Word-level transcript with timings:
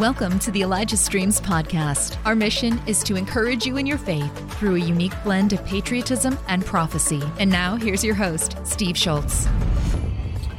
Welcome 0.00 0.38
to 0.38 0.50
the 0.50 0.62
Elijah 0.62 0.96
Streams 0.96 1.42
podcast. 1.42 2.16
Our 2.24 2.34
mission 2.34 2.80
is 2.86 3.04
to 3.04 3.16
encourage 3.16 3.66
you 3.66 3.76
in 3.76 3.84
your 3.84 3.98
faith 3.98 4.32
through 4.58 4.76
a 4.76 4.78
unique 4.78 5.12
blend 5.22 5.52
of 5.52 5.62
patriotism 5.66 6.38
and 6.48 6.64
prophecy. 6.64 7.22
And 7.38 7.50
now, 7.50 7.76
here's 7.76 8.02
your 8.02 8.14
host, 8.14 8.56
Steve 8.64 8.96
Schultz. 8.96 9.46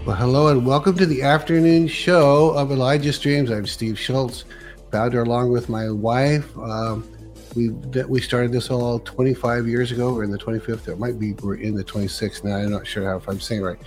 Well, 0.05 0.16
hello 0.16 0.50
and 0.50 0.64
welcome 0.64 0.96
to 0.96 1.08
the 1.08 1.23
afternoon 1.23 1.88
show 1.88 2.52
of 2.52 2.72
Elijah 2.72 3.12
Streams. 3.12 3.50
I'm 3.50 3.66
Steve 3.66 3.98
Schultz, 3.98 4.46
founder 4.91 5.23
along 5.23 5.52
with 5.52 5.70
my 5.70 5.89
wife. 5.89 6.55
Um, 6.60 7.12
we 7.55 7.70
we 7.70 8.21
started 8.21 8.52
this 8.52 8.70
all 8.70 9.00
25 9.00 9.68
years 9.68 9.92
ago. 9.92 10.14
We're 10.14 10.23
in 10.23 10.32
the 10.32 10.38
25th. 10.38 10.88
It 10.88 11.00
might 11.00 11.18
be 11.18 11.34
we're 11.34 11.55
in 11.55 11.73
the 11.73 11.84
26th 11.84 12.44
now. 12.44 12.58
I'm 12.58 12.70
not 12.70 12.86
sure 12.86 13.05
how 13.05 13.18
if 13.18 13.28
I'm 13.28 13.39
saying 13.39 13.64
right. 13.64 13.80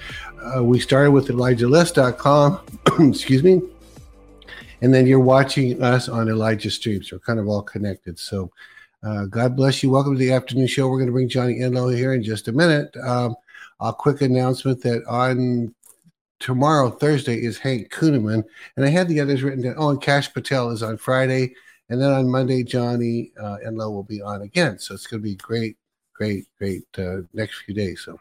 Uh, 0.57 0.65
we 0.65 0.81
started 0.81 1.13
with 1.13 1.29
ElijahList.com. 1.29 2.61
excuse 3.09 3.45
me 3.45 3.63
and 4.81 4.93
then 4.93 5.07
you're 5.07 5.21
watching 5.21 5.83
us 5.83 6.09
on 6.09 6.29
Elijah 6.29 6.71
Streams. 6.71 7.11
We're 7.11 7.19
kind 7.19 7.39
of 7.39 7.49
all 7.49 7.63
connected. 7.63 8.19
So 8.19 8.51
uh, 9.03 9.27
God 9.27 9.57
bless 9.57 9.83
you. 9.83 9.91
Welcome 9.91 10.15
to 10.15 10.19
the 10.19 10.33
afternoon 10.33 10.67
show. 10.67 10.89
We're 10.89 10.99
going 10.99 11.09
to 11.09 11.13
bring 11.13 11.29
Johnny 11.29 11.61
Enlow 11.61 11.95
here 11.95 12.15
in 12.15 12.23
just 12.23 12.49
a 12.49 12.53
minute. 12.53 12.97
Um, 12.97 13.37
a 13.81 13.93
quick 13.93 14.23
announcement 14.23 14.83
that 14.83 15.05
on 15.07 15.75
tomorrow, 16.41 16.91
Thursday, 16.91 17.43
is 17.43 17.59
Hank 17.59 17.93
Kunneman. 17.93 18.45
And 18.77 18.85
I 18.85 18.89
had 18.89 19.09
the 19.09 19.21
others 19.21 19.43
written 19.43 19.63
down. 19.63 19.75
Oh, 19.77 19.91
and 19.91 20.01
Kash 20.01 20.33
Patel 20.33 20.71
is 20.71 20.83
on 20.83 20.97
Friday. 20.97 21.55
And 21.91 22.01
then 22.01 22.13
on 22.13 22.31
Monday, 22.31 22.63
Johnny 22.63 23.33
uh, 23.39 23.59
Enlow 23.67 23.91
will 23.91 24.05
be 24.05 24.23
on 24.23 24.43
again. 24.43 24.79
So 24.79 24.95
it's 24.95 25.07
going 25.07 25.23
to 25.23 25.29
be 25.29 25.37
great, 25.37 25.77
great, 26.15 26.47
great 26.59 26.85
uh, 26.99 27.23
next 27.33 27.63
few 27.63 27.75
days. 27.75 28.03
So, 28.05 28.13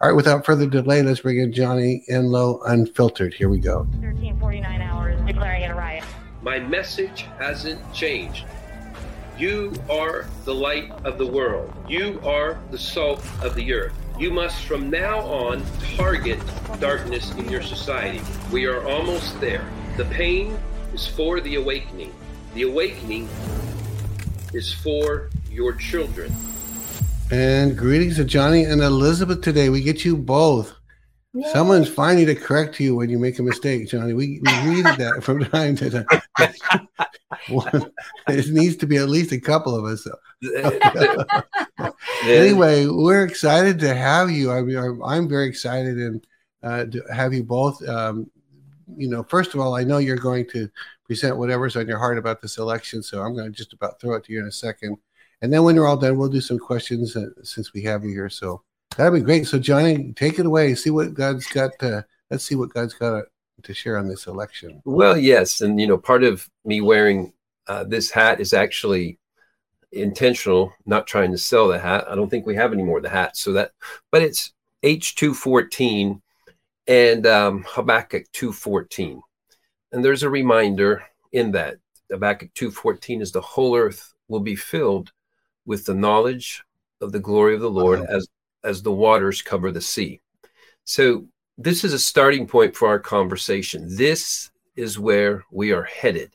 all 0.00 0.08
right, 0.08 0.16
without 0.16 0.44
further 0.44 0.66
delay, 0.66 1.02
let's 1.02 1.20
bring 1.20 1.38
in 1.38 1.52
Johnny 1.52 2.04
Enlow 2.10 2.60
Unfiltered. 2.66 3.34
Here 3.34 3.48
we 3.48 3.60
go. 3.60 3.80
1349 4.00 4.82
hours 4.82 5.20
declaring 5.26 5.62
it 5.62 5.70
a 5.70 5.74
riot. 5.74 6.04
My 6.42 6.58
message 6.58 7.26
hasn't 7.38 7.80
changed. 7.92 8.44
You 9.38 9.72
are 9.90 10.26
the 10.44 10.54
light 10.54 10.90
of 11.04 11.18
the 11.18 11.26
world. 11.26 11.72
You 11.88 12.20
are 12.24 12.58
the 12.70 12.78
salt 12.78 13.24
of 13.42 13.54
the 13.54 13.72
earth. 13.72 13.92
You 14.18 14.30
must 14.30 14.64
from 14.64 14.90
now 14.90 15.20
on 15.20 15.64
target 15.96 16.38
darkness 16.78 17.32
in 17.32 17.48
your 17.48 17.62
society. 17.62 18.20
We 18.52 18.66
are 18.66 18.86
almost 18.86 19.40
there. 19.40 19.68
The 19.96 20.04
pain 20.04 20.56
is 20.92 21.06
for 21.06 21.40
the 21.40 21.56
awakening. 21.56 22.14
The 22.54 22.62
awakening 22.62 23.28
is 24.52 24.72
for 24.72 25.30
your 25.50 25.72
children. 25.72 26.32
And 27.34 27.76
greetings 27.76 28.14
to 28.14 28.24
Johnny 28.24 28.62
and 28.62 28.80
Elizabeth 28.80 29.40
today. 29.40 29.68
We 29.68 29.80
get 29.80 30.04
you 30.04 30.16
both. 30.16 30.72
Yay. 31.32 31.42
Someone's 31.52 31.88
finding 31.88 32.26
to 32.26 32.36
correct 32.36 32.78
you 32.78 32.94
when 32.94 33.10
you 33.10 33.18
make 33.18 33.40
a 33.40 33.42
mistake, 33.42 33.88
Johnny. 33.88 34.12
We, 34.12 34.40
we 34.40 34.52
read 34.68 34.84
that 34.84 35.18
from 35.24 35.44
time 35.46 35.74
to 35.74 35.90
time. 35.90 36.06
it 38.28 38.48
needs 38.50 38.76
to 38.76 38.86
be 38.86 38.98
at 38.98 39.08
least 39.08 39.32
a 39.32 39.40
couple 39.40 39.74
of 39.74 39.84
us. 39.84 40.06
anyway, 42.22 42.86
we're 42.86 43.24
excited 43.24 43.80
to 43.80 43.92
have 43.92 44.30
you. 44.30 44.52
I 44.52 44.62
mean, 44.62 45.00
I'm 45.04 45.28
very 45.28 45.48
excited 45.48 45.98
and 45.98 46.24
uh, 46.62 46.84
to 46.84 47.02
have 47.12 47.34
you 47.34 47.42
both. 47.42 47.82
Um, 47.88 48.30
you 48.96 49.08
know, 49.08 49.24
first 49.24 49.54
of 49.54 49.60
all, 49.60 49.74
I 49.74 49.82
know 49.82 49.98
you're 49.98 50.16
going 50.16 50.46
to 50.50 50.70
present 51.04 51.36
whatever's 51.36 51.74
on 51.74 51.88
your 51.88 51.98
heart 51.98 52.16
about 52.16 52.40
this 52.40 52.58
election, 52.58 53.02
so 53.02 53.22
I'm 53.22 53.34
going 53.34 53.50
to 53.50 53.58
just 53.58 53.72
about 53.72 54.00
throw 54.00 54.14
it 54.14 54.22
to 54.26 54.32
you 54.32 54.38
in 54.38 54.46
a 54.46 54.52
second. 54.52 54.98
And 55.42 55.52
then 55.52 55.62
when 55.64 55.74
you're 55.74 55.86
all 55.86 55.96
done, 55.96 56.16
we'll 56.16 56.28
do 56.28 56.40
some 56.40 56.58
questions 56.58 57.16
uh, 57.16 57.26
since 57.42 57.72
we 57.72 57.82
have 57.82 58.04
you 58.04 58.10
here. 58.10 58.30
So 58.30 58.62
That'd 58.96 59.14
be 59.14 59.24
great. 59.24 59.46
So 59.46 59.58
Johnny, 59.58 60.12
take 60.12 60.38
it 60.38 60.46
away. 60.46 60.74
See 60.74 60.90
what 60.90 61.14
God's 61.14 61.46
got. 61.48 61.72
To, 61.80 62.04
let's 62.30 62.44
see 62.44 62.54
what 62.54 62.72
God's 62.72 62.94
got 62.94 63.24
to 63.62 63.74
share 63.74 63.98
on 63.98 64.08
this 64.08 64.26
election. 64.26 64.80
Well, 64.84 65.16
yes, 65.16 65.60
and 65.60 65.80
you 65.80 65.86
know, 65.86 65.98
part 65.98 66.22
of 66.22 66.48
me 66.64 66.80
wearing 66.80 67.32
uh, 67.66 67.84
this 67.84 68.10
hat 68.10 68.40
is 68.40 68.52
actually 68.52 69.18
intentional. 69.90 70.72
Not 70.86 71.06
trying 71.06 71.32
to 71.32 71.38
sell 71.38 71.68
the 71.68 71.78
hat. 71.78 72.04
I 72.08 72.14
don't 72.14 72.30
think 72.30 72.46
we 72.46 72.54
have 72.54 72.72
any 72.72 72.82
more 72.82 72.98
of 72.98 73.02
the 73.02 73.10
hat. 73.10 73.36
So 73.36 73.52
that, 73.54 73.72
but 74.12 74.22
it's 74.22 74.52
H 74.82 75.16
two 75.16 75.34
fourteen 75.34 76.22
and 76.86 77.26
um, 77.26 77.64
Habakkuk 77.66 78.30
two 78.32 78.52
fourteen, 78.52 79.22
and 79.90 80.04
there's 80.04 80.22
a 80.22 80.30
reminder 80.30 81.02
in 81.32 81.50
that 81.52 81.78
Habakkuk 82.12 82.54
two 82.54 82.70
fourteen 82.70 83.20
is 83.20 83.32
the 83.32 83.40
whole 83.40 83.76
earth 83.76 84.14
will 84.28 84.40
be 84.40 84.56
filled 84.56 85.12
with 85.66 85.84
the 85.86 85.94
knowledge 85.94 86.62
of 87.00 87.12
the 87.12 87.20
glory 87.20 87.54
of 87.54 87.60
the 87.60 87.70
Lord 87.70 88.00
uh-huh. 88.00 88.16
as 88.16 88.28
as 88.62 88.82
the 88.82 88.92
waters 88.92 89.42
cover 89.42 89.70
the 89.70 89.80
sea. 89.80 90.20
So, 90.84 91.26
this 91.58 91.84
is 91.84 91.92
a 91.92 91.98
starting 91.98 92.46
point 92.46 92.74
for 92.74 92.88
our 92.88 92.98
conversation. 92.98 93.86
This 93.96 94.50
is 94.76 94.98
where 94.98 95.44
we 95.50 95.72
are 95.72 95.84
headed. 95.84 96.34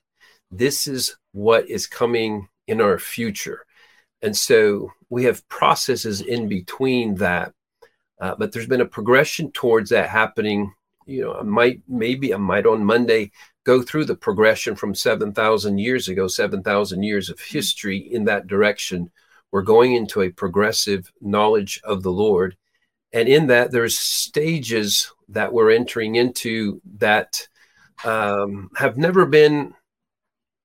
This 0.52 0.88
is 0.88 1.16
what 1.32 1.70
is 1.70 1.88
coming 1.88 2.48
in 2.68 2.82
our 2.82 2.98
future. 3.00 3.66
And 4.22 4.36
so 4.36 4.92
we 5.10 5.24
have 5.26 5.48
processes 5.50 6.22
in 6.22 6.48
between 6.48 7.16
that. 7.16 7.54
Uh, 8.20 8.36
but 8.38 8.52
there's 8.52 8.68
been 8.68 8.82
a 8.82 8.86
progression 8.86 9.52
towards 9.52 9.90
that 9.90 10.10
happening. 10.10 10.74
You 11.10 11.24
know, 11.24 11.34
I 11.34 11.44
might, 11.44 11.82
maybe 11.88 12.34
I 12.34 12.38
might 12.38 12.66
on 12.66 12.84
Monday 12.84 13.32
go 13.66 13.82
through 13.82 14.06
the 14.06 14.16
progression 14.16 14.76
from 14.76 14.96
7,000 14.96 15.78
years 15.78 16.08
ago, 16.08 16.28
7,000 16.28 17.04
years 17.04 17.30
of 17.30 17.40
history 17.40 17.98
in 17.98 18.26
that 18.26 18.48
direction 18.48 19.12
we're 19.52 19.62
going 19.62 19.96
into 19.96 20.22
a 20.22 20.30
progressive 20.30 21.12
knowledge 21.22 21.82
of 21.84 22.04
the 22.04 22.12
Lord. 22.12 22.56
And 23.12 23.28
in 23.28 23.48
that, 23.48 23.72
there's 23.72 23.98
stages 23.98 25.12
that 25.30 25.52
we're 25.52 25.72
entering 25.72 26.16
into 26.16 26.82
that 26.98 27.48
um, 28.06 28.70
have 28.76 28.98
never 28.98 29.26
been 29.26 29.74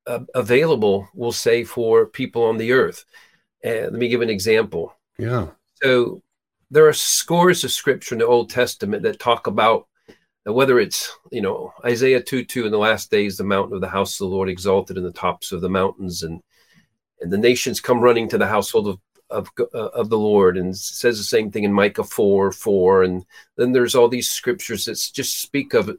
uh, 0.07 0.21
available, 0.35 1.09
we'll 1.15 1.33
say, 1.33 1.65
for 1.65 2.07
people 2.07 2.45
on 2.45 2.59
the 2.59 2.73
earth. 2.73 3.05
And 3.63 3.85
let 3.85 3.95
me 3.95 4.09
give 4.09 4.21
an 4.21 4.31
example. 4.31 4.95
Yeah. 5.19 5.49
So 5.83 6.23
there 6.71 6.87
are 6.87 6.93
scores 6.93 7.65
of 7.65 7.71
scripture 7.71 8.15
in 8.15 8.19
the 8.19 8.27
Old 8.27 8.51
Testament 8.51 9.03
that 9.05 9.19
talk 9.19 9.47
about 9.47 9.87
whether 10.45 10.79
it's 10.79 11.11
you 11.31 11.41
know 11.41 11.73
Isaiah 11.85 12.23
2 12.23 12.45
2 12.45 12.67
in 12.67 12.73
the 12.73 12.79
last 12.79 13.11
days, 13.11 13.37
the 13.37 13.45
mountain 13.45 13.75
of 13.75 13.81
the 13.81 13.89
house 13.89 14.15
of 14.15 14.29
the 14.29 14.35
Lord 14.35 14.49
exalted 14.49 14.97
in 14.97 15.05
the 15.05 15.13
tops 15.13 15.53
of 15.53 15.61
the 15.61 15.69
mountains, 15.69 16.23
and 16.23 16.41
and 17.21 17.33
the 17.33 17.39
nations 17.39 17.81
come 17.81 18.01
running 18.01 18.29
to 18.29 18.39
the 18.39 18.47
household 18.47 18.89
of 18.89 18.99
of, 19.31 19.51
uh, 19.59 19.89
of 19.89 20.11
the 20.11 20.19
Lord, 20.19 20.57
and 20.57 20.77
says 20.77 21.19
the 21.19 21.25
same 21.25 21.51
thing 21.51 21.65
in 21.65 21.73
Micah 21.73 22.05
four 22.05 22.53
four, 22.53 23.03
and 23.03 23.25
then 23.57 23.73
there's 23.73 23.95
all 23.95 24.09
these 24.09 24.31
scriptures 24.31 24.85
that 24.85 25.01
just 25.13 25.41
speak 25.41 25.75
of 25.75 25.97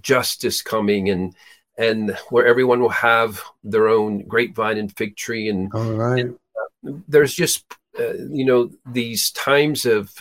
justice 0.00 0.62
coming 0.62 1.10
and 1.10 1.34
and 1.76 2.16
where 2.30 2.46
everyone 2.46 2.80
will 2.80 2.88
have 2.88 3.42
their 3.62 3.88
own 3.88 4.26
grapevine 4.26 4.78
and 4.78 4.96
fig 4.96 5.16
tree, 5.16 5.48
and, 5.48 5.72
right. 5.72 6.20
And, 6.20 6.34
uh, 6.34 6.98
there's 7.08 7.34
just 7.34 7.64
uh, 7.98 8.14
you 8.30 8.44
know 8.44 8.70
these 8.86 9.30
times 9.32 9.86
of 9.86 10.12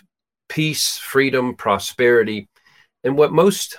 peace, 0.50 0.98
freedom, 0.98 1.56
prosperity, 1.56 2.48
and 3.04 3.18
what 3.18 3.32
most 3.32 3.78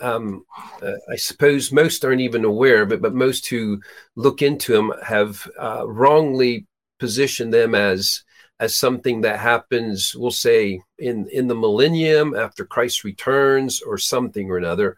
um, 0.00 0.44
uh, 0.82 0.92
I 1.10 1.16
suppose 1.16 1.72
most 1.72 2.04
aren't 2.04 2.20
even 2.20 2.44
aware 2.44 2.82
of 2.82 2.92
it, 2.92 3.02
but 3.02 3.14
most 3.14 3.48
who 3.48 3.80
look 4.16 4.42
into 4.42 4.72
them 4.72 4.92
have 5.04 5.48
uh, 5.58 5.84
wrongly 5.86 6.66
positioned 6.98 7.52
them 7.52 7.74
as 7.74 8.24
as 8.58 8.76
something 8.76 9.22
that 9.22 9.38
happens, 9.38 10.14
we'll 10.14 10.30
say, 10.30 10.82
in 10.98 11.28
in 11.32 11.48
the 11.48 11.54
millennium 11.54 12.34
after 12.34 12.64
Christ 12.64 13.04
returns 13.04 13.80
or 13.82 13.98
something 13.98 14.50
or 14.50 14.58
another. 14.58 14.96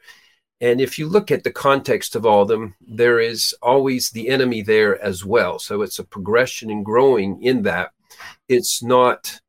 And 0.60 0.80
if 0.80 0.98
you 0.98 1.08
look 1.08 1.32
at 1.32 1.42
the 1.42 1.50
context 1.52 2.14
of 2.14 2.24
all 2.24 2.42
of 2.42 2.48
them, 2.48 2.76
there 2.80 3.18
is 3.18 3.54
always 3.62 4.10
the 4.10 4.28
enemy 4.28 4.62
there 4.62 5.02
as 5.02 5.24
well. 5.24 5.58
So 5.58 5.82
it's 5.82 5.98
a 5.98 6.04
progression 6.04 6.70
and 6.70 6.84
growing 6.84 7.42
in 7.42 7.62
that. 7.62 7.90
It's 8.48 8.82
not. 8.82 9.40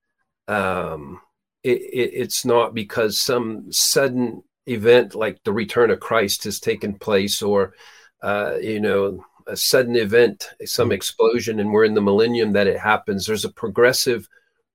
Um, 0.47 1.21
it, 1.63 1.81
it, 1.81 2.11
it's 2.13 2.45
not 2.45 2.73
because 2.73 3.19
some 3.19 3.71
sudden 3.71 4.43
event 4.65 5.15
like 5.15 5.43
the 5.43 5.53
return 5.53 5.91
of 5.91 5.99
Christ 5.99 6.43
has 6.43 6.59
taken 6.59 6.97
place, 6.97 7.41
or 7.41 7.73
uh, 8.21 8.55
you 8.61 8.79
know, 8.79 9.23
a 9.47 9.55
sudden 9.55 9.95
event, 9.95 10.49
some 10.65 10.87
mm-hmm. 10.87 10.93
explosion, 10.93 11.59
and 11.59 11.71
we're 11.71 11.85
in 11.85 11.93
the 11.93 12.01
millennium 12.01 12.53
that 12.53 12.67
it 12.67 12.79
happens. 12.79 13.25
There's 13.25 13.45
a 13.45 13.51
progressive 13.51 14.27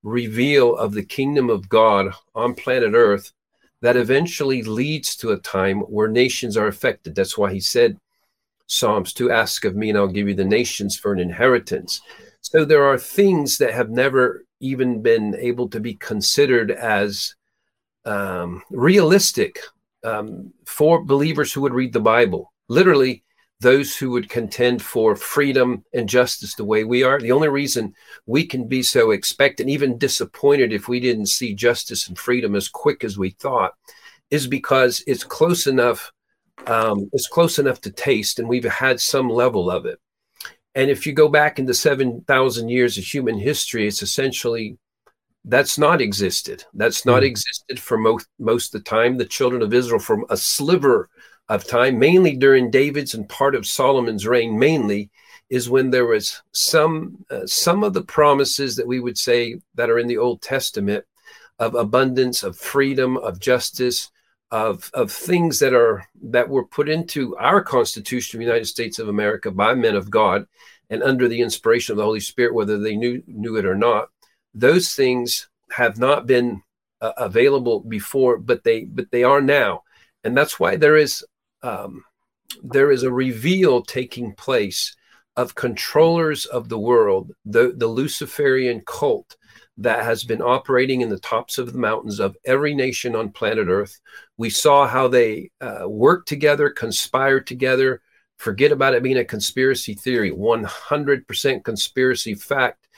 reveal 0.03 0.77
of 0.77 0.93
the 0.93 1.05
kingdom 1.05 1.51
of 1.51 1.69
God 1.69 2.13
on 2.35 2.55
planet 2.55 2.93
Earth 2.95 3.33
that 3.81 3.97
eventually 3.97 4.63
leads 4.63 5.17
to 5.17 5.31
a 5.31 5.39
time 5.39 5.81
where 5.81 6.09
nations 6.09 6.57
are 6.57 6.67
affected. 6.67 7.15
That's 7.15 7.39
why 7.39 7.53
he 7.53 7.61
said, 7.61 7.99
Psalms 8.67 9.15
to 9.15 9.31
ask 9.31 9.65
of 9.65 9.77
me, 9.77 9.89
and 9.89 9.97
I'll 9.97 10.09
give 10.09 10.29
you 10.29 10.35
the 10.35 10.45
nations 10.45 10.99
for 10.99 11.13
an 11.13 11.19
inheritance. 11.19 12.03
So 12.43 12.65
there 12.65 12.85
are 12.85 12.99
things 12.99 13.59
that 13.59 13.73
have 13.73 13.89
never 13.89 14.45
even 14.61 15.03
been 15.03 15.35
able 15.37 15.69
to 15.69 15.81
be 15.81 15.95
considered 15.95 16.71
as 16.71 17.35
um, 18.05 18.63
realistic 18.71 19.61
um, 20.05 20.53
for 20.65 21.05
believers 21.05 21.53
who 21.53 21.61
would 21.63 21.75
read 21.75 21.93
the 21.93 22.01
Bible. 22.01 22.53
Literally, 22.69 23.25
those 23.61 23.97
who 23.97 24.11
would 24.11 24.29
contend 24.29 24.81
for 24.81 25.17
freedom 25.17 25.85
and 25.93 26.09
justice 26.09 26.55
the 26.55 26.65
way 26.65 26.85
we 26.85 27.03
are. 27.03 27.21
The 27.21 27.33
only 27.33 27.49
reason 27.49 27.95
we 28.27 28.47
can 28.47 28.69
be 28.69 28.83
so 28.83 29.11
expectant, 29.11 29.69
even 29.69 29.99
disappointed 29.99 30.73
if 30.73 30.89
we 30.89 31.01
didn't 31.01 31.27
see 31.27 31.55
justice 31.55 32.09
and 32.09 32.17
freedom 32.17 32.55
as 32.55 32.69
quick 32.69 33.03
as 33.03 33.19
we 33.19 33.31
thought, 33.31 33.73
is 34.31 34.47
because 34.47 35.03
it's 35.07 35.25
close 35.25 35.67
enough 35.67 36.13
um, 36.67 37.09
is 37.13 37.27
close 37.27 37.59
enough 37.59 37.81
to 37.83 37.91
taste, 37.91 38.39
and 38.39 38.49
we've 38.49 38.65
had 38.65 39.01
some 39.01 39.29
level 39.29 39.71
of 39.71 39.87
it. 39.87 39.99
And 40.79 40.93
if 40.93 41.09
you 41.09 41.13
go 41.13 41.29
back 41.29 41.59
into 41.59 41.75
7,000 41.75 42.69
years 42.69 42.97
of 42.97 43.03
human 43.03 43.37
history, 43.37 43.89
it's 43.89 44.01
essentially 44.01 44.79
that's 45.45 45.77
not 45.77 46.01
existed. 46.01 46.65
That's 46.73 47.05
not 47.05 47.25
mm. 47.25 47.27
existed 47.27 47.81
for 47.81 47.99
most, 47.99 48.29
most 48.39 48.73
of 48.73 48.85
the 48.85 48.89
time. 48.89 49.19
The 49.19 49.25
children 49.25 49.61
of 49.61 49.75
Israel, 49.75 49.99
from 49.99 50.25
a 50.31 50.37
sliver 50.37 51.09
of 51.49 51.67
time, 51.67 51.99
mainly 51.99 52.37
during 52.37 52.71
David's 52.71 53.15
and 53.15 53.29
part 53.29 53.57
of 53.57 53.67
Solomon's 53.67 54.25
reign, 54.25 54.57
mainly 54.57 55.11
is 55.51 55.69
when 55.69 55.91
there 55.91 56.07
was 56.07 56.41
some 56.53 57.25
uh, 57.29 57.45
some 57.47 57.83
of 57.83 57.93
the 57.93 58.05
promises 58.05 58.77
that 58.77 58.87
we 58.87 59.01
would 59.01 59.19
say 59.19 59.61
that 59.75 59.91
are 59.91 59.99
in 59.99 60.07
the 60.07 60.19
Old 60.19 60.43
Testament 60.43 61.05
of 61.59 61.75
abundance, 61.75 62.45
of 62.45 62.57
freedom, 62.57 63.17
of 63.17 63.41
justice, 63.41 64.13
of 64.51 64.91
of 64.95 65.13
things 65.13 65.59
that 65.59 65.75
are 65.75 66.05
that 66.23 66.49
were 66.49 66.65
put 66.65 66.89
into 66.89 67.37
our 67.37 67.63
Constitution 67.63 68.37
of 68.37 68.41
the 68.41 68.47
United 68.47 68.67
States 68.67 68.99
of 68.99 69.09
America 69.09 69.51
by 69.51 69.75
men 69.75 69.95
of 69.95 70.11
God 70.11 70.47
and 70.91 71.03
under 71.03 71.29
the 71.29 71.41
inspiration 71.41 71.93
of 71.93 71.99
the 71.99 72.05
Holy 72.05 72.21
Spirit, 72.21 72.55
whether 72.55 72.79
they 72.79 72.97
knew 72.97 73.23
knew 73.27 73.57
it 73.57 73.67
or 73.67 73.75
not. 73.75 74.09
Those 74.55 74.95
things 74.95 75.49
have 75.71 75.99
not 75.99 76.27
been 76.27 76.63
uh, 77.01 77.13
available 77.19 77.81
before, 77.81 78.39
but 78.39 78.65
they 78.65 78.85
but 78.85 79.11
they 79.11 79.23
are 79.23 79.43
now, 79.43 79.83
and 80.25 80.37
that's 80.37 80.59
why 80.59 80.77
there 80.77 80.97
is 80.97 81.25
um, 81.63 82.05
there 82.63 82.91
is 82.91 83.03
a 83.03 83.13
reveal 83.13 83.83
taking 83.83 84.35
place 84.35 84.97
of 85.37 85.55
controllers 85.55 86.47
of 86.47 86.69
the 86.69 86.79
world, 86.79 87.33
the 87.45 87.75
the 87.77 87.87
Luciferian 87.87 88.83
cult 88.87 89.37
that 89.79 90.05
has 90.05 90.25
been 90.25 90.43
operating 90.43 91.01
in 91.01 91.09
the 91.09 91.21
tops 91.21 91.57
of 91.57 91.73
the 91.73 91.79
mountains 91.79 92.19
of 92.19 92.37
every 92.45 92.75
nation 92.75 93.15
on 93.15 93.31
planet 93.31 93.69
Earth. 93.69 94.01
We 94.37 94.51
saw 94.51 94.87
how 94.87 95.07
they 95.09 95.51
uh, 95.61 95.89
worked 95.89 96.29
together, 96.29 96.69
conspired 96.69 97.47
together. 97.47 98.03
Forget 98.37 98.73
about 98.73 98.95
it 98.95 99.03
being 99.05 99.19
a 99.19 99.25
conspiracy 99.25 99.95
theory, 99.95 100.33
100% 100.33 101.65
conspiracy 101.65 102.35
fact. 102.35 102.89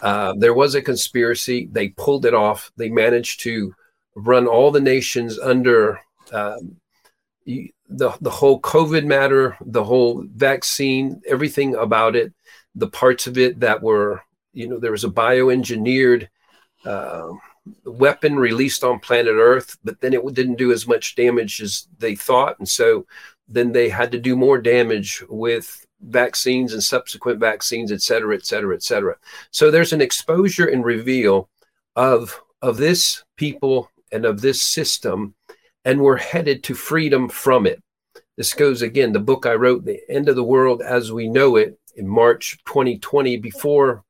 Uh, 0.00 0.34
there 0.38 0.54
was 0.54 0.74
a 0.74 0.82
conspiracy. 0.82 1.68
They 1.70 1.88
pulled 1.88 2.24
it 2.24 2.34
off. 2.34 2.72
They 2.76 2.88
managed 2.88 3.40
to 3.40 3.74
run 4.14 4.46
all 4.46 4.70
the 4.70 4.80
nations 4.80 5.38
under 5.38 6.00
um, 6.32 6.76
the, 7.44 8.16
the 8.20 8.30
whole 8.30 8.60
COVID 8.60 9.04
matter, 9.04 9.58
the 9.60 9.84
whole 9.84 10.24
vaccine, 10.34 11.20
everything 11.26 11.74
about 11.74 12.16
it, 12.16 12.32
the 12.74 12.88
parts 12.88 13.26
of 13.26 13.36
it 13.36 13.60
that 13.60 13.82
were 13.82 14.22
you 14.52 14.68
know 14.68 14.78
there 14.78 14.92
was 14.92 15.04
a 15.04 15.08
bioengineered 15.08 16.28
uh, 16.84 17.28
weapon 17.84 18.36
released 18.36 18.84
on 18.84 18.98
planet 18.98 19.34
Earth, 19.34 19.76
but 19.84 20.00
then 20.00 20.14
it 20.14 20.34
didn't 20.34 20.56
do 20.56 20.72
as 20.72 20.86
much 20.86 21.14
damage 21.14 21.60
as 21.60 21.88
they 21.98 22.14
thought, 22.14 22.58
and 22.58 22.68
so 22.68 23.06
then 23.48 23.72
they 23.72 23.88
had 23.88 24.12
to 24.12 24.18
do 24.18 24.36
more 24.36 24.58
damage 24.58 25.22
with 25.28 25.86
vaccines 26.02 26.72
and 26.72 26.82
subsequent 26.82 27.38
vaccines, 27.38 27.92
et 27.92 28.00
cetera, 28.00 28.34
et 28.34 28.46
cetera, 28.46 28.74
et 28.74 28.82
cetera. 28.82 29.16
So 29.50 29.70
there's 29.70 29.92
an 29.92 30.00
exposure 30.00 30.66
and 30.66 30.84
reveal 30.84 31.48
of 31.96 32.40
of 32.62 32.76
this 32.76 33.24
people 33.36 33.90
and 34.12 34.24
of 34.24 34.40
this 34.40 34.62
system, 34.62 35.34
and 35.84 36.00
we're 36.00 36.16
headed 36.16 36.62
to 36.64 36.74
freedom 36.74 37.28
from 37.28 37.66
it. 37.66 37.82
This 38.36 38.54
goes 38.54 38.82
again, 38.82 39.12
the 39.12 39.20
book 39.20 39.44
I 39.44 39.54
wrote, 39.54 39.84
The 39.84 40.00
End 40.08 40.28
of 40.28 40.36
the 40.36 40.44
World 40.44 40.82
as 40.82 41.12
We 41.12 41.28
Know 41.28 41.56
It, 41.56 41.78
in 41.96 42.08
March 42.08 42.58
2020, 42.66 43.36
before 43.36 44.04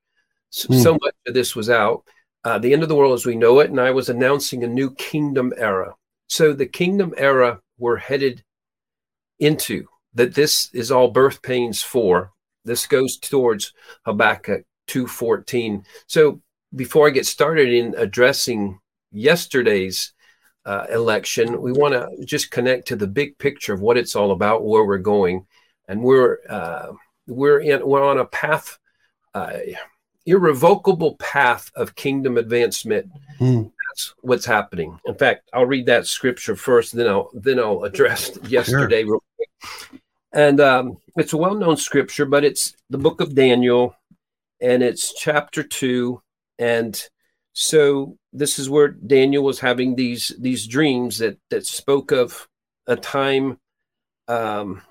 so, 0.50 0.68
mm. 0.68 0.82
so 0.82 0.92
much 0.92 1.14
of 1.26 1.34
this 1.34 1.56
was 1.56 1.70
out. 1.70 2.04
Uh, 2.44 2.58
the 2.58 2.72
end 2.72 2.82
of 2.82 2.88
the 2.88 2.94
world 2.94 3.14
as 3.14 3.26
we 3.26 3.36
know 3.36 3.60
it, 3.60 3.70
and 3.70 3.80
I 3.80 3.90
was 3.90 4.08
announcing 4.08 4.64
a 4.64 4.68
new 4.68 4.94
kingdom 4.94 5.52
era. 5.56 5.94
So 6.28 6.52
the 6.52 6.66
kingdom 6.66 7.14
era 7.16 7.60
we're 7.78 7.96
headed 7.96 8.44
into, 9.38 9.86
that 10.14 10.34
this 10.34 10.70
is 10.72 10.90
all 10.90 11.10
birth 11.10 11.42
pains 11.42 11.82
for. 11.82 12.32
This 12.64 12.86
goes 12.86 13.16
towards 13.18 13.72
Habakkuk 14.04 14.64
2.14. 14.88 15.84
So 16.06 16.40
before 16.74 17.06
I 17.06 17.10
get 17.10 17.26
started 17.26 17.72
in 17.72 17.94
addressing 17.96 18.78
yesterday's 19.10 20.12
uh, 20.64 20.86
election, 20.90 21.60
we 21.60 21.72
want 21.72 21.94
to 21.94 22.24
just 22.24 22.50
connect 22.50 22.88
to 22.88 22.96
the 22.96 23.06
big 23.06 23.38
picture 23.38 23.72
of 23.72 23.80
what 23.80 23.96
it's 23.96 24.14
all 24.14 24.30
about, 24.30 24.64
where 24.64 24.84
we're 24.84 24.98
going, 24.98 25.46
and 25.88 26.02
we're 26.02 26.38
uh, 26.48 26.92
we're 27.26 27.60
in 27.60 27.86
we're 27.86 28.04
on 28.04 28.18
a 28.18 28.26
path. 28.26 28.78
Uh, 29.34 29.52
irrevocable 30.26 31.16
path 31.16 31.70
of 31.74 31.94
kingdom 31.94 32.36
advancement. 32.36 33.10
Mm. 33.38 33.70
That's 33.88 34.14
what's 34.20 34.46
happening. 34.46 34.98
In 35.06 35.14
fact, 35.14 35.48
I'll 35.52 35.66
read 35.66 35.86
that 35.86 36.06
scripture 36.06 36.56
first, 36.56 36.94
then 36.94 37.08
I'll 37.08 37.30
then 37.34 37.58
I'll 37.58 37.84
address 37.84 38.38
yesterday. 38.48 39.04
Sure. 39.04 39.20
And 40.32 40.60
um, 40.60 40.98
it's 41.16 41.32
a 41.32 41.36
well-known 41.36 41.76
scripture, 41.76 42.24
but 42.24 42.44
it's 42.44 42.74
the 42.88 42.98
book 42.98 43.20
of 43.20 43.34
Daniel, 43.34 43.96
and 44.60 44.82
it's 44.82 45.12
chapter 45.14 45.62
two. 45.64 46.22
And 46.58 47.02
so 47.52 48.16
this 48.32 48.58
is 48.58 48.70
where 48.70 48.88
Daniel 48.88 49.42
was 49.42 49.58
having 49.58 49.96
these 49.96 50.32
these 50.38 50.66
dreams 50.66 51.18
that 51.18 51.38
that 51.50 51.66
spoke 51.66 52.12
of 52.12 52.46
a 52.86 52.94
time 52.96 53.58
um, 54.28 54.82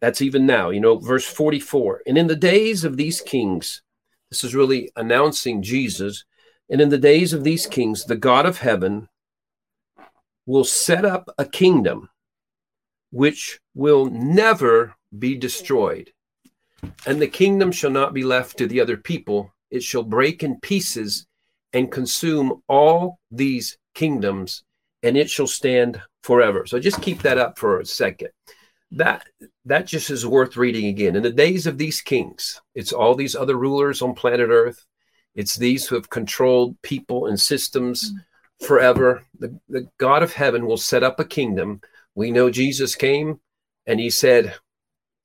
that's 0.00 0.22
even 0.22 0.46
now. 0.46 0.70
You 0.70 0.80
know, 0.80 0.98
verse 0.98 1.24
forty-four. 1.26 2.02
And 2.06 2.16
in 2.16 2.28
the 2.28 2.36
days 2.36 2.84
of 2.84 2.96
these 2.96 3.20
kings 3.20 3.82
this 4.34 4.42
is 4.42 4.52
really 4.52 4.90
announcing 4.96 5.62
Jesus. 5.62 6.24
And 6.68 6.80
in 6.80 6.88
the 6.88 6.98
days 6.98 7.32
of 7.32 7.44
these 7.44 7.68
kings, 7.68 8.04
the 8.04 8.16
God 8.16 8.46
of 8.46 8.58
heaven 8.58 9.08
will 10.44 10.64
set 10.64 11.04
up 11.04 11.32
a 11.38 11.44
kingdom 11.44 12.08
which 13.12 13.60
will 13.76 14.06
never 14.06 14.96
be 15.16 15.36
destroyed. 15.36 16.10
And 17.06 17.22
the 17.22 17.28
kingdom 17.28 17.70
shall 17.70 17.92
not 17.92 18.12
be 18.12 18.24
left 18.24 18.58
to 18.58 18.66
the 18.66 18.80
other 18.80 18.96
people, 18.96 19.54
it 19.70 19.84
shall 19.84 20.02
break 20.02 20.42
in 20.42 20.58
pieces 20.58 21.26
and 21.72 21.92
consume 21.92 22.60
all 22.68 23.20
these 23.30 23.78
kingdoms, 23.94 24.64
and 25.04 25.16
it 25.16 25.30
shall 25.30 25.46
stand 25.46 26.02
forever. 26.24 26.66
So 26.66 26.80
just 26.80 27.00
keep 27.02 27.22
that 27.22 27.38
up 27.38 27.56
for 27.56 27.78
a 27.78 27.86
second 27.86 28.30
that 28.96 29.26
that 29.64 29.86
just 29.86 30.10
is 30.10 30.26
worth 30.26 30.56
reading 30.56 30.86
again. 30.86 31.16
In 31.16 31.22
the 31.22 31.30
days 31.30 31.66
of 31.66 31.78
these 31.78 32.00
kings, 32.00 32.60
it's 32.74 32.92
all 32.92 33.14
these 33.14 33.34
other 33.34 33.56
rulers 33.56 34.02
on 34.02 34.14
planet 34.14 34.50
Earth. 34.50 34.84
It's 35.34 35.56
these 35.56 35.86
who 35.86 35.96
have 35.96 36.10
controlled 36.10 36.80
people 36.82 37.26
and 37.26 37.38
systems 37.38 38.12
mm. 38.12 38.66
forever. 38.66 39.26
The, 39.38 39.58
the 39.68 39.88
God 39.98 40.22
of 40.22 40.32
heaven 40.32 40.66
will 40.66 40.76
set 40.76 41.02
up 41.02 41.18
a 41.18 41.24
kingdom. 41.24 41.80
We 42.14 42.30
know 42.30 42.50
Jesus 42.50 42.94
came 42.94 43.40
and 43.86 43.98
he 43.98 44.10
said, 44.10 44.54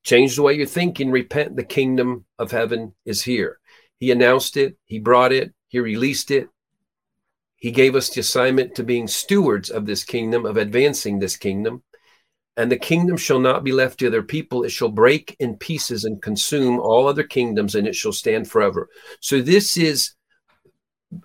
Change 0.04 0.36
the 0.36 0.42
way 0.42 0.54
you're 0.54 0.66
thinking, 0.66 1.12
repent, 1.12 1.56
the 1.56 1.64
kingdom 1.64 2.26
of 2.40 2.52
heaven 2.52 2.96
is 3.06 3.22
here. 3.24 3.60
He 4.00 4.12
announced 4.12 4.58
it, 4.58 4.78
he 4.86 4.98
brought 4.98 5.34
it, 5.34 5.54
he 5.68 5.80
released 5.80 6.32
it. 6.32 6.50
He 7.58 7.72
gave 7.72 7.96
us 7.96 8.10
the 8.10 8.22
assignment 8.22 8.76
to 8.76 8.84
being 8.84 9.08
stewards 9.08 9.70
of 9.70 9.86
this 9.86 10.06
kingdom, 10.06 10.46
of 10.46 10.56
advancing 10.56 11.20
this 11.20 11.36
kingdom. 11.36 11.84
And 12.60 12.70
the 12.70 12.78
kingdom 12.78 13.16
shall 13.16 13.40
not 13.40 13.64
be 13.64 13.72
left 13.72 14.00
to 14.00 14.10
their 14.10 14.22
people. 14.22 14.66
It 14.66 14.72
shall 14.72 14.90
break 14.90 15.34
in 15.40 15.56
pieces 15.56 16.04
and 16.04 16.22
consume 16.22 16.78
all 16.78 17.08
other 17.08 17.24
kingdoms, 17.24 17.74
and 17.74 17.88
it 17.88 17.96
shall 17.96 18.12
stand 18.12 18.52
forever. 18.52 18.90
So, 19.22 19.42
this 19.42 19.78
is, 19.78 20.12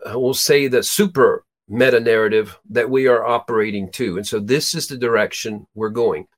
I 0.06 0.14
will 0.14 0.32
say, 0.32 0.68
the 0.68 0.84
super 0.84 1.44
meta 1.66 1.98
narrative 1.98 2.56
that 2.70 2.88
we 2.88 3.08
are 3.08 3.26
operating 3.26 3.90
to. 3.94 4.16
And 4.16 4.24
so, 4.24 4.38
this 4.38 4.76
is 4.76 4.86
the 4.86 4.96
direction 4.96 5.66
we're 5.74 5.88
going. 5.88 6.28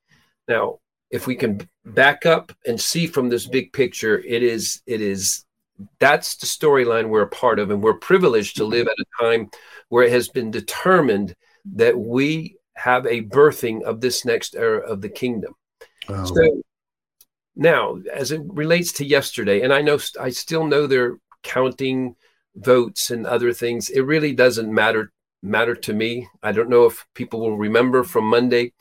Now, 0.49 0.79
if 1.11 1.27
we 1.27 1.35
can 1.35 1.69
back 1.85 2.25
up 2.25 2.51
and 2.67 2.81
see 2.81 3.07
from 3.07 3.29
this 3.29 3.47
big 3.47 3.75
picture, 3.75 4.21
it 4.21 4.43
is, 4.43 4.81
it 4.87 5.03
is, 5.03 5.45
that's 6.01 6.37
the 6.37 6.47
storyline 6.47 7.11
we're 7.11 7.21
a 7.21 7.29
part 7.29 7.59
of. 7.59 7.71
And 7.71 7.83
we're 7.83 7.99
privileged 7.99 8.57
to 8.57 8.65
live 8.65 8.87
at 8.87 8.95
a 8.99 9.23
time 9.23 9.51
where 9.91 10.05
it 10.05 10.13
has 10.13 10.31
been 10.31 10.51
determined 10.51 11.37
that 11.75 11.99
we 11.99 12.57
have 12.77 13.07
a 13.07 13.23
birthing 13.23 13.83
of 13.83 14.01
this 14.01 14.25
next 14.25 14.55
era 14.55 14.81
of 14.81 15.01
the 15.01 15.09
kingdom. 15.09 15.55
Oh. 16.09 16.25
So 16.25 16.63
now, 17.57 17.99
as 18.13 18.33
it 18.33 18.43
relates 18.45 18.93
to 18.95 19.05
yesterday, 19.05 19.63
and 19.63 19.73
I 19.73 19.83
know 19.83 19.99
I 20.21 20.31
still 20.31 20.67
know 20.67 20.87
they're 20.87 21.17
counting 21.43 22.17
votes 22.55 23.11
and 23.11 23.27
other 23.27 23.53
things. 23.53 23.89
It 23.89 24.03
really 24.03 24.35
doesn't 24.35 24.73
matter 24.73 25.13
matter 25.43 25.75
to 25.75 25.93
me. 25.93 26.29
I 26.43 26.53
don't 26.53 26.71
know 26.71 26.87
if 26.87 27.07
people 27.15 27.41
will 27.41 27.57
remember 27.57 28.03
from 28.03 28.25
Monday. 28.25 28.73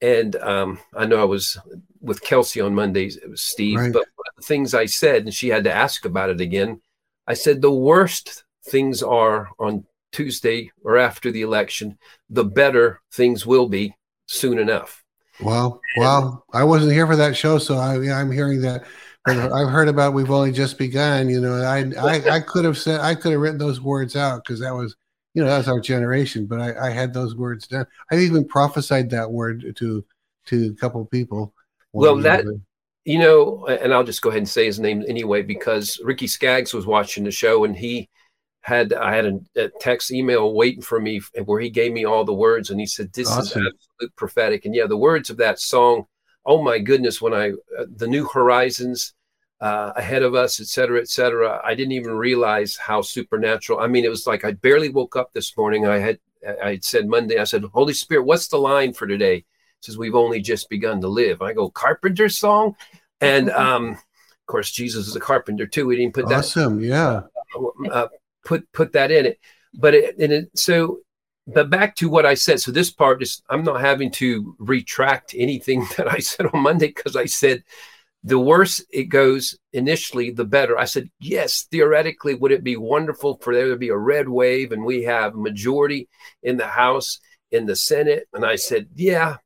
And 0.00 0.36
um, 0.36 0.78
I 0.94 1.06
know 1.06 1.20
I 1.20 1.24
was 1.24 1.56
with 2.00 2.20
Kelsey 2.20 2.60
on 2.60 2.74
Mondays, 2.74 3.16
it 3.16 3.30
was 3.30 3.42
Steve, 3.42 3.78
right. 3.78 3.92
but 3.92 4.00
one 4.16 4.26
of 4.28 4.36
the 4.36 4.46
things 4.46 4.74
I 4.74 4.84
said, 4.84 5.22
and 5.22 5.32
she 5.32 5.48
had 5.48 5.64
to 5.64 5.72
ask 5.72 6.04
about 6.04 6.28
it 6.28 6.40
again, 6.40 6.82
I 7.26 7.32
said 7.32 7.62
the 7.62 7.72
worst 7.72 8.44
things 8.66 9.02
are 9.02 9.48
on 9.58 9.86
Tuesday 10.14 10.70
or 10.82 10.96
after 10.96 11.30
the 11.30 11.42
election, 11.42 11.98
the 12.30 12.44
better 12.44 13.00
things 13.12 13.44
will 13.44 13.68
be 13.68 13.94
soon 14.26 14.58
enough. 14.58 15.04
Wow. 15.40 15.80
Wow. 15.96 16.44
I 16.52 16.64
wasn't 16.64 16.92
here 16.92 17.06
for 17.06 17.16
that 17.16 17.36
show, 17.36 17.58
so 17.58 17.76
I, 17.76 17.96
I'm 18.12 18.30
hearing 18.30 18.60
that. 18.62 18.84
I've 19.26 19.70
heard 19.70 19.88
about 19.88 20.12
we've 20.12 20.30
only 20.30 20.52
just 20.52 20.78
begun. 20.78 21.28
You 21.28 21.40
know, 21.40 21.56
I, 21.56 21.90
I, 21.98 22.36
I 22.36 22.40
could 22.40 22.64
have 22.64 22.78
said, 22.78 23.00
I 23.00 23.14
could 23.14 23.32
have 23.32 23.40
written 23.40 23.58
those 23.58 23.80
words 23.80 24.16
out 24.16 24.44
because 24.44 24.60
that 24.60 24.74
was, 24.74 24.94
you 25.32 25.42
know, 25.42 25.48
that's 25.48 25.66
our 25.66 25.80
generation, 25.80 26.46
but 26.46 26.60
I, 26.60 26.88
I 26.88 26.90
had 26.90 27.12
those 27.12 27.34
words 27.34 27.66
down. 27.66 27.86
I 28.12 28.16
even 28.18 28.46
prophesied 28.46 29.10
that 29.10 29.30
word 29.30 29.74
to 29.76 30.04
to 30.46 30.66
a 30.66 30.80
couple 30.80 31.04
people. 31.06 31.54
Well, 31.92 32.16
that 32.18 32.44
you 33.04 33.18
know, 33.18 33.66
and 33.66 33.92
I'll 33.92 34.04
just 34.04 34.22
go 34.22 34.28
ahead 34.28 34.38
and 34.38 34.48
say 34.48 34.66
his 34.66 34.78
name 34.78 35.02
anyway 35.08 35.42
because 35.42 35.98
Ricky 36.04 36.26
Skaggs 36.26 36.72
was 36.72 36.86
watching 36.86 37.24
the 37.24 37.30
show 37.30 37.64
and 37.64 37.76
he 37.76 38.08
had 38.64 38.94
I 38.94 39.14
had 39.14 39.26
a, 39.26 39.40
a, 39.56 39.68
text 39.78 40.10
email 40.10 40.54
waiting 40.54 40.80
for 40.80 40.98
me 40.98 41.20
where 41.44 41.60
he 41.60 41.68
gave 41.68 41.92
me 41.92 42.06
all 42.06 42.24
the 42.24 42.32
words 42.32 42.70
and 42.70 42.80
he 42.80 42.86
said 42.86 43.12
this 43.12 43.30
awesome. 43.30 43.62
is 43.62 43.72
absolute 43.74 44.16
prophetic. 44.16 44.64
And 44.64 44.74
yeah 44.74 44.86
the 44.86 44.96
words 44.96 45.28
of 45.28 45.36
that 45.36 45.60
song 45.60 46.06
oh 46.46 46.62
my 46.62 46.78
goodness 46.78 47.20
when 47.20 47.34
I 47.34 47.50
uh, 47.50 47.84
the 47.94 48.06
new 48.06 48.26
horizons 48.26 49.12
uh, 49.60 49.92
ahead 49.96 50.22
of 50.22 50.34
us 50.34 50.60
et 50.60 50.66
cetera 50.66 50.98
et 50.98 51.08
cetera 51.08 51.60
I 51.62 51.74
didn't 51.74 51.92
even 51.92 52.12
realize 52.12 52.74
how 52.74 53.02
supernatural 53.02 53.80
I 53.80 53.86
mean 53.86 54.06
it 54.06 54.08
was 54.08 54.26
like 54.26 54.46
I 54.46 54.52
barely 54.52 54.88
woke 54.88 55.14
up 55.14 55.34
this 55.34 55.54
morning. 55.58 55.86
I 55.86 55.98
had 55.98 56.18
I 56.62 56.70
had 56.70 56.84
said 56.84 57.06
Monday 57.06 57.38
I 57.38 57.44
said 57.44 57.64
Holy 57.64 57.92
Spirit 57.92 58.24
what's 58.24 58.48
the 58.48 58.56
line 58.56 58.94
for 58.94 59.06
today? 59.06 59.36
He 59.36 59.44
says 59.82 59.98
we've 59.98 60.14
only 60.14 60.40
just 60.40 60.70
begun 60.70 61.02
to 61.02 61.08
live. 61.08 61.42
I 61.42 61.52
go 61.52 61.68
Carpenter 61.68 62.30
song? 62.30 62.76
And 63.20 63.50
um 63.66 63.90
of 63.90 64.46
course 64.46 64.70
Jesus 64.70 65.06
is 65.06 65.16
a 65.16 65.20
carpenter 65.20 65.66
too 65.66 65.86
we 65.86 65.96
didn't 65.96 66.14
put 66.14 66.30
that 66.30 66.38
awesome 66.38 66.80
yeah. 66.80 67.24
Uh, 67.92 68.08
put 68.44 68.70
put 68.72 68.92
that 68.92 69.10
in 69.10 69.26
it. 69.26 69.40
But 69.72 69.94
it, 69.94 70.18
and 70.18 70.32
it, 70.32 70.58
so, 70.58 71.00
but 71.46 71.70
back 71.70 71.96
to 71.96 72.08
what 72.08 72.26
I 72.26 72.34
said. 72.34 72.60
So 72.60 72.70
this 72.70 72.90
part 72.90 73.22
is 73.22 73.42
I'm 73.50 73.64
not 73.64 73.80
having 73.80 74.10
to 74.12 74.54
retract 74.58 75.34
anything 75.36 75.86
that 75.96 76.10
I 76.10 76.18
said 76.18 76.46
on 76.46 76.62
Monday 76.62 76.88
because 76.88 77.16
I 77.16 77.26
said 77.26 77.62
the 78.24 78.38
worse 78.38 78.82
it 78.90 79.04
goes 79.04 79.56
initially, 79.74 80.30
the 80.30 80.46
better. 80.46 80.78
I 80.78 80.86
said 80.86 81.10
yes. 81.20 81.66
Theoretically, 81.70 82.34
would 82.34 82.52
it 82.52 82.64
be 82.64 82.76
wonderful 82.76 83.38
for 83.42 83.54
there 83.54 83.68
to 83.68 83.76
be 83.76 83.90
a 83.90 83.96
red 83.96 84.28
wave 84.28 84.72
and 84.72 84.84
we 84.84 85.02
have 85.02 85.34
majority 85.34 86.08
in 86.42 86.56
the 86.56 86.66
House, 86.66 87.20
in 87.50 87.66
the 87.66 87.76
Senate? 87.76 88.26
And 88.32 88.44
I 88.44 88.56
said, 88.56 88.88
yeah. 88.94 89.36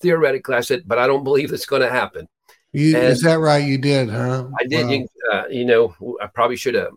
Theoretically, 0.00 0.54
I 0.54 0.60
said, 0.60 0.82
but 0.86 0.98
I 0.98 1.06
don't 1.06 1.24
believe 1.24 1.52
it's 1.52 1.66
going 1.66 1.82
to 1.82 1.90
happen. 1.90 2.28
You, 2.72 2.96
is 2.96 3.22
that 3.22 3.38
right? 3.38 3.64
You 3.64 3.78
did, 3.78 4.10
huh? 4.10 4.48
I 4.58 4.64
did. 4.64 4.86
Wow. 4.86 4.92
You, 4.92 5.08
uh, 5.32 5.44
you 5.48 5.64
know, 5.64 5.94
I 6.20 6.26
probably 6.26 6.56
should 6.56 6.74
have 6.74 6.92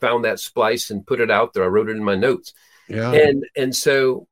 found 0.00 0.24
that 0.24 0.40
splice 0.40 0.90
and 0.90 1.06
put 1.06 1.20
it 1.20 1.30
out 1.30 1.52
there. 1.52 1.64
I 1.64 1.68
wrote 1.68 1.88
it 1.88 1.96
in 1.96 2.04
my 2.04 2.16
notes. 2.16 2.52
Yeah. 2.88 3.12
And 3.12 3.44
and 3.56 3.74
so 3.74 4.26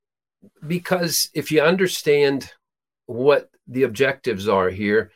because 0.67 1.31
if 1.35 1.51
you 1.51 1.63
understand 1.63 2.51
what 3.07 3.51
the 3.67 3.85
objectives 3.85 4.49
are 4.49 4.71
here, 4.71 5.11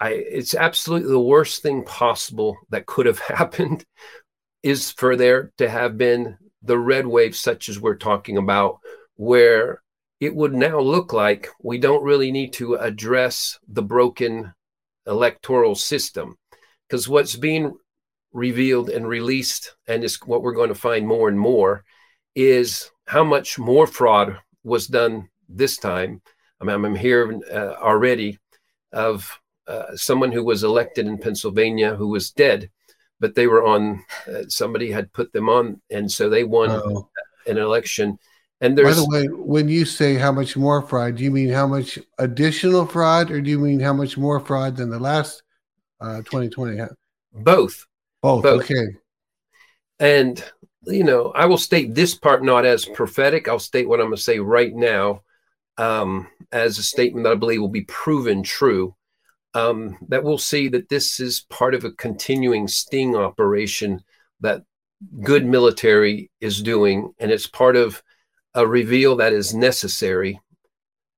I 0.00 0.10
it's 0.10 0.54
absolutely 0.54 1.10
the 1.10 1.20
worst 1.20 1.62
thing 1.62 1.84
possible 1.84 2.56
that 2.70 2.86
could 2.86 3.06
have 3.06 3.18
happened 3.36 3.84
is 4.62 4.90
for 4.90 5.16
there 5.16 5.52
to 5.58 5.68
have 5.68 5.96
been 5.96 6.36
the 6.62 6.78
red 6.78 7.06
wave 7.06 7.36
such 7.36 7.68
as 7.68 7.80
we're 7.80 7.96
talking 7.96 8.36
about 8.36 8.80
where 9.14 9.82
it 10.20 10.34
would 10.34 10.54
now 10.54 10.80
look 10.80 11.12
like 11.12 11.48
we 11.62 11.78
don't 11.78 12.02
really 12.02 12.32
need 12.32 12.52
to 12.54 12.74
address 12.74 13.58
the 13.68 13.82
broken 13.82 14.52
electoral 15.06 15.74
system 15.74 16.36
because 16.88 17.08
what's 17.08 17.36
being 17.36 17.76
revealed 18.36 18.90
and 18.90 19.08
released, 19.08 19.74
and 19.88 20.04
is 20.04 20.20
what 20.26 20.42
we're 20.42 20.52
going 20.52 20.68
to 20.68 20.74
find 20.74 21.06
more 21.06 21.28
and 21.28 21.40
more, 21.40 21.84
is 22.34 22.90
how 23.06 23.24
much 23.24 23.58
more 23.58 23.86
fraud 23.86 24.38
was 24.62 24.86
done 24.86 25.28
this 25.48 25.78
time. 25.78 26.20
I 26.60 26.64
mean, 26.64 26.84
I'm 26.84 26.94
here 26.94 27.40
uh, 27.50 27.74
already 27.80 28.38
of 28.92 29.40
uh, 29.66 29.96
someone 29.96 30.32
who 30.32 30.44
was 30.44 30.64
elected 30.64 31.06
in 31.06 31.18
Pennsylvania 31.18 31.96
who 31.96 32.08
was 32.08 32.30
dead, 32.30 32.70
but 33.20 33.34
they 33.34 33.46
were 33.46 33.64
on, 33.64 34.04
uh, 34.28 34.42
somebody 34.48 34.90
had 34.90 35.12
put 35.14 35.32
them 35.32 35.48
on, 35.48 35.80
and 35.90 36.10
so 36.10 36.28
they 36.28 36.44
won 36.44 36.70
oh. 36.70 37.08
an 37.46 37.56
election. 37.56 38.18
And 38.60 38.76
there's, 38.76 38.96
by 38.96 39.00
the 39.00 39.06
way, 39.08 39.28
when 39.28 39.68
you 39.68 39.86
say 39.86 40.14
how 40.14 40.32
much 40.32 40.56
more 40.56 40.82
fraud, 40.82 41.16
do 41.16 41.24
you 41.24 41.30
mean 41.30 41.48
how 41.48 41.66
much 41.66 41.98
additional 42.18 42.84
fraud, 42.84 43.30
or 43.30 43.40
do 43.40 43.50
you 43.50 43.58
mean 43.58 43.80
how 43.80 43.94
much 43.94 44.18
more 44.18 44.40
fraud 44.40 44.76
than 44.76 44.90
the 44.90 44.98
last 44.98 45.42
2020? 46.02 46.80
Uh, 46.80 46.88
Both. 47.32 47.86
Both. 48.22 48.44
Okay. 48.44 48.96
And 49.98 50.42
you 50.86 51.04
know, 51.04 51.32
I 51.34 51.46
will 51.46 51.58
state 51.58 51.94
this 51.94 52.14
part 52.14 52.44
not 52.44 52.64
as 52.64 52.84
prophetic. 52.84 53.48
I'll 53.48 53.58
state 53.58 53.88
what 53.88 54.00
I'm 54.00 54.06
going 54.06 54.16
to 54.16 54.22
say 54.22 54.38
right 54.38 54.74
now 54.74 55.22
um, 55.78 56.28
as 56.52 56.78
a 56.78 56.82
statement 56.82 57.24
that 57.24 57.32
I 57.32 57.36
believe 57.36 57.60
will 57.60 57.68
be 57.68 57.84
proven 57.84 58.42
true. 58.42 58.94
Um, 59.54 59.96
that 60.08 60.22
we'll 60.22 60.38
see 60.38 60.68
that 60.68 60.90
this 60.90 61.18
is 61.18 61.46
part 61.48 61.74
of 61.74 61.84
a 61.84 61.92
continuing 61.92 62.68
sting 62.68 63.16
operation 63.16 64.02
that 64.40 64.62
good 65.22 65.46
military 65.46 66.30
is 66.40 66.62
doing, 66.62 67.14
and 67.18 67.30
it's 67.30 67.46
part 67.46 67.74
of 67.74 68.02
a 68.54 68.66
reveal 68.66 69.16
that 69.16 69.32
is 69.32 69.54
necessary. 69.54 70.40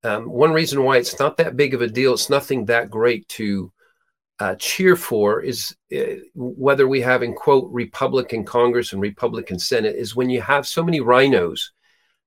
Um, 0.04 0.30
one 0.30 0.52
reason 0.52 0.84
why 0.84 0.98
it's 0.98 1.18
not 1.18 1.36
that 1.38 1.56
big 1.56 1.74
of 1.74 1.82
a 1.82 1.88
deal, 1.88 2.14
it's 2.14 2.30
nothing 2.30 2.66
that 2.66 2.90
great 2.90 3.28
to 3.30 3.72
uh, 4.40 4.54
cheer 4.57 4.95
for 4.97 5.42
is 5.42 5.75
uh, 5.97 6.16
whether 6.35 6.87
we 6.87 7.00
have 7.00 7.23
in 7.23 7.35
quote 7.35 7.68
Republican 7.73 8.45
Congress 8.45 8.92
and 8.92 9.02
Republican 9.02 9.59
Senate 9.59 9.97
is 9.97 10.14
when 10.14 10.30
you 10.30 10.40
have 10.40 10.66
so 10.66 10.83
many 10.83 11.00
RINOs 11.00 11.71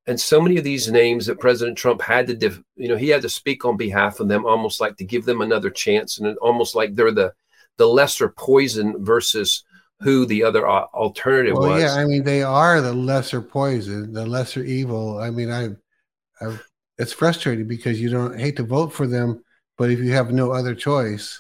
and 0.08 0.20
so 0.20 0.41
many 0.41 0.58
of 0.58 0.63
these 0.63 0.91
names 0.91 1.25
that 1.25 1.39
President 1.39 1.77
Trump 1.77 2.01
had 2.01 2.27
to, 2.27 2.36
def- 2.36 2.62
you 2.75 2.88
know, 2.88 2.98
he 2.98 3.10
had 3.10 3.22
to 3.22 3.30
speak 3.30 3.65
on 3.65 3.77
behalf 3.77 4.20
of 4.20 4.27
them, 4.27 4.46
almost 4.46 4.82
like 4.82 4.98
to 4.98 5.06
give 5.06 5.25
them 5.25 5.41
another 5.41 5.70
chance, 5.70 6.20
and 6.20 6.38
almost 6.38 6.75
like 6.75 6.96
they're 6.96 7.12
the 7.12 7.34
the 7.77 7.88
lesser 7.88 8.30
poison 8.30 9.03
versus 9.06 9.63
who 10.01 10.25
the 10.25 10.44
other 10.44 10.68
uh, 10.68 10.86
alternative 10.94 11.56
well, 11.56 11.70
was. 11.70 11.84
Yeah, 11.84 11.94
I 11.94 12.06
mean 12.06 12.24
they 12.24 12.44
are 12.44 12.82
the 12.82 12.94
lesser 12.94 13.41
poison, 13.41 14.12
the 14.12 14.25
lesser 14.25 14.63
evil. 14.63 15.20
I 15.20 15.30
mean, 15.30 15.51
I, 15.51 15.70
I, 16.44 16.58
it's 16.98 17.13
frustrating 17.13 17.68
because 17.68 18.01
you 18.01 18.10
don't 18.10 18.38
hate 18.38 18.58
to 18.58 18.63
vote 18.63 18.91
for 18.91 19.08
them, 19.08 19.44
but 19.77 19.91
if 19.91 20.00
you 20.00 20.12
have 20.12 20.32
no 20.32 20.51
other 20.51 20.75
choice, 20.75 21.39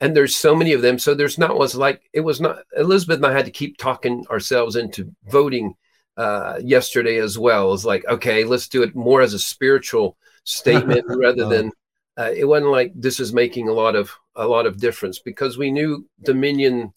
and 0.00 0.16
there's 0.16 0.36
so 0.36 0.54
many 0.54 0.72
of 0.72 0.82
them. 0.82 0.98
So 0.98 1.14
there's 1.14 1.38
not 1.38 1.58
was 1.58 1.74
like 1.74 2.02
it 2.12 2.20
was 2.20 2.40
not 2.40 2.60
Elizabeth 2.76 3.16
and 3.16 3.26
I 3.26 3.32
had 3.32 3.46
to 3.46 3.50
keep 3.50 3.76
talking 3.76 4.24
ourselves 4.30 4.76
into 4.76 5.14
voting 5.26 5.74
uh, 6.16 6.58
yesterday 6.62 7.18
as 7.18 7.38
well. 7.38 7.74
It's 7.74 7.84
like 7.84 8.04
okay, 8.06 8.44
let's 8.44 8.68
do 8.68 8.82
it 8.82 8.94
more 8.94 9.20
as 9.22 9.34
a 9.34 9.38
spiritual 9.38 10.16
statement 10.44 11.04
rather 11.08 11.48
than 11.48 11.72
uh, 12.16 12.30
it 12.34 12.44
wasn't 12.44 12.72
like 12.72 12.92
this 12.94 13.20
is 13.20 13.32
making 13.32 13.68
a 13.68 13.72
lot 13.72 13.96
of 13.96 14.12
a 14.36 14.46
lot 14.46 14.66
of 14.66 14.78
difference 14.78 15.18
because 15.18 15.58
we 15.58 15.70
knew 15.70 16.06
Dominion. 16.22 16.92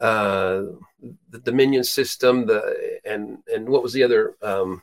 Uh, 0.00 0.64
the 1.30 1.38
Dominion 1.38 1.84
system, 1.84 2.44
the 2.44 2.98
and 3.04 3.38
and 3.52 3.68
what 3.68 3.84
was 3.84 3.92
the 3.92 4.02
other 4.02 4.34
um, 4.42 4.82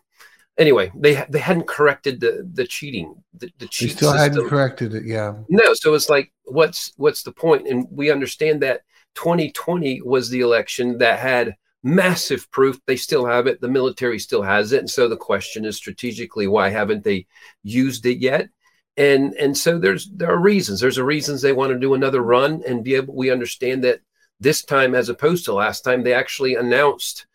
anyway, 0.59 0.91
they 0.93 1.25
they 1.29 1.39
hadn't 1.39 1.67
corrected 1.67 2.19
the 2.19 2.47
the 2.53 2.67
cheating. 2.67 3.15
The, 3.33 3.49
the 3.57 3.67
cheat 3.67 3.89
they 3.89 3.95
still 3.95 4.11
system. 4.11 4.33
hadn't 4.33 4.49
corrected 4.49 4.93
it. 4.93 5.05
Yeah. 5.05 5.35
No, 5.47 5.73
so 5.73 5.95
it's 5.95 6.09
like, 6.09 6.31
what's 6.43 6.93
what's 6.97 7.23
the 7.23 7.31
point? 7.31 7.67
And 7.67 7.87
we 7.89 8.11
understand 8.11 8.61
that 8.61 8.81
2020 9.15 10.01
was 10.01 10.29
the 10.29 10.41
election 10.41 10.99
that 10.99 11.19
had 11.19 11.55
massive 11.81 12.51
proof. 12.51 12.79
They 12.85 12.97
still 12.97 13.25
have 13.25 13.47
it. 13.47 13.61
The 13.61 13.69
military 13.69 14.19
still 14.19 14.43
has 14.43 14.73
it. 14.73 14.79
And 14.79 14.89
so 14.89 15.07
the 15.07 15.17
question 15.17 15.65
is 15.65 15.77
strategically, 15.77 16.47
why 16.47 16.69
haven't 16.69 17.03
they 17.03 17.25
used 17.63 18.05
it 18.05 18.19
yet? 18.19 18.49
And 18.97 19.33
and 19.35 19.57
so 19.57 19.79
there's 19.79 20.09
there 20.13 20.31
are 20.31 20.39
reasons. 20.39 20.81
There's 20.81 20.97
a 20.97 21.03
reasons 21.03 21.41
they 21.41 21.53
want 21.53 21.71
to 21.71 21.79
do 21.79 21.93
another 21.93 22.21
run 22.21 22.61
and 22.67 22.83
be 22.83 22.95
able. 22.95 23.15
We 23.15 23.31
understand 23.31 23.83
that 23.85 24.01
this 24.41 24.63
time, 24.63 24.93
as 24.93 25.09
opposed 25.09 25.45
to 25.45 25.53
last 25.53 25.81
time, 25.81 26.03
they 26.03 26.13
actually 26.13 26.55
announced 26.55 27.25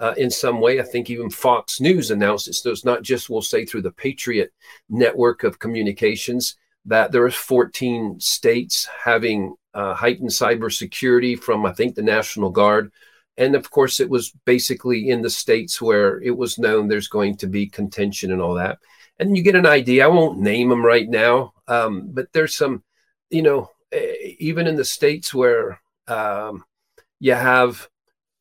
uh, 0.00 0.14
in 0.16 0.30
some 0.30 0.60
way. 0.60 0.80
I 0.80 0.82
think 0.82 1.10
even 1.10 1.30
Fox 1.30 1.80
News 1.80 2.10
announced 2.10 2.48
it. 2.48 2.54
So 2.54 2.70
it's 2.70 2.84
not 2.84 3.02
just, 3.02 3.30
we'll 3.30 3.42
say, 3.42 3.64
through 3.64 3.82
the 3.82 3.92
Patriot 3.92 4.52
network 4.88 5.44
of 5.44 5.58
communications 5.58 6.56
that 6.86 7.12
there 7.12 7.24
are 7.24 7.30
14 7.30 8.20
states 8.20 8.88
having 9.02 9.54
uh, 9.72 9.94
heightened 9.94 10.30
cybersecurity 10.30 11.38
from, 11.38 11.64
I 11.64 11.72
think, 11.72 11.94
the 11.94 12.02
National 12.02 12.50
Guard. 12.50 12.92
And 13.36 13.54
of 13.54 13.70
course, 13.70 14.00
it 14.00 14.08
was 14.08 14.32
basically 14.44 15.08
in 15.08 15.22
the 15.22 15.30
states 15.30 15.80
where 15.80 16.20
it 16.20 16.36
was 16.36 16.58
known 16.58 16.86
there's 16.86 17.08
going 17.08 17.36
to 17.38 17.46
be 17.46 17.66
contention 17.66 18.30
and 18.32 18.40
all 18.40 18.54
that. 18.54 18.78
And 19.18 19.36
you 19.36 19.42
get 19.42 19.56
an 19.56 19.66
idea. 19.66 20.04
I 20.04 20.08
won't 20.08 20.40
name 20.40 20.68
them 20.68 20.84
right 20.84 21.08
now, 21.08 21.52
um, 21.66 22.10
but 22.12 22.32
there's 22.32 22.54
some, 22.54 22.82
you 23.30 23.42
know, 23.42 23.70
even 24.38 24.66
in 24.66 24.76
the 24.76 24.84
states 24.84 25.32
where 25.32 25.80
um, 26.08 26.64
you 27.20 27.34
have 27.34 27.88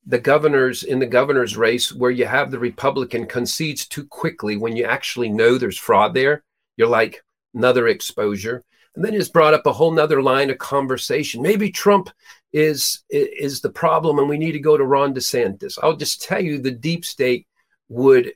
the 0.05 0.19
governors 0.19 0.83
in 0.83 0.99
the 0.99 1.05
governor's 1.05 1.55
race 1.55 1.93
where 1.93 2.11
you 2.11 2.25
have 2.25 2.51
the 2.51 2.59
Republican 2.59 3.25
concedes 3.25 3.87
too 3.87 4.05
quickly 4.05 4.57
when 4.57 4.75
you 4.75 4.83
actually 4.85 5.29
know 5.29 5.57
there's 5.57 5.77
fraud 5.77 6.13
there. 6.13 6.43
You're 6.75 6.89
like 6.89 7.23
another 7.53 7.87
exposure. 7.87 8.63
And 8.95 9.03
then 9.03 9.13
it's 9.13 9.29
brought 9.29 9.53
up 9.53 9.65
a 9.65 9.73
whole 9.73 9.91
nother 9.91 10.21
line 10.21 10.49
of 10.49 10.57
conversation. 10.57 11.41
Maybe 11.41 11.71
Trump 11.71 12.09
is 12.51 13.03
is 13.09 13.61
the 13.61 13.71
problem 13.71 14.19
and 14.19 14.29
we 14.29 14.37
need 14.37 14.51
to 14.51 14.59
go 14.59 14.77
to 14.77 14.85
Ron 14.85 15.13
DeSantis. 15.13 15.79
I'll 15.81 15.95
just 15.95 16.21
tell 16.21 16.41
you 16.41 16.59
the 16.59 16.71
deep 16.71 17.03
state 17.05 17.47
would 17.89 18.33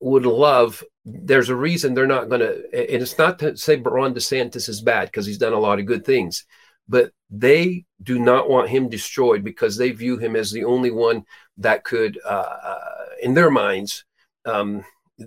would 0.00 0.24
love 0.24 0.82
there's 1.04 1.48
a 1.48 1.56
reason 1.56 1.92
they're 1.92 2.06
not 2.06 2.28
going 2.28 2.40
to 2.40 2.54
and 2.72 3.02
it's 3.02 3.18
not 3.18 3.38
to 3.40 3.56
say 3.56 3.76
Ron 3.76 4.14
DeSantis 4.14 4.68
is 4.68 4.80
bad 4.80 5.06
because 5.06 5.26
he's 5.26 5.38
done 5.38 5.52
a 5.52 5.58
lot 5.58 5.78
of 5.78 5.86
good 5.86 6.04
things 6.04 6.46
but 6.88 7.12
they 7.30 7.84
do 8.02 8.18
not 8.18 8.48
want 8.48 8.68
him 8.68 8.88
destroyed 8.88 9.44
because 9.44 9.76
they 9.76 9.90
view 9.90 10.16
him 10.16 10.34
as 10.36 10.50
the 10.50 10.64
only 10.64 10.90
one 10.90 11.24
that 11.58 11.84
could, 11.84 12.18
uh, 12.24 12.28
uh, 12.28 13.06
in 13.22 13.34
their 13.34 13.50
minds, 13.50 14.04
um, 14.44 14.84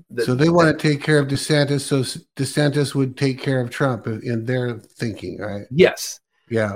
the- 0.10 0.24
so 0.26 0.34
they 0.34 0.50
want 0.50 0.78
to 0.80 0.90
take 0.90 1.04
care 1.04 1.20
of 1.20 1.28
DeSantis, 1.28 1.82
so 1.82 2.02
DeSantis 2.38 2.96
would 2.96 3.18
take 3.18 3.40
care 3.42 3.60
of 3.60 3.70
Trump 3.70 4.08
in 4.08 4.46
their 4.46 4.80
thinking, 4.80 5.38
right? 5.40 5.66
yes, 5.70 6.20
Yeah. 6.50 6.76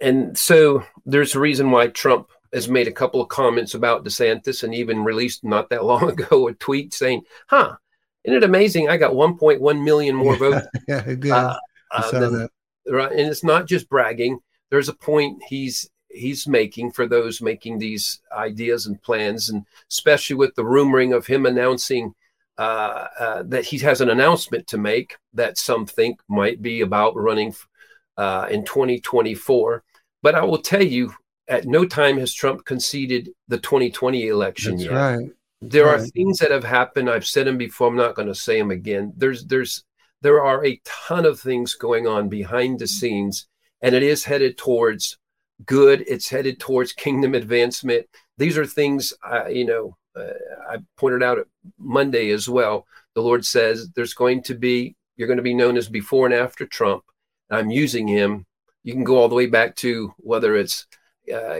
and 0.00 0.36
so 0.38 0.84
there's 1.06 1.34
a 1.34 1.40
reason 1.40 1.70
why 1.70 1.86
Trump 1.88 2.28
has 2.52 2.68
made 2.68 2.86
a 2.86 2.92
couple 2.92 3.20
of 3.20 3.28
comments 3.28 3.74
about 3.74 4.04
DeSantis 4.04 4.62
and 4.62 4.74
even 4.74 5.02
released 5.02 5.42
not 5.42 5.70
that 5.70 5.84
long 5.92 6.10
ago 6.10 6.46
a 6.48 6.54
tweet 6.54 6.92
saying, 6.94 7.22
"Huh, 7.48 7.76
isn't 8.24 8.36
it 8.36 8.44
amazing? 8.44 8.88
I 8.88 8.96
got 8.98 9.14
1.1 9.14 9.82
million 9.84 10.14
more 10.14 10.36
votes." 10.36 10.66
yeah, 10.88 11.02
I 11.06 11.14
did. 11.14 11.30
uh, 11.32 11.56
I 11.90 11.96
uh, 11.98 12.02
saw 12.02 12.20
than- 12.20 12.38
that. 12.38 12.50
Right? 12.88 13.10
And 13.10 13.20
it's 13.20 13.44
not 13.44 13.66
just 13.66 13.88
bragging. 13.88 14.38
There's 14.70 14.88
a 14.88 14.94
point 14.94 15.42
he's 15.48 15.88
he's 16.14 16.46
making 16.46 16.92
for 16.92 17.06
those 17.06 17.42
making 17.42 17.78
these 17.78 18.20
ideas 18.32 18.86
and 18.86 19.02
plans 19.02 19.50
and 19.50 19.64
especially 19.90 20.36
with 20.36 20.54
the 20.54 20.62
rumoring 20.62 21.14
of 21.14 21.26
him 21.26 21.44
announcing 21.44 22.14
uh, 22.56 23.06
uh, 23.18 23.42
that 23.46 23.64
he 23.64 23.78
has 23.78 24.00
an 24.00 24.10
announcement 24.10 24.66
to 24.68 24.78
make 24.78 25.16
that 25.32 25.58
some 25.58 25.84
think 25.84 26.20
might 26.28 26.62
be 26.62 26.82
about 26.82 27.16
running 27.16 27.54
uh, 28.16 28.46
in 28.50 28.64
2024 28.64 29.82
but 30.22 30.34
i 30.34 30.44
will 30.44 30.58
tell 30.58 30.82
you 30.82 31.12
at 31.48 31.66
no 31.66 31.84
time 31.84 32.16
has 32.16 32.32
trump 32.32 32.64
conceded 32.64 33.30
the 33.48 33.58
2020 33.58 34.28
election 34.28 34.76
That's 34.76 34.84
yet. 34.84 34.92
right. 34.92 35.28
there 35.60 35.88
are 35.88 35.98
things 35.98 36.38
that 36.38 36.50
have 36.50 36.64
happened. 36.64 37.10
I've 37.10 37.26
said 37.26 37.46
them 37.46 37.58
before. 37.58 37.88
I'm 37.88 37.96
not 37.96 38.14
going 38.14 38.28
to 38.28 38.34
say 38.34 38.58
them 38.58 38.70
again. 38.70 39.12
There's 39.16 39.46
there's 39.46 39.84
there 40.24 40.42
are 40.42 40.64
a 40.64 40.80
ton 40.86 41.26
of 41.26 41.38
things 41.38 41.74
going 41.74 42.06
on 42.06 42.30
behind 42.30 42.78
the 42.78 42.86
scenes 42.86 43.46
and 43.82 43.94
it 43.94 44.02
is 44.02 44.24
headed 44.24 44.56
towards 44.56 45.18
good. 45.66 46.02
It's 46.08 46.30
headed 46.30 46.58
towards 46.58 46.94
kingdom 46.94 47.34
advancement. 47.34 48.06
These 48.38 48.56
are 48.56 48.64
things 48.64 49.12
uh, 49.22 49.46
you 49.48 49.66
know 49.66 49.96
uh, 50.16 50.32
i 50.70 50.76
pointed 50.96 51.22
out 51.22 51.46
monday 51.78 52.30
as 52.30 52.48
well. 52.48 52.86
The 53.14 53.20
lord 53.20 53.44
says 53.44 53.90
there's 53.90 54.14
going 54.14 54.42
to 54.44 54.54
be 54.54 54.96
you're 55.16 55.28
going 55.28 55.36
to 55.36 55.50
be 55.50 55.54
known 55.54 55.76
as 55.76 55.90
before 55.90 56.24
and 56.24 56.34
after 56.34 56.66
trump. 56.66 57.04
I'm 57.50 57.70
using 57.70 58.08
him. 58.08 58.46
You 58.82 58.94
can 58.94 59.04
go 59.04 59.18
all 59.18 59.28
the 59.28 59.34
way 59.34 59.46
back 59.46 59.76
to 59.76 60.14
whether 60.16 60.56
it's 60.56 60.86
uh, 61.32 61.58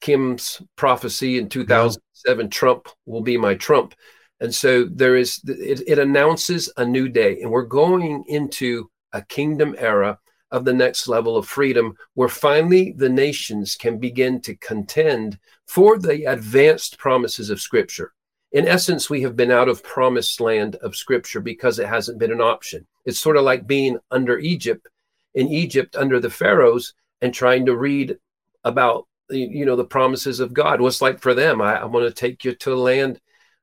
kim's 0.00 0.60
prophecy 0.74 1.38
in 1.38 1.48
2007 1.48 2.50
trump 2.50 2.88
will 3.06 3.20
be 3.20 3.36
my 3.36 3.54
trump 3.54 3.94
and 4.40 4.54
so 4.54 4.84
there 4.84 5.16
is 5.16 5.40
it, 5.46 5.82
it 5.86 5.98
announces 5.98 6.72
a 6.76 6.84
new 6.84 7.08
day 7.08 7.40
and 7.40 7.50
we're 7.50 7.62
going 7.62 8.24
into 8.26 8.90
a 9.12 9.22
kingdom 9.22 9.74
era 9.78 10.18
of 10.50 10.64
the 10.64 10.72
next 10.72 11.06
level 11.06 11.36
of 11.36 11.46
freedom 11.46 11.96
where 12.14 12.28
finally 12.28 12.92
the 12.96 13.08
nations 13.08 13.76
can 13.76 13.98
begin 13.98 14.40
to 14.40 14.56
contend 14.56 15.38
for 15.66 15.98
the 15.98 16.24
advanced 16.24 16.98
promises 16.98 17.50
of 17.50 17.60
scripture. 17.60 18.12
In 18.52 18.66
essence 18.66 19.08
we 19.08 19.22
have 19.22 19.36
been 19.36 19.52
out 19.52 19.68
of 19.68 19.82
promised 19.84 20.40
land 20.40 20.74
of 20.76 20.96
scripture 20.96 21.40
because 21.40 21.78
it 21.78 21.86
hasn't 21.86 22.18
been 22.18 22.32
an 22.32 22.40
option. 22.40 22.86
It's 23.04 23.20
sort 23.20 23.36
of 23.36 23.44
like 23.44 23.66
being 23.66 23.98
under 24.10 24.38
egypt 24.38 24.88
in 25.34 25.48
egypt 25.48 25.94
under 25.96 26.18
the 26.18 26.30
pharaohs 26.30 26.94
and 27.20 27.32
trying 27.32 27.66
to 27.66 27.76
read 27.76 28.18
about 28.64 29.06
you 29.28 29.64
know 29.64 29.76
the 29.76 29.84
promises 29.84 30.40
of 30.40 30.54
god. 30.54 30.80
What's 30.80 31.02
like 31.02 31.20
for 31.20 31.34
them 31.34 31.60
i, 31.60 31.80
I 31.80 31.84
want 31.84 32.08
to 32.08 32.12
take 32.12 32.44
you 32.44 32.54
to 32.54 32.72
a 32.72 32.74
land 32.74 33.20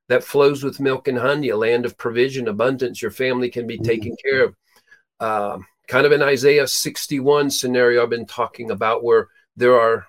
that 0.08 0.24
flows 0.24 0.62
with 0.64 0.80
milk 0.80 1.08
and 1.08 1.18
honey, 1.18 1.50
a 1.50 1.56
land 1.56 1.84
of 1.84 1.96
provision, 1.96 2.48
abundance. 2.48 3.00
Your 3.00 3.10
family 3.10 3.50
can 3.50 3.66
be 3.66 3.78
taken 3.78 4.16
care 4.16 4.44
of. 4.44 4.54
Um, 5.20 5.66
kind 5.86 6.06
of 6.06 6.12
an 6.12 6.22
Isaiah 6.22 6.66
61 6.66 7.50
scenario 7.50 8.02
I've 8.02 8.10
been 8.10 8.26
talking 8.26 8.70
about, 8.70 9.04
where 9.04 9.28
there 9.56 9.78
are, 9.78 10.06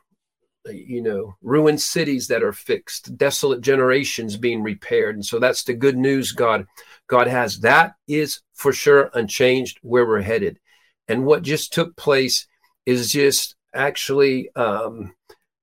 you 0.70 1.02
know, 1.02 1.36
ruined 1.42 1.82
cities 1.82 2.28
that 2.28 2.44
are 2.44 2.54
fixed, 2.54 3.18
desolate 3.18 3.62
generations 3.62 4.38
being 4.38 4.64
repaired, 4.64 5.16
and 5.16 5.26
so 5.26 5.40
that's 5.40 5.64
the 5.64 5.74
good 5.74 5.98
news 5.98 6.32
God 6.32 6.66
God 7.08 7.28
has. 7.28 7.60
That 7.60 7.96
is 8.08 8.42
for 8.54 8.72
sure 8.72 9.10
unchanged 9.14 9.80
where 9.82 10.06
we're 10.06 10.22
headed, 10.22 10.60
and 11.08 11.26
what 11.26 11.44
just 11.44 11.74
took 11.74 11.96
place 11.98 12.48
is 12.86 13.12
just 13.12 13.56
actually 13.74 14.54
um, 14.56 15.14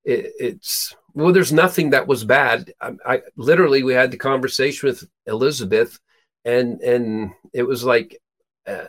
it, 0.03 0.33
it's 0.39 0.95
well 1.17 1.33
there's 1.33 1.51
nothing 1.51 1.89
that 1.89 2.07
was 2.07 2.23
bad. 2.23 2.71
I, 2.79 2.93
I 3.05 3.21
literally 3.35 3.83
we 3.83 3.93
had 3.93 4.11
the 4.11 4.17
conversation 4.17 4.87
with 4.87 5.03
elizabeth 5.25 5.99
and 6.45 6.79
and 6.81 7.31
it 7.53 7.63
was 7.63 7.83
like 7.83 8.19
uh, 8.67 8.85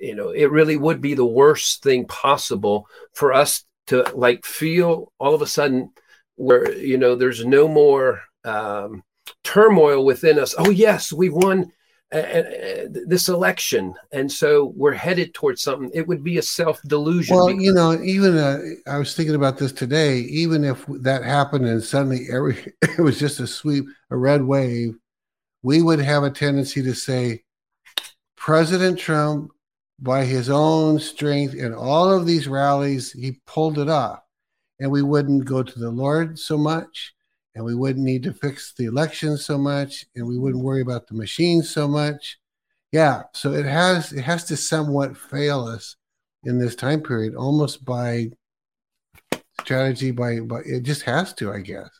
you 0.00 0.14
know 0.14 0.28
it 0.30 0.50
really 0.50 0.76
would 0.76 1.00
be 1.00 1.14
the 1.14 1.24
worst 1.24 1.82
thing 1.82 2.06
possible 2.06 2.86
for 3.14 3.32
us 3.32 3.64
to 3.86 4.02
like 4.14 4.44
feel 4.44 5.12
all 5.18 5.34
of 5.34 5.42
a 5.42 5.46
sudden 5.46 5.90
where 6.36 6.70
you 6.72 6.98
know 6.98 7.14
there's 7.14 7.44
no 7.44 7.66
more 7.66 8.20
um, 8.44 9.02
turmoil 9.42 10.04
within 10.04 10.38
us. 10.38 10.54
Oh 10.58 10.70
yes 10.70 11.12
we 11.12 11.30
won 11.30 11.72
this 12.10 13.28
election. 13.28 13.94
And 14.12 14.30
so 14.30 14.72
we're 14.76 14.92
headed 14.92 15.34
towards 15.34 15.62
something. 15.62 15.90
It 15.92 16.06
would 16.08 16.24
be 16.24 16.38
a 16.38 16.42
self-delusion 16.42 17.36
Well, 17.36 17.48
because- 17.48 17.62
you 17.62 17.72
know, 17.72 18.00
even 18.02 18.38
uh, 18.38 18.60
I 18.86 18.98
was 18.98 19.14
thinking 19.14 19.34
about 19.34 19.58
this 19.58 19.72
today. 19.72 20.18
Even 20.20 20.64
if 20.64 20.84
that 21.00 21.22
happened 21.22 21.66
and 21.66 21.82
suddenly 21.82 22.26
every 22.32 22.56
it 22.82 23.00
was 23.00 23.18
just 23.18 23.40
a 23.40 23.46
sweep, 23.46 23.84
a 24.10 24.16
red 24.16 24.42
wave, 24.42 24.94
we 25.62 25.82
would 25.82 25.98
have 25.98 26.22
a 26.22 26.30
tendency 26.30 26.82
to 26.82 26.94
say, 26.94 27.42
President 28.36 28.98
Trump, 28.98 29.50
by 30.00 30.24
his 30.24 30.48
own 30.48 31.00
strength 31.00 31.54
and 31.54 31.74
all 31.74 32.10
of 32.10 32.24
these 32.24 32.46
rallies, 32.46 33.12
he 33.12 33.40
pulled 33.46 33.78
it 33.78 33.88
off, 33.88 34.20
and 34.78 34.90
we 34.90 35.02
wouldn't 35.02 35.44
go 35.44 35.62
to 35.62 35.78
the 35.78 35.90
Lord 35.90 36.38
so 36.38 36.56
much, 36.56 37.14
and 37.58 37.66
we 37.66 37.74
wouldn't 37.74 38.04
need 38.04 38.22
to 38.22 38.32
fix 38.32 38.72
the 38.78 38.84
election 38.84 39.36
so 39.36 39.58
much, 39.58 40.06
and 40.14 40.24
we 40.26 40.38
wouldn't 40.38 40.62
worry 40.62 40.80
about 40.80 41.08
the 41.08 41.14
machines 41.14 41.68
so 41.68 41.88
much. 41.88 42.38
Yeah, 42.92 43.24
so 43.34 43.52
it 43.52 43.66
has 43.66 44.12
it 44.12 44.22
has 44.22 44.44
to 44.44 44.56
somewhat 44.56 45.16
fail 45.16 45.64
us 45.64 45.96
in 46.44 46.58
this 46.58 46.76
time 46.76 47.02
period 47.02 47.34
almost 47.34 47.84
by 47.84 48.30
strategy 49.60 50.12
by 50.12 50.38
by 50.38 50.60
it 50.64 50.84
just 50.84 51.02
has 51.02 51.34
to 51.34 51.52
i 51.52 51.58
guess 51.58 51.90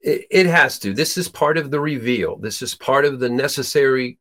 It, 0.00 0.26
it 0.30 0.46
has 0.46 0.78
to. 0.80 0.94
This 0.94 1.18
is 1.18 1.28
part 1.28 1.58
of 1.58 1.70
the 1.70 1.80
reveal. 1.80 2.36
This 2.38 2.62
is 2.62 2.74
part 2.74 3.04
of 3.04 3.20
the 3.20 3.28
necessary. 3.28 4.18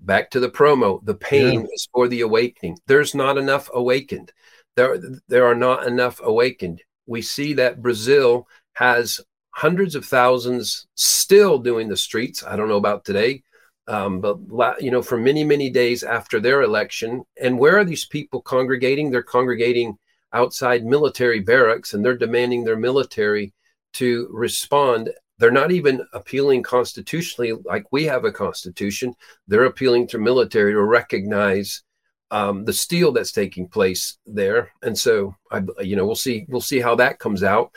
Back 0.00 0.30
to 0.30 0.40
the 0.40 0.48
promo. 0.50 0.98
The 1.04 1.14
pain 1.14 1.60
Yeah. 1.60 1.66
is 1.72 1.88
for 1.94 2.08
the 2.08 2.22
awakening. 2.22 2.78
There's 2.88 3.14
not 3.14 3.38
enough 3.38 3.70
awakened. 3.72 4.32
There, 4.74 4.98
there 5.28 5.46
are 5.46 5.54
not 5.54 5.86
enough 5.86 6.18
awakened. 6.24 6.82
We 7.06 7.22
see 7.22 7.54
that 7.54 7.82
Brazil 7.82 8.48
has 8.72 9.20
hundreds 9.52 9.94
of 9.94 10.04
thousands 10.04 10.86
still 10.94 11.58
doing 11.58 11.88
the 11.88 11.96
streets. 11.96 12.42
I 12.42 12.56
don't 12.56 12.68
know 12.68 12.76
about 12.76 13.04
today, 13.04 13.42
um, 13.86 14.20
but 14.20 14.38
you 14.82 14.90
know, 14.90 15.02
for 15.02 15.18
many, 15.18 15.44
many 15.44 15.70
days 15.70 16.02
after 16.02 16.40
their 16.40 16.62
election. 16.62 17.22
And 17.40 17.58
where 17.58 17.78
are 17.78 17.84
these 17.84 18.06
people 18.06 18.42
congregating? 18.42 19.10
They're 19.10 19.22
congregating 19.22 19.98
outside 20.32 20.84
military 20.84 21.40
barracks, 21.40 21.94
and 21.94 22.04
they're 22.04 22.16
demanding 22.16 22.64
their 22.64 22.76
military 22.76 23.52
to 23.94 24.28
respond. 24.32 25.10
They're 25.38 25.50
not 25.50 25.72
even 25.72 26.06
appealing 26.12 26.62
constitutionally 26.62 27.52
like 27.64 27.84
we 27.90 28.04
have 28.04 28.24
a 28.24 28.32
constitution. 28.32 29.14
They're 29.48 29.64
appealing 29.64 30.08
to 30.08 30.18
military 30.18 30.72
to 30.72 30.82
recognize 30.82 31.82
um, 32.30 32.64
the 32.64 32.72
steal 32.72 33.12
that's 33.12 33.32
taking 33.32 33.68
place 33.68 34.16
there. 34.24 34.70
And 34.82 34.98
so, 34.98 35.34
I, 35.50 35.62
you 35.80 35.96
know, 35.96 36.06
we'll 36.06 36.14
see. 36.14 36.46
We'll 36.48 36.62
see 36.62 36.80
how 36.80 36.94
that 36.96 37.18
comes 37.18 37.42
out. 37.42 37.72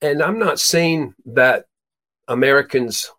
And 0.00 0.22
I'm 0.22 0.38
not 0.38 0.60
saying 0.60 1.14
that 1.26 1.64
Americans 2.28 3.10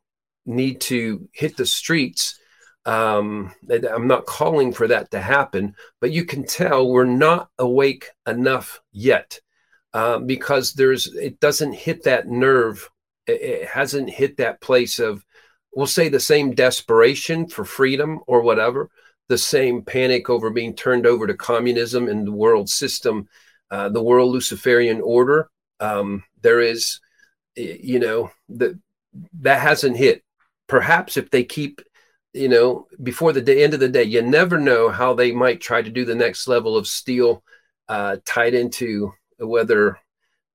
need 0.45 0.81
to 0.81 1.27
hit 1.33 1.57
the 1.57 1.65
streets. 1.65 2.39
Um, 2.85 3.53
I'm 3.69 4.07
not 4.07 4.25
calling 4.25 4.71
for 4.71 4.87
that 4.87 5.11
to 5.11 5.19
happen, 5.19 5.75
but 5.99 6.11
you 6.11 6.25
can 6.25 6.45
tell 6.45 6.89
we're 6.89 7.03
not 7.05 7.49
awake 7.59 8.09
enough 8.25 8.81
yet 8.91 9.39
um, 9.93 10.25
because 10.25 10.73
there's 10.73 11.13
it 11.15 11.39
doesn't 11.39 11.73
hit 11.73 12.03
that 12.03 12.27
nerve. 12.27 12.89
It, 13.27 13.41
it 13.41 13.67
hasn't 13.67 14.09
hit 14.09 14.37
that 14.37 14.61
place 14.61 14.99
of, 14.99 15.23
we'll 15.73 15.87
say, 15.87 16.09
the 16.09 16.19
same 16.19 16.55
desperation 16.55 17.47
for 17.47 17.65
freedom 17.65 18.21
or 18.25 18.41
whatever, 18.41 18.89
the 19.27 19.37
same 19.37 19.83
panic 19.83 20.29
over 20.29 20.49
being 20.49 20.75
turned 20.75 21.05
over 21.05 21.27
to 21.27 21.33
communism 21.33 22.07
and 22.07 22.25
the 22.25 22.31
world 22.31 22.69
system, 22.69 23.27
uh, 23.69 23.89
the 23.89 24.01
world 24.01 24.31
Luciferian 24.31 25.01
order. 25.01 25.49
Um, 25.79 26.23
there 26.41 26.59
is, 26.59 26.99
you 27.55 27.99
know, 27.99 28.31
that 28.49 28.77
that 29.41 29.59
hasn't 29.59 29.97
hit. 29.97 30.23
Perhaps 30.67 31.17
if 31.17 31.29
they 31.31 31.43
keep, 31.43 31.81
you 32.33 32.47
know, 32.47 32.87
before 33.01 33.33
the 33.33 33.41
day, 33.41 33.63
end 33.63 33.73
of 33.73 33.79
the 33.79 33.89
day, 33.89 34.03
you 34.03 34.21
never 34.21 34.59
know 34.59 34.89
how 34.89 35.13
they 35.13 35.31
might 35.31 35.61
try 35.61 35.81
to 35.81 35.89
do 35.89 36.05
the 36.05 36.15
next 36.15 36.47
level 36.47 36.77
of 36.77 36.87
steal 36.87 37.43
uh, 37.87 38.17
tied 38.25 38.53
into 38.53 39.11
whether 39.39 39.97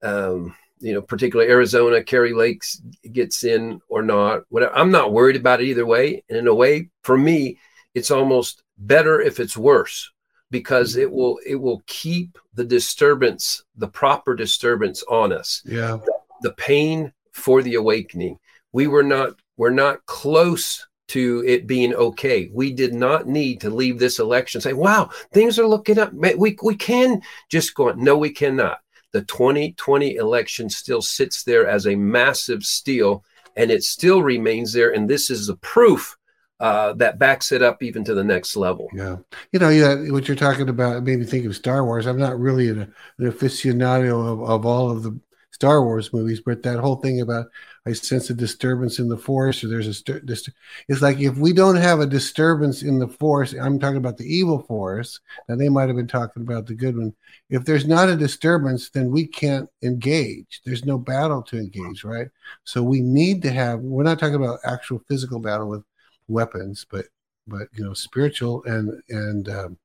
um, 0.02 0.54
you 0.80 0.92
know, 0.92 1.00
particularly 1.00 1.50
Arizona, 1.50 2.02
Kari 2.02 2.34
Lake's 2.34 2.80
gets 3.10 3.42
in 3.42 3.80
or 3.88 4.02
not. 4.02 4.42
Whatever. 4.50 4.76
I'm 4.76 4.90
not 4.90 5.12
worried 5.12 5.36
about 5.36 5.62
it 5.62 5.68
either 5.68 5.86
way. 5.86 6.22
And 6.28 6.36
in 6.38 6.46
a 6.46 6.54
way, 6.54 6.90
for 7.02 7.16
me, 7.16 7.58
it's 7.94 8.10
almost 8.10 8.62
better 8.76 9.20
if 9.20 9.40
it's 9.40 9.56
worse 9.56 10.12
because 10.54 10.94
it 10.94 11.10
will 11.10 11.40
it 11.44 11.56
will 11.56 11.82
keep 11.86 12.38
the 12.54 12.62
disturbance, 12.62 13.64
the 13.76 13.88
proper 13.88 14.36
disturbance 14.36 15.02
on 15.10 15.32
us. 15.32 15.60
yeah 15.66 15.98
The 16.42 16.52
pain 16.52 17.12
for 17.32 17.60
the 17.60 17.74
awakening. 17.74 18.38
We 18.70 18.86
were 18.86 19.02
not 19.02 19.30
we're 19.56 19.70
not 19.70 20.06
close 20.06 20.86
to 21.08 21.42
it 21.44 21.66
being 21.66 21.92
okay. 21.92 22.50
We 22.52 22.72
did 22.72 22.94
not 22.94 23.26
need 23.26 23.60
to 23.62 23.70
leave 23.70 23.98
this 23.98 24.20
election 24.20 24.60
say, 24.60 24.74
"Wow, 24.74 25.10
things 25.32 25.58
are 25.58 25.66
looking 25.66 25.98
up." 25.98 26.12
We 26.12 26.56
we 26.62 26.76
can 26.76 27.20
just 27.50 27.74
go 27.74 27.88
on. 27.88 28.00
No, 28.02 28.16
we 28.16 28.30
cannot. 28.30 28.78
The 29.10 29.22
2020 29.22 30.14
election 30.14 30.70
still 30.70 31.02
sits 31.02 31.42
there 31.42 31.66
as 31.66 31.88
a 31.88 31.96
massive 31.96 32.62
steal, 32.62 33.24
and 33.56 33.72
it 33.72 33.82
still 33.82 34.22
remains 34.22 34.72
there. 34.72 34.90
And 34.94 35.10
this 35.10 35.30
is 35.30 35.48
the 35.48 35.56
proof 35.56 36.16
uh, 36.60 36.92
that 36.94 37.18
backs 37.18 37.52
it 37.52 37.62
up 37.62 37.82
even 37.82 38.04
to 38.04 38.14
the 38.14 38.24
next 38.24 38.56
level. 38.56 38.88
Yeah, 38.94 39.16
you 39.52 39.58
know, 39.58 39.68
yeah, 39.68 40.10
what 40.10 40.28
you're 40.28 40.36
talking 40.36 40.68
about 40.68 41.02
made 41.02 41.18
me 41.18 41.24
think 41.24 41.46
of 41.46 41.56
Star 41.56 41.84
Wars. 41.84 42.06
I'm 42.06 42.18
not 42.18 42.38
really 42.38 42.68
an, 42.68 42.80
an 43.18 43.30
aficionado 43.32 44.32
of, 44.32 44.42
of 44.42 44.66
all 44.66 44.90
of 44.90 45.02
the 45.02 45.18
Star 45.50 45.84
Wars 45.84 46.12
movies, 46.12 46.40
but 46.44 46.62
that 46.64 46.80
whole 46.80 46.96
thing 46.96 47.20
about 47.20 47.46
I 47.86 47.92
sense 47.92 48.30
a 48.30 48.34
disturbance 48.34 48.98
in 48.98 49.08
the 49.08 49.16
force, 49.16 49.62
or 49.62 49.68
there's 49.68 49.86
a 49.86 50.20
dist- 50.20 50.50
it's 50.88 51.02
like 51.02 51.20
if 51.20 51.36
we 51.36 51.52
don't 51.52 51.76
have 51.76 52.00
a 52.00 52.06
disturbance 52.06 52.82
in 52.82 52.98
the 52.98 53.06
force, 53.06 53.52
I'm 53.52 53.78
talking 53.78 53.98
about 53.98 54.16
the 54.16 54.24
evil 54.24 54.62
force, 54.62 55.20
and 55.48 55.60
they 55.60 55.68
might 55.68 55.88
have 55.88 55.96
been 55.96 56.08
talking 56.08 56.42
about 56.42 56.66
the 56.66 56.74
good 56.74 56.96
one. 56.96 57.14
If 57.50 57.64
there's 57.64 57.86
not 57.86 58.08
a 58.08 58.16
disturbance, 58.16 58.90
then 58.90 59.10
we 59.10 59.26
can't 59.26 59.68
engage. 59.82 60.62
There's 60.64 60.84
no 60.84 60.98
battle 60.98 61.42
to 61.42 61.58
engage, 61.58 62.04
right? 62.04 62.28
So 62.64 62.82
we 62.82 63.00
need 63.00 63.42
to 63.42 63.52
have. 63.52 63.80
We're 63.80 64.02
not 64.02 64.18
talking 64.18 64.36
about 64.36 64.60
actual 64.64 65.02
physical 65.06 65.38
battle 65.38 65.68
with 65.68 65.84
weapons, 66.28 66.86
but 66.90 67.06
but 67.46 67.68
you 67.72 67.84
know, 67.84 67.94
spiritual 67.94 68.64
and 68.64 69.02
and 69.08 69.48
um, 69.48 69.78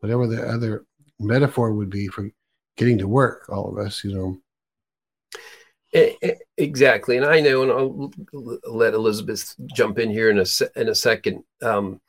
whatever 0.00 0.26
the 0.26 0.46
other 0.46 0.84
metaphor 1.18 1.72
would 1.72 1.90
be 1.90 2.08
for 2.08 2.30
getting 2.76 2.98
to 2.98 3.08
work. 3.08 3.48
All 3.48 3.68
of 3.68 3.84
us, 3.84 4.04
you 4.04 4.14
know 4.14 4.38
Exactly, 6.56 7.16
and 7.16 7.24
I 7.24 7.40
know, 7.40 7.62
and 7.62 7.70
I'll 7.70 8.10
let 8.64 8.94
Elizabeth 8.94 9.54
jump 9.72 10.00
in 10.00 10.10
here 10.10 10.28
in 10.28 10.38
a 10.38 10.44
in 10.74 10.88
a 10.88 10.94
second. 10.94 11.44
Um, 11.62 12.00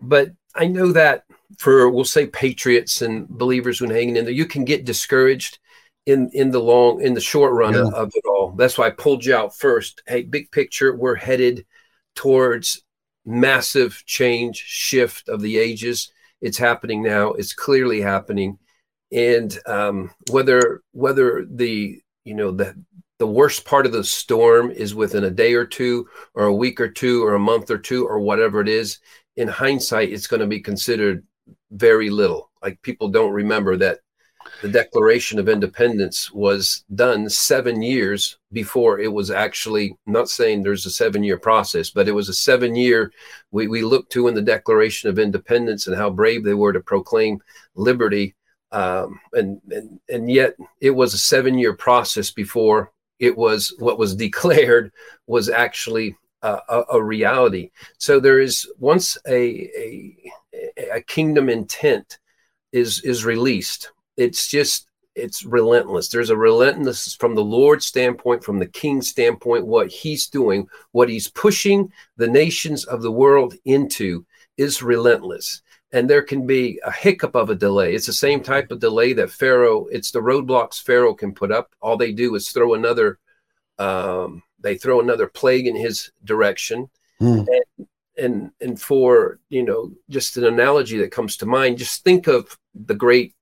but 0.00 0.30
I 0.54 0.66
know 0.66 0.92
that 0.92 1.24
for 1.58 1.90
we'll 1.90 2.06
say 2.06 2.26
patriots 2.26 3.02
and 3.02 3.28
believers 3.28 3.82
when 3.82 3.90
hanging 3.90 4.16
in 4.16 4.24
there, 4.24 4.32
you 4.32 4.46
can 4.46 4.64
get 4.64 4.86
discouraged 4.86 5.58
in 6.06 6.30
in 6.32 6.52
the 6.52 6.60
long 6.60 7.02
in 7.02 7.12
the 7.12 7.20
short 7.20 7.52
run 7.52 7.74
yeah. 7.74 7.90
of 7.94 8.10
it 8.14 8.24
all. 8.26 8.52
That's 8.52 8.78
why 8.78 8.86
I 8.86 8.90
pulled 8.90 9.26
you 9.26 9.34
out 9.34 9.54
first. 9.54 10.02
Hey, 10.06 10.22
big 10.22 10.50
picture, 10.50 10.96
we're 10.96 11.14
headed 11.14 11.66
towards 12.14 12.82
massive 13.24 14.02
change, 14.06 14.56
shift 14.56 15.28
of 15.28 15.40
the 15.40 15.58
ages. 15.58 16.12
It's 16.40 16.58
happening 16.58 17.02
now. 17.02 17.32
It's 17.32 17.54
clearly 17.54 18.00
happening, 18.00 18.58
and 19.12 19.56
um, 19.66 20.10
whether 20.30 20.82
whether 20.92 21.46
the 21.48 22.00
you 22.24 22.34
know 22.34 22.50
the 22.50 22.74
the 23.18 23.26
worst 23.26 23.64
part 23.64 23.86
of 23.86 23.92
the 23.92 24.04
storm 24.04 24.70
is 24.70 24.94
within 24.94 25.24
a 25.24 25.30
day 25.30 25.54
or 25.54 25.64
two 25.64 26.06
or 26.34 26.44
a 26.46 26.54
week 26.54 26.80
or 26.80 26.88
two 26.88 27.24
or 27.24 27.34
a 27.34 27.38
month 27.38 27.70
or 27.70 27.78
two 27.78 28.06
or 28.06 28.18
whatever 28.18 28.60
it 28.60 28.68
is 28.68 28.98
in 29.36 29.48
hindsight 29.48 30.12
it's 30.12 30.26
going 30.26 30.40
to 30.40 30.46
be 30.46 30.60
considered 30.60 31.24
very 31.70 32.10
little 32.10 32.50
like 32.62 32.80
people 32.82 33.08
don't 33.08 33.32
remember 33.32 33.76
that 33.76 34.00
the 34.62 34.68
declaration 34.68 35.38
of 35.38 35.48
independence 35.48 36.30
was 36.32 36.84
done 36.94 37.28
seven 37.28 37.82
years 37.82 38.38
before 38.52 38.98
it 39.00 39.12
was 39.12 39.30
actually 39.30 39.96
not 40.06 40.28
saying 40.28 40.62
there's 40.62 40.86
a 40.86 40.90
seven 40.90 41.22
year 41.22 41.38
process 41.38 41.90
but 41.90 42.08
it 42.08 42.12
was 42.12 42.28
a 42.28 42.34
seven 42.34 42.74
year 42.74 43.12
we, 43.50 43.66
we 43.66 43.82
look 43.82 44.08
to 44.10 44.28
in 44.28 44.34
the 44.34 44.42
declaration 44.42 45.08
of 45.08 45.18
independence 45.18 45.86
and 45.86 45.96
how 45.96 46.10
brave 46.10 46.44
they 46.44 46.54
were 46.54 46.72
to 46.72 46.80
proclaim 46.80 47.40
liberty 47.74 48.34
um, 48.72 49.20
and, 49.32 49.60
and 49.70 50.00
and 50.08 50.30
yet 50.30 50.56
it 50.80 50.90
was 50.90 51.14
a 51.14 51.18
seven 51.18 51.58
year 51.58 51.74
process 51.74 52.30
before 52.30 52.92
it 53.18 53.36
was 53.36 53.74
what 53.78 53.98
was 53.98 54.14
declared 54.26 54.92
was 55.26 55.48
actually 55.48 56.16
a, 56.44 56.82
a, 56.92 57.02
reality. 57.02 57.70
So 57.98 58.20
there 58.20 58.40
is 58.40 58.68
once 58.78 59.16
a, 59.26 59.70
a 59.78 60.16
a 60.92 61.00
kingdom 61.00 61.48
intent 61.48 62.18
is 62.72 63.00
is 63.02 63.24
released, 63.24 63.92
it's 64.16 64.48
just 64.48 64.88
it's 65.14 65.44
relentless. 65.44 66.08
There's 66.08 66.30
a 66.30 66.36
relentless 66.36 67.14
from 67.14 67.36
the 67.36 67.44
Lord's 67.44 67.86
standpoint, 67.86 68.42
from 68.42 68.58
the 68.58 68.66
King's 68.66 69.08
standpoint, 69.08 69.66
what 69.66 69.88
He's 69.88 70.26
doing, 70.26 70.66
what 70.90 71.08
He's 71.08 71.28
pushing 71.28 71.92
the 72.16 72.26
nations 72.26 72.84
of 72.84 73.02
the 73.02 73.12
world 73.12 73.54
into 73.64 74.26
is 74.56 74.82
relentless 74.82 75.62
and 75.94 76.10
there 76.10 76.22
can 76.22 76.44
be 76.44 76.80
a 76.84 76.90
hiccup 76.90 77.36
of 77.36 77.50
a 77.50 77.54
delay. 77.54 77.94
It's 77.94 78.06
the 78.06 78.12
same 78.12 78.42
type 78.42 78.72
of 78.72 78.80
delay 78.80 79.12
that 79.12 79.30
Pharaoh, 79.30 79.86
it's 79.92 80.10
the 80.10 80.18
roadblocks 80.18 80.82
Pharaoh 80.82 81.14
can 81.14 81.32
put 81.32 81.52
up. 81.52 81.72
All 81.80 81.96
they 81.96 82.10
do 82.10 82.34
is 82.34 82.50
throw 82.50 82.74
another, 82.74 83.20
um, 83.78 84.42
they 84.58 84.76
throw 84.76 85.00
another 85.00 85.28
plague 85.28 85.68
in 85.68 85.76
his 85.76 86.10
direction. 86.24 86.90
Mm. 87.22 87.46
And, 87.46 87.86
and, 88.18 88.50
and 88.60 88.80
for, 88.80 89.38
you 89.50 89.62
know, 89.62 89.92
just 90.10 90.36
an 90.36 90.44
analogy 90.44 90.98
that 90.98 91.12
comes 91.12 91.36
to 91.36 91.46
mind, 91.46 91.78
just 91.78 92.02
think 92.02 92.26
of 92.26 92.58
the 92.74 92.96
great 92.96 93.32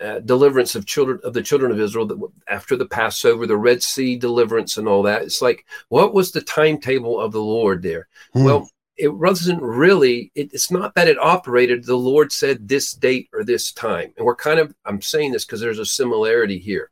uh, 0.00 0.20
deliverance 0.20 0.74
of 0.74 0.86
children 0.86 1.20
of 1.24 1.34
the 1.34 1.42
children 1.42 1.70
of 1.70 1.80
Israel 1.80 2.06
that 2.06 2.18
after 2.48 2.76
the 2.76 2.86
Passover, 2.86 3.46
the 3.46 3.56
Red 3.56 3.82
Sea 3.82 4.16
deliverance 4.16 4.76
and 4.76 4.88
all 4.88 5.02
that. 5.02 5.22
It's 5.22 5.42
like, 5.42 5.66
what 5.88 6.14
was 6.14 6.32
the 6.32 6.40
timetable 6.40 7.20
of 7.20 7.32
the 7.32 7.42
Lord 7.42 7.82
there? 7.82 8.08
Mm. 8.34 8.44
Well, 8.44 8.70
it 9.00 9.08
wasn't 9.08 9.62
really 9.62 10.30
it, 10.34 10.52
it's 10.52 10.70
not 10.70 10.94
that 10.94 11.08
it 11.08 11.18
operated 11.18 11.84
the 11.84 11.96
lord 11.96 12.30
said 12.30 12.68
this 12.68 12.92
date 12.92 13.28
or 13.32 13.42
this 13.42 13.72
time 13.72 14.12
and 14.16 14.26
we're 14.26 14.36
kind 14.36 14.60
of 14.60 14.74
i'm 14.84 15.00
saying 15.00 15.32
this 15.32 15.46
because 15.46 15.60
there's 15.60 15.78
a 15.78 15.86
similarity 15.86 16.58
here 16.58 16.90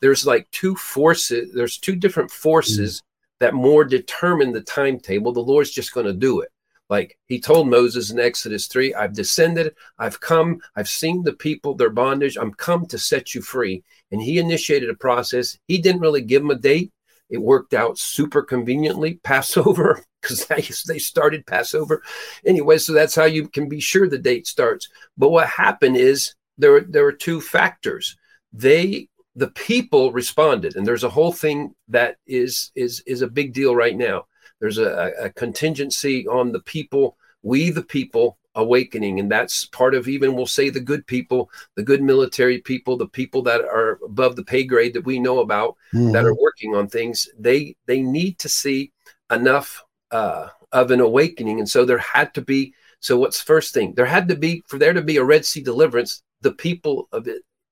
there's 0.00 0.26
like 0.26 0.50
two 0.50 0.74
forces 0.74 1.52
there's 1.52 1.76
two 1.76 1.94
different 1.94 2.30
forces 2.30 3.00
mm. 3.00 3.02
that 3.40 3.52
more 3.52 3.84
determine 3.84 4.52
the 4.52 4.62
timetable 4.62 5.32
the 5.32 5.40
lord's 5.40 5.70
just 5.70 5.92
going 5.92 6.06
to 6.06 6.14
do 6.14 6.40
it 6.40 6.50
like 6.90 7.16
he 7.26 7.40
told 7.40 7.68
moses 7.68 8.10
in 8.10 8.20
exodus 8.20 8.66
3 8.66 8.94
i've 8.94 9.14
descended 9.14 9.74
i've 9.98 10.20
come 10.20 10.60
i've 10.76 10.88
seen 10.88 11.22
the 11.22 11.32
people 11.32 11.74
their 11.74 11.90
bondage 11.90 12.36
i'm 12.36 12.52
come 12.52 12.84
to 12.84 12.98
set 12.98 13.34
you 13.34 13.40
free 13.40 13.82
and 14.10 14.20
he 14.20 14.38
initiated 14.38 14.90
a 14.90 14.94
process 14.94 15.56
he 15.66 15.78
didn't 15.78 16.02
really 16.02 16.22
give 16.22 16.42
them 16.42 16.50
a 16.50 16.56
date 16.56 16.92
it 17.30 17.38
worked 17.38 17.72
out 17.72 17.98
super 17.98 18.42
conveniently 18.42 19.14
passover 19.24 20.04
because 20.20 20.46
they, 20.86 20.98
started 20.98 21.46
Passover. 21.46 22.02
Anyway, 22.44 22.78
so 22.78 22.92
that's 22.92 23.14
how 23.14 23.24
you 23.24 23.48
can 23.48 23.68
be 23.68 23.80
sure 23.80 24.08
the 24.08 24.18
date 24.18 24.46
starts. 24.46 24.88
But 25.16 25.30
what 25.30 25.48
happened 25.48 25.96
is 25.96 26.34
there, 26.58 26.80
there 26.80 27.04
were 27.04 27.12
two 27.12 27.40
factors. 27.40 28.16
They 28.52 29.08
the 29.36 29.48
people 29.48 30.12
responded, 30.12 30.74
and 30.76 30.84
there's 30.84 31.04
a 31.04 31.08
whole 31.08 31.32
thing 31.32 31.74
that 31.88 32.16
is 32.26 32.72
is 32.74 33.00
is 33.06 33.22
a 33.22 33.28
big 33.28 33.54
deal 33.54 33.76
right 33.76 33.96
now. 33.96 34.26
There's 34.60 34.78
a, 34.78 35.12
a 35.20 35.30
contingency 35.30 36.26
on 36.28 36.52
the 36.52 36.60
people, 36.60 37.16
we 37.42 37.70
the 37.70 37.82
people 37.82 38.38
awakening, 38.54 39.20
and 39.20 39.30
that's 39.30 39.64
part 39.66 39.94
of 39.94 40.08
even 40.08 40.34
we'll 40.34 40.46
say 40.46 40.70
the 40.70 40.80
good 40.80 41.06
people, 41.06 41.50
the 41.76 41.82
good 41.82 42.02
military 42.02 42.58
people, 42.58 42.96
the 42.96 43.08
people 43.08 43.42
that 43.42 43.62
are 43.62 43.98
above 44.04 44.36
the 44.36 44.44
pay 44.44 44.64
grade 44.64 44.94
that 44.94 45.04
we 45.04 45.18
know 45.18 45.40
about 45.40 45.76
mm-hmm. 45.94 46.12
that 46.12 46.24
are 46.24 46.34
working 46.34 46.74
on 46.74 46.88
things. 46.88 47.28
They 47.38 47.76
they 47.86 48.02
need 48.02 48.38
to 48.40 48.48
see 48.48 48.92
enough 49.30 49.82
uh, 50.10 50.48
of 50.72 50.90
an 50.90 51.00
awakening. 51.00 51.58
And 51.58 51.68
so 51.68 51.84
there 51.84 51.98
had 51.98 52.34
to 52.34 52.42
be. 52.42 52.74
So 53.02 53.18
what's 53.18 53.40
first 53.40 53.72
thing? 53.72 53.94
There 53.94 54.04
had 54.04 54.28
to 54.28 54.36
be 54.36 54.62
for 54.66 54.78
there 54.78 54.92
to 54.92 55.02
be 55.02 55.16
a 55.16 55.24
Red 55.24 55.46
Sea 55.46 55.62
deliverance. 55.62 56.22
The 56.42 56.52
people 56.52 57.08
of 57.12 57.26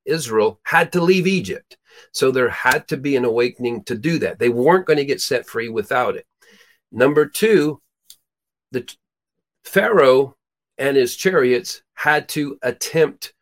Israel 0.07 0.59
had 0.63 0.93
to 0.93 1.03
leave 1.03 1.27
Egypt. 1.27 1.77
So 2.13 2.31
there 2.31 2.49
had 2.49 2.89
to 2.89 2.97
be 2.97 3.17
an 3.17 3.25
awakening 3.25 3.85
to 3.85 3.97
do 3.97 4.19
that. 4.21 4.39
They 4.39 4.49
weren't 4.49 4.87
going 4.87 4.99
to 4.99 5.05
get 5.05 5.21
set 5.21 5.47
free 5.47 5.69
without 5.69 6.17
it. 6.17 6.27
Number 6.91 7.27
two, 7.27 7.81
the 8.71 8.89
Pharaoh 9.65 10.37
and 10.79 10.97
his 10.97 11.17
chariots 11.17 11.83
had 11.95 12.29
to 12.31 12.59
attempt 12.63 13.35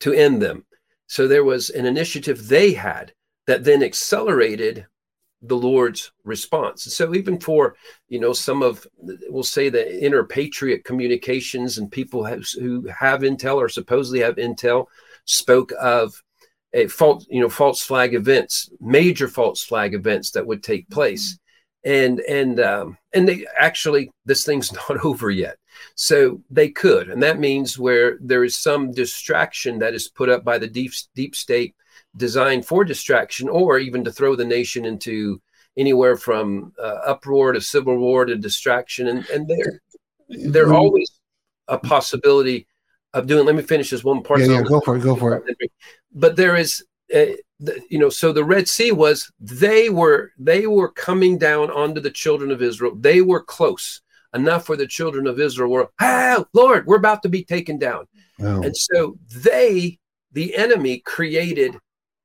to 0.00 0.12
end 0.12 0.40
them. 0.40 0.64
So 1.06 1.26
there 1.26 1.44
was 1.44 1.70
an 1.70 1.86
initiative 1.86 2.48
they 2.48 2.72
had 2.72 3.12
that 3.46 3.64
then 3.64 3.82
accelerated 3.82 4.86
the 5.42 5.56
Lord's 5.56 6.12
response. 6.24 6.84
So 6.84 7.14
even 7.14 7.38
for 7.38 7.76
you 8.08 8.20
know 8.20 8.32
some 8.32 8.62
of 8.62 8.86
we'll 9.00 9.42
say 9.42 9.68
the 9.68 10.04
inner 10.04 10.24
patriot 10.24 10.84
communications 10.84 11.78
and 11.78 11.90
people 11.90 12.26
who 12.26 12.86
have 12.88 13.20
intel 13.20 13.56
or 13.56 13.68
supposedly 13.68 14.20
have 14.20 14.36
intel 14.36 14.86
spoke 15.26 15.72
of 15.80 16.22
a 16.72 16.88
false 16.88 17.26
you 17.30 17.40
know 17.40 17.48
false 17.48 17.82
flag 17.82 18.14
events, 18.14 18.68
major 18.80 19.28
false 19.28 19.62
flag 19.62 19.94
events 19.94 20.32
that 20.32 20.46
would 20.46 20.62
take 20.62 20.90
place, 20.90 21.38
and 21.84 22.20
and 22.20 22.60
um, 22.60 22.98
and 23.12 23.28
they 23.28 23.46
actually 23.58 24.10
this 24.24 24.44
thing's 24.44 24.72
not 24.88 25.04
over 25.04 25.30
yet. 25.30 25.56
So 25.94 26.40
they 26.50 26.70
could, 26.70 27.08
and 27.08 27.22
that 27.22 27.38
means 27.38 27.78
where 27.78 28.18
there 28.20 28.44
is 28.44 28.56
some 28.56 28.90
distraction 28.90 29.78
that 29.78 29.94
is 29.94 30.08
put 30.08 30.28
up 30.28 30.44
by 30.44 30.58
the 30.58 30.66
deep 30.66 30.92
deep 31.14 31.36
state 31.36 31.74
designed 32.16 32.66
for 32.66 32.84
distraction 32.84 33.48
or 33.48 33.78
even 33.78 34.04
to 34.04 34.12
throw 34.12 34.34
the 34.34 34.44
nation 34.44 34.84
into 34.84 35.40
anywhere 35.76 36.16
from 36.16 36.72
uh, 36.82 36.98
uproar 37.06 37.52
to 37.52 37.60
civil 37.60 37.96
war 37.96 38.24
to 38.24 38.36
distraction 38.36 39.08
and 39.08 39.28
and 39.28 39.46
they're 39.46 39.80
they're 40.50 40.66
mm-hmm. 40.66 40.74
always 40.74 41.20
a 41.68 41.78
possibility 41.78 42.66
of 43.14 43.26
doing 43.26 43.46
let 43.46 43.54
me 43.54 43.62
finish 43.62 43.90
this 43.90 44.04
one 44.04 44.22
part 44.22 44.40
yeah, 44.40 44.46
yeah 44.46 44.62
go 44.62 44.80
for 44.80 44.96
it 44.96 45.02
go 45.02 45.14
for 45.14 45.36
it 45.36 45.70
but 46.12 46.34
there 46.34 46.56
is 46.56 46.84
uh, 47.14 47.26
the, 47.60 47.80
you 47.90 47.98
know 47.98 48.08
so 48.08 48.32
the 48.32 48.44
red 48.44 48.68
sea 48.68 48.92
was 48.92 49.32
they 49.40 49.90
were 49.90 50.32
they 50.38 50.66
were 50.66 50.90
coming 50.92 51.36
down 51.38 51.70
onto 51.70 52.00
the 52.00 52.10
children 52.10 52.50
of 52.50 52.62
israel 52.62 52.94
they 52.94 53.20
were 53.20 53.42
close 53.42 54.00
enough 54.34 54.68
where 54.68 54.78
the 54.78 54.86
children 54.86 55.26
of 55.26 55.40
Israel 55.40 55.70
were, 55.70 55.90
ah, 56.00 56.44
Lord, 56.52 56.86
we're 56.86 56.96
about 56.96 57.22
to 57.22 57.28
be 57.28 57.44
taken 57.44 57.78
down. 57.78 58.06
Wow. 58.38 58.62
And 58.62 58.76
so 58.76 59.18
they, 59.42 59.98
the 60.32 60.56
enemy, 60.56 60.98
created 60.98 61.76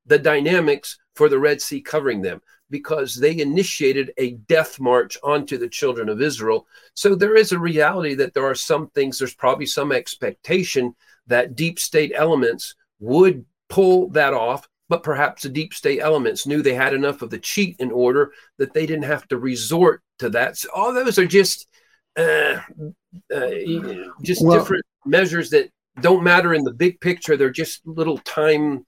the 0.06 0.18
dynamics 0.18 0.98
for 1.14 1.28
the 1.28 1.38
Red 1.38 1.62
Sea 1.62 1.80
covering 1.80 2.22
them 2.22 2.40
because 2.70 3.14
they 3.14 3.38
initiated 3.38 4.12
a 4.18 4.32
death 4.32 4.80
march 4.80 5.16
onto 5.22 5.58
the 5.58 5.68
children 5.68 6.08
of 6.08 6.20
Israel. 6.20 6.66
So 6.94 7.14
there 7.14 7.36
is 7.36 7.52
a 7.52 7.58
reality 7.58 8.14
that 8.14 8.34
there 8.34 8.46
are 8.46 8.54
some 8.54 8.88
things, 8.90 9.18
there's 9.18 9.34
probably 9.34 9.66
some 9.66 9.92
expectation 9.92 10.94
that 11.26 11.54
deep 11.54 11.78
state 11.78 12.12
elements 12.14 12.74
would 13.00 13.44
pull 13.68 14.08
that 14.10 14.34
off. 14.34 14.68
But 14.88 15.02
perhaps 15.02 15.42
the 15.42 15.48
deep 15.48 15.72
state 15.72 16.00
elements 16.00 16.46
knew 16.46 16.62
they 16.62 16.74
had 16.74 16.92
enough 16.92 17.22
of 17.22 17.30
the 17.30 17.38
cheat 17.38 17.76
in 17.78 17.90
order 17.90 18.32
that 18.58 18.74
they 18.74 18.84
didn't 18.86 19.04
have 19.04 19.26
to 19.28 19.38
resort 19.38 20.02
to 20.18 20.28
that. 20.30 20.58
So 20.58 20.68
all 20.74 20.92
those 20.92 21.18
are 21.18 21.26
just 21.26 21.66
uh, 22.18 22.60
uh, 23.34 23.50
just 24.22 24.44
Well- 24.44 24.58
different 24.58 24.84
measures 25.06 25.50
that 25.50 25.70
don't 26.00 26.24
matter 26.24 26.54
in 26.54 26.64
the 26.64 26.72
big 26.72 27.00
picture. 27.00 27.36
They're 27.36 27.50
just 27.50 27.86
little 27.86 28.18
time 28.18 28.84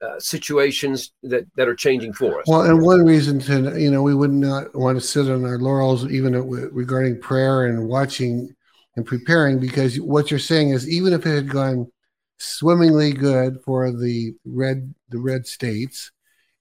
uh, 0.00 0.18
situations 0.20 1.12
that 1.24 1.44
that 1.56 1.68
are 1.68 1.74
changing 1.74 2.12
for 2.12 2.40
us. 2.40 2.46
Well, 2.46 2.62
and 2.62 2.80
one 2.80 3.04
reason 3.04 3.40
to 3.40 3.80
you 3.80 3.90
know 3.90 4.02
we 4.02 4.14
would 4.14 4.32
not 4.32 4.74
want 4.74 4.96
to 5.00 5.06
sit 5.06 5.28
on 5.30 5.44
our 5.44 5.58
laurels 5.58 6.06
even 6.06 6.34
regarding 6.72 7.20
prayer 7.20 7.66
and 7.66 7.88
watching 7.88 8.54
and 8.96 9.06
preparing 9.06 9.58
because 9.58 10.00
what 10.00 10.30
you're 10.30 10.40
saying 10.40 10.70
is 10.70 10.88
even 10.88 11.12
if 11.12 11.26
it 11.26 11.34
had 11.34 11.48
gone 11.48 11.90
swimmingly 12.38 13.12
good 13.12 13.60
for 13.64 13.90
the 13.90 14.34
red 14.44 14.94
the 15.10 15.18
red 15.18 15.46
states 15.46 16.10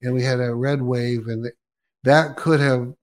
and 0.02 0.14
we 0.14 0.24
had 0.24 0.40
a 0.40 0.54
red 0.54 0.82
wave 0.82 1.28
and 1.28 1.50
that 2.04 2.36
could 2.36 2.60
have 2.60 2.94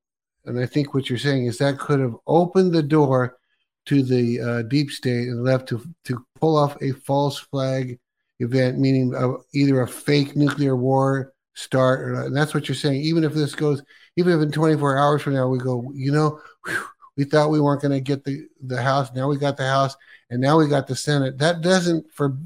and 0.47 0.59
I 0.59 0.67
think 0.67 0.93
what 0.93 1.09
you're 1.09 1.19
saying 1.19 1.47
is 1.47 1.59
that 1.59 1.79
could 1.79 2.01
have 2.01 2.17
opened 2.27 2.73
the 2.73 2.83
door 2.83 3.39
to 3.87 4.03
the 4.03 4.41
uh, 4.41 4.63
deep 4.63 4.91
state 4.91 5.29
and 5.29 5.45
left 5.45 5.69
to 5.69 5.85
to 6.05 6.25
pull 6.41 6.57
off 6.57 6.81
a 6.83 6.93
false 6.93 7.39
flag 7.39 7.99
event, 8.41 8.79
meaning 8.79 9.15
either 9.55 9.83
a 9.83 9.89
fake 9.89 10.37
nuclear 10.37 10.77
war 10.77 11.33
start, 11.55 12.01
or 12.01 12.23
and 12.23 12.37
that's 12.37 12.55
what 12.55 12.69
you're 12.69 12.75
saying. 12.75 13.01
Even 13.03 13.25
if 13.25 13.35
this 13.35 13.55
goes, 13.55 13.83
even 14.17 14.33
if 14.33 14.43
in 14.43 14.51
24 14.51 14.99
hours 14.99 15.23
from 15.23 15.35
now 15.35 15.49
we 15.49 15.59
go, 15.59 15.91
you 15.95 16.13
know, 16.13 16.41
whew, 16.67 16.85
we 17.17 17.25
thought 17.25 17.51
we 17.51 17.61
weren't 17.61 17.83
going 17.83 17.93
to 17.93 18.01
get 18.01 18.25
the 18.25 18.47
the 18.63 18.81
House, 18.81 19.13
now 19.15 19.29
we 19.29 19.37
got 19.37 19.57
the 19.57 19.67
House, 19.67 19.97
and 20.31 20.41
now 20.41 20.59
we 20.59 20.67
got 20.67 20.87
the 20.87 20.97
Senate. 20.97 21.39
That 21.39 21.61
doesn't 21.61 22.13
for 22.13 22.37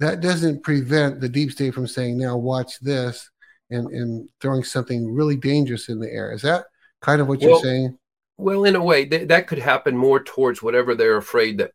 that 0.00 0.20
doesn't 0.20 0.62
prevent 0.62 1.20
the 1.20 1.28
deep 1.28 1.50
state 1.50 1.74
from 1.74 1.86
saying, 1.86 2.18
now 2.18 2.36
watch 2.36 2.78
this, 2.80 3.30
and 3.70 3.88
and 3.88 4.28
throwing 4.40 4.64
something 4.64 5.12
really 5.12 5.36
dangerous 5.36 5.88
in 5.88 5.98
the 5.98 6.10
air. 6.10 6.32
Is 6.32 6.42
that 6.42 6.66
kind 7.00 7.20
of 7.20 7.28
what 7.28 7.40
you're 7.40 7.60
saying? 7.60 7.98
Well, 8.36 8.64
in 8.64 8.76
a 8.76 8.82
way, 8.82 9.04
th- 9.04 9.28
that 9.28 9.48
could 9.48 9.58
happen 9.58 9.96
more 9.96 10.22
towards 10.22 10.62
whatever 10.62 10.94
they're 10.94 11.16
afraid 11.16 11.58
that 11.58 11.72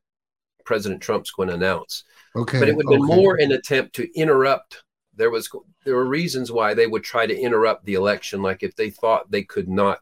President 0.65 1.01
Trump's 1.01 1.31
going 1.31 1.49
to 1.49 1.55
announce. 1.55 2.05
Okay, 2.35 2.59
but 2.59 2.69
it 2.69 2.75
would 2.75 2.87
okay. 2.87 2.97
more 2.97 3.35
an 3.35 3.51
attempt 3.51 3.95
to 3.95 4.19
interrupt. 4.19 4.83
There 5.15 5.29
was 5.29 5.49
there 5.85 5.95
were 5.95 6.05
reasons 6.05 6.51
why 6.51 6.73
they 6.73 6.87
would 6.87 7.03
try 7.03 7.27
to 7.27 7.37
interrupt 7.37 7.85
the 7.85 7.93
election, 7.93 8.41
like 8.41 8.63
if 8.63 8.75
they 8.75 8.89
thought 8.89 9.29
they 9.29 9.43
could 9.43 9.67
not 9.67 9.99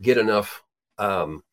get 0.00 0.18
enough, 0.18 0.62
um, 0.98 1.44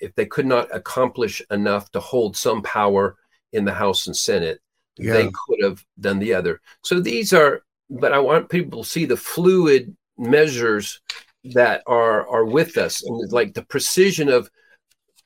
if 0.00 0.14
they 0.14 0.26
could 0.26 0.46
not 0.46 0.74
accomplish 0.74 1.42
enough 1.50 1.90
to 1.92 2.00
hold 2.00 2.36
some 2.36 2.62
power 2.62 3.16
in 3.52 3.64
the 3.64 3.72
House 3.72 4.06
and 4.06 4.16
Senate, 4.16 4.60
Yeah. 4.98 5.14
they 5.14 5.24
could 5.24 5.62
have 5.62 5.84
done 6.00 6.18
the 6.18 6.34
other. 6.34 6.60
So 6.82 7.00
these 7.00 7.32
are, 7.32 7.62
but 7.90 8.12
I 8.12 8.18
want 8.18 8.48
people 8.48 8.82
to 8.82 8.88
see 8.88 9.04
the 9.04 9.16
fluid 9.16 9.96
measures 10.18 11.00
that 11.44 11.82
are 11.86 12.26
are 12.28 12.44
with 12.44 12.76
us, 12.76 13.02
and 13.02 13.32
like 13.32 13.54
the 13.54 13.64
precision 13.64 14.28
of 14.28 14.50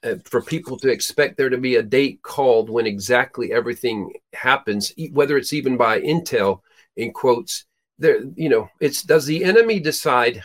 uh, 0.04 0.16
for 0.24 0.40
people 0.40 0.78
to 0.78 0.88
expect 0.88 1.36
there 1.36 1.50
to 1.50 1.58
be 1.58 1.76
a 1.76 1.82
date 1.82 2.22
called 2.22 2.70
when 2.70 2.86
exactly 2.86 3.52
everything 3.52 4.12
happens, 4.34 4.92
whether 5.12 5.36
it's 5.36 5.52
even 5.52 5.76
by 5.76 6.00
intel 6.00 6.60
in 6.96 7.12
quotes. 7.12 7.64
There, 7.98 8.22
you 8.34 8.48
know, 8.48 8.68
it's 8.80 9.02
does 9.02 9.26
the 9.26 9.44
enemy 9.44 9.80
decide? 9.80 10.42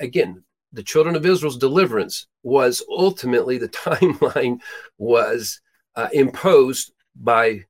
Again, 0.00 0.42
the 0.72 0.82
children 0.82 1.14
of 1.14 1.24
Israel's 1.24 1.56
deliverance 1.56 2.26
was 2.42 2.82
ultimately 2.90 3.58
the 3.58 3.68
timeline 3.68 4.60
was 4.98 5.60
uh, 5.94 6.08
imposed 6.12 6.92
by 7.16 7.64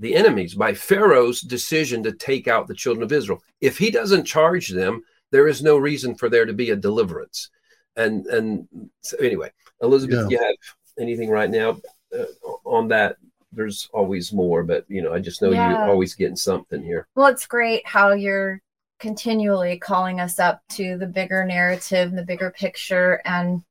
the 0.00 0.16
enemies, 0.16 0.54
by 0.54 0.74
Pharaoh's 0.74 1.40
decision 1.42 2.02
to 2.02 2.12
take 2.12 2.48
out 2.48 2.66
the 2.66 2.74
children 2.74 3.04
of 3.04 3.12
Israel. 3.12 3.42
If 3.60 3.78
he 3.78 3.90
doesn't 3.90 4.24
charge 4.24 4.68
them, 4.70 5.02
there 5.30 5.46
is 5.46 5.62
no 5.62 5.76
reason 5.76 6.14
for 6.14 6.28
there 6.28 6.46
to 6.46 6.52
be 6.52 6.70
a 6.70 6.76
deliverance. 6.76 7.50
And 7.96 8.26
and 8.26 8.66
so 9.02 9.16
anyway, 9.18 9.50
Elizabeth, 9.82 10.30
Yeah. 10.30 10.38
you 10.38 10.44
have 10.44 10.56
anything 10.98 11.30
right 11.30 11.50
now 11.50 11.80
uh, 12.18 12.24
on 12.64 12.88
that? 12.88 13.16
There's 13.52 13.88
always 13.92 14.32
more, 14.32 14.62
but 14.62 14.84
you 14.88 15.02
know, 15.02 15.12
I 15.12 15.18
just 15.20 15.42
know 15.42 15.50
Yeah. 15.52 15.68
you're 15.70 15.88
always 15.88 16.14
getting 16.14 16.36
something 16.36 16.82
here. 16.82 17.06
Well, 17.14 17.26
it's 17.26 17.46
great 17.46 17.86
how 17.86 18.12
you're 18.12 18.60
continually 19.00 19.78
calling 19.78 20.20
us 20.20 20.38
up 20.38 20.62
to 20.70 20.96
the 20.98 21.06
bigger 21.06 21.44
narrative, 21.44 22.12
the 22.12 22.22
bigger 22.22 22.50
picture, 22.50 23.20
and 23.24 23.62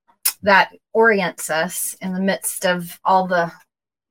that 0.41 0.71
orients 0.93 1.49
us 1.49 1.95
in 2.01 2.13
the 2.13 2.21
midst 2.21 2.65
of 2.65 2.99
all 3.03 3.27
the, 3.27 3.51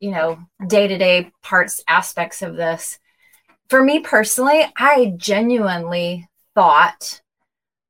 you 0.01 0.11
know, 0.11 0.39
day 0.67 0.89
to 0.89 0.99
day 0.99 1.31
parts, 1.43 1.83
aspects 1.89 2.43
of 2.43 2.57
this. 2.57 2.99
For 3.71 3.83
me 3.83 4.01
personally, 4.01 4.65
I 4.77 5.15
genuinely 5.17 6.29
thought 6.55 7.21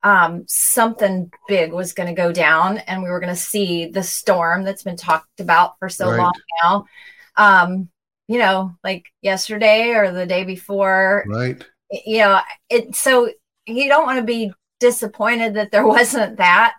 um, 0.02 0.44
something 0.48 1.30
big 1.48 1.72
was 1.72 1.92
going 1.92 2.08
to 2.08 2.14
go 2.14 2.32
down 2.32 2.78
and 2.78 3.02
we 3.02 3.10
were 3.10 3.20
going 3.20 3.34
to 3.34 3.40
see 3.40 3.86
the 3.86 4.02
storm 4.02 4.64
that's 4.64 4.84
been 4.84 4.96
talked 4.96 5.40
about 5.40 5.78
for 5.78 5.88
so 5.88 6.10
Right. 6.10 6.18
long 6.18 6.32
now. 6.62 6.86
Um, 7.36 7.88
you 8.28 8.38
know, 8.38 8.76
like 8.84 9.06
yesterday 9.22 9.90
or 9.90 10.12
the 10.12 10.26
day 10.26 10.44
before, 10.44 11.28
right? 11.28 11.64
you 11.90 12.18
know 12.18 12.40
it 12.68 12.94
so 12.94 13.30
you 13.66 13.88
don't 13.88 14.06
want 14.06 14.18
to 14.18 14.24
be 14.24 14.52
disappointed 14.80 15.54
that 15.54 15.70
there 15.70 15.86
wasn't 15.86 16.36
that 16.38 16.74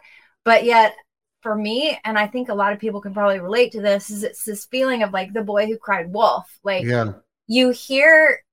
but 0.46 0.64
yet 0.64 0.96
for 1.42 1.56
me 1.56 1.98
and 2.04 2.18
i 2.18 2.28
think 2.28 2.50
a 2.50 2.54
lot 2.54 2.74
of 2.74 2.80
people 2.80 3.02
can 3.02 3.14
probably 3.14 3.40
relate 3.40 3.72
to 3.72 3.82
this 3.82 4.10
is 4.10 4.24
it's 4.24 4.44
this 4.44 4.66
feeling 4.66 5.04
of 5.04 5.14
like 5.14 5.34
the 5.34 5.44
boy 5.44 5.66
who 5.68 5.78
cried 5.78 6.12
wolf. 6.12 6.60
Like 6.64 6.84
Yeah, 6.84 7.14
you 7.48 7.70
hear 7.72 8.44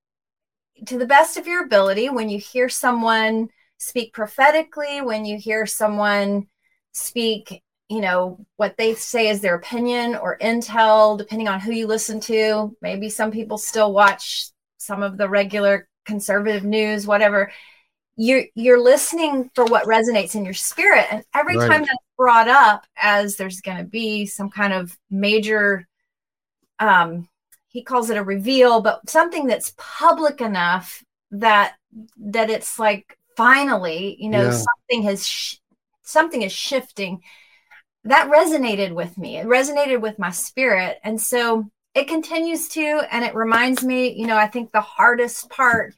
to 0.85 0.97
the 0.97 1.05
best 1.07 1.37
of 1.37 1.47
your 1.47 1.63
ability 1.63 2.09
when 2.09 2.29
you 2.29 2.39
hear 2.39 2.69
someone 2.69 3.49
speak 3.77 4.13
prophetically 4.13 5.01
when 5.01 5.25
you 5.25 5.37
hear 5.37 5.65
someone 5.65 6.47
speak 6.91 7.61
you 7.89 8.01
know 8.01 8.37
what 8.57 8.75
they 8.77 8.93
say 8.95 9.29
is 9.29 9.39
their 9.41 9.55
opinion 9.55 10.15
or 10.15 10.37
intel 10.39 11.17
depending 11.17 11.47
on 11.47 11.59
who 11.61 11.71
you 11.71 11.87
listen 11.87 12.19
to. 12.19 12.75
Maybe 12.81 13.09
some 13.09 13.31
people 13.31 13.57
still 13.57 13.93
watch 13.93 14.49
some 14.77 15.03
of 15.03 15.17
the 15.17 15.29
regular 15.29 15.87
conservative 16.05 16.63
news 16.65 17.07
whatever. 17.07 17.51
You're 18.17 18.45
you're 18.55 18.81
listening 18.81 19.51
for 19.55 19.65
what 19.65 19.87
resonates 19.87 20.35
in 20.35 20.43
your 20.45 20.53
spirit 20.55 21.07
and 21.11 21.23
every 21.35 21.57
Right. 21.57 21.69
time 21.69 21.81
that's 21.81 21.93
brought 22.17 22.47
up 22.47 22.85
as 22.97 23.35
there's 23.35 23.61
going 23.61 23.77
to 23.77 23.83
be 23.83 24.25
some 24.25 24.49
kind 24.49 24.73
of 24.73 24.97
major 25.09 25.87
um 26.79 27.27
he 27.69 27.83
calls 27.83 28.09
it 28.09 28.17
a 28.17 28.23
reveal 28.23 28.81
but 28.81 29.07
something 29.09 29.47
that's 29.47 29.73
public 29.77 30.41
enough 30.41 31.03
that 31.31 31.75
that 32.17 32.49
it's 32.49 32.79
like 32.79 33.17
finally 33.35 34.15
you 34.19 34.29
know 34.29 34.43
Yeah. 34.43 34.51
something 34.51 35.03
has 35.03 35.27
sh- 35.27 35.57
something 36.03 36.41
is 36.41 36.51
shifting. 36.51 37.21
That 38.05 38.29
resonated 38.31 38.93
with 38.93 39.17
me. 39.17 39.37
It 39.37 39.47
resonated 39.47 39.99
with 39.99 40.17
my 40.17 40.31
spirit. 40.31 40.99
And 41.03 41.19
so 41.19 41.65
it 41.93 42.07
continues 42.07 42.69
to 42.69 43.01
and 43.11 43.25
it 43.25 43.33
reminds 43.35 43.83
me 43.83 44.13
you 44.13 44.27
know 44.27 44.37
i 44.37 44.45
think 44.45 44.71
the 44.71 44.81
hardest 44.81 45.49
part 45.49 45.95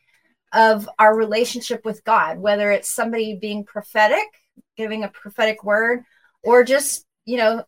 of 0.53 0.89
our 0.97 1.13
relationship 1.17 1.83
with 1.83 2.01
god 2.05 2.39
whether 2.39 2.71
it's 2.71 2.89
somebody 2.89 3.35
being 3.35 3.65
prophetic 3.65 4.25
giving 4.77 5.03
a 5.03 5.09
prophetic 5.09 5.63
word 5.63 6.03
or 6.43 6.63
just 6.63 7.05
you 7.25 7.37
know 7.37 7.63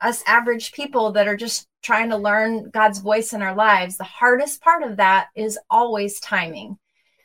us 0.00 0.22
average 0.26 0.72
people 0.72 1.12
that 1.12 1.26
are 1.26 1.36
just 1.36 1.66
trying 1.82 2.10
to 2.10 2.16
learn 2.16 2.70
god's 2.70 2.98
voice 2.98 3.32
in 3.32 3.42
our 3.42 3.54
lives 3.54 3.96
the 3.96 4.04
hardest 4.04 4.60
part 4.60 4.82
of 4.82 4.96
that 4.96 5.28
is 5.34 5.58
always 5.70 6.20
timing. 6.20 6.78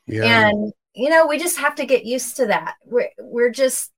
Yeah, 0.05 0.49
and 0.49 0.73
you 0.93 1.09
know 1.09 1.27
we 1.27 1.37
just 1.37 1.57
have 1.59 1.75
to 1.75 1.85
get 1.85 2.05
used 2.05 2.37
to 2.37 2.47
that. 2.47 2.75
We're, 2.85 3.09
we're 3.19 3.51
just 3.51 3.91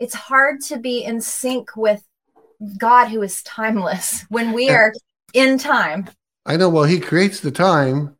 it's 0.00 0.14
hard 0.14 0.60
to 0.62 0.78
be 0.78 1.04
in 1.04 1.20
sync 1.20 1.76
with 1.76 2.02
god 2.78 3.08
who 3.08 3.22
is 3.22 3.42
timeless 3.42 4.24
when 4.28 4.52
we 4.52 4.70
are 4.70 4.92
in 5.32 5.58
time. 5.58 6.08
I 6.46 6.56
know. 6.56 6.68
Well, 6.68 6.84
he 6.84 7.00
creates 7.00 7.40
the 7.40 7.50
time, 7.50 8.16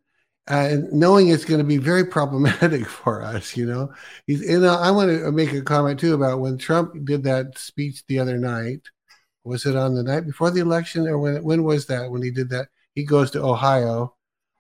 uh, 0.51 0.69
and 0.71 0.93
knowing 0.93 1.29
it's 1.29 1.45
going 1.45 1.59
to 1.59 1.65
be 1.65 1.79
very 1.79 2.05
problematic 2.05 2.87
for 3.01 3.23
us. 3.23 3.57
You 3.57 3.67
know, 3.67 3.93
he's. 4.27 4.47
And 4.49 4.65
uh, 4.65 4.79
I 4.81 4.91
want 4.91 5.11
to 5.11 5.33
make 5.33 5.53
a 5.53 5.63
comment 5.63 5.99
too 6.01 6.15
about 6.15 6.41
when 6.41 6.59
Trump 6.59 7.05
did 7.05 7.23
that 7.25 7.57
speech 7.59 8.05
the 8.09 8.19
other 8.19 8.39
night. 8.39 8.81
Was 9.45 9.67
it 9.67 9.77
on 9.77 9.95
the 9.95 10.03
night 10.03 10.27
before 10.27 10.51
the 10.51 10.61
election, 10.61 11.07
or 11.07 11.19
when? 11.19 11.43
When 11.45 11.65
was 11.65 11.87
that? 11.87 12.11
When 12.11 12.23
he 12.23 12.31
did 12.31 12.49
that, 12.51 12.69
he 12.95 13.05
goes 13.05 13.31
to 13.33 13.43
Ohio, 13.43 14.15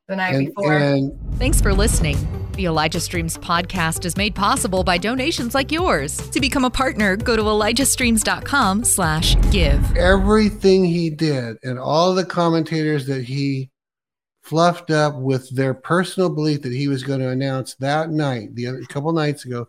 the 0.08 0.16
night 0.16 0.34
And, 0.34 0.46
before. 0.48 0.72
and 0.76 1.12
Thanks 1.38 1.60
for 1.60 1.72
listening. 1.72 2.16
The 2.52 2.66
Elijah 2.66 3.00
Streams 3.00 3.36
podcast 3.38 4.04
is 4.04 4.16
made 4.16 4.34
possible 4.36 4.84
by 4.84 4.96
donations 4.96 5.54
like 5.54 5.72
yours. 5.72 6.16
To 6.30 6.40
become 6.40 6.64
a 6.64 6.70
partner, 6.70 7.16
go 7.16 7.34
to 7.34 7.42
elijahstreams.com 7.42 8.84
slash 8.84 9.34
give. 9.50 9.96
everything 9.96 10.84
he 10.84 11.10
did 11.10 11.56
and 11.64 11.78
all 11.78 12.14
the 12.14 12.24
commentators 12.24 13.06
that 13.06 13.24
he 13.24 13.70
fluffed 14.44 14.90
up 14.90 15.16
with 15.16 15.48
their 15.56 15.72
personal 15.74 16.28
belief 16.28 16.62
that 16.62 16.72
he 16.72 16.86
was 16.86 17.02
going 17.02 17.20
to 17.20 17.30
announce 17.30 17.74
that 17.76 18.10
night, 18.10 18.54
the 18.54 18.66
other 18.66 18.78
a 18.78 18.86
couple 18.86 19.12
nights 19.12 19.46
ago, 19.46 19.66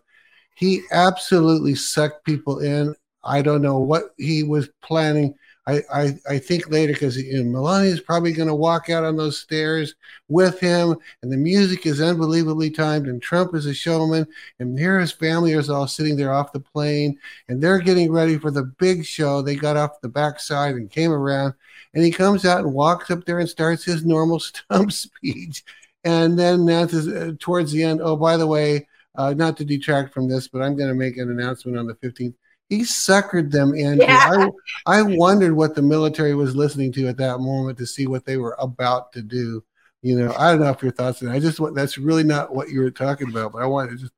he 0.54 0.82
absolutely 0.92 1.74
sucked 1.74 2.24
people 2.24 2.60
in. 2.60 2.94
I 3.24 3.42
don't 3.42 3.62
know 3.62 3.78
what 3.78 4.10
he 4.18 4.42
was 4.42 4.68
planning. 4.82 5.34
I 5.66 6.14
I, 6.28 6.38
think 6.38 6.70
later 6.70 6.92
because 6.92 7.18
Melania 7.18 7.92
is 7.92 8.00
probably 8.00 8.32
going 8.32 8.48
to 8.48 8.54
walk 8.54 8.88
out 8.88 9.04
on 9.04 9.16
those 9.16 9.38
stairs 9.38 9.94
with 10.28 10.60
him, 10.60 10.96
and 11.22 11.32
the 11.32 11.36
music 11.36 11.86
is 11.86 12.00
unbelievably 12.00 12.70
timed, 12.70 13.08
and 13.08 13.20
Trump 13.20 13.54
is 13.54 13.66
a 13.66 13.74
showman, 13.74 14.26
and 14.60 14.78
here 14.78 15.00
his 15.00 15.10
family 15.10 15.52
is 15.52 15.68
all 15.68 15.88
sitting 15.88 16.16
there 16.16 16.32
off 16.32 16.52
the 16.52 16.60
plane, 16.60 17.18
and 17.48 17.60
they're 17.60 17.80
getting 17.80 18.12
ready 18.12 18.38
for 18.38 18.52
the 18.52 18.62
big 18.62 19.04
show. 19.04 19.42
They 19.42 19.56
got 19.56 19.76
off 19.76 20.00
the 20.00 20.08
backside 20.08 20.76
and 20.76 20.90
came 20.90 21.10
around, 21.10 21.54
and 21.94 22.04
he 22.04 22.12
comes 22.12 22.44
out 22.44 22.60
and 22.60 22.72
walks 22.72 23.10
up 23.10 23.24
there 23.24 23.40
and 23.40 23.48
starts 23.48 23.84
his 23.84 24.04
normal 24.04 24.38
stump 24.40 24.92
speech, 24.92 25.64
and 26.04 26.38
then 26.38 26.60
announces 26.60 27.08
uh, 27.08 27.32
towards 27.40 27.72
the 27.72 27.82
end, 27.82 28.00
oh 28.02 28.16
by 28.16 28.36
the 28.36 28.46
way, 28.46 28.86
uh, 29.16 29.34
not 29.34 29.56
to 29.56 29.64
detract 29.64 30.14
from 30.14 30.28
this, 30.28 30.46
but 30.46 30.62
I'm 30.62 30.76
going 30.76 30.90
to 30.90 30.94
make 30.94 31.16
an 31.16 31.30
announcement 31.30 31.76
on 31.76 31.86
the 31.86 31.94
15th. 31.94 32.34
He 32.68 32.80
suckered 32.80 33.50
them 33.50 33.74
in. 33.74 33.98
Yeah. 33.98 34.48
I, 34.86 34.98
I 34.98 35.02
wondered 35.02 35.54
what 35.54 35.74
the 35.74 35.82
military 35.82 36.34
was 36.34 36.56
listening 36.56 36.92
to 36.92 37.06
at 37.08 37.16
that 37.18 37.38
moment 37.38 37.78
to 37.78 37.86
see 37.86 38.06
what 38.06 38.24
they 38.24 38.36
were 38.38 38.56
about 38.58 39.12
to 39.12 39.22
do. 39.22 39.62
You 40.02 40.18
know, 40.18 40.34
I 40.36 40.50
don't 40.50 40.60
know 40.60 40.70
if 40.70 40.82
your 40.82 40.92
thoughts 40.92 41.22
on. 41.22 41.28
I 41.28 41.38
just 41.38 41.60
want 41.60 41.74
that's 41.74 41.98
really 41.98 42.24
not 42.24 42.54
what 42.54 42.68
you 42.68 42.80
were 42.80 42.90
talking 42.90 43.28
about, 43.28 43.52
but 43.52 43.62
I 43.62 43.66
wanted 43.66 43.92
to 43.92 43.96
just 43.98 44.12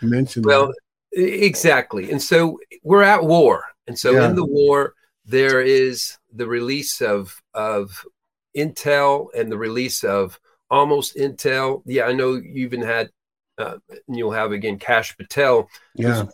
mention. 0.00 0.42
Well, 0.42 0.68
that. 0.68 0.74
exactly. 1.44 2.10
And 2.10 2.20
so 2.20 2.58
we're 2.82 3.02
at 3.02 3.24
war. 3.24 3.64
And 3.86 3.98
so 3.98 4.12
Yeah. 4.12 4.28
in 4.28 4.36
the 4.36 4.44
war, 4.44 4.94
there 5.24 5.60
is 5.60 6.18
the 6.34 6.46
release 6.46 7.00
of 7.00 7.40
of 7.54 8.04
intel 8.56 9.28
and 9.34 9.50
the 9.50 9.58
release 9.58 10.04
of 10.04 10.38
almost 10.70 11.16
intel. 11.16 11.82
Yeah, 11.86 12.04
I 12.06 12.12
know 12.12 12.34
you 12.34 12.64
even 12.64 12.82
had 12.82 13.10
uh, 13.58 13.76
you'll 14.08 14.32
have 14.32 14.52
again 14.52 14.78
Kash 14.78 15.16
Patel, 15.16 15.68
yeah, 15.94 16.24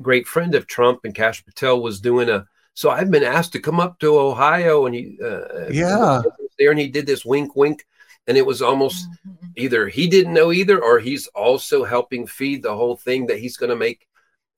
great 0.00 0.26
friend 0.26 0.54
of 0.54 0.66
Trump, 0.66 1.00
and 1.04 1.14
Kash 1.14 1.44
Patel 1.44 1.82
was 1.82 2.00
doing 2.00 2.28
a. 2.28 2.46
So 2.74 2.90
I've 2.90 3.10
been 3.10 3.22
asked 3.24 3.52
to 3.52 3.60
come 3.60 3.80
up 3.80 3.98
to 4.00 4.18
Ohio, 4.18 4.86
and 4.86 4.94
he, 4.94 5.18
uh, 5.24 5.70
Yeah. 5.70 6.22
there, 6.58 6.70
and 6.70 6.80
he 6.80 6.88
did 6.88 7.06
this 7.06 7.24
wink, 7.24 7.56
wink, 7.56 7.86
and 8.26 8.36
it 8.36 8.44
was 8.46 8.62
almost 8.62 9.08
Mhm. 9.26 9.52
either 9.56 9.88
he 9.88 10.08
didn't 10.08 10.34
know 10.34 10.52
either, 10.52 10.82
or 10.82 10.98
he's 10.98 11.26
also 11.28 11.84
helping 11.84 12.26
feed 12.26 12.62
the 12.62 12.74
whole 12.76 12.96
thing 12.96 13.26
that 13.26 13.38
he's 13.38 13.56
going 13.56 13.70
to 13.70 13.76
make 13.76 14.06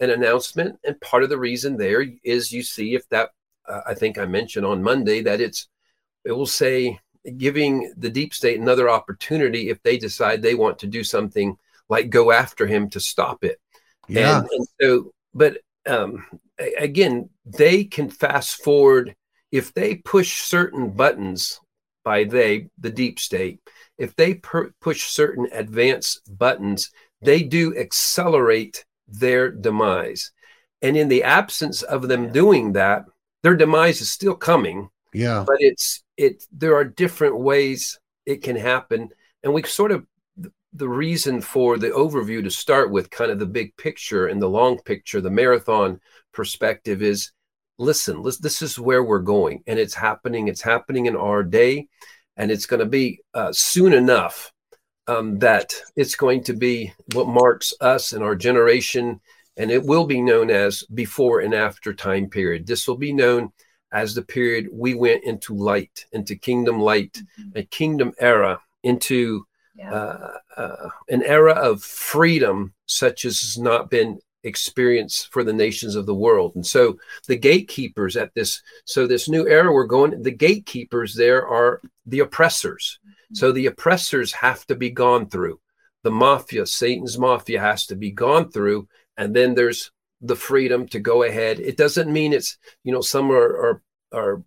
an 0.01 0.11
announcement. 0.11 0.79
And 0.85 1.01
part 1.01 1.23
of 1.23 1.29
the 1.29 1.39
reason 1.39 1.77
there 1.77 2.05
is 2.25 2.53
you 2.53 2.63
see 2.63 2.95
if 2.95 3.09
that 3.11 3.31
uh, 3.67 3.83
I 3.87 3.95
think 3.95 4.19
I 4.19 4.25
mentioned 4.27 4.65
on 4.67 4.83
Monday 4.83 5.21
that 5.23 5.41
it's 5.41 5.69
it 6.25 6.33
will 6.33 6.47
say 6.47 6.99
giving 7.37 7.93
the 7.97 8.11
deep 8.11 8.33
state 8.35 8.59
another 8.61 8.89
opportunity 8.89 9.69
if 9.69 9.83
they 9.83 9.99
decide 9.99 10.41
they 10.41 10.55
want 10.55 10.79
to 10.79 10.87
do 10.87 11.05
something 11.05 11.57
like 11.89 12.11
go 12.11 12.31
after 12.33 12.67
him 12.67 12.89
to 12.91 13.01
stop 13.01 13.45
it. 13.45 13.61
yeah, 14.09 14.39
And, 14.39 14.49
and 14.51 14.67
so, 14.81 15.13
but 15.35 15.59
um, 15.87 16.27
again, 16.79 17.31
they 17.45 17.85
can 17.85 18.11
fast 18.11 18.63
forward 18.63 19.15
if 19.51 19.73
they 19.73 19.97
push 19.97 20.43
certain 20.43 20.91
buttons 20.91 21.61
by 22.05 22.25
they, 22.25 22.69
the 22.79 22.91
deep 22.91 23.19
state, 23.19 23.61
if 23.97 24.15
they 24.17 24.35
per- 24.35 24.73
push 24.81 25.05
certain 25.05 25.49
advanced 25.53 26.21
buttons, 26.39 26.91
they 27.23 27.43
do 27.43 27.77
accelerate 27.77 28.85
their 29.07 29.51
demise. 29.51 30.33
And 30.83 30.97
in 30.97 31.09
the 31.09 31.25
absence 31.25 31.83
of 31.83 32.09
them 32.09 32.33
doing 32.33 32.73
that, 32.73 33.05
their 33.43 33.57
demise 33.57 34.01
is 34.01 34.11
still 34.11 34.35
coming. 34.35 34.91
Yeah, 35.13 35.45
but 35.47 35.57
it's 35.61 36.05
it 36.17 36.45
there 36.53 36.77
are 36.77 36.85
different 36.85 37.39
ways 37.39 37.99
it 38.27 38.43
can 38.43 38.57
happen. 38.57 39.09
And 39.43 39.53
we 39.55 39.63
sort 39.63 39.91
of 39.93 40.07
the 40.79 40.89
reason 40.89 41.41
for 41.41 41.79
the 41.79 41.89
overview 41.89 42.43
to 42.43 42.51
start 42.51 42.91
with 42.91 43.11
kind 43.11 43.31
of 43.31 43.39
the 43.39 43.47
big 43.47 43.77
picture 43.77 44.27
and 44.27 44.41
the 44.41 44.49
long 44.49 44.79
picture 44.79 45.21
the 45.21 45.31
marathon 45.31 46.01
perspective 46.33 47.03
is 47.03 47.33
listen 47.79 48.23
this 48.41 48.63
is 48.63 48.79
where 48.79 49.05
we're 49.05 49.19
going 49.19 49.63
and 49.67 49.79
it's 49.79 49.95
happening 49.95 50.49
it's 50.49 50.63
happening 50.63 51.07
in 51.07 51.17
our 51.17 51.43
day 51.43 51.87
and 52.37 52.51
it's 52.51 52.67
going 52.67 52.81
to 52.81 52.87
be 52.87 53.21
uh, 53.35 53.53
soon 53.53 53.93
enough 53.93 54.53
um, 55.09 55.39
that 55.39 55.75
it's 55.97 56.15
going 56.15 56.43
to 56.43 56.53
be 56.53 56.93
what 57.15 57.27
marks 57.27 57.73
us 57.81 58.13
and 58.13 58.23
our 58.23 58.37
generation 58.37 59.21
and 59.59 59.73
it 59.73 59.85
will 59.85 60.07
be 60.07 60.23
known 60.23 60.51
as 60.51 60.85
before 60.95 61.41
and 61.41 61.53
after 61.53 61.93
time 61.93 62.31
period. 62.31 62.67
This 62.67 62.87
will 62.87 62.97
be 62.97 63.13
known 63.13 63.51
as 63.93 64.15
the 64.15 64.23
period 64.23 64.69
we 64.73 64.95
went 64.95 65.25
into 65.25 65.53
light, 65.53 66.07
into 66.13 66.37
kingdom 66.37 66.81
light, 66.81 67.21
a 67.57 67.65
kingdom 67.65 68.13
era, 68.21 68.61
into 68.85 69.47
Yeah. 69.79 69.93
uh, 69.93 70.33
uh, 70.57 70.89
an 71.09 71.23
era 71.23 71.53
of 71.53 71.83
freedom 71.85 72.75
such 72.87 73.25
as 73.25 73.41
has 73.41 73.59
not 73.59 73.91
been 73.91 74.19
experienced 74.43 75.33
for 75.33 75.45
the 75.45 75.53
nations 75.53 75.95
of 75.95 76.07
the 76.07 76.15
world. 76.15 76.57
And 76.57 76.67
so 76.67 76.99
the 77.29 77.37
gatekeepers 77.37 78.17
at 78.17 78.35
this, 78.35 78.61
so 78.85 79.07
this 79.07 79.29
new 79.29 79.47
era 79.47 79.73
we're 79.73 79.87
going, 79.87 80.21
the 80.23 80.33
gatekeepers 80.33 81.15
there 81.15 81.47
are 81.47 81.81
the 82.07 82.21
oppressors. 82.21 82.99
So 83.35 83.53
the 83.53 83.67
oppressors 83.67 84.33
have 84.33 84.67
to 84.67 84.75
be 84.75 84.91
gone 84.91 85.29
through. 85.29 85.61
The 86.03 86.11
mafia, 86.11 86.67
Satan's 86.67 87.19
mafia 87.19 87.61
has 87.61 87.87
to 87.87 87.97
be 87.97 88.11
gone 88.11 88.51
through. 88.51 88.89
And 89.17 89.35
then 89.35 89.55
there's 89.55 89.91
the 90.21 90.37
freedom 90.37 90.89
to 90.89 90.99
go 90.99 91.23
ahead. 91.23 91.61
It 91.61 91.77
doesn't 91.77 92.13
mean 92.13 92.33
it's, 92.33 92.57
you 92.85 92.93
know, 92.93 93.01
some 93.01 93.31
are, 93.31 93.37
are, 93.37 93.83
are 94.13 94.43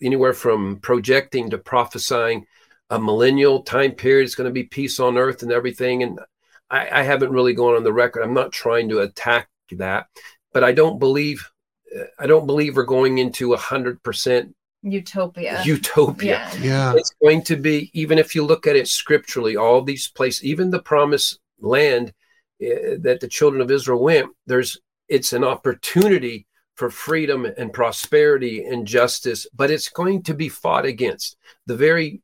anywhere 0.00 0.32
from 0.32 0.78
projecting 0.80 1.50
to 1.50 1.58
prophesying 1.58 2.46
a 2.92 3.00
millennial 3.00 3.62
time 3.62 3.92
period. 3.92 4.24
It's 4.24 4.34
going 4.34 4.50
to 4.50 4.52
be 4.52 4.64
peace 4.64 5.00
on 5.00 5.16
earth 5.16 5.42
and 5.42 5.50
everything. 5.50 6.02
And 6.02 6.20
I, 6.70 7.00
I 7.00 7.02
haven't 7.02 7.32
really 7.32 7.54
gone 7.54 7.74
on 7.74 7.84
the 7.84 7.92
record. 7.92 8.22
I'm 8.22 8.34
not 8.34 8.52
trying 8.52 8.90
to 8.90 9.00
attack 9.00 9.48
that, 9.72 10.08
but 10.52 10.62
I 10.62 10.72
don't 10.72 10.98
believe, 10.98 11.50
I 12.18 12.26
don't 12.26 12.46
believe 12.46 12.76
we're 12.76 12.84
going 12.84 13.16
into 13.16 13.54
a 13.54 13.56
hundred 13.56 14.02
percent 14.02 14.54
Utopia. 14.82 15.62
utopia. 15.64 16.50
yeah. 16.60 16.92
yeah, 16.92 16.94
It's 16.96 17.14
going 17.22 17.42
to 17.44 17.56
be, 17.56 17.90
even 17.94 18.18
if 18.18 18.34
you 18.34 18.44
look 18.44 18.66
at 18.66 18.76
it 18.76 18.88
scripturally, 18.88 19.56
all 19.56 19.80
these 19.80 20.08
places, 20.08 20.44
even 20.44 20.70
the 20.70 20.82
promised 20.82 21.38
land 21.60 22.12
uh, 22.62 22.98
that 23.00 23.20
the 23.20 23.28
children 23.28 23.62
of 23.62 23.70
Israel 23.70 24.02
went, 24.02 24.28
there's, 24.46 24.78
it's 25.08 25.32
an 25.32 25.44
opportunity 25.44 26.46
for 26.74 26.90
freedom 26.90 27.46
and 27.56 27.72
prosperity 27.72 28.64
and 28.64 28.86
justice, 28.86 29.46
but 29.54 29.70
it's 29.70 29.88
going 29.88 30.22
to 30.24 30.34
be 30.34 30.48
fought 30.48 30.84
against. 30.84 31.36
The 31.66 31.76
very, 31.76 32.20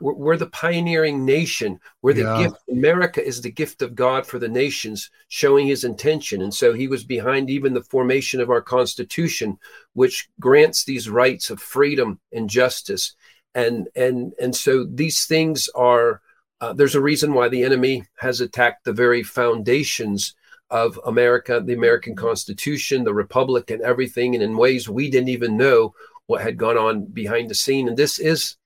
we're, 0.00 0.14
we're 0.14 0.36
the 0.36 0.46
pioneering 0.46 1.24
nation. 1.24 1.80
We're 2.02 2.14
the 2.14 2.22
Yeah. 2.22 2.38
gift. 2.38 2.56
America 2.70 3.24
is 3.24 3.40
the 3.40 3.50
gift 3.50 3.82
of 3.82 3.94
God 3.94 4.26
for 4.26 4.38
the 4.38 4.48
nations, 4.48 5.10
showing 5.28 5.66
his 5.66 5.84
intention. 5.84 6.42
And 6.42 6.52
so 6.52 6.72
he 6.72 6.88
was 6.88 7.04
behind 7.04 7.50
even 7.50 7.74
the 7.74 7.82
formation 7.84 8.40
of 8.40 8.50
our 8.50 8.62
Constitution, 8.62 9.58
which 9.92 10.28
grants 10.40 10.84
these 10.84 11.08
rights 11.08 11.50
of 11.50 11.60
freedom 11.60 12.18
and 12.32 12.50
justice. 12.50 13.14
And 13.54 13.88
and 13.94 14.32
and 14.40 14.54
so 14.54 14.84
these 14.84 15.26
things 15.26 15.68
are. 15.74 16.20
Uh, 16.60 16.72
there's 16.72 16.94
a 16.94 17.00
reason 17.00 17.34
why 17.34 17.48
the 17.48 17.62
enemy 17.62 18.04
has 18.16 18.40
attacked 18.40 18.84
the 18.84 18.92
very 18.92 19.22
foundations 19.22 20.34
of 20.70 20.98
America, 21.04 21.60
the 21.62 21.74
American 21.74 22.16
Constitution, 22.16 23.04
the 23.04 23.12
Republic, 23.12 23.70
and 23.70 23.82
everything, 23.82 24.34
and 24.34 24.42
in 24.42 24.56
ways 24.56 24.88
we 24.88 25.10
didn't 25.10 25.28
even 25.28 25.56
know 25.56 25.94
what 26.26 26.40
had 26.40 26.56
gone 26.56 26.78
on 26.78 27.04
behind 27.04 27.50
the 27.50 27.54
scene. 27.54 27.86
And 27.86 27.96
this 27.96 28.18
is 28.18 28.56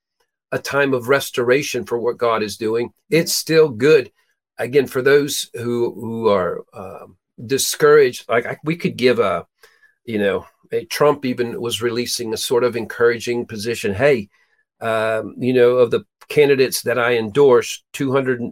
a 0.52 0.58
time 0.58 0.94
of 0.94 1.08
restoration 1.08 1.84
for 1.84 1.98
what 1.98 2.18
God 2.18 2.42
is 2.42 2.56
doing. 2.56 2.92
It's 3.10 3.34
still 3.34 3.68
good. 3.68 4.10
Again, 4.58 4.86
for 4.86 5.02
those 5.02 5.50
who 5.54 5.94
who 5.94 6.28
are 6.28 6.64
um, 6.72 7.16
discouraged, 7.44 8.28
like 8.28 8.46
I, 8.46 8.58
we 8.64 8.76
could 8.76 8.96
give 8.96 9.18
a, 9.18 9.46
you 10.04 10.18
know, 10.18 10.46
a 10.72 10.84
Trump 10.86 11.24
even 11.24 11.60
was 11.60 11.82
releasing 11.82 12.32
a 12.32 12.38
sort 12.38 12.64
of 12.64 12.76
encouraging 12.76 13.46
position. 13.46 13.94
Hey, 13.94 14.28
um, 14.80 15.34
you 15.38 15.52
know, 15.52 15.76
of 15.76 15.90
the 15.90 16.04
candidates 16.28 16.82
that 16.82 16.98
I 16.98 17.16
endorsed, 17.16 17.84
200, 17.94 18.42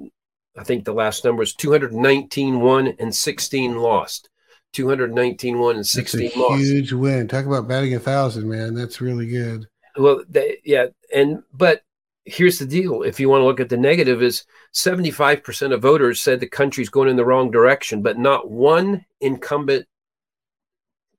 I 0.57 0.65
think 0.65 0.85
the 0.85 0.95
last 0.95 1.25
number 1.25 1.43
is 1.43 1.55
219 1.55 2.61
won 2.61 2.95
and 2.99 3.15
16 3.15 3.77
lost. 3.77 4.29
219 4.73 5.59
won 5.59 5.71
and 5.77 5.79
that's 5.79 5.97
a 5.97 6.05
16 6.07 6.31
lost. 6.37 6.61
huge 6.61 6.93
win. 6.93 7.29
Talk 7.29 7.47
about 7.47 7.69
batting 7.69 7.95
a 7.95 7.99
thousand, 7.99 8.49
man. 8.49 8.75
That's 8.75 9.01
really 9.01 9.27
good. 9.27 9.67
well 9.97 10.23
they, 10.29 10.59
yeah 10.65 10.87
and 11.15 11.43
but 11.55 11.83
here's 12.27 12.59
the 12.59 12.67
deal 12.67 13.03
if 13.03 13.19
you 13.21 13.29
want 13.29 13.41
to 13.41 13.45
look 13.47 13.61
at 13.61 13.69
the 13.69 13.77
negative 13.77 14.21
is 14.23 14.45
75% 14.75 15.73
of 15.73 15.81
voters 15.81 16.21
said 16.21 16.41
the 16.41 16.49
country's 16.49 16.89
going 16.89 17.09
in 17.09 17.17
the 17.17 17.25
wrong 17.25 17.51
direction 17.51 18.03
but 18.03 18.19
not 18.19 18.51
one 18.51 19.05
incumbent 19.21 19.87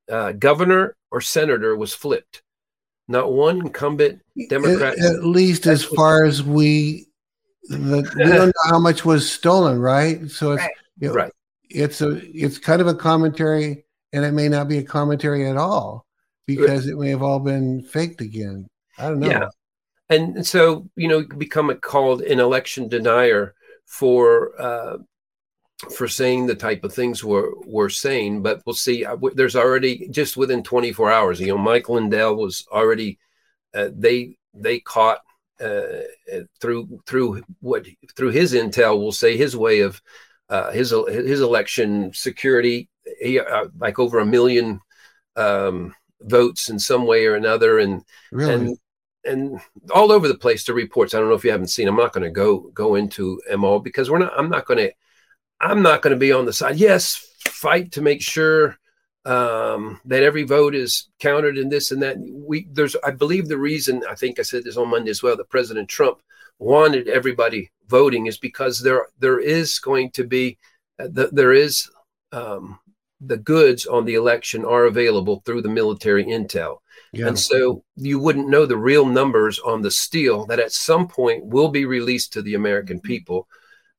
uh, 0.09 0.33
governor 0.33 0.95
or 1.11 1.21
senator 1.21 1.75
was 1.75 1.93
flipped 1.93 2.41
not 3.07 3.31
one 3.31 3.61
incumbent 3.61 4.21
Democrat- 4.49 4.99
At, 4.99 5.15
at 5.15 5.23
least 5.23 5.65
as 5.65 5.83
far 5.83 6.25
as 6.25 6.43
we 6.43 7.07
the, 7.69 8.09
we 8.17 8.23
don't 8.25 8.47
know 8.47 8.53
how 8.69 8.79
much 8.79 9.03
was 9.03 9.29
stolen, 9.29 9.79
right? 9.79 10.29
So 10.29 10.53
it's 10.53 10.61
Right. 10.63 10.71
you 10.99 11.07
know, 11.09 11.13
Right. 11.13 11.31
It's 11.69 11.99
a 12.01 12.21
it's 12.33 12.57
kind 12.57 12.79
of 12.79 12.87
a 12.87 12.93
commentary, 12.95 13.83
and 14.13 14.23
it 14.23 14.31
may 14.31 14.47
not 14.47 14.69
be 14.69 14.77
a 14.77 14.83
commentary 14.83 15.49
at 15.49 15.57
all 15.57 16.05
because 16.45 16.87
it 16.87 16.97
may 16.97 17.09
have 17.09 17.21
all 17.21 17.39
been 17.39 17.81
faked 17.83 18.21
again. 18.21 18.67
I 18.97 19.09
don't 19.09 19.19
know. 19.19 19.27
Yeah. 19.27 19.47
And 20.09 20.45
so 20.45 20.89
you 20.95 21.07
know 21.07 21.19
you 21.19 21.27
become 21.27 21.69
a, 21.69 21.75
called 21.75 22.21
an 22.21 22.39
election 22.39 22.87
denier 22.87 23.55
for 23.85 24.59
uh, 24.59 24.97
for 25.95 26.07
saying 26.07 26.47
the 26.47 26.55
type 26.55 26.83
of 26.83 26.93
things 26.93 27.23
we're 27.23 27.51
we're 27.65 27.89
saying. 27.89 28.41
But 28.41 28.61
we'll 28.65 28.73
see. 28.73 29.05
Uh, 29.05 29.17
There's 29.33 29.55
already 29.55 30.07
just 30.09 30.37
within 30.37 30.63
24 30.63 31.11
hours. 31.11 31.39
You 31.39 31.47
know, 31.47 31.57
Mike 31.57 31.89
Lindell 31.89 32.35
was 32.35 32.65
already 32.71 33.19
uh, 33.73 33.89
they 33.93 34.37
they 34.53 34.79
caught 34.79 35.19
uh, 35.61 36.03
uh, 36.33 36.41
through 36.59 37.01
through 37.05 37.43
what 37.61 37.85
through 38.15 38.31
his 38.31 38.53
intel. 38.53 38.99
We'll 38.99 39.11
say 39.11 39.37
his 39.37 39.55
way 39.55 39.81
of 39.81 40.01
uh, 40.49 40.71
his 40.71 40.93
his 41.09 41.41
election 41.41 42.11
security. 42.13 42.89
He 43.19 43.39
uh, 43.39 43.67
like 43.77 43.99
over 43.99 44.19
a 44.19 44.25
million 44.25 44.81
um, 45.35 45.93
votes 46.21 46.69
in 46.69 46.79
some 46.79 47.05
way 47.05 47.25
or 47.25 47.35
another, 47.35 47.79
and 47.79 48.03
really. 48.31 48.53
and 48.53 48.77
and 49.27 49.59
all 49.93 50.11
over 50.11 50.27
the 50.27 50.37
place 50.37 50.63
the 50.63 50.73
reports. 50.73 51.13
I 51.13 51.19
don't 51.19 51.29
know 51.29 51.35
if 51.35 51.43
you 51.43 51.51
haven't 51.51 51.67
seen 51.67 51.87
i'm 51.87 51.95
not 51.95 52.13
going 52.13 52.23
to 52.23 52.29
go 52.29 52.69
go 52.73 52.95
into 52.95 53.39
them 53.49 53.63
all 53.63 53.79
because 53.79 54.09
we're 54.09 54.19
not 54.19 54.33
i'm 54.37 54.49
not 54.49 54.65
going 54.65 54.79
to 54.79 54.91
i'm 55.59 55.81
not 55.81 56.01
going 56.01 56.13
to 56.13 56.19
be 56.19 56.31
on 56.31 56.45
the 56.45 56.53
side. 56.53 56.77
Yes 56.77 57.27
fight 57.57 57.91
to 57.93 58.01
make 58.01 58.21
sure 58.21 58.77
um, 59.25 59.99
that 60.05 60.23
every 60.23 60.43
vote 60.43 60.73
is 60.75 61.09
counted 61.19 61.57
and 61.57 61.71
this 61.71 61.91
and 61.91 62.01
that. 62.01 62.17
We 62.19 62.67
there's 62.71 62.95
i 63.03 63.11
believe 63.11 63.47
the 63.47 63.57
reason 63.57 64.03
i 64.09 64.15
think 64.15 64.39
i 64.39 64.41
said 64.41 64.63
this 64.63 64.77
on 64.77 64.89
monday 64.89 65.09
as 65.09 65.21
well 65.21 65.35
that 65.35 65.49
president 65.49 65.89
trump 65.89 66.21
wanted 66.59 67.07
everybody 67.07 67.69
voting 67.87 68.27
is 68.27 68.37
because 68.37 68.79
there 68.79 69.07
there 69.19 69.39
is 69.39 69.79
going 69.79 70.11
to 70.11 70.23
be 70.23 70.57
uh, 70.99 71.07
the, 71.11 71.29
there 71.31 71.53
is 71.53 71.89
um, 72.31 72.79
the 73.21 73.37
goods 73.37 73.85
on 73.85 74.05
the 74.05 74.15
election 74.15 74.63
are 74.63 74.85
available 74.85 75.41
through 75.45 75.61
the 75.61 75.69
military 75.69 76.25
intel 76.25 76.77
yeah. 77.13 77.27
and 77.27 77.37
so 77.37 77.83
you 77.95 78.19
wouldn't 78.19 78.49
know 78.49 78.65
the 78.65 78.77
real 78.77 79.05
numbers 79.05 79.59
on 79.59 79.81
the 79.81 79.91
steal 79.91 80.45
that 80.47 80.59
at 80.59 80.71
some 80.71 81.07
point 81.07 81.45
will 81.45 81.69
be 81.69 81.85
released 81.85 82.33
to 82.33 82.41
the 82.41 82.55
American 82.55 82.99
people. 82.99 83.47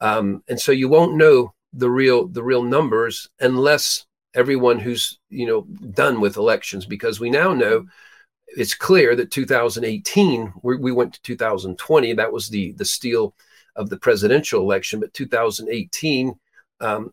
Um, 0.00 0.42
and 0.48 0.61
so 0.61 0.72
you 0.72 0.88
won't 0.88 1.16
know 1.16 1.54
the 1.72 1.90
real 1.90 2.28
the 2.28 2.42
real 2.42 2.62
numbers 2.62 3.28
unless 3.40 4.06
everyone 4.34 4.78
who's 4.78 5.18
you 5.28 5.46
know 5.46 5.62
done 5.90 6.20
with 6.20 6.36
elections 6.36 6.86
because 6.86 7.20
we 7.20 7.30
now 7.30 7.52
know 7.52 7.86
it's 8.46 8.74
clear 8.74 9.14
that 9.14 9.30
2018 9.30 10.52
we, 10.62 10.76
we 10.76 10.92
went 10.92 11.12
to 11.12 11.22
2020 11.22 12.14
that 12.14 12.32
was 12.32 12.48
the 12.48 12.72
the 12.72 12.84
steal 12.84 13.34
of 13.76 13.90
the 13.90 13.98
presidential 13.98 14.61
election 14.61 15.00
but 15.00 15.12
2018 15.12 16.34
um, 16.80 17.11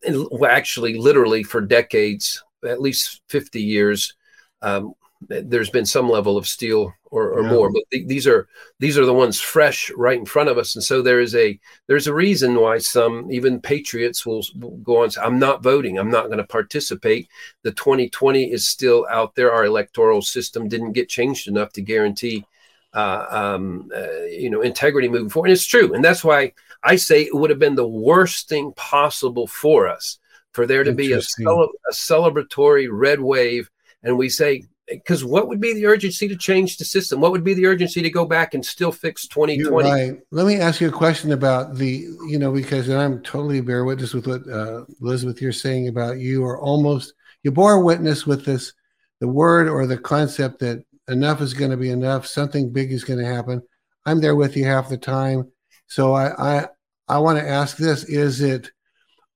actually 0.47 0.97
literally 0.97 1.43
for 1.43 1.61
decades 1.61 2.43
at 2.65 2.81
least 2.81 3.21
50 3.29 3.61
years 3.61 4.13
um, 4.61 4.93
there's 5.27 5.69
been 5.69 5.85
some 5.85 6.09
level 6.09 6.37
of 6.37 6.47
steal 6.47 6.93
or, 7.05 7.29
or 7.31 7.41
Yeah. 7.43 7.49
more 7.49 7.71
but 7.71 7.83
th- 7.91 8.07
these 8.07 8.27
are 8.27 8.47
these 8.79 8.97
are 8.97 9.05
the 9.05 9.13
ones 9.13 9.39
fresh 9.39 9.89
right 9.95 10.19
in 10.19 10.25
front 10.25 10.49
of 10.49 10.57
us. 10.57 10.75
And 10.75 10.83
so 10.83 11.01
there 11.01 11.19
is 11.19 11.33
a 11.35 11.59
there's 11.87 12.07
a 12.07 12.13
reason 12.13 12.55
why 12.55 12.77
some 12.79 13.31
even 13.31 13.59
patriots 13.61 14.25
will, 14.25 14.43
will 14.59 14.77
go 14.77 15.03
on 15.03 15.11
say, 15.11 15.21
i'm 15.21 15.39
not 15.39 15.63
voting. 15.63 15.97
I'm 15.97 16.11
not 16.11 16.25
going 16.27 16.37
to 16.37 16.43
participate. 16.43 17.27
The 17.63 17.71
2020 17.71 18.51
is 18.51 18.67
still 18.67 19.07
out 19.09 19.35
there. 19.35 19.51
Our 19.51 19.65
electoral 19.65 20.21
system 20.21 20.67
didn't 20.67 20.91
get 20.93 21.09
changed 21.09 21.47
enough 21.47 21.71
to 21.73 21.81
guarantee 21.81 22.45
uh, 22.93 23.25
um, 23.29 23.89
uh, 23.95 24.23
you 24.23 24.49
know 24.49 24.61
integrity 24.61 25.07
moving 25.09 25.29
forward. 25.29 25.47
And 25.47 25.53
it's 25.53 25.65
true. 25.65 25.93
And 25.93 26.03
that's 26.03 26.23
why 26.23 26.53
i 26.83 26.95
say 26.95 27.23
it 27.23 27.33
would 27.33 27.49
have 27.49 27.57
been 27.59 27.75
the 27.75 27.87
worst 27.87 28.47
thing 28.47 28.71
possible 28.75 29.47
for 29.47 29.87
us 29.87 30.19
for 30.51 30.67
there 30.67 30.83
to 30.83 30.91
be 30.93 31.13
a, 31.13 31.21
cele- 31.21 31.71
a 31.89 31.93
celebratory 31.93 32.87
red 32.91 33.19
wave 33.19 33.69
and 34.03 34.17
we 34.17 34.29
say 34.29 34.63
because 34.87 35.25
what 35.25 35.47
would 35.47 35.59
be 35.59 35.73
the 35.73 35.85
urgency 35.85 36.27
to 36.27 36.37
change 36.37 36.77
the 36.77 36.85
system? 36.85 37.19
What 37.19 37.31
would 37.31 37.43
be 37.43 37.53
the 37.53 37.65
urgency 37.65 38.01
to 38.01 38.09
go 38.09 38.25
back 38.25 38.53
and 38.53 38.63
still 38.63 38.91
fix 38.91 39.27
2020? 39.27 39.89
right. 39.89 40.19
Let 40.31 40.45
me 40.45 40.57
ask 40.57 40.79
you 40.79 40.89
a 40.89 40.91
question 40.91 41.31
about 41.31 41.75
the, 41.75 42.05
you 42.27 42.37
know, 42.37 42.51
because 42.51 42.89
I'm 42.89 43.21
totally 43.23 43.61
bear 43.61 43.83
witness 43.85 44.13
with 44.13 44.27
what 44.27 44.47
uh, 44.47 44.85
Elizabeth 45.01 45.41
you're 45.41 45.51
saying 45.51 45.87
about 45.87 46.19
you 46.19 46.45
are 46.45 46.59
almost 46.59 47.13
you 47.43 47.51
bore 47.51 47.83
witness 47.83 48.25
with 48.25 48.45
this, 48.45 48.73
the 49.19 49.27
word 49.27 49.67
or 49.67 49.87
the 49.87 49.97
concept 49.97 50.59
that 50.59 50.83
enough 51.07 51.41
is 51.41 51.53
going 51.53 51.71
to 51.71 51.77
be 51.77 51.89
enough, 51.89 52.25
something 52.25 52.71
big 52.71 52.91
is 52.91 53.03
going 53.03 53.19
to 53.19 53.25
happen. 53.25 53.61
I'm 54.05 54.21
there 54.21 54.35
with 54.35 54.55
you 54.55 54.65
half 54.65 54.89
the 54.89 54.97
time, 54.97 55.51
so 55.87 56.13
I 56.13 56.59
I 56.59 56.67
I 57.07 57.17
want 57.19 57.39
to 57.39 57.47
ask 57.47 57.77
this: 57.77 58.03
Is 58.03 58.41
it 58.41 58.71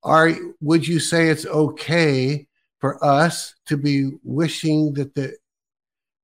are 0.02 0.32
would 0.60 0.86
you 0.86 0.98
say 1.00 1.28
it's 1.28 1.46
okay 1.46 2.46
for 2.80 3.02
us 3.04 3.54
to 3.66 3.76
be 3.76 4.10
wishing 4.24 4.92
that 4.94 5.14
the 5.14 5.36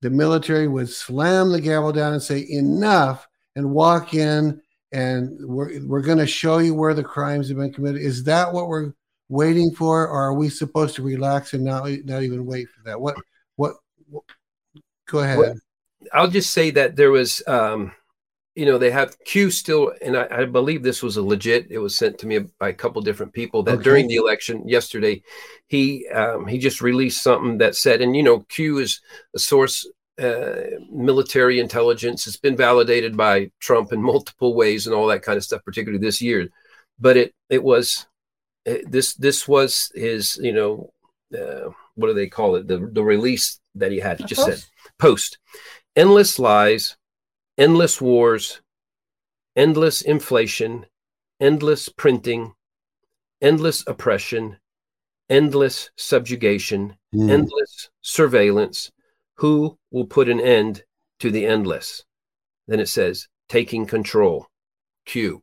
the 0.02 0.10
military 0.10 0.68
would 0.68 0.88
slam 0.88 1.50
the 1.50 1.60
gavel 1.60 1.92
down 1.92 2.12
and 2.12 2.22
say 2.22 2.46
enough 2.50 3.26
and 3.56 3.70
walk 3.70 4.14
in 4.14 4.60
and 4.92 5.38
we're, 5.40 5.80
we're 5.86 6.02
going 6.02 6.18
to 6.18 6.26
show 6.26 6.58
you 6.58 6.74
where 6.74 6.94
the 6.94 7.02
crimes 7.02 7.48
have 7.48 7.56
been 7.56 7.72
committed. 7.72 8.00
Is 8.00 8.22
that 8.24 8.52
what 8.52 8.68
we're 8.68 8.92
waiting 9.28 9.74
for 9.74 10.06
or 10.06 10.20
are 10.20 10.34
we 10.34 10.48
supposed 10.48 10.94
to 10.96 11.02
relax 11.02 11.54
and 11.54 11.64
not 11.64 11.88
not 12.04 12.22
even 12.22 12.46
wait 12.46 12.68
for 12.68 12.82
that? 12.84 13.00
What 13.00 13.16
what, 13.56 13.74
what 14.08 14.24
go 15.06 15.20
ahead. 15.20 15.38
Well, 15.38 15.54
I'll 16.12 16.30
just 16.30 16.52
say 16.52 16.70
that 16.72 16.96
there 16.96 17.10
was, 17.10 17.42
um, 17.46 17.92
you 18.56 18.66
know, 18.66 18.78
they 18.78 18.90
have 18.90 19.18
Q 19.24 19.50
still, 19.50 19.92
and 20.02 20.16
I, 20.16 20.26
I 20.30 20.44
believe 20.46 20.82
this 20.82 21.02
was 21.02 21.16
a 21.18 21.22
legit. 21.22 21.66
It 21.70 21.78
was 21.78 21.96
sent 21.96 22.18
to 22.18 22.26
me 22.26 22.38
by 22.58 22.70
a 22.70 22.72
couple 22.72 23.02
different 23.02 23.32
people 23.34 23.62
that 23.64 23.74
Okay. 23.74 23.82
during 23.84 24.08
the 24.08 24.16
election 24.16 24.66
yesterday, 24.66 25.22
he 25.68 26.08
um, 26.08 26.46
he 26.46 26.58
just 26.58 26.80
released 26.80 27.22
something 27.22 27.58
that 27.58 27.76
said, 27.76 28.00
and 28.00 28.16
you 28.16 28.22
know, 28.22 28.40
Q 28.48 28.78
is 28.78 29.00
a 29.34 29.38
source. 29.38 29.86
Uh, 30.18 30.80
military 30.90 31.60
intelligence. 31.60 32.26
It's 32.26 32.38
been 32.38 32.56
validated 32.56 33.18
by 33.18 33.50
Trump 33.60 33.92
in 33.92 34.00
multiple 34.02 34.54
ways 34.54 34.86
and 34.86 34.96
all 34.96 35.06
that 35.08 35.20
kind 35.20 35.36
of 35.36 35.44
stuff, 35.44 35.62
particularly 35.62 36.02
this 36.02 36.22
year. 36.22 36.48
But 36.98 37.18
it 37.18 37.34
it 37.50 37.62
was 37.62 38.06
it, 38.64 38.90
this 38.90 39.12
this 39.16 39.46
was 39.46 39.92
his 39.94 40.38
you 40.42 40.54
know 40.54 40.90
uh, 41.38 41.68
what 41.96 42.06
do 42.06 42.14
they 42.14 42.28
call 42.28 42.54
it 42.56 42.66
the 42.66 42.78
the 42.92 43.04
release 43.04 43.60
that 43.74 43.92
he 43.92 43.98
had. 44.00 44.26
Just 44.26 44.42
said 44.42 44.64
post 44.98 45.36
endless 45.96 46.38
lies, 46.38 46.96
endless 47.58 48.00
wars, 48.00 48.60
endless 49.54 50.02
inflation, 50.02 50.86
endless 51.40 51.88
printing, 51.88 52.54
endless 53.40 53.84
oppression, 53.86 54.58
endless 55.28 55.90
subjugation, 55.96 56.96
Hmm. 57.12 57.30
endless 57.30 57.90
surveillance. 58.02 58.90
Who 59.36 59.78
will 59.90 60.06
put 60.06 60.28
an 60.28 60.40
end 60.40 60.84
to 61.20 61.30
the 61.30 61.46
endless? 61.46 62.04
Then 62.66 62.80
it 62.80 62.88
says, 62.88 63.28
taking 63.48 63.86
control. 63.86 64.46
Q. 65.04 65.42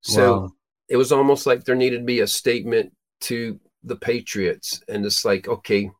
So 0.00 0.32
Wow. 0.34 0.52
it 0.88 0.96
was 0.96 1.12
almost 1.12 1.46
like 1.46 1.64
there 1.64 1.74
needed 1.74 1.98
to 1.98 2.04
be 2.04 2.20
a 2.20 2.26
statement 2.26 2.92
to 3.22 3.60
the 3.82 3.96
Patriots. 3.96 4.80
And 4.88 5.04
it's 5.04 5.24
like, 5.24 5.48
okay, 5.48 5.90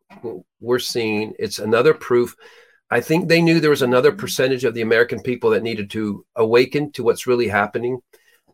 we're 0.60 0.78
seeing 0.78 1.34
it's 1.38 1.58
another 1.58 1.94
proof. 1.94 2.34
I 2.90 3.00
think 3.00 3.28
they 3.28 3.42
knew 3.42 3.58
there 3.58 3.70
was 3.70 3.82
another 3.82 4.12
percentage 4.12 4.64
of 4.64 4.74
the 4.74 4.82
American 4.82 5.20
people 5.20 5.50
that 5.50 5.62
needed 5.62 5.90
to 5.90 6.24
awaken 6.36 6.92
to 6.92 7.02
what's 7.02 7.26
really 7.26 7.48
happening. 7.48 7.98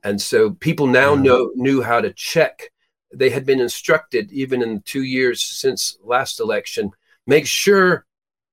And 0.05 0.21
so 0.21 0.51
people 0.53 0.87
now 0.87 1.15
Yeah. 1.15 1.21
know 1.23 1.51
knew 1.55 1.83
how 1.83 2.01
to 2.01 2.13
check. 2.13 2.71
They 3.15 3.31
had 3.31 3.45
been 3.45 3.61
instructed, 3.61 4.33
even 4.33 4.63
in 4.63 4.81
two 4.83 5.03
years 5.03 5.43
since 5.43 5.99
last 6.03 6.41
election, 6.41 6.91
make 7.27 7.47
sure 7.47 8.07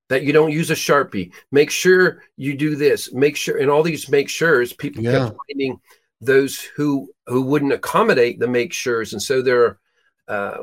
that 0.09 0.23
you 0.23 0.33
don't 0.33 0.51
use 0.51 0.69
a 0.69 0.75
sharpie. 0.75 1.31
Make 1.51 1.69
sure 1.71 2.23
you 2.35 2.57
do 2.57 2.75
this. 2.75 3.13
Make 3.13 3.37
sure, 3.37 3.57
and 3.57 3.69
all 3.69 3.83
these 3.83 4.09
make 4.09 4.27
sures, 4.27 4.73
people 4.77 5.03
Yeah. 5.03 5.11
kept 5.11 5.37
finding 5.47 5.79
those 6.19 6.59
who 6.59 7.09
who 7.27 7.41
wouldn't 7.43 7.71
accommodate 7.73 8.39
the 8.39 8.47
make 8.47 8.73
sures, 8.73 9.13
and 9.13 9.21
so 9.21 9.41
there, 9.41 9.63
are, 9.63 9.79
uh, 10.27 10.57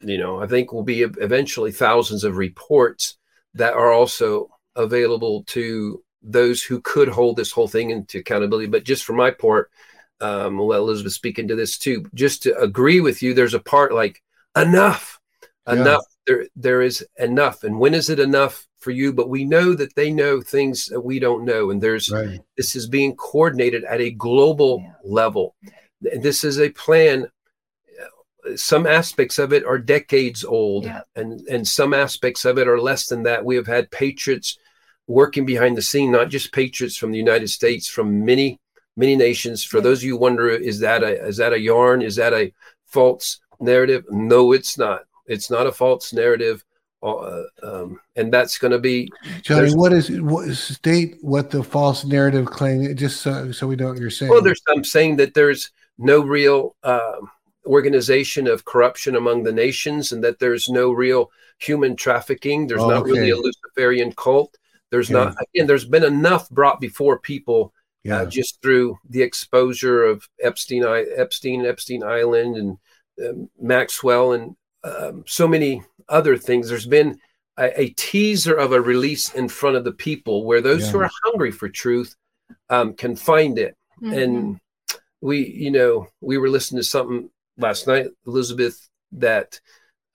you 0.00 0.18
know, 0.18 0.40
I 0.40 0.46
think 0.46 0.72
will 0.72 0.82
be 0.84 1.02
eventually 1.02 1.72
thousands 1.72 2.22
of 2.24 2.36
reports 2.36 3.16
that 3.54 3.72
are 3.72 3.90
also 3.92 4.50
available 4.82 5.44
to 5.44 6.02
those 6.22 6.62
who 6.62 6.80
could 6.82 7.08
hold 7.08 7.36
this 7.36 7.50
whole 7.52 7.68
thing 7.68 7.90
into 7.90 8.18
accountability. 8.18 8.66
But 8.68 8.84
just 8.84 9.04
for 9.04 9.14
my 9.14 9.30
part, 9.30 9.70
um, 10.20 10.58
we'll 10.58 10.68
let 10.68 10.78
Elizabeth 10.80 11.12
speak 11.14 11.38
into 11.38 11.56
this 11.56 11.78
too. 11.78 12.04
Just 12.14 12.42
to 12.42 12.58
agree 12.58 13.00
with 13.00 13.22
you, 13.22 13.32
there's 13.32 13.54
a 13.54 13.60
part 13.60 13.92
like 13.94 14.22
enough, 14.56 15.18
Yeah. 15.66 15.74
enough. 15.74 16.04
There, 16.26 16.46
there 16.54 16.82
is 16.82 17.04
enough. 17.18 17.64
And 17.64 17.80
when 17.80 17.94
is 17.94 18.10
it 18.10 18.20
enough 18.20 18.68
for 18.78 18.90
you? 18.90 19.12
But 19.12 19.30
we 19.30 19.44
know 19.44 19.72
that 19.74 19.94
they 19.94 20.12
know 20.12 20.42
things 20.42 20.86
that 20.86 21.00
we 21.00 21.18
don't 21.18 21.44
know, 21.44 21.70
and 21.70 21.82
there's 21.82 22.10
right 22.10 22.40
this 22.56 22.76
is 22.76 22.86
being 22.86 23.16
coordinated 23.16 23.84
at 23.84 24.00
a 24.00 24.10
global 24.10 24.82
Yeah. 24.84 24.92
level. 25.04 25.54
This 26.02 26.44
is 26.44 26.60
a 26.60 26.68
plan. 26.70 27.28
Some 28.56 28.86
aspects 28.86 29.38
of 29.38 29.52
it 29.52 29.64
are 29.64 29.78
decades 29.78 30.44
old, 30.44 30.84
Yeah. 30.84 31.02
and 31.16 31.40
and 31.48 31.66
some 31.66 31.94
aspects 31.94 32.44
of 32.44 32.58
it 32.58 32.68
are 32.68 32.80
less 32.80 33.06
than 33.06 33.22
that. 33.24 33.44
We 33.44 33.56
have 33.56 33.66
had 33.66 33.90
patriots 33.90 34.58
working 35.10 35.44
behind 35.44 35.76
the 35.76 35.82
scene, 35.82 36.12
not 36.12 36.28
just 36.28 36.52
patriots 36.52 36.96
from 36.96 37.10
the 37.10 37.18
United 37.18 37.48
States, 37.48 37.88
from 37.88 38.24
many 38.24 38.58
many 38.96 39.16
nations. 39.16 39.64
For 39.64 39.80
those 39.80 39.98
of 39.98 40.04
you 40.04 40.12
who 40.12 40.20
wonder, 40.20 40.48
is 40.48 40.80
that 40.80 41.02
a 41.02 41.26
is 41.26 41.36
that 41.38 41.52
a 41.52 41.60
yarn? 41.60 42.00
Is 42.02 42.16
that 42.16 42.32
a 42.32 42.52
false 42.86 43.40
narrative? 43.58 44.04
No, 44.10 44.52
it's 44.52 44.78
not. 44.78 45.02
It's 45.26 45.50
not 45.50 45.66
a 45.66 45.72
false 45.72 46.12
narrative. 46.12 46.64
Uh, 47.02 47.44
um, 47.62 47.98
and 48.14 48.30
that's 48.30 48.58
going 48.58 48.72
to 48.72 48.78
be 48.78 49.08
Johnny, 49.40 49.74
what 49.74 49.90
is 49.90 50.10
what, 50.20 50.46
state 50.54 51.16
what 51.22 51.50
the 51.50 51.64
false 51.64 52.04
narrative 52.04 52.46
claim? 52.46 52.94
Just 52.94 53.22
so, 53.22 53.50
so 53.52 53.66
we 53.66 53.76
know 53.76 53.88
what 53.88 53.98
you're 53.98 54.10
saying. 54.10 54.30
Well, 54.30 54.42
there's 54.42 54.62
some 54.68 54.84
saying 54.84 55.16
that 55.16 55.32
there's 55.34 55.72
no 55.98 56.20
real 56.20 56.76
um 56.84 57.30
organization 57.66 58.46
of 58.46 58.64
corruption 58.64 59.16
among 59.16 59.42
the 59.42 59.52
nations, 59.52 60.12
and 60.12 60.22
that 60.24 60.38
there's 60.38 60.68
no 60.68 60.92
real 60.92 61.30
human 61.58 61.96
trafficking. 61.96 62.66
There's 62.66 62.82
Oh, 62.82 62.90
not 62.90 63.04
really 63.04 63.30
a. 63.30 63.36
Luciferian 63.36 64.12
cult. 64.12 64.56
There's 64.90 65.10
Yeah. 65.10 65.24
not 65.24 65.36
again. 65.54 65.66
There's 65.66 65.84
been 65.84 66.04
enough 66.04 66.48
brought 66.50 66.80
before 66.80 67.18
people 67.18 67.72
yeah. 68.04 68.20
uh, 68.22 68.26
just 68.26 68.60
through 68.62 68.98
the 69.08 69.22
exposure 69.22 70.04
of 70.04 70.28
Epstein, 70.42 70.84
I- 70.84 71.06
Epstein, 71.16 71.66
Epstein 71.66 72.02
Island, 72.02 72.56
and 72.56 72.78
um, 73.24 73.50
Maxwell, 73.60 74.32
and 74.32 74.56
um, 74.84 75.24
so 75.26 75.46
many 75.46 75.82
other 76.08 76.36
things. 76.36 76.68
There's 76.68 76.86
been 76.86 77.18
a, 77.58 77.82
a 77.82 77.88
teaser 77.90 78.54
of 78.54 78.72
a 78.72 78.80
release 78.80 79.34
in 79.34 79.48
front 79.48 79.76
of 79.76 79.84
the 79.84 79.92
people 79.92 80.44
where 80.44 80.60
those 80.62 80.88
who 80.90 81.00
are 81.00 81.10
hungry 81.24 81.50
for 81.50 81.68
truth 81.68 82.16
um, 82.70 82.94
can 82.94 83.14
find 83.16 83.58
it. 83.58 83.76
Mhm. 84.02 84.22
And 84.22 84.60
we, 85.20 85.46
you 85.46 85.70
know, 85.70 86.08
we 86.22 86.38
were 86.38 86.48
listening 86.48 86.80
to 86.80 86.88
something 86.88 87.28
last 87.58 87.86
night, 87.86 88.06
Elizabeth, 88.26 88.88
that 89.12 89.60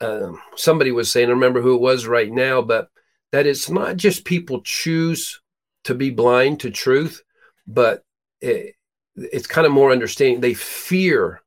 um, 0.01 0.41
somebody 0.55 0.91
was 0.91 1.11
saying. 1.11 1.29
I 1.29 1.33
remember 1.33 1.61
who 1.61 1.75
it 1.75 1.81
was 1.81 2.07
right 2.07 2.31
now, 2.31 2.61
but 2.63 2.89
that 3.35 3.45
it's 3.45 3.69
not 3.69 3.97
just 3.97 4.23
people 4.23 4.61
choose 4.61 5.41
to 5.83 5.93
be 5.93 6.09
blind 6.09 6.57
to 6.61 6.71
truth, 6.71 7.21
but 7.67 8.01
it, 8.39 8.75
it's 9.17 9.45
kind 9.45 9.67
of 9.67 9.73
more 9.73 9.91
understanding. 9.91 10.39
They 10.39 10.53
fear 10.53 11.41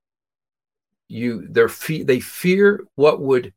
you. 1.09 1.47
They're 1.49 1.71
fe- 1.71 2.03
they 2.03 2.21
fear 2.21 2.85
what 2.97 3.23
would 3.23 3.55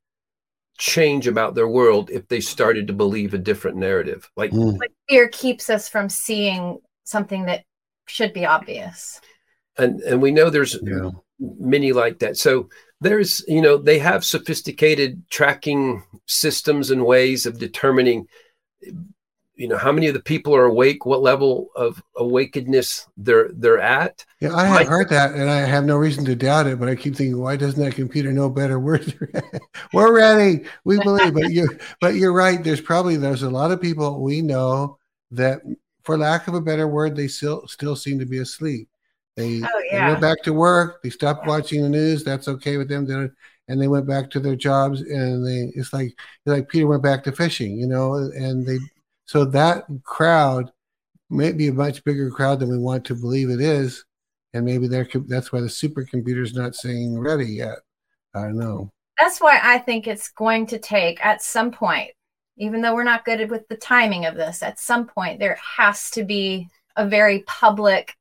change 0.77 1.27
about 1.27 1.55
their 1.55 1.67
world 1.67 2.09
if 2.09 2.25
they 2.29 2.39
started 2.39 2.88
to 2.88 2.93
believe 2.93 3.34
a 3.34 3.38
different 3.38 3.75
narrative. 3.75 4.32
Like 4.38 4.51
Mm. 4.51 4.79
fear 5.09 5.27
keeps 5.27 5.69
us 5.69 5.89
from 5.89 6.07
seeing 6.07 6.79
something 7.03 7.45
that 7.47 7.65
should 8.07 8.32
be 8.32 8.45
obvious. 8.45 9.19
and 9.77 9.99
and 10.01 10.21
we 10.21 10.32
know 10.32 10.49
there's 10.49 10.77
Yeah. 10.82 11.11
many 11.39 11.91
like 11.93 12.19
that 12.19 12.36
so 12.38 12.69
there's 13.01 13.43
you 13.47 13.61
know 13.61 13.77
they 13.77 13.99
have 13.99 14.23
sophisticated 14.23 15.21
tracking 15.29 16.03
systems 16.27 16.91
and 16.91 17.05
ways 17.05 17.45
of 17.45 17.59
determining 17.59 18.27
you 19.55 19.67
know 19.67 19.77
how 19.77 19.91
many 19.91 20.07
of 20.07 20.13
the 20.13 20.21
people 20.21 20.55
are 20.55 20.65
awake 20.65 21.05
what 21.05 21.21
level 21.21 21.69
of 21.75 22.01
awakenedness 22.17 23.05
they're 23.17 23.49
they're 23.53 23.79
at 23.79 24.25
Yeah, 24.39 24.55
I 24.55 24.65
have 24.65 24.87
heard 24.87 25.09
that, 25.09 25.33
and 25.33 25.49
I 25.49 25.59
have 25.59 25.83
no 25.83 25.97
reason 25.97 26.25
to 26.25 26.35
doubt 26.35 26.65
it. 26.65 26.79
But 26.79 26.89
I 26.89 26.95
keep 26.95 27.15
thinking, 27.15 27.39
why 27.39 27.57
doesn't 27.57 27.79
that 27.79 27.93
computer 27.93 28.31
know 28.31 28.49
better? 28.49 28.79
We're 28.79 28.99
we're 29.93 30.15
ready. 30.15 30.65
We 30.83 30.97
believe, 30.97 31.33
but 31.33 31.51
you 31.51 31.77
but 31.99 32.15
you're 32.15 32.33
right. 32.33 32.63
There's 32.63 32.81
probably 32.81 33.17
there's 33.17 33.43
a 33.43 33.49
lot 33.49 33.71
of 33.71 33.79
people 33.79 34.21
we 34.21 34.41
know 34.41 34.97
that, 35.29 35.61
for 36.03 36.17
lack 36.17 36.47
of 36.47 36.55
a 36.55 36.61
better 36.61 36.87
word, 36.87 37.15
they 37.15 37.27
still 37.27 37.67
still 37.67 37.95
seem 37.95 38.17
to 38.17 38.25
be 38.25 38.39
asleep. 38.39 38.89
They, 39.36 39.61
Oh, 39.63 39.82
they 39.91 39.99
went 39.99 40.21
back 40.21 40.43
to 40.43 40.53
work. 40.53 41.01
They 41.01 41.09
stopped 41.09 41.47
watching 41.47 41.82
the 41.82 41.89
news. 41.89 42.23
That's 42.23 42.47
okay 42.47 42.77
with 42.77 42.89
them. 42.89 43.05
They're, 43.05 43.34
and 43.67 43.82
they 43.82 43.88
went 43.88 44.07
back 44.07 44.29
to 44.32 44.39
their 44.39 44.55
jobs. 44.55 45.01
And 45.01 45.45
they 45.45 45.71
it's 45.79 45.93
like 45.93 46.07
it's 46.07 46.17
like 46.45 46.69
Peter 46.69 46.88
went 46.88 47.03
back 47.03 47.23
to 47.23 47.32
fishing, 47.32 47.77
you 47.77 47.88
know. 47.88 48.15
And 48.15 48.65
they 48.65 48.77
so 49.25 49.45
that 49.45 49.86
crowd 50.03 50.71
may 51.29 51.53
be 51.53 51.69
a 51.69 51.73
much 51.73 52.03
bigger 52.03 52.29
crowd 52.29 52.59
than 52.59 52.69
we 52.69 52.77
want 52.77 53.05
to 53.05 53.15
believe 53.15 53.49
it 53.49 53.61
is 53.61 54.03
and 54.53 54.65
maybe 54.65 54.88
that's 54.88 55.51
why 55.51 55.61
the 55.61 55.67
supercomputer's 55.67 56.53
not 56.53 56.75
saying 56.75 57.17
ready 57.17 57.45
yet. 57.45 57.77
I 58.36 58.41
don't 58.43 58.57
know. 58.57 58.91
That's 59.17 59.39
why 59.39 59.59
I 59.61 59.77
think 59.77 60.07
it's 60.07 60.29
going 60.29 60.65
to 60.67 60.79
take 60.79 61.23
at 61.25 61.41
some 61.41 61.71
point, 61.71 62.11
even 62.57 62.82
though 62.82 62.93
we're 62.93 63.03
not 63.03 63.25
good 63.25 63.49
with 63.49 63.67
the 63.67 63.77
timing 63.77 64.25
of 64.25 64.36
this, 64.36 64.63
at 64.63 64.79
some 64.79 65.07
point 65.07 65.39
there 65.39 65.57
has 65.77 66.09
to 66.11 66.23
be 66.23 66.67
a 66.97 67.07
very 67.07 67.39
public, 67.47 68.15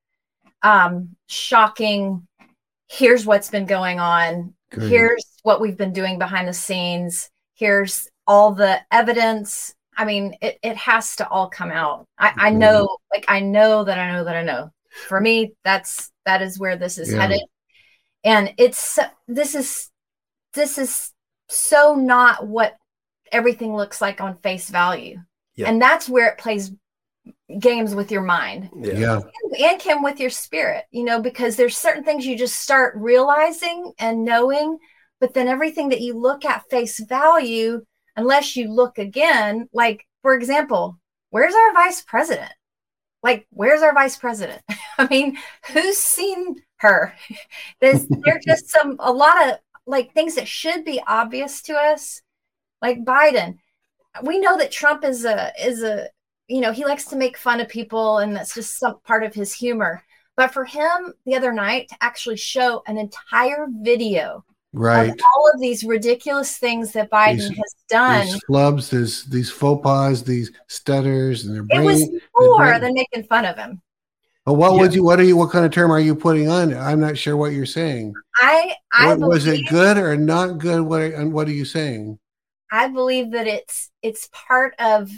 um, 0.63 1.17
shocking. 1.29 2.27
Here's 2.89 3.25
what's 3.27 3.51
been 3.51 3.67
going 3.67 4.01
on. 4.01 4.55
Good. 4.71 4.91
Here's 4.91 5.25
what 5.43 5.61
we've 5.61 5.77
been 5.77 5.93
doing 5.93 6.19
behind 6.19 6.49
the 6.49 6.53
scenes. 6.53 7.31
Here's 7.55 8.09
all 8.27 8.53
the 8.53 8.81
evidence. 8.91 9.75
I 9.97 10.05
mean, 10.05 10.35
it, 10.41 10.59
it 10.63 10.77
has 10.77 11.17
to 11.17 11.29
all 11.29 11.49
come 11.49 11.71
out. 11.71 12.07
I, 12.19 12.33
I 12.37 12.51
Mhm. 12.51 12.59
know, 12.59 12.97
like, 13.13 13.25
I 13.29 13.41
know 13.41 13.85
that 13.85 13.99
I 13.99 14.13
know 14.13 14.25
that 14.25 14.37
I 14.37 14.43
know. 14.43 14.71
For 15.09 15.21
me, 15.21 15.53
that's 15.65 16.11
that 16.27 16.43
is 16.43 16.59
where 16.59 16.77
this 16.77 16.99
is 16.99 17.13
Yeah. 17.13 17.21
headed. 17.21 17.43
And 18.25 18.55
it's 18.59 18.99
this 19.29 19.55
is 19.55 19.91
this 20.55 20.79
is 20.79 21.13
so 21.49 21.95
not 21.95 22.47
what 22.47 22.77
everything 23.33 23.77
looks 23.77 24.01
like 24.01 24.21
on 24.21 24.39
face 24.39 24.69
value. 24.69 25.19
Yeah. 25.55 25.69
And 25.69 25.81
that's 25.81 26.09
where 26.09 26.29
it 26.29 26.39
plays 26.39 26.73
games 27.59 27.95
with 27.95 28.11
your 28.11 28.23
mind 28.23 28.71
Yeah. 28.77 29.21
and 29.59 29.81
can 29.81 30.03
with 30.03 30.21
your 30.21 30.31
spirit, 30.31 30.85
you 30.91 31.05
know, 31.05 31.21
because 31.21 31.57
there's 31.57 31.77
certain 31.77 32.05
things 32.05 32.27
you 32.27 32.37
just 32.37 32.61
start 32.61 32.95
realizing 32.97 33.93
and 33.99 34.25
knowing, 34.25 34.79
but 35.21 35.35
then 35.35 35.49
everything 35.49 35.89
that 35.89 36.01
you 36.01 36.15
look 36.15 36.45
at 36.45 36.69
face 36.71 37.01
value, 37.01 37.83
unless 38.17 38.57
you 38.57 38.73
look 38.73 38.99
again, 38.99 39.69
like 39.73 40.07
for 40.23 40.35
example, 40.35 40.99
where's 41.31 41.55
our 41.55 41.73
vice 41.73 42.03
president? 42.03 42.53
Like, 43.23 43.47
where's 43.51 43.83
our 43.83 43.93
vice 43.95 44.17
president? 44.17 44.63
I 44.99 45.07
mean, 45.09 45.37
who's 45.73 45.99
seen 45.99 46.57
her? 46.77 47.15
There's 47.81 48.07
there's 48.25 48.45
just 48.47 48.71
some 48.71 48.97
a 48.99 49.13
lot 49.13 49.49
of 49.49 49.59
like 49.87 50.13
things 50.13 50.35
that 50.37 50.49
should 50.49 50.85
be 50.85 51.03
obvious 51.07 51.63
to 51.63 51.75
us, 51.75 52.23
like 52.81 53.05
Biden. 53.05 53.59
We 54.23 54.39
know 54.39 54.57
that 54.59 54.73
Trump 54.73 55.05
is 55.05 55.25
a 55.25 55.53
is 55.61 55.83
a 55.83 56.09
you 56.51 56.61
know 56.61 56.73
he 56.73 56.85
likes 56.85 57.05
to 57.07 57.17
make 57.17 57.37
fun 57.39 57.61
of 57.61 57.69
people 57.69 58.19
and 58.19 58.35
that's 58.35 58.55
just 58.55 58.79
some 58.79 58.97
part 59.05 59.23
of 59.23 59.33
his 59.35 59.55
humor 59.55 60.03
but 60.37 60.53
for 60.53 60.65
him 60.65 61.15
the 61.25 61.35
other 61.35 61.53
night 61.53 61.89
to 61.89 61.97
actually 62.01 62.37
show 62.37 62.83
an 62.87 62.99
entire 62.99 63.67
video 63.83 64.45
Right. 64.73 65.11
of 65.11 65.19
all 65.35 65.51
of 65.53 65.61
these 65.61 65.83
ridiculous 65.85 66.57
things 66.59 66.93
that 66.93 67.11
biden 67.11 67.37
These- 67.39 67.49
has 67.49 67.75
done 67.89 68.27
These 68.27 68.41
flubs, 68.49 68.91
these 68.91 69.25
these 69.27 69.51
faux 69.51 69.83
pas, 69.83 70.23
these 70.23 70.53
stutters, 70.69 71.45
and 71.45 71.55
their 71.69 71.81
it 71.81 71.85
was 71.85 72.09
more 72.39 72.79
than 72.79 72.95
making 72.95 73.25
fun 73.25 73.45
of 73.45 73.57
him 73.57 73.81
Oh, 74.47 74.55
what 74.55 74.73
Yeah. 74.75 74.81
would 74.81 74.95
you? 74.95 75.05
What 75.05 75.21
are 75.21 75.23
you? 75.23 75.37
What 75.37 75.51
kind 75.51 75.67
of 75.67 75.71
term 75.71 75.93
are 75.93 76.01
you 76.01 76.15
putting 76.15 76.49
on? 76.49 76.73
it? 76.73 76.77
I'm 76.77 76.99
not 76.99 77.19
sure 77.19 77.37
what 77.37 77.53
you're 77.53 77.67
saying. 77.67 78.15
i 78.39 78.75
i 78.93 79.09
What, 79.15 79.29
was 79.29 79.47
it 79.47 79.69
good 79.69 79.99
or 79.99 80.17
not 80.17 80.57
good? 80.59 80.81
What? 80.81 81.03
Are, 81.03 81.13
and 81.13 81.33
what 81.33 81.47
are 81.47 81.53
you 81.53 81.65
saying? 81.67 82.19
i 82.73 82.87
believe 82.89 83.33
that 83.33 83.47
it's 83.47 83.91
it's 84.03 84.29
part 84.33 84.75
of 84.79 85.11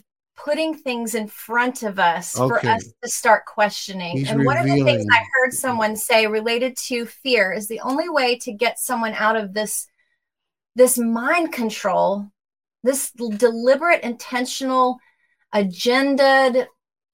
putting 0.42 0.74
things 0.74 1.14
in 1.14 1.28
front 1.28 1.82
of 1.82 1.98
us 1.98 2.32
for 2.32 2.64
us 2.66 2.92
to 3.02 3.08
start 3.08 3.44
questioning. 3.46 4.18
He's 4.18 4.30
and 4.30 4.44
one 4.44 4.58
of 4.58 4.64
the 4.64 4.82
things 4.82 5.06
i 5.12 5.22
heard 5.34 5.52
someone 5.52 5.94
say 5.96 6.26
related 6.26 6.76
to 6.88 7.06
fear 7.06 7.52
is 7.52 7.68
the 7.68 7.80
only 7.80 8.08
way 8.08 8.38
to 8.38 8.52
get 8.52 8.78
someone 8.78 9.12
out 9.14 9.36
of 9.36 9.54
this 9.54 9.86
this 10.74 10.98
mind 10.98 11.52
control 11.52 12.26
this 12.82 13.12
deliberate 13.12 14.02
intentional 14.02 14.98
agendaed 15.54 16.66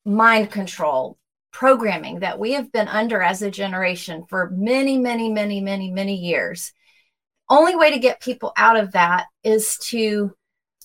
mind 0.04 0.50
control 0.50 1.18
programming 1.52 2.20
that 2.20 2.38
we 2.38 2.52
have 2.52 2.72
been 2.72 2.88
under 2.88 3.20
as 3.20 3.42
a 3.42 3.50
generation 3.50 4.24
for 4.28 4.50
many 4.50 4.96
many 4.96 5.30
many 5.30 5.60
many 5.60 5.90
many 5.90 6.14
years. 6.14 6.72
Only 7.50 7.76
way 7.76 7.90
to 7.90 7.98
get 7.98 8.20
people 8.20 8.52
out 8.56 8.76
of 8.76 8.92
that 8.92 9.26
is 9.42 9.78
to 9.88 10.34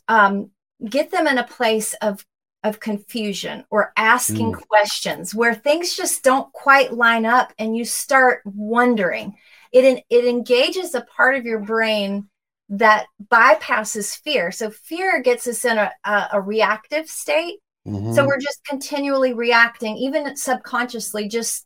um, 0.07 0.51
get 0.89 1.11
them 1.11 1.27
in 1.27 1.37
a 1.37 1.43
place 1.43 1.93
of 1.95 2.25
of 2.63 2.79
confusion 2.79 3.65
or 3.69 3.91
asking 3.97 4.53
questions 4.53 5.35
where 5.35 5.53
things 5.53 5.95
just 5.95 6.23
don't 6.23 6.51
quite 6.53 6.93
line 6.93 7.25
up 7.25 7.53
and 7.59 7.75
you 7.75 7.83
start 7.85 8.41
wondering 8.45 9.35
it 9.73 10.03
it 10.09 10.25
engages 10.25 10.95
a 10.95 11.01
part 11.01 11.35
of 11.35 11.45
your 11.45 11.59
brain 11.59 12.27
that 12.69 13.05
bypasses 13.27 14.17
fear 14.21 14.51
so 14.51 14.69
fear 14.69 15.21
gets 15.21 15.45
us 15.47 15.65
in 15.65 15.77
a, 15.77 15.91
a, 16.05 16.27
a 16.33 16.41
reactive 16.41 17.07
state 17.07 17.59
Mhm. 17.85 18.15
so 18.15 18.25
we're 18.25 18.39
just 18.39 18.63
continually 18.63 19.33
reacting 19.33 19.97
even 19.97 20.37
subconsciously 20.37 21.27
just 21.27 21.65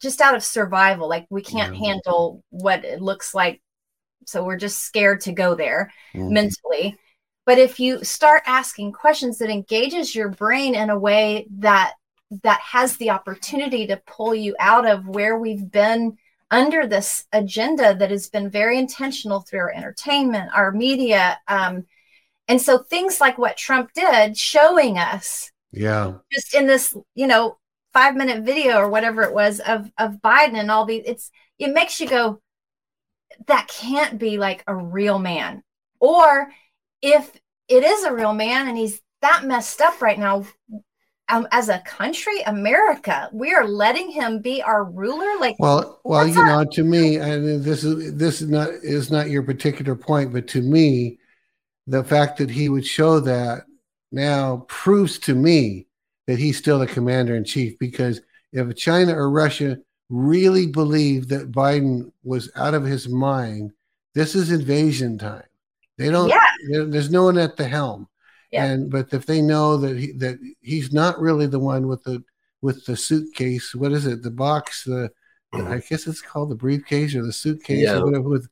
just 0.00 0.22
out 0.22 0.34
of 0.34 0.42
survival 0.42 1.10
like 1.10 1.26
we 1.28 1.42
can't 1.42 1.74
Yeah. 1.76 1.88
handle 1.88 2.42
what 2.48 2.86
it 2.86 3.02
looks 3.02 3.34
like 3.34 3.60
so 4.26 4.42
we're 4.42 4.56
just 4.56 4.78
scared 4.82 5.20
to 5.22 5.32
go 5.32 5.54
there 5.54 5.92
Mhm. 6.14 6.30
mentally 6.30 6.96
but 7.48 7.58
if 7.58 7.80
you 7.80 8.04
start 8.04 8.42
asking 8.44 8.92
questions 8.92 9.38
that 9.38 9.48
engages 9.48 10.14
your 10.14 10.28
brain 10.28 10.74
in 10.74 10.90
a 10.90 10.98
way 10.98 11.46
that 11.60 11.94
that 12.42 12.60
has 12.60 12.98
the 12.98 13.08
opportunity 13.08 13.86
to 13.86 13.96
pull 14.06 14.34
you 14.34 14.54
out 14.60 14.86
of 14.86 15.08
where 15.08 15.38
we've 15.38 15.70
been 15.70 16.18
under 16.50 16.86
this 16.86 17.24
agenda 17.32 17.94
that 17.94 18.10
has 18.10 18.28
been 18.28 18.50
very 18.50 18.78
intentional 18.78 19.40
through 19.40 19.60
our 19.60 19.72
entertainment 19.72 20.50
our 20.54 20.72
media 20.72 21.38
um, 21.48 21.86
and 22.48 22.60
so 22.60 22.76
things 22.76 23.18
like 23.18 23.38
what 23.38 23.56
trump 23.56 23.90
did 23.94 24.36
showing 24.36 24.98
us 24.98 25.50
yeah. 25.72 26.12
just 26.30 26.54
in 26.54 26.66
this 26.66 26.94
you 27.14 27.26
know 27.26 27.56
five 27.94 28.14
minute 28.14 28.44
video 28.44 28.76
or 28.76 28.90
whatever 28.90 29.22
it 29.22 29.32
was 29.32 29.60
of 29.60 29.90
of 29.96 30.20
Biden 30.22 30.54
and 30.54 30.70
all 30.70 30.84
these. 30.84 31.04
It's 31.06 31.30
it 31.58 31.72
makes 31.72 31.98
you 31.98 32.08
go, 32.08 32.40
that 33.46 33.68
can't 33.68 34.18
be 34.18 34.38
like 34.38 34.62
a 34.66 34.74
real 34.74 35.18
man. 35.18 35.62
Or 35.98 36.48
if 37.02 37.32
it 37.68 37.84
is 37.84 38.04
a 38.04 38.12
real 38.12 38.34
man 38.34 38.68
and 38.68 38.76
he's 38.76 39.00
that 39.20 39.44
messed 39.44 39.80
up 39.80 40.00
right 40.00 40.18
now, 40.18 40.46
um, 41.28 41.46
as 41.52 41.68
a 41.68 41.80
country, 41.80 42.40
America, 42.46 43.28
we 43.32 43.52
are 43.52 43.66
letting 43.66 44.10
him 44.10 44.40
be 44.40 44.62
our 44.62 44.84
ruler. 44.84 45.38
Like, 45.38 45.56
well, 45.58 46.00
well, 46.04 46.26
you 46.26 46.40
our- 46.40 46.64
know, 46.64 46.70
to 46.72 46.84
me, 46.84 47.16
and 47.16 47.62
this 47.62 47.84
is 47.84 48.14
this 48.14 48.40
is 48.40 48.48
not 48.48 48.70
is 48.82 49.10
not 49.10 49.28
your 49.28 49.42
particular 49.42 49.94
point, 49.94 50.32
but 50.32 50.48
to 50.48 50.62
me, 50.62 51.18
the 51.86 52.02
fact 52.04 52.38
that 52.38 52.50
he 52.50 52.68
would 52.68 52.86
show 52.86 53.20
that 53.20 53.64
now 54.10 54.64
proves 54.68 55.18
to 55.18 55.34
me 55.34 55.86
that 56.26 56.38
he's 56.38 56.56
still 56.56 56.78
the 56.78 56.86
commander 56.86 57.36
in 57.36 57.44
chief. 57.44 57.78
Because 57.78 58.20
if 58.52 58.74
China 58.76 59.14
or 59.14 59.30
Russia 59.30 59.78
really 60.08 60.66
believed 60.66 61.28
that 61.28 61.52
Biden 61.52 62.10
was 62.22 62.50
out 62.56 62.72
of 62.72 62.84
his 62.84 63.08
mind, 63.08 63.72
this 64.14 64.34
is 64.34 64.50
invasion 64.50 65.18
time. 65.18 65.42
They 65.98 66.10
don't. 66.10 66.28
Yeah. 66.28 66.84
There's 66.86 67.10
no 67.10 67.24
one 67.24 67.38
at 67.38 67.56
the 67.56 67.68
helm. 67.68 68.08
Yeah. 68.50 68.64
And 68.64 68.90
but 68.90 69.12
if 69.12 69.26
they 69.26 69.42
know 69.42 69.76
that 69.76 69.98
he 69.98 70.12
that 70.12 70.38
he's 70.60 70.92
not 70.92 71.20
really 71.20 71.46
the 71.46 71.58
one 71.58 71.86
with 71.86 72.02
the 72.04 72.24
with 72.62 72.86
the 72.86 72.96
suitcase, 72.96 73.74
what 73.74 73.92
is 73.92 74.06
it? 74.06 74.22
The 74.22 74.30
box, 74.30 74.84
the, 74.84 75.10
the 75.52 75.64
I 75.64 75.78
guess 75.88 76.06
it's 76.06 76.22
called 76.22 76.50
the 76.50 76.54
briefcase 76.54 77.14
or 77.14 77.22
the 77.22 77.32
suitcase 77.32 77.84
yeah. 77.84 77.98
or 77.98 78.06
whatever. 78.06 78.28
With, 78.28 78.48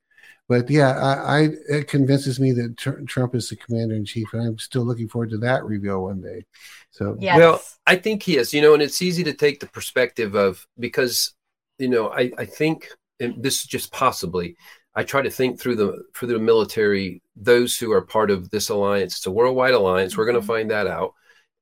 but 0.49 0.69
yeah, 0.69 0.99
I, 0.99 1.39
I 1.39 1.49
it 1.69 1.89
convinces 1.89 2.39
me 2.39 2.53
that 2.53 2.77
tr- 2.77 3.01
Trump 3.07 3.35
is 3.35 3.49
the 3.49 3.57
commander 3.57 3.95
in 3.95 4.05
chief, 4.05 4.33
and 4.33 4.47
I'm 4.47 4.59
still 4.59 4.83
looking 4.83 5.09
forward 5.09 5.31
to 5.31 5.39
that 5.39 5.65
reveal 5.65 6.03
one 6.03 6.21
day. 6.21 6.45
So 6.91 7.17
yes. 7.19 7.39
well, 7.39 7.63
I 7.87 7.97
think 7.97 8.23
he 8.23 8.37
is. 8.37 8.53
You 8.53 8.61
know, 8.61 8.75
and 8.75 8.83
it's 8.83 9.03
easy 9.03 9.25
to 9.25 9.33
take 9.33 9.61
the 9.61 9.67
perspective 9.67 10.35
of 10.35 10.67
because 10.79 11.33
you 11.79 11.89
know 11.89 12.11
I 12.11 12.33
I 12.37 12.45
think 12.45 12.89
and 13.21 13.43
this 13.43 13.61
is 13.61 13.67
just 13.67 13.93
possibly 13.93 14.57
I 14.97 15.05
try 15.05 15.21
to 15.21 15.31
think 15.31 15.61
through 15.61 15.77
the 15.77 16.05
for 16.15 16.25
the 16.25 16.39
military, 16.39 17.23
those 17.37 17.79
who 17.79 17.93
are 17.93 18.01
part 18.01 18.31
of 18.31 18.49
this 18.49 18.71
alliance. 18.71 19.19
It's 19.19 19.27
a 19.27 19.31
worldwide 19.31 19.75
alliance. 19.75 20.17
We're 20.17 20.25
going 20.25 20.37
to 20.37 20.41
mm-hmm. 20.41 20.47
find 20.47 20.71
that 20.71 20.87
out. 20.87 21.13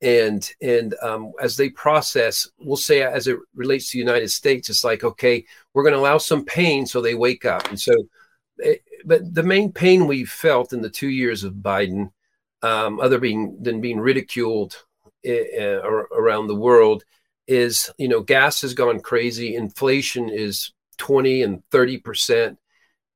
And 0.01 0.49
and 0.63 0.95
um, 1.03 1.33
as 1.43 1.57
they 1.57 1.71
process, 1.71 2.49
we'll 2.61 2.77
say 2.77 3.03
as 3.03 3.27
it 3.27 3.37
relates 3.55 3.91
to 3.91 3.97
the 3.97 4.05
United 4.05 4.31
States, 4.31 4.71
it's 4.71 4.85
like 4.85 5.03
okay, 5.03 5.45
we're 5.73 5.83
going 5.83 5.95
to 5.95 5.99
allow 5.99 6.19
some 6.19 6.45
pain 6.45 6.87
so 6.87 7.01
they 7.01 7.17
wake 7.17 7.45
up. 7.45 7.69
And 7.69 7.81
so, 7.81 7.93
it, 8.59 8.83
eh, 8.87 9.01
but 9.05 9.35
the 9.35 9.43
main 9.43 9.73
pain 9.73 10.07
we 10.07 10.25
felt 10.25 10.73
in 10.73 10.81
the 10.81 10.89
two 10.89 11.09
years 11.09 11.43
of 11.45 11.55
Biden, 11.55 12.13
um, 12.63 13.01
other 13.01 13.19
being 13.19 13.59
than 13.61 13.81
being 13.81 13.99
ridiculed 13.99 14.77
uh, 15.27 15.83
around 16.13 16.47
the 16.47 16.55
world, 16.55 17.05
is 17.49 17.91
you 17.99 18.07
know 18.07 18.21
gas 18.21 18.61
has 18.61 18.75
gone 18.75 19.01
crazy, 19.01 19.57
inflation 19.57 20.29
is 20.29 20.73
twenty 20.99 21.43
and 21.43 21.65
thirty 21.71 21.99
percent 21.99 22.59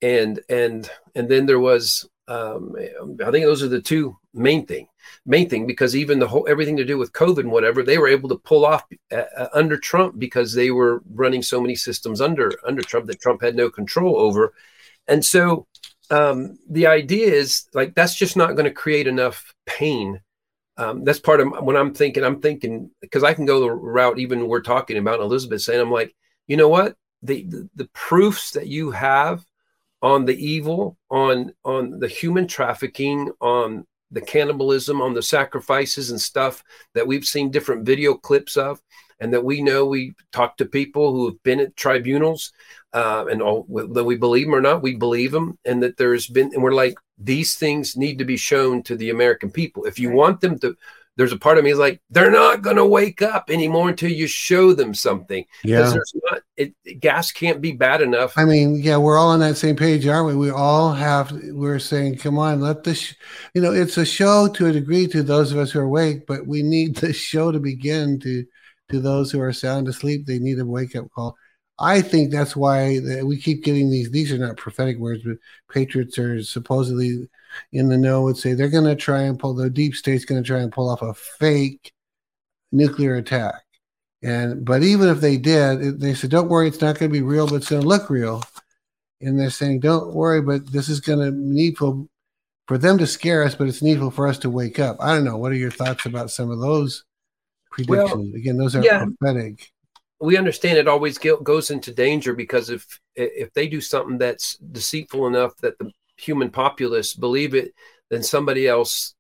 and 0.02 0.40
and 0.48 0.90
and 1.14 1.28
then 1.28 1.46
there 1.46 1.60
was 1.60 2.08
um, 2.28 2.76
I 2.76 3.30
think 3.30 3.46
those 3.46 3.62
are 3.62 3.68
the 3.68 3.80
two 3.80 4.16
main 4.34 4.66
thing, 4.66 4.86
main 5.24 5.48
thing 5.48 5.66
because 5.66 5.96
even 5.96 6.18
the 6.18 6.28
whole 6.28 6.46
everything 6.48 6.76
to 6.76 6.84
do 6.84 6.98
with 6.98 7.12
COVID 7.12 7.38
and 7.38 7.50
whatever 7.50 7.82
they 7.82 7.98
were 7.98 8.08
able 8.08 8.28
to 8.28 8.36
pull 8.36 8.66
off 8.66 8.84
uh, 9.10 9.22
uh, 9.36 9.48
under 9.54 9.78
Trump 9.78 10.18
because 10.18 10.52
they 10.52 10.70
were 10.70 11.02
running 11.14 11.42
so 11.42 11.60
many 11.60 11.74
systems 11.74 12.20
under 12.20 12.52
under 12.66 12.82
Trump 12.82 13.06
that 13.06 13.20
Trump 13.20 13.42
had 13.42 13.56
no 13.56 13.70
control 13.70 14.18
over, 14.18 14.52
and 15.06 15.24
so 15.24 15.66
um, 16.10 16.58
the 16.68 16.86
idea 16.86 17.32
is 17.32 17.66
like 17.72 17.94
that's 17.94 18.14
just 18.14 18.36
not 18.36 18.52
going 18.52 18.64
to 18.64 18.70
create 18.70 19.06
enough 19.06 19.54
pain. 19.66 20.20
Um, 20.76 21.02
that's 21.02 21.18
part 21.18 21.40
of 21.40 21.48
when 21.64 21.76
I'm 21.76 21.92
thinking. 21.94 22.22
I'm 22.22 22.40
thinking 22.40 22.90
because 23.00 23.24
I 23.24 23.34
can 23.34 23.46
go 23.46 23.60
the 23.60 23.70
route 23.70 24.18
even 24.18 24.48
we're 24.48 24.60
talking 24.60 24.98
about 24.98 25.20
Elizabeth 25.20 25.62
saying 25.62 25.80
I'm 25.80 25.90
like 25.90 26.14
you 26.46 26.56
know 26.56 26.68
what 26.68 26.94
the, 27.22 27.44
the, 27.44 27.68
the 27.74 27.88
proofs 27.94 28.52
that 28.52 28.68
you 28.68 28.90
have 28.90 29.44
on 30.02 30.24
the 30.24 30.36
evil, 30.36 30.96
on 31.10 31.52
on 31.64 31.98
the 31.98 32.08
human 32.08 32.46
trafficking, 32.46 33.30
on 33.40 33.86
the 34.10 34.20
cannibalism, 34.20 35.02
on 35.02 35.14
the 35.14 35.22
sacrifices 35.22 36.10
and 36.10 36.20
stuff 36.20 36.62
that 36.94 37.06
we've 37.06 37.26
seen 37.26 37.50
different 37.50 37.84
video 37.84 38.14
clips 38.14 38.56
of, 38.56 38.80
and 39.20 39.32
that 39.32 39.44
we 39.44 39.60
know 39.60 39.84
we 39.84 40.14
talk 40.32 40.56
to 40.56 40.64
people 40.64 41.12
who 41.12 41.26
have 41.26 41.42
been 41.42 41.60
at 41.60 41.76
tribunals, 41.76 42.52
uh, 42.94 43.26
and 43.30 43.42
all, 43.42 43.64
whether 43.68 44.04
we 44.04 44.16
believe 44.16 44.46
them 44.46 44.54
or 44.54 44.60
not, 44.60 44.82
we 44.82 44.94
believe 44.94 45.32
them, 45.32 45.58
and 45.64 45.82
that 45.82 45.96
there's 45.96 46.26
been, 46.26 46.50
and 46.54 46.62
we're 46.62 46.72
like, 46.72 46.94
these 47.18 47.56
things 47.56 47.96
need 47.96 48.18
to 48.18 48.24
be 48.24 48.36
shown 48.36 48.82
to 48.82 48.96
the 48.96 49.10
American 49.10 49.50
people. 49.50 49.84
If 49.84 49.98
you 49.98 50.10
want 50.10 50.40
them 50.40 50.58
to 50.60 50.76
there's 51.18 51.32
a 51.32 51.36
part 51.36 51.58
of 51.58 51.64
me 51.64 51.70
is 51.70 51.78
like 51.78 52.00
they're 52.10 52.30
not 52.30 52.62
going 52.62 52.76
to 52.76 52.86
wake 52.86 53.20
up 53.20 53.50
anymore 53.50 53.88
until 53.88 54.10
you 54.10 54.28
show 54.28 54.72
them 54.72 54.94
something. 54.94 55.44
Yeah. 55.64 55.90
there's 55.90 56.14
not 56.30 56.42
it, 56.56 56.72
gas 57.00 57.32
can't 57.32 57.60
be 57.60 57.72
bad 57.72 58.00
enough. 58.00 58.38
I 58.38 58.44
mean 58.44 58.76
yeah 58.76 58.96
we're 58.96 59.18
all 59.18 59.30
on 59.30 59.40
that 59.40 59.56
same 59.56 59.76
page 59.76 60.06
aren't 60.06 60.28
we? 60.28 60.36
We 60.36 60.50
all 60.50 60.92
have 60.92 61.32
we're 61.50 61.80
saying 61.80 62.18
come 62.18 62.38
on 62.38 62.60
let 62.60 62.84
this 62.84 63.14
you 63.52 63.60
know 63.60 63.72
it's 63.72 63.98
a 63.98 64.06
show 64.06 64.48
to 64.54 64.66
a 64.66 64.72
degree 64.72 65.08
to 65.08 65.22
those 65.22 65.50
of 65.50 65.58
us 65.58 65.72
who 65.72 65.80
are 65.80 65.84
awake 65.84 66.26
but 66.26 66.46
we 66.46 66.62
need 66.62 66.96
the 66.96 67.12
show 67.12 67.50
to 67.50 67.58
begin 67.58 68.20
to 68.20 68.46
to 68.90 69.00
those 69.00 69.32
who 69.32 69.40
are 69.40 69.52
sound 69.52 69.88
asleep 69.88 70.24
they 70.24 70.38
need 70.38 70.60
a 70.60 70.64
wake 70.64 70.94
up 70.94 71.10
call. 71.10 71.36
I 71.80 72.00
think 72.00 72.30
that's 72.30 72.56
why 72.56 72.98
we 73.22 73.40
keep 73.40 73.62
getting 73.62 73.88
these. 73.88 74.10
These 74.10 74.32
are 74.32 74.38
not 74.38 74.56
prophetic 74.56 74.98
words, 74.98 75.22
but 75.24 75.36
patriots 75.72 76.18
are 76.18 76.42
supposedly 76.42 77.28
in 77.72 77.88
the 77.88 77.96
know 77.96 78.22
would 78.22 78.36
say 78.36 78.54
they're 78.54 78.68
going 78.68 78.84
to 78.84 78.96
try 78.96 79.22
and 79.22 79.38
pull 79.38 79.54
the 79.54 79.70
deep 79.70 79.94
state's 79.94 80.24
going 80.24 80.42
to 80.42 80.46
try 80.46 80.60
and 80.60 80.72
pull 80.72 80.88
off 80.88 81.02
a 81.02 81.14
fake 81.14 81.92
nuclear 82.72 83.16
attack. 83.16 83.62
And 84.22 84.64
but 84.64 84.82
even 84.82 85.08
if 85.08 85.20
they 85.20 85.36
did, 85.36 86.00
they 86.00 86.14
said, 86.14 86.30
"Don't 86.30 86.48
worry, 86.48 86.68
it's 86.68 86.80
not 86.80 86.98
going 86.98 87.10
to 87.10 87.18
be 87.18 87.22
real, 87.22 87.46
but 87.46 87.56
it's 87.56 87.70
going 87.70 87.82
to 87.82 87.88
look 87.88 88.10
real." 88.10 88.42
And 89.20 89.38
they're 89.38 89.50
saying, 89.50 89.80
"Don't 89.80 90.12
worry, 90.12 90.42
but 90.42 90.72
this 90.72 90.88
is 90.88 91.00
going 91.00 91.20
to 91.20 91.30
needful 91.30 92.08
for 92.66 92.78
them 92.78 92.98
to 92.98 93.06
scare 93.06 93.44
us, 93.44 93.54
but 93.54 93.68
it's 93.68 93.82
needful 93.82 94.10
for 94.10 94.26
us 94.26 94.38
to 94.38 94.50
wake 94.50 94.80
up." 94.80 94.96
I 95.00 95.14
don't 95.14 95.24
know. 95.24 95.36
What 95.36 95.52
are 95.52 95.56
your 95.56 95.70
thoughts 95.70 96.04
about 96.04 96.32
some 96.32 96.50
of 96.50 96.58
those 96.58 97.04
predictions? 97.70 98.32
Well, 98.32 98.34
Again, 98.34 98.56
those 98.56 98.74
are 98.74 98.82
yeah. 98.82 99.04
prophetic 99.04 99.70
we 100.20 100.36
understand 100.36 100.78
it 100.78 100.88
always 100.88 101.18
goes 101.18 101.70
into 101.70 101.92
danger 101.92 102.34
because 102.34 102.70
if 102.70 103.00
if 103.14 103.52
they 103.52 103.68
do 103.68 103.80
something 103.80 104.18
that's 104.18 104.56
deceitful 104.56 105.26
enough 105.26 105.56
that 105.58 105.78
the 105.78 105.90
human 106.18 106.50
populace 106.50 107.14
believe 107.14 107.54
it, 107.54 107.74
then 108.10 108.22
somebody 108.22 108.66
else 108.66 109.14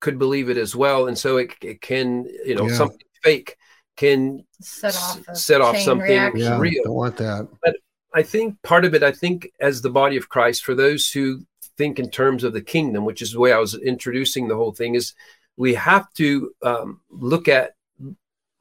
could 0.00 0.18
believe 0.18 0.50
it 0.50 0.56
as 0.56 0.74
well, 0.76 1.08
and 1.08 1.18
so 1.18 1.38
it, 1.38 1.54
it 1.62 1.80
can 1.80 2.24
you 2.44 2.54
know 2.54 2.68
yeah. 2.68 2.74
something 2.74 2.98
fake 3.22 3.56
can 3.96 4.44
set 4.60 4.94
off 4.96 5.36
set 5.36 5.60
off 5.60 5.78
something 5.78 6.36
yeah, 6.36 6.58
real. 6.58 6.84
Don't 6.84 6.94
want 6.94 7.16
that. 7.18 7.48
But 7.62 7.76
I 8.14 8.22
think 8.22 8.60
part 8.62 8.84
of 8.84 8.94
it, 8.94 9.02
I 9.02 9.12
think, 9.12 9.50
as 9.60 9.82
the 9.82 9.90
body 9.90 10.16
of 10.16 10.28
Christ, 10.28 10.64
for 10.64 10.74
those 10.74 11.10
who 11.10 11.44
think 11.76 11.98
in 11.98 12.10
terms 12.10 12.44
of 12.44 12.52
the 12.52 12.62
kingdom, 12.62 13.04
which 13.04 13.22
is 13.22 13.32
the 13.32 13.40
way 13.40 13.52
I 13.52 13.58
was 13.58 13.74
introducing 13.74 14.46
the 14.46 14.56
whole 14.56 14.72
thing, 14.72 14.94
is 14.94 15.14
we 15.56 15.74
have 15.74 16.12
to 16.14 16.52
um, 16.62 17.00
look 17.10 17.48
at 17.48 17.72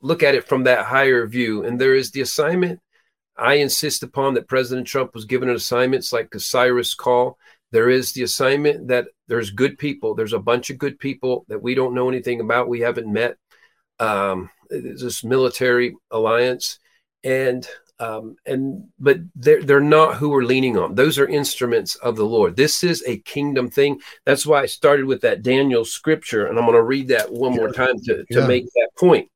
look 0.02 0.24
at 0.24 0.36
it 0.36 0.48
from 0.48 0.64
that 0.64 0.86
higher 0.86 1.26
view. 1.28 1.64
And 1.64 1.80
there 1.80 1.96
is 1.96 2.12
the 2.12 2.22
assignment 2.22 2.80
I 3.38 3.56
insist 3.56 4.04
upon 4.04 4.34
that 4.34 4.48
President 4.48 4.86
Trump 4.86 5.14
was 5.14 5.26
given 5.26 5.50
an 5.50 5.56
assignments 5.56 6.12
like 6.12 6.30
the 6.32 6.40
Cyrus 6.40 6.94
call. 6.94 7.38
There 7.74 7.90
is 7.90 8.14
the 8.14 8.22
assignment 8.22 8.88
that 8.90 9.08
there's 9.28 9.50
good 9.50 9.80
people. 9.80 10.14
There's 10.14 10.34
a 10.34 10.40
bunch 10.40 10.70
of 10.70 10.78
good 10.78 11.00
people 11.00 11.44
that 11.48 11.62
we 11.62 11.74
don't 11.74 11.96
know 11.96 12.08
anything 12.08 12.40
about. 12.40 12.70
We 12.70 12.82
haven't 12.82 13.12
met. 13.12 13.36
Um, 14.00 14.52
this 14.70 15.24
military 15.24 15.96
alliance, 16.12 16.80
and 17.24 17.68
um, 18.00 18.36
and 18.46 18.90
but 19.00 19.18
they're 19.36 19.64
they're 19.64 19.80
not 19.80 20.18
who 20.18 20.30
we're 20.30 20.44
leaning 20.44 20.78
on. 20.78 20.94
Those 20.94 21.18
are 21.18 21.28
instruments 21.28 21.96
of 21.96 22.16
the 22.16 22.26
Lord. 22.26 22.56
This 22.56 22.84
is 22.84 23.04
a 23.08 23.18
kingdom 23.20 23.72
thing. 23.72 24.00
That's 24.26 24.46
why 24.46 24.62
I 24.62 24.66
started 24.68 25.06
with 25.06 25.22
that 25.22 25.42
Daniel 25.42 25.84
scripture, 25.84 26.46
and 26.46 26.60
I'm 26.60 26.66
going 26.66 26.76
to 26.76 26.84
read 26.84 27.08
that 27.08 27.32
one 27.32 27.56
more 27.56 27.72
time 27.72 27.98
to 28.06 28.24
to 28.26 28.40
yeah. 28.42 28.48
make 28.48 28.66
that 28.66 28.90
point. 29.00 29.30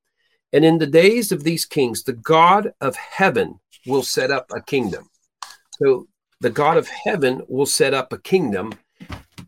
And 0.54 0.64
in 0.64 0.78
the 0.78 0.88
days 0.88 1.32
of 1.32 1.44
these 1.44 1.66
kings, 1.66 2.04
the 2.04 2.14
God 2.14 2.72
of 2.82 2.96
heaven 2.96 3.60
will 3.88 4.04
set 4.04 4.30
up 4.30 4.52
a 4.54 4.62
kingdom. 4.62 5.10
So 5.82 6.08
the 6.40 6.50
God 6.50 6.78
of 6.78 6.88
heaven 6.88 7.42
will 7.48 7.66
set 7.66 7.94
up 7.94 8.14
a 8.14 8.20
kingdom, 8.20 8.74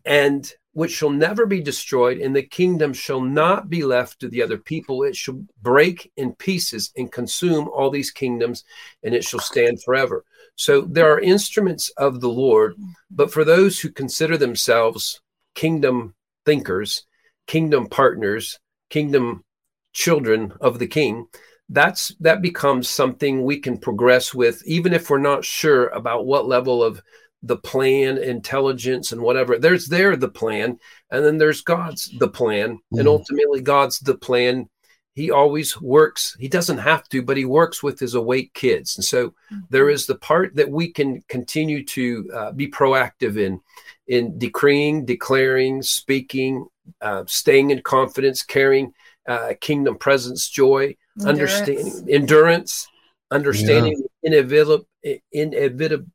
and 0.04 0.52
which 0.72 0.92
shall 0.92 1.10
never 1.10 1.46
be 1.46 1.60
destroyed, 1.60 2.18
and 2.18 2.34
the 2.34 2.42
kingdom 2.42 2.92
shall 2.92 3.20
not 3.20 3.68
be 3.68 3.82
left 3.82 4.20
to 4.20 4.28
the 4.28 4.42
other 4.42 4.58
people. 4.58 5.02
It 5.02 5.16
shall 5.16 5.44
break 5.62 6.10
in 6.16 6.34
pieces 6.34 6.92
and 6.96 7.10
consume 7.10 7.68
all 7.68 7.90
these 7.90 8.10
kingdoms, 8.10 8.64
and 9.02 9.14
it 9.14 9.24
shall 9.24 9.40
stand 9.40 9.82
forever. 9.82 10.24
So 10.54 10.82
there 10.82 11.12
are 11.12 11.20
instruments 11.20 11.90
of 11.96 12.20
the 12.20 12.28
Lord, 12.28 12.76
but 13.10 13.32
for 13.32 13.44
those 13.44 13.80
who 13.80 13.90
consider 13.90 14.36
themselves 14.36 15.20
kingdom 15.54 16.14
thinkers, 16.44 17.06
kingdom 17.46 17.88
partners, 17.88 18.58
kingdom 18.88 19.44
children 19.92 20.52
of 20.60 20.78
the 20.78 20.86
king 20.86 21.26
that's 21.70 22.14
that 22.20 22.42
becomes 22.42 22.88
something 22.88 23.44
we 23.44 23.58
can 23.58 23.78
progress 23.78 24.34
with 24.34 24.62
even 24.66 24.92
if 24.92 25.08
we're 25.08 25.18
not 25.18 25.44
sure 25.44 25.88
about 25.88 26.26
what 26.26 26.46
level 26.46 26.82
of 26.82 27.02
the 27.42 27.56
plan 27.56 28.18
intelligence 28.18 29.12
and 29.12 29.20
whatever 29.20 29.58
there's 29.58 29.86
there 29.88 30.16
the 30.16 30.28
plan 30.28 30.78
and 31.10 31.24
then 31.24 31.38
there's 31.38 31.62
god's 31.62 32.10
the 32.18 32.28
plan 32.28 32.78
mm. 32.92 32.98
and 32.98 33.08
ultimately 33.08 33.60
god's 33.60 33.98
the 34.00 34.16
plan 34.16 34.68
he 35.14 35.30
always 35.30 35.78
works. 35.80 36.36
He 36.38 36.48
doesn't 36.48 36.78
have 36.78 37.08
to, 37.08 37.22
but 37.22 37.36
he 37.36 37.44
works 37.44 37.82
with 37.82 37.98
his 37.98 38.14
awake 38.14 38.54
kids. 38.54 38.96
And 38.96 39.04
so 39.04 39.34
there 39.68 39.90
is 39.90 40.06
the 40.06 40.14
part 40.14 40.54
that 40.54 40.70
we 40.70 40.92
can 40.92 41.22
continue 41.28 41.84
to 41.86 42.30
uh, 42.32 42.52
be 42.52 42.70
proactive 42.70 43.36
in, 43.36 43.60
in 44.06 44.38
decreeing, 44.38 45.04
declaring, 45.04 45.82
speaking, 45.82 46.66
uh, 47.00 47.24
staying 47.26 47.70
in 47.70 47.82
confidence, 47.82 48.42
carrying 48.42 48.94
uh, 49.28 49.54
kingdom 49.60 49.98
presence, 49.98 50.48
joy, 50.48 50.96
Endurance. 51.26 51.52
understanding, 51.60 52.08
endurance, 52.14 52.88
understanding 53.30 54.02
inevitable, 54.22 54.86
inevitable. 55.32 56.06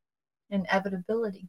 Inevitability. 0.51 1.47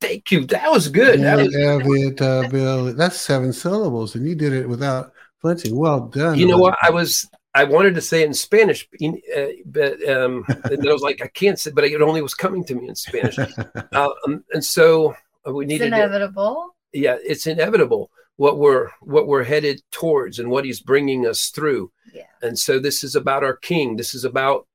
Thank 0.00 0.30
you. 0.32 0.44
That 0.46 0.70
was 0.70 0.88
good. 0.88 1.20
That 1.20 1.36
was, 1.38 1.54
Inevitability. 1.54 2.92
That's 2.96 3.20
seven 3.20 3.52
syllables, 3.52 4.14
and 4.14 4.26
you 4.26 4.34
did 4.34 4.52
it 4.52 4.68
without 4.68 5.12
flinching. 5.40 5.76
Well 5.76 6.00
done. 6.08 6.38
you 6.38 6.46
know 6.46 6.58
what? 6.58 6.76
I 6.82 6.90
was 6.90 7.28
I 7.54 7.64
wanted 7.64 7.94
to 7.94 8.00
say 8.00 8.22
it 8.22 8.26
in 8.26 8.34
Spanish, 8.34 8.88
uh, 9.02 9.46
but 9.66 10.08
um, 10.08 10.44
and 10.64 10.88
I 10.88 10.92
was 10.92 11.02
like, 11.02 11.22
I 11.22 11.28
can't 11.28 11.58
say, 11.58 11.70
but 11.70 11.84
it 11.84 12.00
only 12.02 12.22
was 12.22 12.34
coming 12.34 12.64
to 12.64 12.74
me 12.74 12.88
in 12.88 12.94
Spanish, 12.96 13.38
uh, 13.92 14.08
um, 14.26 14.44
and 14.52 14.64
so 14.64 15.14
we 15.46 15.64
It's 15.64 15.68
needed. 15.72 15.90
to- 15.90 15.96
inevitable. 15.96 16.74
yeah, 16.92 17.16
it's 17.22 17.46
inevitable 17.46 18.10
what 18.38 18.56
we're 18.56 18.88
what 19.00 19.26
we're 19.26 19.44
headed 19.44 19.82
towards 19.90 20.38
and 20.38 20.48
what 20.48 20.64
He's 20.64 20.80
bringing 20.80 21.26
us 21.26 21.50
through. 21.50 21.92
Yeah. 22.14 22.22
And 22.40 22.58
so 22.58 22.78
this 22.78 23.04
is 23.04 23.14
about 23.14 23.44
our 23.44 23.56
King. 23.56 23.96
This 23.96 24.14
is 24.14 24.24
about 24.24 24.66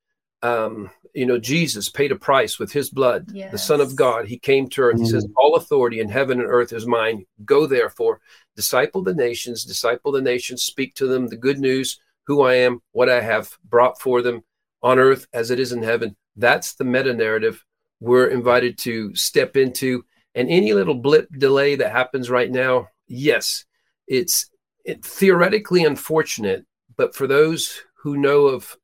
um, 0.43 0.91
you 1.13 1.25
know 1.25 1.39
Jesus 1.39 1.89
paid 1.89 2.11
a 2.11 2.17
price 2.17 2.59
with 2.59 2.73
His 2.73 2.89
blood, 2.89 3.29
the 3.51 3.57
Son 3.57 3.81
of 3.81 3.95
God. 3.95 4.27
He 4.27 4.37
came 4.37 4.67
to 4.69 4.81
earth. 4.81 4.99
He 4.99 5.05
says, 5.05 5.25
"All 5.37 5.55
authority 5.55 6.01
in 6.01 6.09
heaven 6.09 6.39
and 6.39 6.49
earth 6.49 6.73
is 6.73 6.85
mine. 6.85 7.25
Go 7.45 7.65
therefore, 7.65 8.19
disciple 8.55 9.01
the 9.01 9.15
nations, 9.15 9.63
disciple 9.63 10.11
the 10.11 10.21
nations, 10.21 10.63
speak 10.63 10.93
to 10.95 11.07
them 11.07 11.27
the 11.27 11.37
good 11.37 11.57
news, 11.59 11.99
who 12.27 12.41
I 12.41 12.55
am, 12.55 12.81
what 12.91 13.09
I 13.09 13.21
have 13.21 13.57
brought 13.63 13.99
for 13.99 14.21
them 14.21 14.43
on 14.81 14.99
earth 14.99 15.25
as 15.33 15.49
it 15.51 15.59
is 15.59 15.71
in 15.71 15.81
heaven." 15.81 16.15
That's 16.35 16.73
the 16.73 16.83
meta 16.83 17.13
narrative 17.13 17.63
we're 18.01 18.27
invited 18.27 18.77
to 18.79 19.15
step 19.15 19.55
into. 19.55 20.03
And 20.35 20.49
any 20.49 20.73
little 20.73 20.95
blip 20.95 21.29
delay 21.37 21.75
that 21.75 21.91
happens 21.91 22.29
right 22.29 22.51
now, 22.51 22.89
yes, 23.07 23.65
it's 24.07 24.49
it, 24.85 25.03
theoretically 25.03 25.83
unfortunate, 25.85 26.65
but 26.97 27.15
for 27.15 27.27
those 27.27 27.81
who 27.95 28.17
know 28.17 28.47
of 28.47 28.75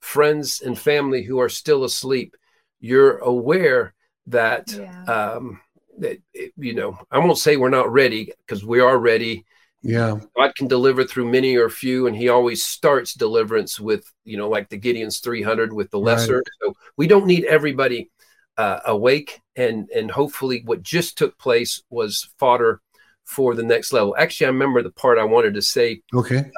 friends 0.00 0.60
and 0.60 0.78
family 0.78 1.22
who 1.22 1.40
are 1.40 1.48
still 1.48 1.84
asleep, 1.84 2.36
you're 2.80 3.18
aware 3.18 3.94
that 4.28 4.74
Yeah. 4.78 5.04
um, 5.06 5.60
that 5.98 6.18
you 6.56 6.74
know 6.74 6.98
I 7.10 7.18
won't 7.18 7.38
say 7.38 7.56
we're 7.56 7.70
not 7.70 7.92
ready 7.92 8.32
because 8.46 8.64
we 8.64 8.80
are 8.80 8.98
ready. 8.98 9.44
Yeah. 9.82 10.20
God 10.36 10.54
can 10.54 10.68
deliver 10.68 11.04
through 11.04 11.30
many 11.30 11.56
or 11.56 11.70
few, 11.70 12.06
and 12.06 12.16
He 12.16 12.28
always 12.28 12.64
starts 12.64 13.14
deliverance 13.14 13.80
with 13.80 14.04
you 14.24 14.36
know 14.36 14.48
like 14.48 14.68
the 14.68 14.76
Gideon's 14.76 15.20
300 15.20 15.72
with 15.72 15.90
the 15.90 15.98
Right. 15.98 16.06
lesser. 16.06 16.42
So 16.62 16.74
we 16.96 17.06
don't 17.06 17.26
need 17.26 17.44
everybody 17.44 18.10
uh, 18.56 18.80
awake, 18.86 19.40
and 19.56 19.88
and 19.90 20.10
hopefully 20.10 20.62
what 20.64 20.82
just 20.82 21.16
took 21.18 21.38
place 21.38 21.82
was 21.90 22.28
fodder 22.38 22.80
for 23.26 23.54
the 23.54 23.62
next 23.62 23.92
level. 23.92 24.14
Actually, 24.18 24.46
I 24.46 24.50
remember 24.50 24.82
the 24.82 24.90
part 24.90 25.18
I 25.18 25.24
wanted 25.24 25.54
to 25.54 25.62
say 25.62 26.02
Okay. 26.14 26.50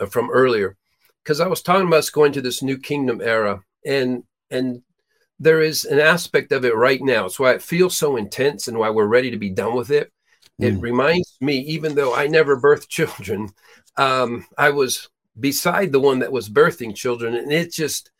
uh, 0.00 0.06
from 0.06 0.30
earlier 0.30 0.76
because 1.22 1.40
I 1.40 1.46
was 1.48 1.62
talking 1.62 1.86
about 1.86 1.98
us 1.98 2.10
going 2.10 2.32
to 2.32 2.40
this 2.40 2.62
new 2.62 2.78
kingdom 2.78 3.20
era, 3.20 3.60
and 3.84 4.22
and 4.50 4.82
there 5.40 5.60
is 5.60 5.84
an 5.84 6.00
aspect 6.00 6.52
of 6.52 6.64
it 6.64 6.74
right 6.74 7.00
now. 7.00 7.26
It's 7.26 7.38
why 7.38 7.52
it 7.52 7.62
feels 7.62 7.96
so 7.96 8.16
intense 8.16 8.68
and 8.68 8.78
why 8.78 8.90
we're 8.90 9.06
ready 9.06 9.30
to 9.30 9.36
be 9.36 9.50
done 9.50 9.74
with 9.74 9.90
it. 9.90 10.12
It 10.58 10.74
Mm. 10.74 10.82
reminds 10.82 11.36
me, 11.40 11.58
even 11.60 11.94
though 11.94 12.14
I 12.14 12.26
never 12.26 12.60
birthed 12.60 12.88
children, 12.98 13.50
um, 13.96 14.46
I 14.56 14.70
was 14.70 15.08
beside 15.38 15.92
the 15.92 16.00
one 16.00 16.18
that 16.20 16.32
was 16.32 16.48
birthing 16.48 16.94
children, 16.94 17.34
and 17.34 17.52
it 17.52 17.72
just 17.72 18.10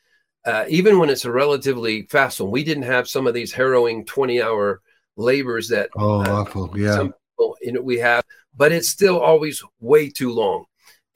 uh, 0.45 0.65
even 0.69 0.99
when 0.99 1.11
it's 1.11 1.25
a 1.25 1.33
relatively 1.33 2.03
fast 2.03 2.41
one, 2.41 2.51
we 2.51 2.65
didn't 2.65 2.85
have 2.85 3.09
some 3.09 3.27
of 3.27 3.35
these 3.35 3.53
harrowing 3.53 4.05
twenty-hour 4.05 4.81
labors 5.19 5.69
that 5.69 5.91
Oh, 5.97 6.23
uh, 6.23 6.29
awful. 6.29 6.73
Yeah. 6.79 6.95
some 6.95 7.13
people 7.13 7.57
you 7.61 7.73
know 7.73 7.83
we 7.83 7.99
have 7.99 8.25
but 8.59 8.73
it's 8.73 8.91
still 8.91 9.19
always 9.21 9.63
way 9.81 10.11
too 10.11 10.33
long. 10.33 10.65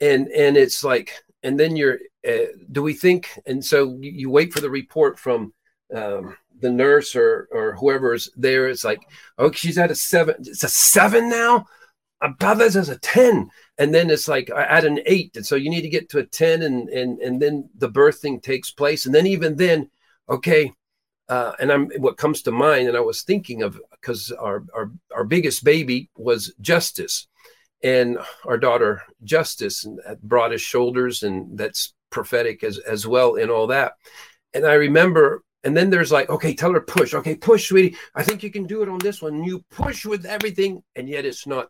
And 0.01 0.27
and 0.29 0.57
it's 0.57 0.83
like 0.83 1.13
and 1.43 1.59
then 1.59 1.75
you're 1.75 1.99
uh, 2.27 2.47
do 2.71 2.81
we 2.81 2.93
think 2.93 3.29
and 3.45 3.63
so 3.63 3.97
you, 4.01 4.29
wait 4.29 4.53
for 4.53 4.61
the 4.61 4.69
report 4.69 5.19
from 5.19 5.53
um, 5.93 6.35
the 6.61 6.71
nurse 6.71 7.15
or 7.15 7.47
or 7.51 7.75
whoever's 7.75 8.31
there. 8.35 8.69
It's 8.69 8.83
like 8.83 9.01
oh 9.37 9.51
she's 9.51 9.77
at 9.77 9.91
a 9.91 9.95
seven 9.95 10.35
it's 10.39 10.63
a 10.63 10.69
seven 10.69 11.29
now? 11.29 11.65
I 12.21 12.31
thought 12.39 12.57
this 12.57 12.77
as 12.77 12.87
a 12.87 12.97
10 12.99 13.49
and 13.77 13.93
then 13.93 14.09
it's 14.09 14.29
like 14.29 14.49
at 14.49 14.85
an 14.85 15.01
eight. 15.05 15.35
And 15.35 15.45
so 15.45 15.57
you 15.57 15.69
need 15.69 15.81
to 15.81 15.89
get 15.89 16.07
to 16.09 16.19
a 16.19 16.25
10 16.25 16.61
and 16.61 16.89
and 16.89 17.19
and 17.19 17.41
then 17.41 17.69
the 17.77 17.89
birthing 17.89 18.41
takes 18.41 18.71
place. 18.71 19.05
And 19.05 19.13
then 19.13 19.27
even 19.27 19.57
then 19.57 19.89
okay 20.29 20.71
uh, 21.29 21.53
and 21.59 21.71
I'm 21.71 21.89
what 21.97 22.17
comes 22.17 22.41
to 22.43 22.51
mind, 22.51 22.87
and 22.87 22.97
I 22.97 23.01
was 23.01 23.23
thinking 23.23 23.61
of 23.61 23.79
because 23.91 24.31
our, 24.31 24.63
our 24.73 24.91
our 25.15 25.23
biggest 25.23 25.63
baby 25.63 26.09
was 26.17 26.53
Justice, 26.59 27.27
and 27.81 28.17
our 28.45 28.57
daughter 28.57 29.01
Justice, 29.23 29.85
and 29.85 29.99
at 30.05 30.21
broadest 30.21 30.65
shoulders, 30.65 31.23
and 31.23 31.57
that's 31.57 31.93
prophetic 32.09 32.63
as 32.63 32.77
as 32.79 33.07
well, 33.07 33.35
and 33.35 33.49
all 33.49 33.67
that. 33.67 33.93
And 34.53 34.65
I 34.65 34.73
remember, 34.73 35.43
and 35.63 35.75
then 35.75 35.89
there's 35.89 36.11
like, 36.11 36.29
okay, 36.29 36.53
tell 36.53 36.73
her 36.73 36.81
push, 36.81 37.13
okay, 37.13 37.35
push, 37.35 37.69
sweetie. 37.69 37.95
I 38.13 38.23
think 38.23 38.43
you 38.43 38.51
can 38.51 38.65
do 38.65 38.83
it 38.83 38.89
on 38.89 38.99
this 38.99 39.21
one. 39.21 39.43
You 39.43 39.63
push 39.71 40.05
with 40.05 40.25
everything, 40.25 40.83
and 40.95 41.07
yet 41.07 41.25
it's 41.25 41.47
not. 41.47 41.69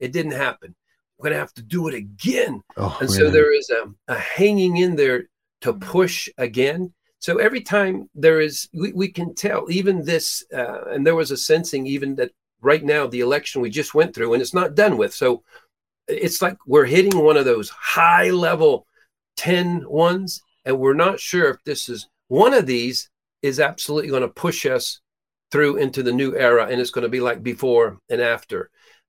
It 0.00 0.12
didn't 0.12 0.32
happen. 0.32 0.74
We're 1.16 1.30
gonna 1.30 1.40
have 1.40 1.54
to 1.54 1.62
do 1.62 1.88
it 1.88 1.94
again. 1.94 2.62
Oh, 2.76 2.96
And 3.00 3.10
so 3.10 3.30
there 3.30 3.54
is 3.54 3.70
a, 3.70 4.12
a 4.12 4.18
hanging 4.18 4.76
in 4.76 4.96
there 4.96 5.28
to 5.62 5.72
push 5.72 6.28
again. 6.36 6.92
So 7.22 7.36
every 7.36 7.60
time 7.60 8.10
there 8.16 8.40
is, 8.40 8.68
we, 8.74 8.92
we 8.92 9.08
can 9.08 9.32
tell, 9.32 9.70
even 9.70 10.04
this, 10.04 10.44
uh, 10.52 10.86
and 10.90 11.06
there 11.06 11.14
was 11.14 11.30
a 11.30 11.36
sensing 11.36 11.86
even 11.86 12.16
that 12.16 12.32
right 12.60 12.82
now, 12.84 13.06
the 13.06 13.20
election 13.20 13.62
we 13.62 13.70
just 13.70 13.94
went 13.94 14.12
through, 14.12 14.32
and 14.32 14.42
it's 14.42 14.52
not 14.52 14.74
done 14.74 14.96
with. 14.96 15.14
So 15.14 15.44
it's 16.08 16.42
like 16.42 16.56
we're 16.66 16.84
hitting 16.84 17.16
one 17.16 17.36
of 17.36 17.44
those 17.44 17.70
high 17.70 18.30
level 18.30 18.88
10 19.36 19.88
ones, 19.88 20.42
and 20.64 20.80
we're 20.80 20.94
not 20.94 21.20
sure 21.20 21.48
if 21.50 21.62
this 21.64 21.88
is 21.88 22.08
one 22.26 22.54
of 22.54 22.66
these 22.66 23.08
is 23.40 23.60
absolutely 23.60 24.10
going 24.10 24.22
to 24.22 24.28
push 24.28 24.66
us 24.66 25.00
through 25.52 25.76
into 25.76 26.02
the 26.02 26.12
new 26.12 26.34
era, 26.34 26.66
and 26.68 26.80
it's 26.80 26.90
going 26.90 27.02
to 27.04 27.08
be 27.08 27.20
like 27.20 27.40
before 27.40 27.98
and 28.10 28.20
after. 28.20 28.62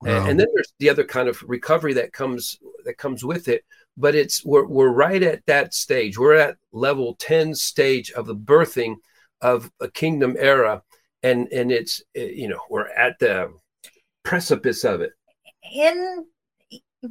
And- 0.05 0.13
Wow. 0.13 0.27
and 0.29 0.39
then 0.39 0.47
there's 0.53 0.73
the 0.77 0.89
other 0.89 1.03
kind 1.05 1.29
of 1.29 1.41
recovery 1.47 1.93
that 1.93 2.13
comes 2.13 2.59
that 2.85 2.97
comes 2.97 3.23
with 3.23 3.47
it 3.47 3.63
but 3.97 4.15
it's 4.15 4.43
we're, 4.45 4.65
we're 4.65 4.89
right 4.91 5.21
at 5.23 5.45
that 5.45 5.73
stage. 5.73 6.17
We're 6.17 6.35
at 6.35 6.57
level 6.71 7.15
10 7.19 7.53
stage 7.55 8.11
of 8.11 8.25
the 8.25 8.35
birthing 8.35 8.95
of 9.41 9.69
a 9.81 9.89
kingdom 9.89 10.35
era 10.39 10.81
and 11.21 11.47
and 11.51 11.71
it's 11.71 12.01
uh, 12.17 12.21
you 12.21 12.47
know 12.47 12.59
we're 12.69 12.87
at 12.89 13.19
the 13.19 13.51
precipice 14.23 14.83
of 14.83 15.01
it. 15.01 15.11
In 15.73 16.25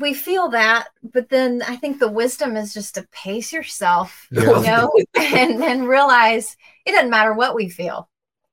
we 0.01 0.15
feel 0.15 0.49
that 0.49 0.89
but 1.13 1.29
then 1.29 1.63
i 1.69 1.77
think 1.77 1.99
the 1.99 2.09
wisdom 2.11 2.57
is 2.57 2.73
just 2.73 2.95
to 2.95 3.07
pace 3.13 3.53
yourself 3.53 4.27
Yeah. 4.33 4.41
you 4.43 4.63
know 4.63 4.91
and 5.17 5.63
and 5.63 5.87
realize 5.87 6.57
it 6.87 6.93
doesn't 6.93 7.11
matter 7.11 7.35
what 7.35 7.55
we 7.55 7.69
feel. 7.69 8.09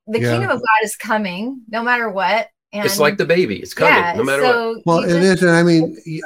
The 0.07 0.19
Yeah. 0.19 0.32
kingdom 0.32 0.51
of 0.51 0.59
god 0.59 0.84
is 0.84 0.97
coming 0.97 1.61
no 1.69 1.82
matter 1.82 2.09
what 2.09 2.49
and 2.73 2.84
it's 2.86 2.99
like 2.99 3.17
the 3.17 3.25
baby 3.25 3.55
it's 3.61 3.73
coming 3.73 3.93
yeah, 3.95 4.13
no 4.17 4.23
matter 4.25 4.43
what. 4.43 4.86
Well, 4.86 5.01
you 5.09 5.15
it 5.15 5.21
just- 5.21 5.38
is, 5.38 5.43
and 5.43 5.51
I 5.51 5.63
mean, 5.63 5.97
y- 6.05 6.19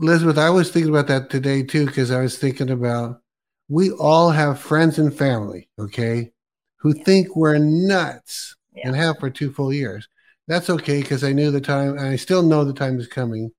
Elizabeth, 0.00 0.38
I 0.38 0.50
was 0.50 0.70
thinking 0.70 0.90
about 0.90 1.08
that 1.08 1.28
today 1.30 1.62
too 1.62 1.86
because 1.86 2.10
I 2.10 2.20
was 2.20 2.38
thinking 2.38 2.70
about 2.70 3.20
we 3.68 3.90
all 3.90 4.30
have 4.30 4.58
friends 4.60 4.98
and 4.98 5.16
family, 5.16 5.68
okay, 5.78 6.30
who 6.76 6.92
think 6.92 7.34
we're 7.36 7.58
nuts 7.58 8.54
and 8.84 8.94
have 8.94 9.18
for 9.18 9.28
two 9.28 9.52
full 9.52 9.72
years. 9.72 10.08
That's 10.46 10.70
okay 10.70 11.02
because 11.02 11.24
I 11.24 11.32
knew 11.32 11.50
the 11.50 11.60
time, 11.60 11.98
and 11.98 12.06
I 12.06 12.16
still 12.16 12.42
know 12.42 12.64
the 12.64 12.72
time 12.72 12.98
is 12.98 13.06
coming 13.08 13.50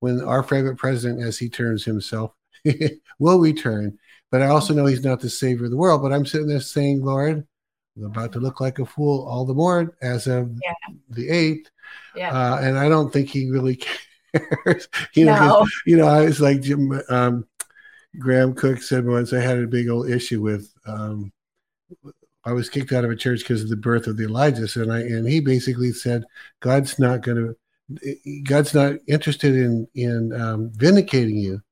when 0.00 0.20
our 0.22 0.42
favorite 0.42 0.76
president, 0.78 1.22
as 1.22 1.38
he 1.38 1.48
terms 1.48 1.84
himself, 1.84 2.32
will 3.18 3.38
return. 3.38 3.98
But 4.32 4.42
I 4.42 4.46
also 4.46 4.74
know 4.74 4.86
he's 4.86 5.04
not 5.04 5.20
the 5.20 5.30
savior 5.30 5.66
of 5.66 5.70
the 5.70 5.76
world. 5.76 6.02
But 6.02 6.12
I'm 6.12 6.26
sitting 6.26 6.48
there 6.48 6.60
saying, 6.60 7.04
Lord, 7.04 7.46
I'm 7.96 8.04
about 8.04 8.32
to 8.32 8.40
look 8.40 8.60
like 8.60 8.80
a 8.80 8.86
fool 8.86 9.28
all 9.28 9.44
the 9.44 9.54
more 9.54 9.94
as 10.02 10.26
of 10.26 10.50
Yeah. 10.62 10.94
the 11.10 11.28
eighth. 11.28 11.70
yeah 12.16 12.30
Uh, 12.30 12.58
and 12.62 12.76
I 12.78 12.88
don't 12.88 13.12
think 13.12 13.28
he 13.28 13.48
really 13.50 13.80
cares. 14.64 14.88
you 15.14 15.24
know, 15.24 15.38
no 15.38 15.66
you 15.86 15.96
know, 15.96 16.06
I 16.06 16.24
was 16.24 16.40
like 16.40 16.60
Jim 16.60 17.00
um, 17.08 17.46
Graham 18.18 18.54
Cooke 18.54 18.82
said 18.82 19.06
once. 19.06 19.32
I 19.32 19.40
had 19.40 19.58
a 19.58 19.66
big 19.66 19.88
old 19.88 20.08
issue 20.08 20.40
with. 20.40 20.72
Um, 20.86 21.32
I 22.46 22.52
was 22.52 22.68
kicked 22.68 22.92
out 22.92 23.04
of 23.04 23.10
a 23.10 23.16
church 23.16 23.40
because 23.40 23.62
of 23.62 23.70
the 23.70 23.76
birth 23.76 24.06
of 24.06 24.16
the 24.16 24.24
Elijahs, 24.24 24.80
and 24.80 24.92
I 24.92 25.00
and 25.00 25.26
he 25.26 25.40
basically 25.40 25.92
said, 25.92 26.24
"God's 26.60 26.98
not 26.98 27.22
going 27.22 27.54
to, 27.98 28.42
God's 28.42 28.74
not 28.74 28.96
interested 29.06 29.54
in 29.54 29.88
in 29.94 30.32
um, 30.38 30.70
vindicating 30.74 31.36
you." 31.36 31.62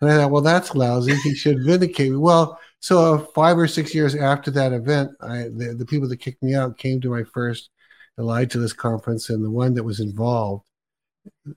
And 0.00 0.10
I 0.10 0.16
thought, 0.16 0.30
well, 0.30 0.42
that's 0.42 0.74
lousy. 0.74 1.16
He 1.16 1.34
should 1.34 1.64
vindicate 1.64 2.12
me. 2.12 2.18
Well, 2.18 2.60
so 2.78 3.14
uh, 3.14 3.26
five 3.34 3.58
or 3.58 3.66
six 3.66 3.94
years 3.94 4.14
after 4.14 4.50
that 4.52 4.72
event, 4.72 5.10
I 5.20 5.48
the, 5.54 5.74
the 5.76 5.86
people 5.86 6.08
that 6.08 6.18
kicked 6.18 6.42
me 6.42 6.54
out 6.54 6.78
came 6.78 7.00
to 7.00 7.10
my 7.10 7.24
first 7.24 7.70
Elijah's 8.18 8.72
conference, 8.72 9.30
and 9.30 9.44
the 9.44 9.50
one 9.50 9.74
that 9.74 9.84
was 9.84 10.00
involved 10.00 10.67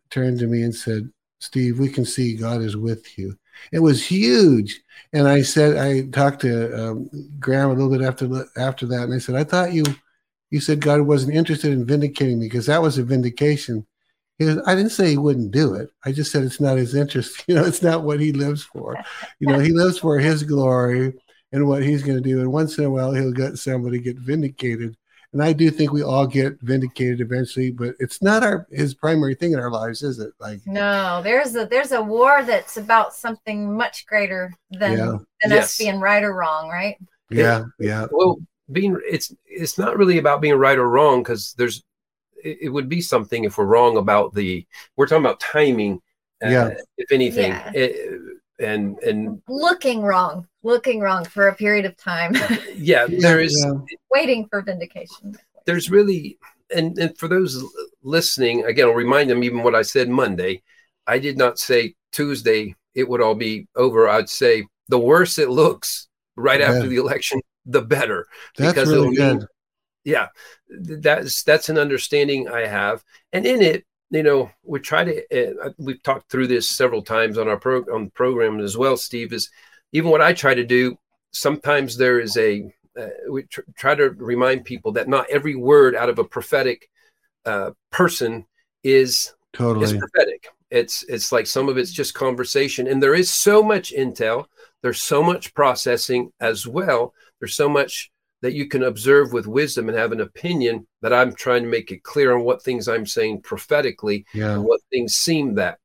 turned 0.10 0.40
to 0.40 0.48
me 0.48 0.64
and 0.64 0.74
said, 0.76 1.10
Steve, 1.40 1.80
we 1.80 1.90
can 1.90 2.06
see 2.06 2.36
God 2.36 2.62
is 2.62 2.78
with 2.78 3.18
you. 3.18 3.38
It 3.72 3.80
was 3.80 4.06
huge. 4.06 4.82
And 5.14 5.28
I 5.28 5.42
said, 5.42 5.78
I 5.78 6.08
talked 6.08 6.42
to 6.42 6.92
um, 6.92 7.10
Graham 7.40 7.72
a 7.72 7.74
little 7.74 7.90
bit 7.90 8.06
after 8.06 8.46
after 8.58 8.86
that, 8.88 9.04
and 9.04 9.14
I 9.14 9.18
said, 9.18 9.36
I 9.36 9.44
thought 9.44 9.74
you 9.74 9.84
you 10.52 10.60
said 10.60 10.82
God 10.82 11.02
wasn't 11.02 11.36
interested 11.36 11.72
in 11.72 11.86
vindicating 11.86 12.40
me 12.40 12.46
because 12.46 12.68
that 12.68 12.82
was 12.82 12.98
a 12.98 13.04
vindication. 13.04 13.86
He 14.38 14.46
goes, 14.46 14.62
I 14.66 14.76
didn't 14.76 14.92
say 14.92 15.10
he 15.10 15.18
wouldn't 15.18 15.52
do 15.52 15.76
it. 15.76 15.90
I 16.06 16.12
just 16.12 16.32
said 16.32 16.44
it's 16.44 16.60
not 16.60 16.78
his 16.78 16.96
interest. 16.96 17.44
You 17.48 17.56
know, 17.56 17.66
it's 17.66 17.82
not 17.82 18.04
what 18.04 18.20
he 18.20 18.32
lives 18.32 18.64
for. 18.64 18.98
You 19.40 19.48
know, 19.48 19.60
he 19.60 19.72
lives 19.72 20.00
for 20.00 20.20
his 20.20 20.44
glory 20.44 21.14
and 21.52 21.68
what 21.68 21.84
he's 21.84 22.04
going 22.04 22.22
to 22.22 22.30
do. 22.30 22.40
And 22.40 22.52
once 22.52 22.78
in 22.78 22.86
a 22.86 22.90
while, 22.90 23.14
he'll 23.14 23.32
get 23.32 23.58
somebody 23.58 24.00
get 24.00 24.18
vindicated. 24.18 24.98
And 25.34 25.42
I 25.42 25.54
do 25.54 25.72
think 25.72 25.94
we 25.94 26.04
all 26.04 26.28
get 26.28 26.60
vindicated 26.62 27.22
eventually, 27.22 27.72
but 27.72 27.96
it's 28.00 28.22
not 28.22 28.44
our 28.44 28.68
his 28.70 28.94
primary 28.94 29.34
thing 29.34 29.54
in 29.54 29.60
our 29.60 29.72
lives, 29.72 30.04
is 30.04 30.20
it? 30.20 30.34
Like 30.40 30.60
no, 30.66 31.22
there's 31.24 31.56
a 31.56 31.66
there's 31.66 31.94
a 31.94 32.02
war 32.02 32.44
that's 32.44 32.76
about 32.76 33.14
something 33.14 33.74
much 33.76 34.06
greater 34.08 34.54
than 34.72 34.98
Yeah. 34.98 35.18
than 35.42 35.52
Yes. 35.52 35.64
us 35.66 35.78
being 35.78 36.00
right 36.02 36.24
or 36.24 36.34
wrong, 36.34 36.68
right? 36.70 36.98
yeah, 37.30 37.64
yeah, 37.80 38.08
well 38.12 38.40
being 38.74 38.98
it's 39.10 39.34
it's 39.46 39.78
not 39.78 39.98
really 39.98 40.18
about 40.18 40.42
being 40.42 40.56
right 40.56 40.78
or 40.78 40.90
wrong 40.90 41.24
because 41.24 41.54
there's 41.58 41.82
it, 42.44 42.58
it 42.64 42.70
would 42.70 42.90
be 42.90 43.00
something 43.02 43.46
if 43.46 43.58
we're 43.58 43.66
wrong 43.66 43.96
about 43.98 44.34
the 44.34 44.66
we're 44.98 45.08
talking 45.08 45.24
about 45.26 45.40
timing 45.40 46.02
uh, 46.44 46.50
Yeah. 46.50 46.70
if 46.98 47.10
anything 47.12 47.52
Yeah. 47.52 47.72
Eh, 47.74 47.94
and 48.62 48.98
and 49.00 49.42
Looking 49.48 50.02
wrong, 50.02 50.48
looking 50.64 51.00
wrong 51.00 51.26
for 51.26 51.48
a 51.48 51.56
period 51.56 51.86
of 51.86 51.98
time, 51.98 52.34
yeah 52.76 53.08
there 53.10 53.40
is 53.40 53.56
yeah. 53.66 53.74
waiting 54.12 54.48
for 54.50 54.62
vindication. 54.62 55.36
there's 55.66 55.90
really 55.90 56.38
and, 56.74 56.98
and 56.98 57.18
for 57.18 57.28
those 57.28 57.62
listening 58.04 58.64
again 58.66 58.88
i'll 58.88 58.94
remind 58.94 59.30
them 59.30 59.44
even 59.44 59.62
what 59.62 59.76
i 59.76 59.82
said 59.82 60.08
monday 60.10 60.62
i 61.06 61.20
did 61.20 61.38
not 61.38 61.60
say 61.60 61.94
tuesday 62.12 62.74
it 62.96 63.08
would 63.08 63.22
all 63.22 63.36
be 63.36 63.68
over 63.76 64.08
i'd 64.10 64.30
say 64.30 64.66
the 64.88 64.98
worse 64.98 65.38
it 65.38 65.50
looks 65.50 66.08
right 66.36 66.62
Yeah. 66.62 66.72
after 66.72 66.88
the 66.88 66.96
election 66.96 67.42
the 67.66 67.82
better 67.82 68.26
That's 68.58 68.74
because 68.74 68.90
really 68.90 69.16
it'll 69.18 69.28
mean- 69.28 69.40
good. 69.40 69.48
yeah 70.06 70.28
that's 70.70 71.44
that's 71.44 71.68
an 71.70 71.78
understanding 71.78 72.48
i 72.48 72.66
have 72.66 73.04
and 73.34 73.46
in 73.46 73.62
it 73.62 73.86
you 74.12 74.24
know 74.24 74.52
we 74.64 74.80
try 74.80 75.04
to 75.04 75.66
uh, 75.66 75.70
we've 75.78 76.04
talked 76.04 76.30
through 76.30 76.48
this 76.48 76.70
several 76.70 77.02
times 77.02 77.38
on 77.38 77.48
our 77.48 77.58
pro 77.58 77.82
on 77.94 78.06
the 78.06 78.12
program 78.12 78.60
as 78.60 78.78
well 78.78 78.96
steve 78.96 79.34
is 79.34 79.50
even 79.94 80.12
what 80.12 80.22
i 80.22 80.32
try 80.34 80.54
to 80.54 80.66
do 80.66 80.98
sometimes 81.32 81.98
there 81.98 82.20
is 82.20 82.38
a 82.38 82.72
uh, 83.00 83.08
we 83.30 83.44
tr- 83.44 83.62
try 83.78 83.96
to 83.96 84.10
remind 84.12 84.66
people 84.66 84.92
that 84.92 85.08
not 85.08 85.30
every 85.30 85.56
word 85.56 85.96
out 85.96 86.10
of 86.10 86.20
a 86.20 86.24
prophetic 86.24 86.90
uh, 87.46 87.72
person 87.90 88.46
is 88.84 89.12
is 89.12 89.34
Totally. 89.54 90.00
prophetic. 90.00 90.48
It's 90.70 91.04
it's 91.04 91.32
like 91.32 91.48
some 91.48 91.68
of 91.68 91.78
it's 91.78 91.92
just 91.92 92.14
conversation, 92.14 92.88
and 92.88 93.04
there 93.04 93.16
is 93.16 93.34
so 93.34 93.62
much 93.62 93.94
intel. 93.94 94.46
There's 94.82 95.02
so 95.02 95.22
much 95.22 95.54
processing 95.54 96.32
as 96.40 96.66
well. 96.66 97.14
There's 97.40 97.56
so 97.56 97.68
much 97.68 98.12
that 98.42 98.54
you 98.54 98.68
can 98.68 98.84
observe 98.84 99.34
with 99.34 99.48
wisdom 99.48 99.88
and 99.90 99.98
have 99.98 100.12
an 100.12 100.22
opinion 100.22 100.88
that 101.02 101.14
I'm 101.14 101.34
trying 101.34 101.64
to 101.64 101.70
make 101.70 101.92
it 101.92 102.04
clear 102.04 102.36
on 102.36 102.44
what 102.44 102.64
things 102.64 102.88
I'm 102.88 103.06
saying 103.06 103.42
prophetically 103.42 104.26
Yeah. 104.34 104.54
and 104.56 104.64
what 104.64 104.82
things 104.92 105.16
seem 105.16 105.56
that. 105.56 105.78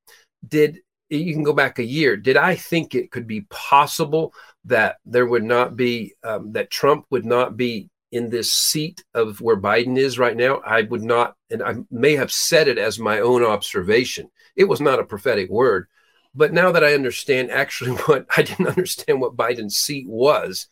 Did 0.49 0.81
you 1.11 1.33
can 1.35 1.43
go 1.43 1.53
back 1.53 1.79
a 1.79 1.85
year? 1.85 2.17
Did 2.17 2.37
I 2.37 2.57
think 2.57 2.95
it 2.95 3.11
could 3.11 3.27
be 3.27 3.43
possible 3.51 4.33
that 4.65 4.97
there 5.05 5.27
would 5.27 5.45
not 5.45 5.77
be 5.77 6.15
um, 6.25 6.53
that 6.53 6.71
Trump 6.71 7.07
would 7.11 7.25
not 7.25 7.57
be 7.57 7.89
in 8.13 8.31
this 8.31 8.53
seat 8.53 9.05
of 9.15 9.41
where 9.41 9.57
Biden 9.61 9.99
is 9.99 10.19
right 10.19 10.37
now? 10.37 10.57
I 10.65 10.83
would 10.83 11.03
not, 11.03 11.35
and 11.51 11.63
I 11.63 11.75
may 11.91 12.17
have 12.17 12.33
said 12.33 12.69
it 12.69 12.79
as 12.79 12.99
my 12.99 13.21
own 13.21 13.45
observation. 13.45 14.31
It 14.57 14.65
was 14.65 14.81
not 14.81 14.99
a 14.99 15.05
prophetic 15.05 15.51
word, 15.51 15.87
but 16.35 16.53
now 16.53 16.73
that 16.73 16.83
I 16.85 16.95
understand 16.95 17.51
actually 17.51 17.91
what 18.07 18.27
I 18.37 18.43
didn't 18.43 18.69
understand 18.69 19.21
what 19.21 19.37
Biden's 19.37 19.77
seat 19.77 20.09
was. 20.09 20.67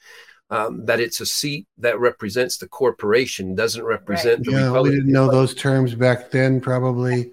Um, 0.54 0.86
that 0.86 1.00
it's 1.00 1.20
a 1.20 1.26
seat 1.26 1.66
that 1.78 1.98
represents 1.98 2.58
the 2.58 2.68
corporation, 2.68 3.56
doesn't 3.56 3.82
represent 3.82 4.44
the 4.44 4.52
Yeah, 4.52 4.80
we 4.80 4.90
didn't 4.90 5.10
know 5.10 5.28
those 5.28 5.52
terms 5.52 5.96
back 5.96 6.30
then, 6.30 6.60
probably. 6.60 7.32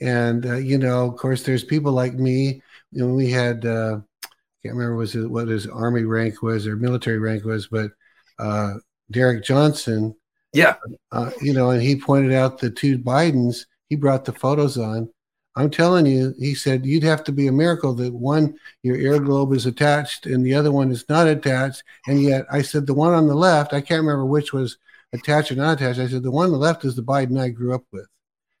And 0.00 0.46
uh, 0.46 0.56
you 0.56 0.78
know, 0.78 1.06
of 1.06 1.16
course, 1.18 1.42
there's 1.42 1.64
people 1.64 1.92
like 1.92 2.14
me. 2.14 2.62
You 2.90 3.06
know, 3.06 3.14
we 3.14 3.30
had 3.30 3.66
uh, 3.66 4.00
can't 4.62 4.74
remember 4.74 4.96
was 4.96 5.14
it 5.14 5.30
what 5.30 5.48
his 5.48 5.66
army 5.66 6.04
rank 6.04 6.40
was 6.40 6.66
or 6.66 6.76
military 6.76 7.18
rank 7.18 7.44
was, 7.44 7.66
but 7.66 7.90
uh, 8.38 8.74
Derek 9.10 9.44
Johnson. 9.44 10.16
Yeah, 10.54 10.76
Uh, 11.10 11.30
you 11.42 11.52
know, 11.52 11.70
and 11.70 11.82
he 11.82 11.96
pointed 11.96 12.32
out 12.32 12.58
the 12.58 12.70
two 12.70 12.96
Bidens. 12.98 13.66
He 13.90 13.96
brought 13.96 14.24
the 14.24 14.32
photos 14.32 14.78
on. 14.78 15.11
I'm 15.54 15.70
telling 15.70 16.06
you, 16.06 16.34
he 16.38 16.54
said 16.54 16.86
you'd 16.86 17.02
have 17.02 17.22
to 17.24 17.32
be 17.32 17.46
a 17.46 17.52
miracle 17.52 17.92
that 17.94 18.12
one 18.12 18.58
your 18.82 18.96
ear 18.96 19.20
globe 19.20 19.52
is 19.52 19.66
attached 19.66 20.24
and 20.24 20.44
the 20.44 20.54
other 20.54 20.72
one 20.72 20.90
is 20.90 21.04
not 21.08 21.26
attached. 21.26 21.82
And 22.06 22.22
yet, 22.22 22.46
I 22.50 22.62
said 22.62 22.86
the 22.86 22.94
one 22.94 23.12
on 23.12 23.26
the 23.26 23.34
left, 23.34 23.74
I 23.74 23.80
can't 23.82 24.00
remember 24.00 24.24
which 24.24 24.52
was 24.52 24.78
attached 25.12 25.52
or 25.52 25.56
not 25.56 25.80
attached. 25.80 26.00
I 26.00 26.08
said 26.08 26.22
the 26.22 26.30
one 26.30 26.46
on 26.46 26.52
the 26.52 26.58
left 26.58 26.84
is 26.84 26.96
the 26.96 27.02
Biden 27.02 27.38
I 27.38 27.50
grew 27.50 27.74
up 27.74 27.84
with. 27.92 28.06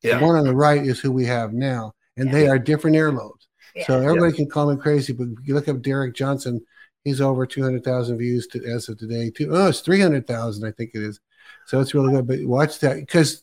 yeah. 0.02 0.18
The 0.18 0.26
one 0.26 0.36
on 0.36 0.44
the 0.44 0.54
right 0.54 0.84
is 0.84 1.00
who 1.00 1.10
we 1.10 1.24
have 1.26 1.54
now, 1.54 1.94
and 2.16 2.30
they 2.30 2.46
are 2.48 2.58
different 2.58 2.96
earlobes. 2.96 3.46
Yeah. 3.74 3.86
So 3.86 4.00
everybody 4.00 4.34
can 4.34 4.50
call 4.50 4.70
me 4.70 4.80
crazy, 4.80 5.14
but 5.14 5.28
if 5.28 5.48
you 5.48 5.54
look 5.54 5.68
up 5.68 5.80
Derek 5.80 6.14
Johnson, 6.14 6.60
he's 7.04 7.22
over 7.22 7.46
200,000 7.46 8.18
views 8.18 8.46
to, 8.48 8.62
as 8.66 8.88
of 8.90 8.98
today. 8.98 9.30
Too. 9.30 9.48
Oh, 9.50 9.68
it's 9.68 9.80
300,000, 9.80 10.68
I 10.68 10.72
think 10.72 10.90
it 10.92 11.02
is. 11.02 11.20
So 11.66 11.80
it's 11.80 11.94
really 11.94 12.12
good. 12.12 12.26
But 12.26 12.44
watch 12.44 12.80
that 12.80 12.96
because 12.96 13.42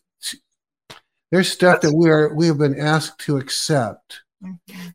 there's 1.32 1.52
stuff 1.52 1.82
that 1.82 1.94
we 1.94 2.10
are 2.10 2.34
we 2.34 2.48
have 2.48 2.58
been 2.58 2.80
asked 2.80 3.20
to 3.22 3.38
accept. 3.38 4.22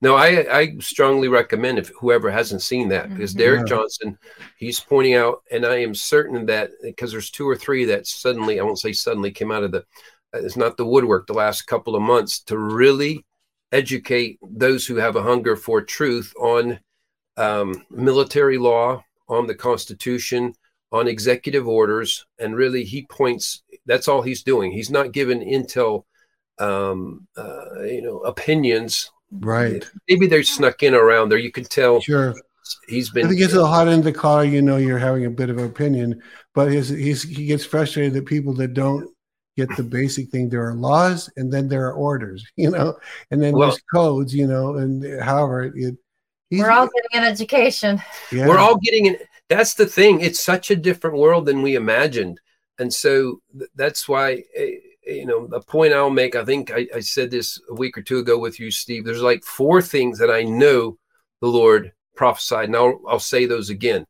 No, 0.00 0.14
I 0.16 0.46
I 0.60 0.76
strongly 0.80 1.28
recommend 1.28 1.78
if 1.78 1.88
whoever 2.00 2.30
hasn't 2.30 2.62
seen 2.62 2.88
that 2.88 3.10
because 3.10 3.34
Mhm. 3.34 3.38
Derek 3.38 3.60
Yeah. 3.60 3.76
Johnson, 3.76 4.18
he's 4.56 4.80
pointing 4.80 5.14
out, 5.14 5.42
and 5.50 5.66
I 5.66 5.76
am 5.76 5.94
certain 5.94 6.46
that 6.46 6.70
because 6.82 7.12
there's 7.12 7.30
two 7.30 7.46
or 7.48 7.56
three 7.56 7.84
that 7.84 8.06
suddenly, 8.06 8.58
I 8.58 8.62
won't 8.62 8.78
say 8.78 8.92
suddenly, 8.92 9.30
came 9.30 9.50
out 9.52 9.62
of 9.62 9.72
the, 9.72 9.80
uh, 10.34 10.38
it's 10.38 10.56
not 10.56 10.76
the 10.78 10.86
woodwork 10.86 11.26
the 11.26 11.34
last 11.34 11.62
couple 11.66 11.94
of 11.94 12.00
months 12.02 12.40
to 12.44 12.56
really 12.56 13.24
educate 13.70 14.38
those 14.42 14.86
who 14.86 14.96
have 14.96 15.16
a 15.16 15.22
hunger 15.22 15.56
for 15.56 15.82
truth 15.82 16.32
on 16.38 16.80
um, 17.36 17.84
military 17.90 18.56
law, 18.58 19.04
on 19.28 19.46
the 19.48 19.54
Constitution, 19.54 20.54
on 20.92 21.08
executive 21.08 21.66
orders, 21.66 22.24
and 22.38 22.54
really 22.56 22.84
he 22.84 23.04
points. 23.10 23.62
That's 23.84 24.06
all 24.08 24.22
he's 24.22 24.42
doing. 24.44 24.70
He's 24.70 24.90
not 24.90 25.10
giving 25.12 25.40
intel, 25.40 26.04
um, 26.58 27.26
uh, 27.36 27.82
you 27.82 28.02
know, 28.02 28.18
opinions 28.20 29.10
Right. 29.30 29.84
maybe 30.08 30.26
they're 30.28 30.42
snuck 30.44 30.82
in 30.82 30.94
around 30.94 31.28
there. 31.28 31.38
You 31.38 31.50
can 31.50 31.64
tell 31.64 32.00
Sure. 32.00 32.34
He's 32.88 33.10
been. 33.10 33.30
it 33.30 33.34
gets 33.36 33.52
a 33.52 33.56
little 33.56 33.68
hot 33.70 33.88
in 33.88 34.00
the 34.00 34.12
collar, 34.12 34.44
you 34.44 34.62
know 34.62 34.76
you're 34.78 34.98
having 34.98 35.26
a 35.26 35.30
bit 35.30 35.50
of 35.50 35.58
an 35.58 35.64
opinion. 35.66 36.22
But 36.54 36.70
his, 36.70 36.88
he's, 36.88 37.22
he 37.22 37.46
gets 37.46 37.64
frustrated 37.64 38.14
that 38.14 38.26
people 38.26 38.54
that 38.54 38.72
don't 38.74 39.10
get 39.56 39.68
the 39.76 39.82
basic 39.82 40.30
thing, 40.30 40.48
there 40.48 40.66
are 40.68 40.74
laws 40.74 41.28
and 41.36 41.52
then 41.52 41.68
there 41.68 41.86
are 41.86 41.92
orders, 41.94 42.44
you 42.56 42.70
know, 42.70 42.96
and 43.30 43.42
then 43.42 43.54
Well- 43.54 43.68
there's 43.70 43.82
codes, 43.92 44.34
you 44.34 44.46
know, 44.46 44.76
and 44.76 45.20
however 45.22 45.64
it, 45.64 45.72
it 45.76 45.96
he's, 46.50 46.60
We're 46.60 46.70
all 46.70 46.86
getting 46.88 47.24
an 47.24 47.30
education. 47.30 48.00
yeah, 48.32 48.46
We're 48.48 48.58
all 48.58 48.76
getting 48.78 49.06
in. 49.06 49.18
That's 49.50 49.74
the 49.74 49.86
thing. 49.86 50.20
It's 50.22 50.40
such 50.42 50.70
a 50.70 50.76
different 50.76 51.16
world 51.18 51.44
than 51.46 51.60
we 51.60 51.74
imagined, 51.74 52.40
and 52.78 52.92
so 52.92 53.40
th- 53.58 53.70
that's 53.74 54.08
why. 54.08 54.42
eh, 54.56 54.70
You 55.06 55.26
know, 55.26 55.46
the 55.46 55.60
point 55.60 55.92
I'll 55.92 56.10
make. 56.10 56.34
I 56.34 56.44
think 56.44 56.70
I, 56.70 56.86
I 56.94 57.00
said 57.00 57.30
this 57.30 57.60
a 57.68 57.74
week 57.74 57.98
or 57.98 58.02
two 58.02 58.18
ago 58.18 58.38
with 58.38 58.58
you, 58.58 58.70
Steve. 58.70 59.04
There's 59.04 59.22
like 59.22 59.44
four 59.44 59.82
things 59.82 60.18
that 60.18 60.30
I 60.30 60.42
know 60.42 60.98
the 61.40 61.48
Lord 61.48 61.92
prophesied, 62.16 62.66
and 62.66 62.76
I'll, 62.76 63.00
I'll 63.08 63.18
say 63.18 63.46
those 63.46 63.70
again, 63.70 64.06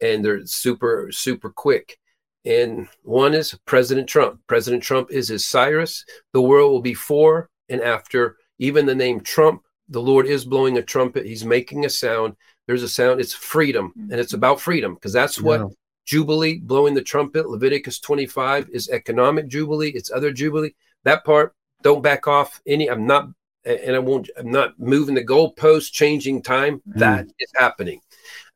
and 0.00 0.24
they're 0.24 0.44
super 0.46 1.08
super 1.12 1.50
quick. 1.50 1.98
And 2.44 2.88
one 3.02 3.32
is 3.32 3.58
President 3.64 4.08
Trump. 4.08 4.40
President 4.46 4.82
Trump 4.82 5.10
is 5.10 5.28
his 5.28 5.46
Cyrus. 5.46 6.04
The 6.34 6.42
world 6.42 6.72
will 6.72 6.82
be 6.82 6.94
for 6.94 7.48
and 7.68 7.80
after. 7.80 8.36
Even 8.58 8.86
the 8.86 8.94
name 8.94 9.20
Trump, 9.20 9.62
the 9.88 10.02
Lord 10.02 10.26
is 10.26 10.44
blowing 10.44 10.78
a 10.78 10.82
trumpet. 10.82 11.26
He's 11.26 11.44
making 11.44 11.84
a 11.84 11.90
sound. 11.90 12.34
There's 12.66 12.82
a 12.82 12.88
sound. 12.88 13.20
It's 13.20 13.32
freedom, 13.32 13.92
and 13.96 14.12
it's 14.12 14.28
mm-hmm. 14.28 14.36
about 14.36 14.60
freedom 14.60 14.94
because 14.94 15.12
that's 15.12 15.40
what. 15.40 15.70
Jubilee, 16.04 16.58
blowing 16.58 16.94
the 16.94 17.02
trumpet, 17.02 17.48
Leviticus 17.48 17.98
25 18.00 18.68
is 18.70 18.88
economic 18.90 19.48
Jubilee. 19.48 19.90
It's 19.90 20.10
other 20.10 20.32
Jubilee. 20.32 20.74
That 21.04 21.24
part, 21.24 21.54
don't 21.82 22.02
back 22.02 22.26
off 22.26 22.60
any. 22.66 22.88
I'm 22.88 23.06
not, 23.06 23.28
and 23.64 23.96
I 23.96 23.98
won't, 23.98 24.28
I'm 24.36 24.50
not 24.50 24.78
moving 24.78 25.14
the 25.14 25.24
goalpost, 25.24 25.92
changing 25.92 26.42
time. 26.42 26.82
That 26.86 27.26
is 27.38 27.52
happening. 27.56 28.00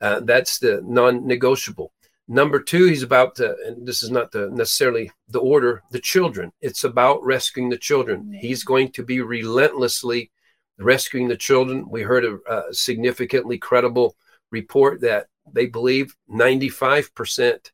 Uh, 0.00 0.20
that's 0.20 0.58
the 0.58 0.82
non 0.84 1.26
negotiable. 1.26 1.92
Number 2.30 2.60
two, 2.60 2.84
he's 2.86 3.02
about 3.02 3.36
to, 3.36 3.56
and 3.64 3.86
this 3.86 4.02
is 4.02 4.10
not 4.10 4.30
the 4.32 4.50
necessarily 4.50 5.10
the 5.28 5.40
order, 5.40 5.82
the 5.90 5.98
children. 5.98 6.52
It's 6.60 6.84
about 6.84 7.24
rescuing 7.24 7.70
the 7.70 7.78
children. 7.78 8.32
He's 8.38 8.64
going 8.64 8.92
to 8.92 9.02
be 9.02 9.22
relentlessly 9.22 10.30
rescuing 10.78 11.28
the 11.28 11.36
children. 11.36 11.88
We 11.88 12.02
heard 12.02 12.26
a, 12.26 12.38
a 12.46 12.74
significantly 12.74 13.56
credible 13.56 14.14
report 14.50 15.00
that 15.00 15.28
they 15.52 15.66
believe 15.66 16.16
95% 16.30 17.70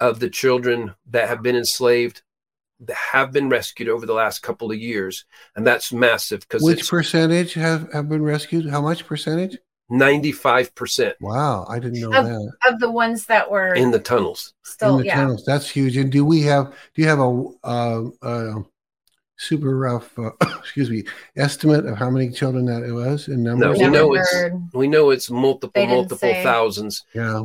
of 0.00 0.20
the 0.20 0.30
children 0.30 0.94
that 1.10 1.28
have 1.28 1.42
been 1.42 1.56
enslaved 1.56 2.22
that 2.80 2.96
have 2.96 3.32
been 3.32 3.48
rescued 3.48 3.88
over 3.88 4.04
the 4.06 4.14
last 4.14 4.40
couple 4.40 4.70
of 4.70 4.78
years. 4.78 5.24
And 5.56 5.66
that's 5.66 5.92
massive 5.92 6.40
because 6.40 6.62
which 6.62 6.88
percentage 6.88 7.54
have, 7.54 7.92
have 7.92 8.08
been 8.08 8.22
rescued? 8.22 8.68
How 8.68 8.80
much 8.80 9.06
percentage? 9.06 9.58
95% 9.90 11.12
Wow, 11.20 11.66
I 11.68 11.78
didn't 11.78 12.00
know 12.00 12.12
Of- 12.12 12.26
that. 12.26 12.52
Of 12.68 12.80
the 12.80 12.90
ones 12.90 13.26
that 13.26 13.50
were 13.50 13.74
in 13.74 13.90
the 13.90 13.98
tunnels. 13.98 14.54
still, 14.64 14.96
in 14.96 15.02
the 15.02 15.06
yeah. 15.06 15.16
tunnels. 15.16 15.44
That's 15.44 15.68
huge. 15.68 15.96
And 15.96 16.10
do 16.10 16.24
we 16.24 16.42
have? 16.42 16.74
Do 16.94 17.02
you 17.02 17.08
have 17.08 17.20
a 17.20 17.44
uh, 17.62 18.04
uh, 18.22 18.62
super 19.36 19.76
rough? 19.78 20.16
Uh, 20.18 20.30
excuse 20.58 20.90
me. 20.90 21.04
Estimate 21.36 21.86
of 21.86 21.96
how 21.98 22.10
many 22.10 22.30
children 22.30 22.64
that 22.66 22.82
it 22.82 22.92
was 22.92 23.28
in 23.28 23.42
No, 23.42 23.72
we 23.72 23.88
know 23.88 24.14
it's 24.14 24.34
we 24.72 24.86
know 24.88 25.10
it's 25.10 25.30
multiple, 25.30 25.86
multiple 25.86 26.18
say. 26.18 26.42
thousands. 26.42 27.02
Yeah. 27.14 27.42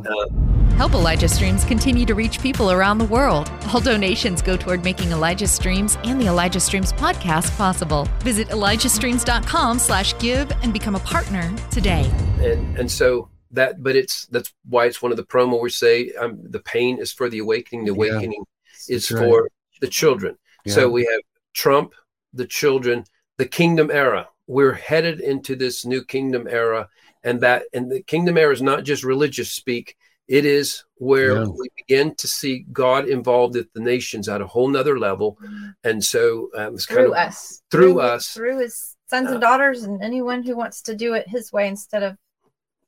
Help 0.76 0.94
Elijah 0.94 1.28
Streams 1.28 1.62
continue 1.64 2.06
to 2.06 2.14
reach 2.14 2.40
people 2.40 2.70
around 2.72 2.96
the 2.98 3.04
world. 3.04 3.50
All 3.74 3.80
donations 3.80 4.40
go 4.40 4.56
toward 4.56 4.82
making 4.82 5.10
Elijah 5.10 5.46
Streams 5.46 5.98
and 6.04 6.18
the 6.18 6.26
Elijah 6.26 6.60
Streams 6.60 6.92
podcast 6.94 7.54
possible. 7.58 8.08
Visit 8.20 8.48
elijahstreams.com 8.48 9.78
slash 9.78 10.18
give 10.18 10.50
and 10.62 10.72
become 10.72 10.94
a 10.96 11.00
partner 11.00 11.54
today. 11.70 12.10
and 12.40 12.78
and 12.78 12.90
so 12.90 13.28
that 13.52 13.82
but 13.82 13.96
it's 13.96 14.26
that's 14.26 14.52
why 14.68 14.86
it's 14.86 15.02
one 15.02 15.10
of 15.10 15.16
the 15.16 15.24
promo 15.24 15.60
we 15.60 15.68
say 15.70 16.12
um, 16.12 16.38
the 16.44 16.60
pain 16.60 16.98
is 16.98 17.12
for 17.12 17.28
the 17.28 17.38
awakening 17.40 17.84
the 17.84 17.92
Yeah. 17.92 18.12
awakening 18.14 18.44
is 18.88 19.10
right. 19.10 19.24
for 19.28 19.48
the 19.80 19.88
children 19.88 20.38
Yeah. 20.64 20.74
so 20.74 20.88
we 20.88 21.02
have 21.02 21.20
trump 21.54 21.94
the 22.32 22.46
children 22.46 23.04
the 23.38 23.46
kingdom 23.46 23.90
era 23.90 24.28
we're 24.46 24.72
headed 24.72 25.20
into 25.20 25.54
this 25.56 25.84
new 25.84 26.04
kingdom 26.04 26.46
era 26.48 26.88
and 27.24 27.40
that 27.40 27.64
and 27.72 27.90
the 27.90 28.02
kingdom 28.02 28.36
era 28.36 28.52
is 28.52 28.62
not 28.62 28.84
just 28.84 29.02
religious 29.04 29.50
speak 29.50 29.96
it 30.28 30.44
is 30.44 30.84
where 30.96 31.34
Yeah. 31.38 31.46
we 31.58 31.68
begin 31.76 32.14
to 32.16 32.28
see 32.28 32.64
god 32.72 33.08
involved 33.08 33.56
with 33.56 33.72
the 33.72 33.80
nations 33.80 34.28
at 34.28 34.40
a 34.40 34.46
whole 34.46 34.68
nother 34.68 34.98
level 34.98 35.38
and 35.84 36.04
so 36.04 36.50
um, 36.56 36.74
it's 36.74 36.86
kind 36.86 37.06
of 37.06 37.12
us. 37.12 37.62
through 37.70 38.00
us. 38.00 38.32
Through 38.32 38.60
his 38.60 38.96
sons 39.08 39.28
Uh, 39.28 39.32
and 39.32 39.40
daughters 39.40 39.82
and 39.82 40.02
anyone 40.02 40.42
who 40.44 40.54
wants 40.56 40.82
to 40.82 40.94
do 40.94 41.14
it 41.14 41.28
his 41.28 41.52
way 41.52 41.66
instead 41.66 42.02
of 42.02 42.16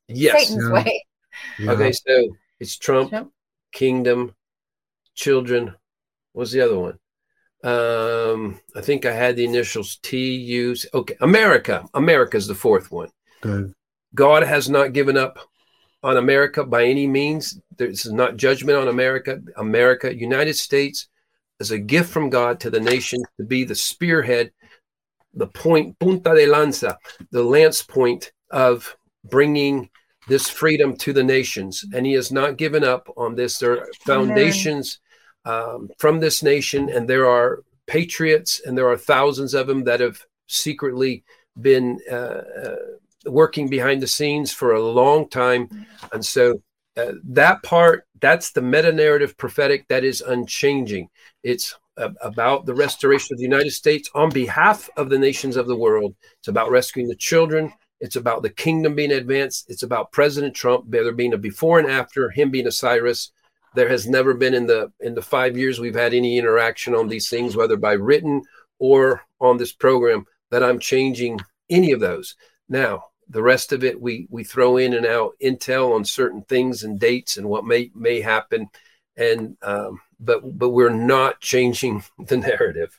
yes 0.08 0.48
Satan's 0.48 0.64
Yeah. 0.68 0.74
way. 0.74 1.04
Yeah. 1.58 1.72
okay 1.72 1.92
so 1.92 2.36
it's 2.60 2.76
trump 2.78 3.10
Yep. 3.12 3.28
kingdom, 3.72 4.34
children. 5.14 5.74
What's 6.32 6.52
the 6.52 6.60
other 6.60 6.78
one? 6.78 6.98
Um, 7.62 8.60
I 8.74 8.80
think 8.80 9.06
I 9.06 9.12
had 9.12 9.36
the 9.36 9.44
initials 9.44 9.96
T 10.02 10.34
U. 10.34 10.74
C- 10.74 10.88
Okay, 10.92 11.16
America. 11.20 11.84
America 11.94 12.36
is 12.36 12.46
the 12.46 12.54
fourth 12.54 12.90
one. 12.90 13.08
Good. 13.40 13.72
God 14.14 14.42
has 14.42 14.68
not 14.68 14.92
given 14.92 15.16
up 15.16 15.38
on 16.02 16.16
America 16.16 16.64
by 16.64 16.84
any 16.84 17.06
means. 17.06 17.60
This 17.76 18.04
is 18.04 18.12
not 18.12 18.36
judgment 18.36 18.78
on 18.78 18.88
America. 18.88 19.40
America, 19.56 20.14
United 20.14 20.54
States, 20.54 21.08
is 21.60 21.70
a 21.70 21.78
gift 21.78 22.10
from 22.10 22.30
God 22.30 22.58
to 22.60 22.70
the 22.70 22.80
nation 22.80 23.22
to 23.38 23.44
be 23.44 23.64
the 23.64 23.74
spearhead, 23.74 24.50
the 25.34 25.46
point, 25.46 25.96
punta 26.00 26.34
de 26.34 26.46
lanza, 26.46 26.98
the 27.30 27.42
lance 27.42 27.82
point 27.82 28.32
of 28.50 28.96
bringing 29.24 29.88
this 30.28 30.48
freedom 30.48 30.96
to 30.96 31.12
the 31.12 31.22
nations. 31.22 31.84
And 31.94 32.04
He 32.04 32.12
has 32.14 32.32
not 32.32 32.56
given 32.56 32.82
up 32.82 33.08
on 33.16 33.36
this. 33.36 33.58
There 33.58 33.78
are 33.78 33.88
foundations 34.04 34.98
um, 35.44 35.90
from 35.98 36.20
this 36.20 36.42
nation, 36.42 36.88
and 36.88 37.08
there 37.08 37.28
are 37.28 37.62
patriots, 37.86 38.60
and 38.64 38.76
there 38.76 38.88
are 38.88 38.96
thousands 38.96 39.54
of 39.54 39.66
them 39.66 39.84
that 39.84 40.00
have 40.00 40.24
secretly 40.46 41.24
been 41.60 41.98
uh, 42.10 42.14
uh, 42.14 42.76
working 43.26 43.68
behind 43.68 44.02
the 44.02 44.06
scenes 44.06 44.52
for 44.52 44.72
a 44.72 44.82
long 44.82 45.28
time. 45.28 45.68
And 46.12 46.24
so 46.24 46.62
uh, 46.96 47.12
that 47.24 47.62
part, 47.62 48.06
that's 48.20 48.52
the 48.52 48.62
meta 48.62 48.92
narrative 48.92 49.36
prophetic 49.36 49.88
that 49.88 50.04
is 50.04 50.20
unchanging. 50.20 51.08
It's 51.42 51.76
about 51.96 52.64
the 52.64 52.74
restoration 52.74 53.34
of 53.34 53.38
the 53.38 53.44
United 53.44 53.72
States 53.72 54.08
on 54.14 54.30
behalf 54.30 54.88
of 54.96 55.10
the 55.10 55.18
nations 55.18 55.56
of 55.56 55.66
the 55.66 55.76
world. 55.76 56.14
It's 56.38 56.48
about 56.48 56.70
rescuing 56.70 57.08
the 57.08 57.16
children. 57.16 57.72
It's 58.00 58.16
about 58.16 58.42
the 58.42 58.50
kingdom 58.50 58.94
being 58.94 59.12
advanced. 59.12 59.66
It's 59.68 59.82
about 59.82 60.10
President 60.10 60.54
Trump, 60.54 60.86
there 60.88 61.12
being 61.12 61.34
a 61.34 61.38
before 61.38 61.78
and 61.78 61.90
after, 61.90 62.30
him 62.30 62.50
being 62.50 62.66
a 62.66 62.72
Cyrus. 62.72 63.30
There 63.74 63.88
has 63.88 64.08
never 64.08 64.34
been 64.34 64.54
in 64.54 64.66
the 64.66 64.92
in 65.00 65.14
the 65.14 65.22
five 65.22 65.56
years 65.56 65.80
we've 65.80 65.94
had 65.94 66.14
any 66.14 66.38
interaction 66.38 66.94
on 66.94 67.08
these 67.08 67.28
things, 67.28 67.56
whether 67.56 67.76
by 67.76 67.92
written 67.92 68.42
or 68.78 69.22
on 69.40 69.56
this 69.56 69.72
program, 69.72 70.26
that 70.50 70.62
I'm 70.62 70.78
changing 70.78 71.40
any 71.70 71.92
of 71.92 72.00
those. 72.00 72.36
Now, 72.68 73.04
the 73.28 73.42
rest 73.42 73.72
of 73.72 73.82
it 73.82 74.00
we 74.00 74.26
we 74.30 74.44
throw 74.44 74.76
in 74.76 74.94
and 74.94 75.06
out 75.06 75.32
intel 75.42 75.94
on 75.94 76.04
certain 76.04 76.42
things 76.42 76.82
and 76.82 77.00
dates 77.00 77.36
and 77.36 77.48
what 77.48 77.64
may 77.64 77.90
may 77.94 78.20
happen, 78.20 78.68
and 79.16 79.56
um, 79.62 80.00
but 80.20 80.58
but 80.58 80.70
we're 80.70 80.90
not 80.90 81.40
changing 81.40 82.04
the 82.26 82.36
narrative. 82.36 82.98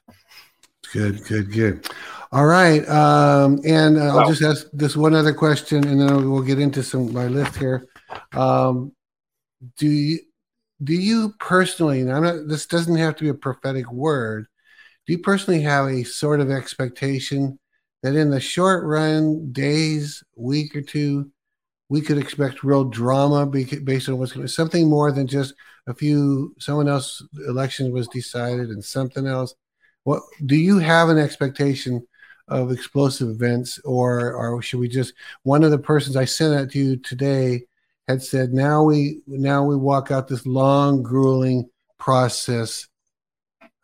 Good, 0.91 1.23
good, 1.25 1.51
good. 1.51 1.89
All 2.31 2.45
right. 2.45 2.87
Um, 2.89 3.61
and 3.65 3.97
uh, 3.97 4.17
I'll 4.17 4.27
just 4.27 4.41
ask 4.41 4.67
this 4.73 4.95
one 4.95 5.15
other 5.15 5.33
question 5.33 5.87
and 5.87 6.01
then 6.01 6.31
we'll 6.31 6.41
get 6.41 6.59
into 6.59 6.83
some 6.83 7.13
my 7.13 7.27
list 7.27 7.55
here. 7.55 7.87
Um, 8.33 8.91
do 9.77 9.87
you 9.87 10.19
do 10.83 10.93
you 10.93 11.33
personally, 11.39 12.01
and 12.01 12.11
I'm 12.11 12.23
not 12.23 12.47
this 12.47 12.65
doesn't 12.65 12.95
have 12.95 13.15
to 13.17 13.23
be 13.23 13.29
a 13.29 13.33
prophetic 13.33 13.91
word, 13.91 14.47
do 15.05 15.13
you 15.13 15.19
personally 15.19 15.61
have 15.61 15.87
a 15.87 16.03
sort 16.03 16.39
of 16.39 16.49
expectation 16.49 17.59
that 18.01 18.15
in 18.15 18.29
the 18.29 18.39
short 18.39 18.83
run, 18.83 19.51
days, 19.51 20.23
week 20.35 20.75
or 20.75 20.81
two, 20.81 21.31
we 21.89 22.01
could 22.01 22.17
expect 22.17 22.63
real 22.63 22.83
drama 22.83 23.45
based 23.45 24.09
on 24.09 24.17
what's 24.17 24.31
going 24.31 24.45
to 24.45 24.51
be 24.51 24.53
something 24.53 24.89
more 24.89 25.11
than 25.11 25.27
just 25.27 25.53
a 25.87 25.93
few 25.93 26.55
someone 26.59 26.87
else 26.87 27.23
election 27.47 27.91
was 27.91 28.07
decided 28.07 28.69
and 28.69 28.83
something 28.83 29.27
else? 29.27 29.55
What 30.03 30.23
do 30.45 30.55
you 30.55 30.79
have 30.79 31.09
an 31.09 31.17
expectation 31.17 32.05
of 32.47 32.71
explosive 32.71 33.29
events 33.29 33.79
or 33.85 34.33
or 34.33 34.61
should 34.61 34.79
we 34.79 34.87
just 34.87 35.13
one 35.43 35.63
of 35.63 35.71
the 35.71 35.77
persons 35.77 36.17
i 36.17 36.25
sent 36.25 36.53
that 36.53 36.69
to 36.69 36.77
you 36.77 36.97
today 36.97 37.63
had 38.07 38.21
said 38.21 38.53
now 38.53 38.83
we 38.83 39.21
now 39.27 39.63
we 39.63 39.75
walk 39.75 40.11
out 40.11 40.27
this 40.27 40.45
long 40.45 41.01
grueling 41.01 41.69
process 41.97 42.87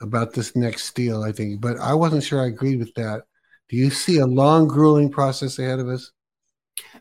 about 0.02 0.34
this 0.34 0.56
next 0.56 0.94
deal 0.96 1.24
i 1.24 1.32
think. 1.32 1.62
But 1.62 1.78
i 1.78 1.94
wasn't 1.94 2.24
sure 2.24 2.42
i 2.42 2.48
agreed 2.48 2.80
with 2.80 2.94
that. 2.96 3.24
Do 3.70 3.78
you 3.78 3.92
see 3.92 4.18
a 4.18 4.26
long 4.26 4.68
grueling 4.68 5.12
process 5.12 5.60
ahead 5.60 5.80
of 5.80 5.88
us? 5.88 6.12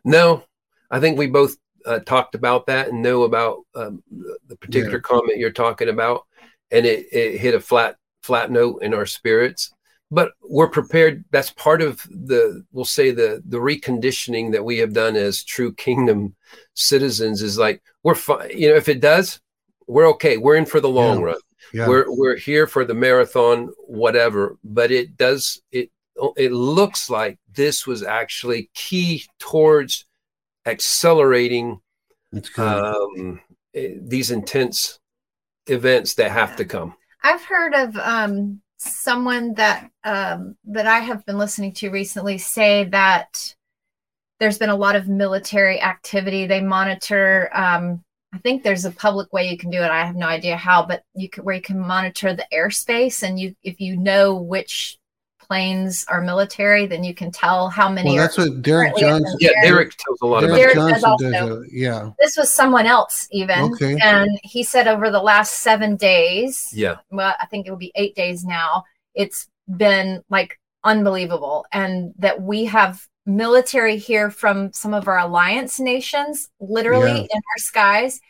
No, 0.05 0.45
I 0.91 1.01
think 1.01 1.19
we 1.19 1.27
both 1.27 1.57
uh, 1.87 2.01
talked 2.01 2.35
about 2.35 2.67
that 2.67 2.89
and 2.89 3.03
know 3.03 3.23
about 3.23 3.61
um, 3.75 4.03
the- 4.47 4.57
particular 4.57 5.01
comment 5.01 5.39
you're 5.39 5.51
talking 5.51 5.89
about, 5.89 6.27
and 6.71 6.85
it, 6.85 7.07
it 7.13 7.39
hit 7.39 7.55
a 7.55 7.61
flat 7.61 7.97
flat 8.23 8.51
note 8.51 8.83
in 8.83 8.93
our 8.93 9.07
spirits. 9.07 9.73
But 10.11 10.33
we're 10.43 10.69
prepared. 10.71 11.25
That's 11.31 11.51
part 11.51 11.83
of 11.83 12.03
the 12.11 12.65
we'll 12.73 12.85
say 12.85 13.11
the 13.11 13.43
the 13.47 13.59
reconditioning 13.59 14.53
that 14.53 14.65
we 14.65 14.79
have 14.79 14.93
done 14.95 15.17
as 15.17 15.45
true 15.45 15.73
kingdom 15.75 16.35
citizens 16.75 17.43
is 17.43 17.59
like 17.59 17.83
we're 18.03 18.15
fine. 18.15 18.51
You 18.57 18.71
know, 18.71 18.77
if 18.77 18.89
it 18.89 19.01
does, 19.01 19.41
we're 19.87 20.09
okay. 20.11 20.39
We're 20.39 20.57
in 20.57 20.67
for 20.67 20.81
the 20.81 20.89
long 20.89 21.19
Yeah. 21.21 21.25
run 21.25 21.37
yeah 21.73 21.87
we're 21.89 22.07
we're 22.09 22.37
here 22.37 22.67
for 22.67 22.85
the 22.85 22.95
marathon 22.95 23.69
whatever 23.87 24.57
but 24.65 24.91
it 24.91 25.17
does 25.19 25.61
it 25.71 25.91
it 26.37 26.51
looks 26.53 27.11
like 27.11 27.39
this 27.53 27.87
was 27.87 28.03
actually 28.03 28.71
key 28.75 29.23
towards 29.39 30.07
accelerating 30.67 31.79
um, 32.57 33.41
eh, 33.75 33.95
these 34.01 34.31
intense 34.31 34.99
events 35.67 36.15
that 36.15 36.31
have 36.31 36.57
to 36.57 36.65
come 36.65 36.95
I've 37.23 37.45
heard 37.45 37.75
of 37.75 37.97
um, 37.97 38.63
someone 38.79 39.55
that 39.55 39.91
um, 40.05 40.57
that 40.65 40.87
I 40.87 41.01
have 41.01 41.27
been 41.27 41.39
listening 41.39 41.73
to 41.75 41.91
recently 41.91 42.39
say 42.39 42.85
that 42.85 43.55
there's 44.41 44.59
been 44.59 44.71
a 44.71 44.77
lot 44.77 44.97
of 44.97 45.09
military 45.09 45.81
activity. 45.81 46.47
They 46.47 46.61
monitor. 46.61 47.51
Um, 47.53 48.03
I 48.33 48.39
think 48.39 48.63
there's 48.63 48.85
a 48.85 48.91
public 48.91 49.33
way 49.33 49.49
you 49.49 49.57
can 49.57 49.71
do 49.71 49.83
it. 49.83 49.91
I 49.91 50.05
have 50.05 50.17
no 50.17 50.27
idea 50.27 50.57
how, 50.57 50.85
but 50.85 51.03
you 51.15 51.29
can 51.29 51.45
where 51.45 51.57
you 51.57 51.63
can 51.63 51.79
monitor 51.79 52.35
the 52.35 52.47
airspace, 52.53 53.23
and 53.23 53.39
you 53.39 53.55
if 53.63 53.81
you 53.81 53.97
know 53.97 54.35
which 54.37 54.99
planes 55.49 56.05
are 56.09 56.21
military, 56.21 56.87
then 56.87 57.03
you 57.03 57.15
can 57.15 57.31
tell 57.31 57.69
how 57.69 57.89
many 57.89 58.11
well 58.11 58.19
are. 58.19 58.21
that's 58.23 58.39
what 58.39 58.63
derek 58.63 58.95
currently 58.95 59.09
in 59.09 59.15
the 59.15 59.21
johnson 59.21 59.39
yeah 59.41 59.51
derek 59.63 59.93
tells 59.97 60.21
a 60.21 60.27
lot 60.27 60.41
derek 60.41 60.53
about 60.53 60.57
Derek 60.59 60.75
that. 60.75 60.93
does 60.93 61.03
johnson 61.03 61.33
does 61.33 61.43
also. 61.43 61.63
a, 61.63 61.65
yeah 61.71 62.11
This 62.21 62.37
was 62.37 62.53
someone 62.53 62.87
else 62.87 63.27
even, 63.33 63.73
Okay. 63.73 63.97
and 64.03 64.29
he 64.43 64.63
said 64.63 64.87
over 64.87 65.11
the 65.11 65.21
last 65.23 65.61
seven 65.61 65.97
days, 65.97 66.69
yeah 66.73 66.97
well, 67.11 67.35
I 67.41 67.47
think 67.47 67.67
it 67.67 67.71
will 67.71 67.79
be 67.79 67.93
eight 67.95 68.15
days 68.15 68.45
now. 68.45 68.85
It's 69.15 69.49
been 69.77 70.23
like 70.31 70.59
unbelievable. 70.85 71.67
And 71.73 72.15
that 72.19 72.41
we 72.41 72.65
have 72.67 73.07
military 73.27 73.97
here 73.99 74.31
from 74.31 74.73
some 74.73 74.95
of 74.95 75.09
our 75.09 75.19
alliance 75.19 75.79
nations, 75.81 76.49
literally 76.61 77.11
Yeah. 77.11 77.17
in 77.37 77.43
our 77.53 77.59
skies, 77.59 78.21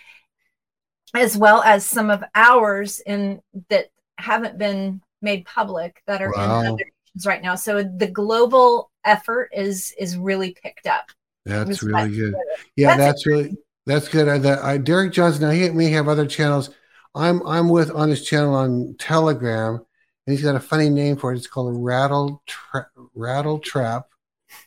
as 1.14 1.37
well 1.37 1.62
as 1.62 1.85
some 1.87 2.11
of 2.11 2.23
ours 2.35 3.01
in 3.01 3.41
that 3.71 3.87
haven't 4.19 4.59
been 4.59 5.01
made 5.23 5.45
public 5.45 6.03
that 6.07 6.23
are 6.23 6.33
Wow. 6.33 6.61
in 6.61 6.66
other 6.69 6.85
right 7.25 7.43
now. 7.43 7.55
So 7.55 7.83
the 7.83 8.07
global 8.07 8.91
effort 9.05 9.51
is 9.53 9.95
is 9.99 10.17
really 10.17 10.57
picked 10.63 10.87
up. 10.87 11.07
That's 11.45 11.71
It's 11.71 11.83
really 11.83 12.15
good. 12.15 12.35
Yeah, 12.77 12.97
That's 12.97 13.25
that's 13.25 13.27
really 13.27 13.57
that's 13.87 14.09
good. 14.09 14.29
I, 14.29 14.39
that, 14.39 14.59
I, 14.63 14.77
Derek 14.77 15.13
Johnson. 15.13 15.43
Now 15.43 15.51
he 15.51 15.69
may 15.71 15.91
have 15.91 16.09
other 16.09 16.27
channels. 16.27 16.71
I'm 17.15 17.45
I'm 17.47 17.71
with 17.71 17.91
on 17.91 18.11
his 18.11 18.25
channel 18.25 18.55
on 18.55 18.97
Telegram, 18.99 19.75
and 19.75 20.33
he's 20.37 20.43
got 20.43 20.57
a 20.57 20.61
funny 20.61 20.91
name 20.91 21.17
for 21.17 21.33
it. 21.33 21.39
It's 21.39 21.47
called 21.47 21.75
Rattle 21.83 22.43
Tra- 22.47 22.91
Rattle 23.15 23.59
Trap, 23.59 24.07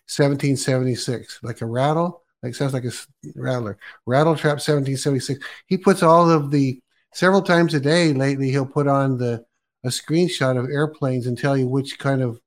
1776. 0.08 1.40
Like 1.44 1.62
a 1.62 1.68
rattle, 1.68 2.24
Like 2.42 2.56
sounds 2.56 2.74
like 2.74 2.86
a 2.86 2.92
rattler. 3.36 3.78
Rattle 4.08 4.36
Trap 4.36 4.54
1776. 4.54 5.46
He 5.68 5.78
puts 5.78 6.02
all 6.02 6.30
of 6.30 6.50
the 6.50 6.82
several 7.14 7.44
times 7.44 7.76
a 7.76 7.80
day 7.80 8.14
lately. 8.14 8.50
He'll 8.50 8.66
put 8.66 8.88
on 8.88 9.20
the 9.20 9.46
a 9.84 9.90
screenshot 9.90 10.58
of 10.58 10.70
airplanes 10.70 11.28
and 11.28 11.38
tell 11.38 11.58
you 11.58 11.68
which 11.68 11.98
kind 12.00 12.22
of 12.22 12.40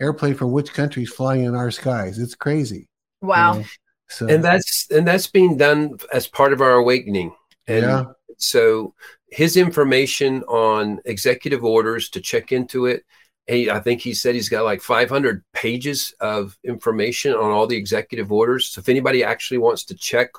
airplane 0.00 0.34
from 0.34 0.52
which 0.52 0.72
country 0.72 1.02
is 1.02 1.10
flying 1.12 1.44
in 1.44 1.54
our 1.54 1.70
skies. 1.70 2.18
It's 2.18 2.34
crazy. 2.34 2.88
Wow. 3.20 3.54
You 3.54 3.58
know? 3.60 3.66
So 4.10 4.26
and 4.26 4.42
that's 4.42 4.86
and 4.90 5.06
that's 5.06 5.26
being 5.26 5.56
done 5.56 5.98
as 6.12 6.26
part 6.26 6.52
of 6.52 6.62
our 6.62 6.72
awakening. 6.72 7.34
And 7.66 7.82
Yeah. 7.82 8.04
so 8.38 8.94
his 9.30 9.56
information 9.56 10.42
on 10.44 11.00
executive 11.04 11.64
orders 11.64 12.08
to 12.10 12.20
check 12.20 12.52
into 12.52 12.86
it. 12.86 13.04
He, 13.46 13.70
I 13.70 13.80
think 13.80 14.00
he 14.00 14.14
said 14.14 14.34
he's 14.34 14.48
got 14.48 14.64
like 14.64 14.82
500 14.82 15.42
pages 15.54 16.14
of 16.20 16.56
information 16.64 17.32
on 17.32 17.50
all 17.50 17.66
the 17.66 17.76
executive 17.76 18.30
orders. 18.30 18.68
So 18.68 18.80
if 18.80 18.88
anybody 18.88 19.24
actually 19.24 19.58
wants 19.58 19.84
to 19.86 19.94
check 19.94 20.30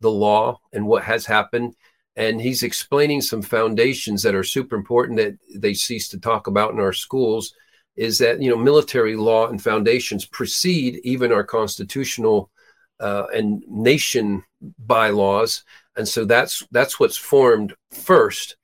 the 0.00 0.10
law 0.10 0.60
and 0.72 0.86
what 0.86 1.02
has 1.04 1.24
happened, 1.26 1.74
and 2.16 2.40
he's 2.40 2.62
explaining 2.62 3.20
some 3.20 3.42
foundations 3.42 4.22
that 4.22 4.34
are 4.34 4.44
super 4.44 4.76
important 4.76 5.18
that 5.18 5.38
they 5.56 5.74
cease 5.74 6.08
to 6.08 6.20
talk 6.20 6.46
about 6.46 6.72
in 6.72 6.80
our 6.80 6.92
schools, 6.92 7.54
is 7.96 8.18
that 8.18 8.40
you 8.40 8.50
know 8.50 8.56
military 8.56 9.16
law 9.16 9.48
and 9.48 9.62
foundations 9.62 10.26
precede 10.26 11.00
even 11.04 11.32
our 11.32 11.44
constitutional 11.44 12.50
uh, 13.00 13.26
and 13.34 13.62
nation 13.68 14.42
bylaws, 14.78 15.64
and 15.96 16.06
so 16.06 16.24
that's 16.24 16.62
that's 16.70 17.00
what's 17.00 17.16
formed 17.16 17.74
first, 17.90 18.56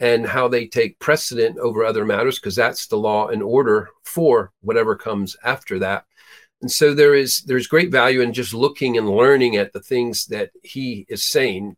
and 0.00 0.26
how 0.26 0.48
they 0.48 0.66
take 0.66 0.98
precedent 0.98 1.58
over 1.58 1.84
other 1.84 2.04
matters 2.04 2.38
because 2.38 2.56
that's 2.56 2.86
the 2.86 2.96
law 2.96 3.28
and 3.28 3.42
order 3.42 3.88
for 4.04 4.52
whatever 4.62 4.96
comes 4.96 5.36
after 5.44 5.78
that. 5.78 6.04
And 6.62 6.70
so 6.70 6.94
there 6.94 7.14
is 7.14 7.42
there's 7.42 7.66
great 7.66 7.90
value 7.90 8.22
in 8.22 8.32
just 8.32 8.54
looking 8.54 8.96
and 8.96 9.08
learning 9.08 9.56
at 9.56 9.72
the 9.72 9.80
things 9.80 10.26
that 10.26 10.50
he 10.62 11.04
is 11.08 11.22
saying, 11.22 11.76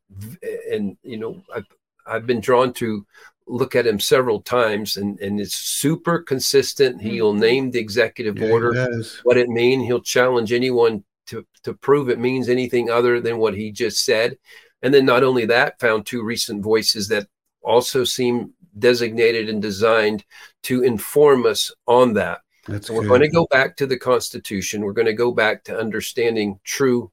and 0.70 0.96
you 1.02 1.16
know 1.16 1.42
I've 1.54 1.66
I've 2.06 2.26
been 2.26 2.40
drawn 2.40 2.72
to 2.74 3.04
look 3.46 3.74
at 3.74 3.86
him 3.86 3.98
several 3.98 4.40
times, 4.40 4.96
and 4.96 5.18
and 5.20 5.40
it's 5.40 5.56
super 5.56 6.20
consistent. 6.20 7.02
He'll 7.02 7.32
mm-hmm. 7.32 7.40
name 7.40 7.70
the 7.70 7.80
executive 7.80 8.38
Yeah, 8.38 8.50
order 8.50 9.02
what 9.24 9.36
it 9.36 9.48
mean. 9.48 9.80
He'll 9.80 10.00
challenge 10.00 10.52
anyone 10.52 11.04
to 11.26 11.44
to 11.64 11.74
prove 11.74 12.08
it 12.08 12.18
means 12.18 12.48
anything 12.48 12.88
other 12.88 13.20
than 13.20 13.38
what 13.38 13.54
he 13.54 13.72
just 13.72 14.04
said. 14.04 14.38
And 14.82 14.94
then 14.94 15.04
not 15.04 15.24
only 15.24 15.44
that, 15.46 15.80
found 15.80 16.06
two 16.06 16.22
recent 16.22 16.62
voices 16.62 17.08
that 17.08 17.26
also 17.62 18.04
seem 18.04 18.52
designated 18.78 19.48
and 19.48 19.60
designed 19.60 20.24
to 20.62 20.82
inform 20.82 21.46
us 21.46 21.72
on 21.86 22.14
that. 22.14 22.40
That's 22.68 22.86
So 22.86 22.94
we're 22.94 23.02
good. 23.02 23.08
going 23.08 23.20
to 23.22 23.28
go 23.28 23.46
back 23.50 23.76
to 23.76 23.86
the 23.86 23.98
Constitution. 23.98 24.82
We're 24.82 24.92
going 24.92 25.06
to 25.06 25.12
go 25.12 25.32
back 25.32 25.64
to 25.64 25.78
understanding 25.78 26.60
true 26.64 27.10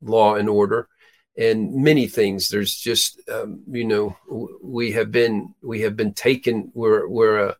law 0.00 0.36
and 0.36 0.48
order 0.48 0.88
and 1.36 1.74
many 1.74 2.06
things. 2.06 2.48
There's 2.48 2.74
just 2.74 3.20
um, 3.28 3.62
you 3.68 3.84
know 3.84 4.16
we 4.62 4.92
have 4.92 5.10
been 5.10 5.54
we 5.62 5.80
have 5.80 5.96
been 5.96 6.14
taken. 6.14 6.70
We're 6.74 7.08
we're 7.08 7.48
a, 7.48 7.56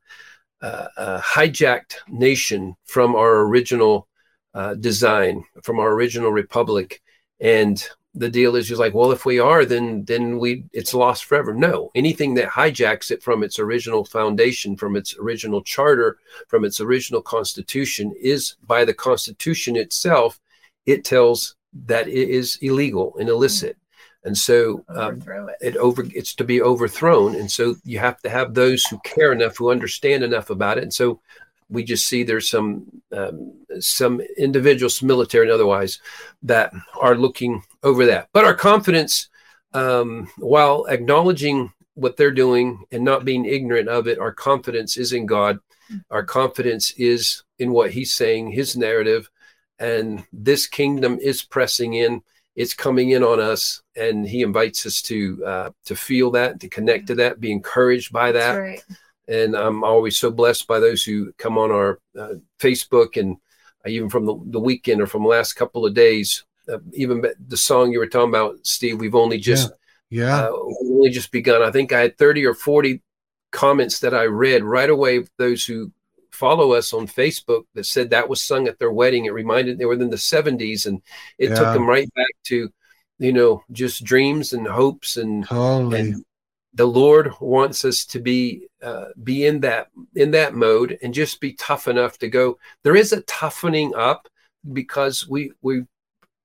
a, 0.63 0.89
a 0.97 1.21
hijacked 1.21 1.97
nation 2.09 2.77
from 2.85 3.17
our 3.17 3.41
original 3.41 4.09
uh, 4.55 4.75
design, 4.75 5.45
from 5.63 5.81
our 5.81 5.93
original 5.93 6.31
republic, 6.31 7.03
and 7.41 7.85
the 8.15 8.29
deal 8.29 8.55
is 8.55 8.69
just 8.69 8.81
like, 8.81 8.95
well, 8.95 9.11
if 9.11 9.25
we 9.25 9.39
are, 9.39 9.65
then 9.65 10.05
then 10.05 10.39
we 10.39 10.65
it's 10.73 10.95
lost 10.95 11.25
forever. 11.25 11.53
No, 11.53 11.91
anything 11.95 12.35
that 12.35 12.49
hijacks 12.49 13.11
it 13.11 13.23
from 13.23 13.43
its 13.43 13.59
original 13.59 14.05
foundation, 14.05 14.77
from 14.77 14.97
its 14.97 15.17
original 15.19 15.63
charter, 15.63 16.19
from 16.49 16.65
its 16.65 16.81
original 16.81 17.23
constitution 17.23 18.15
is 18.21 18.57
by 18.67 18.85
the 18.85 18.95
constitution 18.95 19.77
itself 19.77 20.41
it 20.87 21.05
tells 21.05 21.57
that 21.87 22.09
it 22.09 22.29
is 22.29 22.59
illegal 22.63 23.17
and 23.19 23.29
illicit 23.29 23.77
and 24.25 24.37
so 24.37 24.85
um, 24.89 25.23
it. 25.61 25.75
it 25.75 25.77
over 25.77 26.05
it's 26.15 26.35
to 26.35 26.45
be 26.45 26.63
overthrown 26.63 27.35
and 27.35 27.51
so 27.51 27.75
you 27.85 27.99
have 27.99 28.21
to 28.21 28.29
have 28.29 28.55
those 28.55 28.85
who 28.85 28.99
care 29.05 29.33
enough 29.33 29.57
who 29.57 29.71
understand 29.71 30.23
enough 30.23 30.51
about 30.51 30.79
it 30.79 30.85
and 30.85 30.95
so 30.95 31.21
we 31.75 31.85
just 31.85 32.07
see 32.07 32.23
there's 32.23 32.49
some 32.49 32.87
um, 33.13 33.53
some 33.81 34.21
individuals 34.39 35.03
military 35.03 35.47
and 35.47 35.53
otherwise 35.53 36.01
that 36.43 36.73
are 37.01 37.17
looking 37.17 37.63
over 37.83 38.07
that. 38.07 38.29
But 38.33 38.45
our 38.45 38.55
confidence 38.55 39.29
um, 39.73 40.29
while 40.39 40.87
acknowledging 40.89 41.73
what 41.95 42.17
they're 42.17 42.31
doing 42.31 42.85
and 42.91 43.05
not 43.05 43.25
being 43.25 43.45
ignorant 43.45 43.89
of 43.89 44.09
it 44.09 44.19
our 44.19 44.33
confidence 44.33 44.97
is 44.97 45.13
in 45.13 45.27
god. 45.27 45.59
Our 46.11 46.25
confidence 46.25 46.93
is 46.93 47.43
in 47.59 47.71
what 47.71 47.91
he's 47.91 48.15
saying 48.15 48.53
his 48.53 48.77
narrative 48.77 49.29
and 49.79 50.25
this 50.33 50.67
kingdom 50.67 51.19
is 51.21 51.43
pressing 51.43 51.95
in. 51.95 52.23
It's 52.57 52.75
coming 52.75 53.11
in 53.11 53.23
on 53.25 53.41
us 53.41 53.83
and 53.97 54.27
he 54.27 54.43
invites 54.43 54.87
us 54.87 55.03
to 55.03 55.45
uh, 55.45 55.71
to 55.87 55.97
feel 55.97 56.31
that 56.33 56.61
to 56.61 56.69
connect 56.69 57.09
to 57.09 57.17
that 57.17 57.41
be 57.41 57.53
encouraged 57.53 58.13
by 58.13 58.33
that. 58.33 58.55
Right. 58.55 58.85
And 59.29 59.57
i'm 59.57 59.85
always 59.85 60.17
so 60.17 60.31
blessed 60.31 60.67
by 60.67 60.79
those 60.79 61.03
who 61.03 61.33
come 61.39 61.59
on 61.59 61.71
our 61.71 61.99
uh, 62.19 62.35
facebook 62.59 63.21
and 63.21 63.37
uh, 63.85 63.89
even 63.89 64.09
from 64.09 64.27
the, 64.27 64.39
the 64.47 64.61
weekend 64.61 65.01
or 65.01 65.07
from 65.07 65.23
the 65.23 65.29
last 65.29 65.55
couple 65.55 65.87
of 65.87 65.95
days 65.95 66.45
uh, 66.69 66.79
even 66.93 67.23
the 67.49 67.57
song 67.57 67.93
you 67.93 67.99
were 67.99 68.07
talking 68.07 68.31
about 68.31 68.57
steve 68.67 69.01
we've 69.01 69.15
only 69.15 69.39
just 69.39 69.71
yeah. 70.15 70.47
uh, 70.47 70.53
we've 70.53 70.93
only 70.93 71.11
just 71.11 71.33
begun. 71.33 71.63
I 71.63 71.71
think 71.71 71.93
I 71.93 72.01
had 72.01 72.19
30 72.19 72.47
or 72.47 72.55
40 72.55 73.03
comments 73.51 74.01
that 74.01 74.15
I 74.15 74.25
read 74.25 74.63
right 74.63 74.89
away. 74.89 75.25
Those 75.39 75.65
who 75.65 75.93
follow 76.31 76.73
us 76.73 76.93
on 76.93 77.07
Facebook 77.07 77.65
that 77.75 77.87
said 77.87 78.11
that 78.11 78.29
was 78.29 78.41
sung 78.41 78.69
at 78.69 78.79
their 78.79 78.93
wedding. 78.93 79.25
It 79.25 79.33
reminded 79.33 79.79
they 79.79 79.85
were 79.85 79.95
in 79.95 80.11
the 80.11 80.17
70s, 80.17 80.87
and 80.87 81.03
it 81.39 81.49
took 81.49 81.75
them 81.75 81.89
right 81.89 82.09
back 82.15 82.31
to, 82.45 82.71
you 83.19 83.33
know, 83.33 83.63
just 83.73 84.05
dreams 84.05 84.53
and 84.53 84.67
hopes 84.67 85.17
and 85.17 85.45
totally. 85.47 86.01
and 86.01 86.25
the 86.75 86.87
Lord 86.87 87.33
wants 87.41 87.85
us 87.85 88.05
to 88.07 88.21
be 88.21 88.67
uh, 88.83 89.07
be 89.23 89.47
in 89.47 89.61
that 89.61 89.89
in 90.15 90.33
that 90.33 90.55
mode 90.55 90.99
and 91.03 91.15
just 91.15 91.41
be 91.41 91.53
tough 91.55 91.89
enough 91.89 92.19
to 92.19 92.29
go. 92.29 92.59
There 92.83 92.97
is 92.97 93.13
a 93.13 93.23
toughening 93.23 93.95
up 93.95 94.29
because 94.73 95.29
we 95.29 95.53
we 95.63 95.85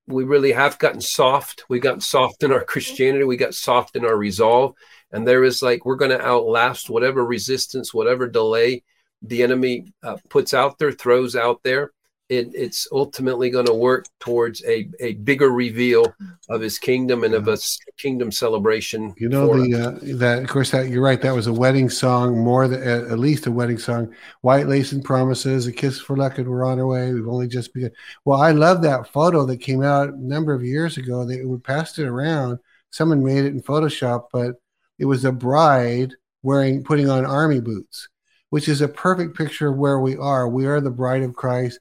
we 0.08 0.24
really 0.24 0.52
have 0.52 0.80
gotten 0.80 1.02
soft. 1.02 1.66
We 1.68 1.80
got 1.80 2.04
soft 2.04 2.44
in 2.44 2.52
our 2.52 2.64
Christianity. 2.64 3.24
We 3.26 3.38
got 3.38 3.56
soft 3.56 3.96
in 3.96 4.06
our 4.06 4.16
resolve, 4.16 4.76
and 5.12 5.28
there 5.28 5.44
is 5.44 5.62
like 5.62 5.86
we're 5.86 5.96
going 5.96 6.12
to 6.12 6.26
outlast 6.26 6.90
whatever 6.90 7.26
resistance, 7.26 7.94
whatever 7.94 8.28
delay 8.28 8.84
the 9.22 9.44
enemy 9.44 9.92
uh, 10.04 10.18
puts 10.30 10.54
out 10.54 10.78
there, 10.78 10.92
throws 10.92 11.36
out 11.36 11.62
there. 11.64 11.92
It, 12.30 12.52
it's 12.54 12.88
ultimately 12.92 13.50
going 13.50 13.66
to 13.66 13.74
work 13.74 14.06
towards 14.20 14.64
a, 14.64 14.88
a 15.00 15.14
bigger 15.14 15.50
reveal 15.50 16.14
of 16.48 16.62
his 16.62 16.78
kingdom 16.78 17.24
and 17.24 17.34
of 17.34 17.48
a 17.48 17.58
kingdom 17.98 18.32
celebration. 18.32 19.16
You 19.18 19.30
know 19.30 19.48
the 19.48 19.74
uh, 19.76 20.18
that 20.18 20.44
of 20.44 20.48
course 20.48 20.70
that 20.70 20.90
you're 20.90 21.02
right. 21.02 21.20
That 21.20 21.34
was 21.34 21.48
a 21.48 21.54
wedding 21.54 21.90
song, 21.90 22.38
more 22.38 22.68
than 22.68 22.84
at, 22.84 23.12
at 23.12 23.18
least 23.18 23.48
a 23.48 23.52
wedding 23.52 23.80
song. 23.80 24.14
White 24.42 24.68
lace 24.68 24.92
and 24.92 25.04
promises, 25.04 25.66
a 25.66 25.72
kiss 25.72 26.00
for 26.00 26.16
luck, 26.16 26.38
and 26.38 26.48
we're 26.48 26.66
on 26.66 26.80
our 26.80 26.86
way. 26.86 27.12
We've 27.12 27.28
only 27.28 27.48
just 27.48 27.74
begun. 27.74 27.92
Well, 28.26 28.40
I 28.40 28.52
love 28.52 28.84
that 28.84 29.12
photo 29.12 29.44
that 29.48 29.58
came 29.58 29.82
out 29.82 30.14
a 30.14 30.24
number 30.24 30.54
of 30.54 30.64
years 30.64 30.98
ago. 30.98 31.26
They 31.26 31.44
we 31.44 31.58
passed 31.58 31.98
it 31.98 32.06
around. 32.06 32.60
Someone 32.92 33.24
made 33.24 33.46
it 33.46 33.54
in 33.54 33.62
Photoshop, 33.62 34.26
but 34.32 34.56
it 35.00 35.06
was 35.06 35.26
a 35.26 35.32
bride 35.32 36.14
wearing 36.44 36.84
putting 36.84 37.10
on 37.10 37.26
army 37.26 37.60
boots, 37.60 38.08
which 38.50 38.68
is 38.68 38.82
a 38.82 38.88
perfect 38.88 39.36
picture 39.36 39.70
of 39.70 39.78
where 39.78 40.00
we 40.00 40.16
are. 40.16 40.48
We 40.48 40.68
are 40.68 40.80
the 40.80 40.92
bride 40.92 41.24
of 41.24 41.36
Christ. 41.36 41.80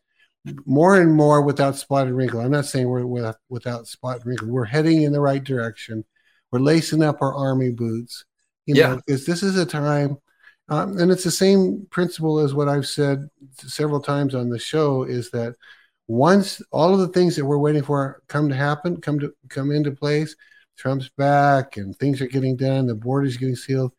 More 0.67 1.01
and 1.01 1.13
more 1.13 1.43
without 1.43 1.77
spot 1.77 2.07
and 2.07 2.17
wrinkle. 2.17 2.41
I'm 2.41 2.51
not 2.51 2.67
saying 2.67 2.89
we're 2.89 3.07
without, 3.07 3.37
without 3.49 3.87
spot 3.87 4.17
and 4.17 4.27
wrinkle. 4.27 4.49
We're 4.49 4.65
heading 4.65 5.03
in 5.03 5.13
the 5.13 5.21
right 5.21 5.43
direction 5.43 6.05
we're 6.51 6.61
lacing 6.61 7.03
up 7.03 7.21
our 7.23 7.35
army 7.35 7.71
boots 7.71 8.25
you 8.67 8.75
Yeah. 8.75 8.89
know 8.89 8.97
because 8.97 9.27
this 9.27 9.43
is 9.43 9.57
a 9.57 9.67
time 9.67 10.17
um, 10.71 10.99
and 10.99 11.11
it's 11.11 11.25
the 11.25 11.31
same 11.31 11.87
principle 11.91 12.39
as 12.39 12.55
what 12.55 12.69
i've 12.69 12.87
said 12.87 13.29
several 13.57 14.01
times 14.01 14.35
on 14.35 14.49
the 14.49 14.59
show 14.59 15.05
is 15.05 15.31
that 15.31 15.55
once 16.07 16.63
all 16.71 16.95
of 16.95 17.01
the 17.01 17.09
things 17.09 17.37
that 17.37 17.45
we're 17.45 17.59
waiting 17.59 17.83
for 17.83 18.23
come 18.29 18.49
to 18.49 18.55
happen 18.55 19.01
come 19.01 19.19
to 19.19 19.33
come 19.49 19.71
into 19.71 19.91
place 19.91 20.35
trump's 20.77 21.09
back 21.11 21.77
and 21.77 21.97
things 21.97 22.21
are 22.21 22.27
getting 22.29 22.57
done 22.57 22.87
the 22.87 22.95
border's 22.95 23.37
getting 23.37 23.57
sealed 23.57 23.93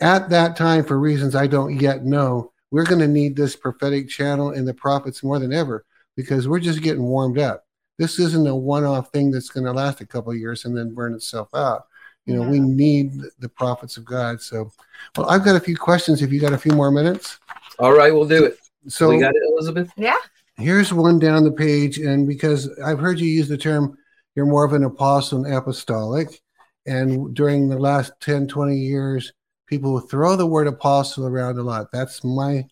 at 0.00 0.28
that 0.30 0.56
time 0.56 0.84
for 0.84 0.98
reasons 0.98 1.34
i 1.34 1.46
don't 1.46 1.80
yet 1.80 2.04
know 2.04 2.52
we're 2.70 2.84
going 2.84 3.00
to 3.00 3.08
need 3.08 3.34
this 3.36 3.56
prophetic 3.56 4.08
channel 4.08 4.50
and 4.50 4.66
the 4.68 4.74
prophets 4.74 5.22
more 5.22 5.38
than 5.38 5.52
ever 5.52 5.84
because 6.16 6.46
we're 6.48 6.58
just 6.60 6.82
getting 6.82 7.02
warmed 7.02 7.38
up 7.38 7.64
this 7.98 8.18
isn't 8.20 8.46
a 8.46 8.54
one-off 8.54 9.10
thing 9.10 9.30
that's 9.30 9.48
going 9.48 9.64
to 9.66 9.72
last 9.72 10.00
a 10.00 10.06
couple 10.06 10.30
of 10.32 10.38
years 10.38 10.64
and 10.64 10.76
then 10.76 10.94
burn 10.94 11.14
itself 11.14 11.48
out 11.54 11.86
you 12.26 12.34
know 12.34 12.46
we 12.48 12.60
need 12.60 13.12
the 13.38 13.48
prophets 13.48 13.96
of 13.96 14.04
god 14.04 14.40
so 14.40 14.70
well 15.16 15.28
i've 15.30 15.44
got 15.44 15.56
a 15.56 15.60
few 15.60 15.76
questions 15.76 16.20
if 16.22 16.30
you 16.32 16.40
got 16.40 16.52
a 16.52 16.58
few 16.58 16.72
more 16.72 16.90
minutes 16.90 17.38
All 17.78 17.92
right, 17.92 18.12
we'll 18.12 18.26
do 18.28 18.44
it. 18.44 18.58
so 18.88 19.08
we 19.08 19.18
got 19.18 19.34
it, 19.34 19.42
Elizabeth. 19.50 19.90
Yeah. 19.96 20.16
here's 20.58 20.92
one 20.92 21.18
down 21.18 21.44
the 21.44 21.52
page 21.52 21.98
and 21.98 22.26
because 22.28 22.68
i've 22.84 22.98
heard 22.98 23.18
you 23.18 23.28
use 23.28 23.48
the 23.48 23.56
term 23.56 23.96
you're 24.34 24.46
more 24.46 24.64
of 24.64 24.72
an 24.74 24.84
apostle 24.84 25.44
and 25.44 25.54
apostolic 25.54 26.40
and 26.86 27.34
during 27.34 27.68
the 27.68 27.78
last 27.78 28.12
10 28.20 28.46
20 28.48 28.76
years 28.76 29.32
people 29.68 30.00
throw 30.00 30.36
the 30.36 30.46
word 30.46 30.66
apostle 30.66 31.26
around 31.26 31.58
a 31.58 31.62
lot 31.62 31.88
that's 31.92 32.24
my 32.24 32.64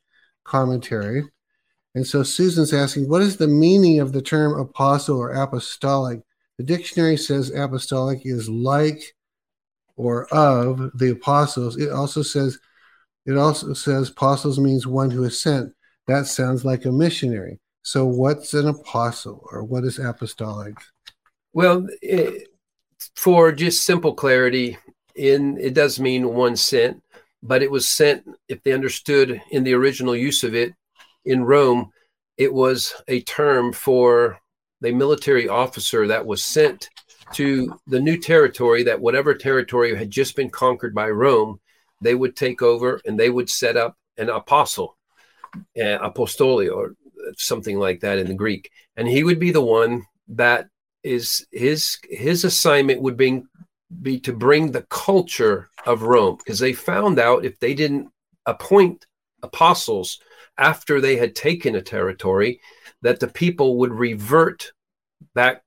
commentary 0.44 1.22
and 1.94 2.06
so 2.06 2.22
susan's 2.22 2.72
asking 2.72 3.08
what 3.08 3.22
is 3.22 3.36
the 3.36 3.48
meaning 3.48 4.00
of 4.00 4.12
the 4.12 4.22
term 4.22 4.58
apostle 4.58 5.18
or 5.18 5.32
apostolic 5.32 6.20
The 6.58 6.64
dictionary 6.64 7.16
says 7.16 7.50
apostolic 7.50 8.20
is 8.24 8.48
like 8.48 9.14
or 9.96 10.26
of 10.32 10.90
the 10.98 11.10
apostles. 11.10 11.76
It 11.76 11.90
also 11.90 12.22
says 12.22 12.58
it 13.24 13.36
also 13.36 13.74
says 13.74 14.10
apostles 14.10 14.58
means 14.58 14.86
one 14.86 15.10
who 15.10 15.24
is 15.24 15.40
sent. 15.40 15.74
That 16.06 16.26
sounds 16.26 16.64
like 16.64 16.84
a 16.84 16.92
missionary. 16.92 17.58
So 17.82 18.04
what's 18.06 18.54
an 18.54 18.68
apostle 18.68 19.44
or 19.50 19.64
what 19.64 19.84
is 19.84 19.98
apostolic? 19.98 20.74
Well, 21.52 21.86
it, 22.02 22.48
for 23.16 23.50
just 23.52 23.84
simple 23.84 24.14
clarity, 24.14 24.78
in 25.16 25.58
it 25.58 25.74
does 25.74 25.98
mean 25.98 26.34
one 26.34 26.56
sent, 26.56 27.02
but 27.42 27.62
it 27.62 27.70
was 27.70 27.88
sent 27.88 28.24
if 28.48 28.62
they 28.62 28.72
understood 28.72 29.40
in 29.50 29.64
the 29.64 29.74
original 29.74 30.14
use 30.14 30.44
of 30.44 30.54
it 30.54 30.74
in 31.24 31.44
Rome, 31.44 31.90
it 32.36 32.52
was 32.52 32.94
a 33.08 33.20
term 33.22 33.72
for 33.72 34.38
the 34.80 34.92
military 34.92 35.48
officer 35.48 36.06
that 36.06 36.26
was 36.26 36.44
sent 36.44 36.90
to 37.32 37.78
the 37.86 38.00
new 38.00 38.16
territory 38.18 38.82
that 38.84 39.00
whatever 39.00 39.34
territory 39.34 39.96
had 39.96 40.10
just 40.10 40.36
been 40.36 40.50
conquered 40.50 40.94
by 40.94 41.08
Rome, 41.08 41.60
they 42.00 42.14
would 42.14 42.36
take 42.36 42.62
over 42.62 43.00
and 43.04 43.18
they 43.18 43.30
would 43.30 43.50
set 43.50 43.76
up 43.76 43.96
an 44.16 44.28
apostle, 44.28 44.96
uh, 45.76 45.98
apostolio, 45.98 46.76
or 46.76 46.94
something 47.36 47.78
like 47.78 48.00
that 48.00 48.18
in 48.18 48.26
the 48.26 48.34
Greek, 48.34 48.70
and 48.96 49.08
he 49.08 49.24
would 49.24 49.40
be 49.40 49.50
the 49.50 49.60
one 49.60 50.04
that 50.28 50.68
is 51.02 51.46
his 51.52 51.98
his 52.10 52.44
assignment 52.44 53.00
would 53.00 53.16
be 53.16 53.42
be 54.02 54.18
to 54.20 54.32
bring 54.32 54.72
the 54.72 54.82
culture 54.82 55.70
of 55.84 56.02
Rome 56.02 56.36
because 56.36 56.58
they 56.58 56.72
found 56.72 57.18
out 57.18 57.44
if 57.44 57.58
they 57.60 57.74
didn't 57.74 58.08
appoint 58.44 59.06
apostles 59.42 60.18
after 60.58 61.00
they 61.00 61.16
had 61.16 61.34
taken 61.34 61.76
a 61.76 61.82
territory 61.82 62.60
that 63.02 63.20
the 63.20 63.28
people 63.28 63.78
would 63.78 63.92
revert 63.92 64.72
back 65.34 65.62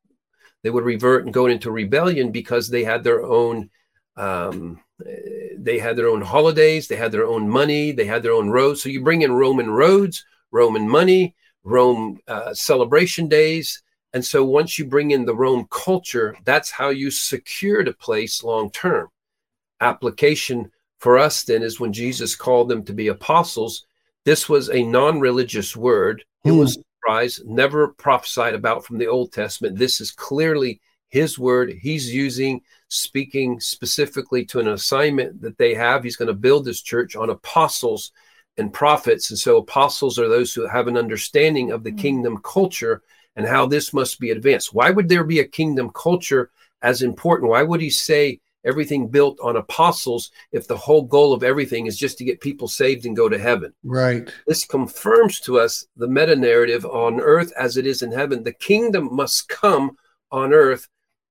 they 0.63 0.69
would 0.69 0.83
revert 0.83 1.23
and 1.23 1.33
go 1.33 1.45
into 1.45 1.71
rebellion 1.71 2.31
because 2.31 2.67
they 2.67 2.83
had 2.83 3.03
their 3.03 3.23
own 3.23 3.69
um, 4.17 4.81
they 5.57 5.79
had 5.79 5.95
their 5.95 6.09
own 6.09 6.21
holidays 6.21 6.87
they 6.87 6.95
had 6.95 7.11
their 7.11 7.25
own 7.25 7.47
money 7.47 7.91
they 7.91 8.05
had 8.05 8.23
their 8.23 8.33
own 8.33 8.49
roads. 8.49 8.81
So 8.81 8.89
you 8.89 9.01
bring 9.01 9.21
in 9.21 9.31
roman 9.31 9.69
roads 9.69 10.25
roman 10.51 10.89
money 10.89 11.35
rome 11.63 12.19
uh, 12.27 12.53
celebration 12.53 13.29
days 13.29 13.81
and 14.13 14.25
so 14.25 14.43
once 14.43 14.79
you 14.79 14.85
bring 14.85 15.11
in 15.11 15.25
the 15.25 15.35
rome 15.35 15.67
culture 15.69 16.35
that's 16.43 16.71
how 16.71 16.89
you 16.89 17.11
secured 17.11 17.87
a 17.87 17.93
place 17.93 18.43
long 18.43 18.69
term 18.71 19.07
application 19.81 20.71
for 20.97 21.17
us 21.17 21.43
then 21.43 21.63
is 21.63 21.79
when 21.79 21.93
jesus 21.93 22.35
called 22.35 22.69
them 22.69 22.83
to 22.83 22.93
be 22.93 23.07
apostles. 23.07 23.85
This 24.25 24.49
was 24.49 24.69
a 24.69 24.83
non-religious 24.83 25.75
word. 25.75 26.23
It 26.45 26.51
was 26.51 26.75
hmm. 26.75 26.81
surprise 26.81 27.41
never 27.45 27.89
prophesied 27.89 28.53
about 28.53 28.85
from 28.85 28.97
the 28.97 29.07
old 29.07 29.31
testament. 29.31 29.77
This 29.77 30.01
is 30.01 30.11
clearly 30.11 30.81
his 31.09 31.39
word. 31.39 31.71
He's 31.71 32.13
using 32.13 32.61
speaking 32.89 33.59
specifically 33.59 34.45
to 34.45 34.59
an 34.59 34.67
assignment 34.67 35.41
that 35.41 35.57
they 35.57 35.73
have. 35.73 36.03
He's 36.03 36.15
going 36.15 36.27
to 36.27 36.33
build 36.33 36.65
this 36.65 36.81
church 36.81 37.15
on 37.15 37.29
apostles 37.29 38.11
and 38.57 38.73
prophets. 38.73 39.29
And 39.29 39.39
so 39.39 39.57
apostles 39.57 40.19
are 40.19 40.27
those 40.27 40.53
who 40.53 40.67
have 40.67 40.87
an 40.87 40.97
understanding 40.97 41.71
of 41.71 41.83
the 41.83 41.91
hmm. 41.91 41.97
kingdom 41.97 42.37
culture 42.43 43.01
and 43.35 43.45
how 43.45 43.65
this 43.65 43.93
must 43.93 44.19
be 44.19 44.31
advanced 44.31 44.73
why 44.73 44.89
would 44.89 45.09
there 45.09 45.23
be 45.23 45.39
a 45.39 45.47
kingdom 45.47 45.89
culture 45.93 46.51
as 46.81 47.01
important 47.01 47.49
why 47.49 47.63
would 47.63 47.81
he 47.81 47.89
say 47.89 48.39
everything 48.65 49.07
built 49.07 49.37
on 49.41 49.55
apostles 49.55 50.31
if 50.51 50.67
the 50.67 50.75
whole 50.75 51.01
goal 51.03 51.31
of 51.31 51.43
everything 51.43 51.85
is 51.85 51.97
just 51.97 52.17
to 52.17 52.25
get 52.25 52.41
people 52.41 52.67
saved 52.67 53.05
and 53.05 53.15
go 53.15 53.29
to 53.29 53.37
heaven 53.39 53.73
Right. 53.83 54.29
this 54.47 54.65
confirms 54.65 55.39
to 55.41 55.59
us 55.59 55.85
the 55.95 56.07
meta 56.07 56.35
narrative 56.35 56.85
on 56.85 57.21
earth 57.21 57.53
as 57.57 57.77
it 57.77 57.85
is 57.87 58.01
in 58.01 58.11
heaven. 58.11 58.43
The 58.43 58.53
kingdom 58.53 59.13
must 59.15 59.47
come 59.47 59.95
on 60.31 60.53
earth 60.53 60.87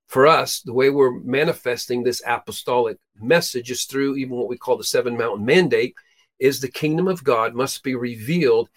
for 0.08 0.26
us. 0.26 0.62
The 0.62 0.72
way 0.72 0.88
we're 0.88 1.20
manifesting 1.20 2.02
this 2.02 2.22
apostolic 2.26 2.96
message 3.20 3.70
is 3.70 3.84
through 3.84 4.16
even 4.16 4.36
what 4.36 4.48
we 4.48 4.56
call 4.56 4.78
the 4.78 4.84
seven 4.84 5.16
mountain 5.16 5.44
mandate 5.44 5.94
is 6.38 6.60
the 6.60 6.70
kingdom 6.70 7.08
of 7.08 7.22
God 7.22 7.54
must 7.54 7.82
be 7.82 7.94
revealed 7.94 8.70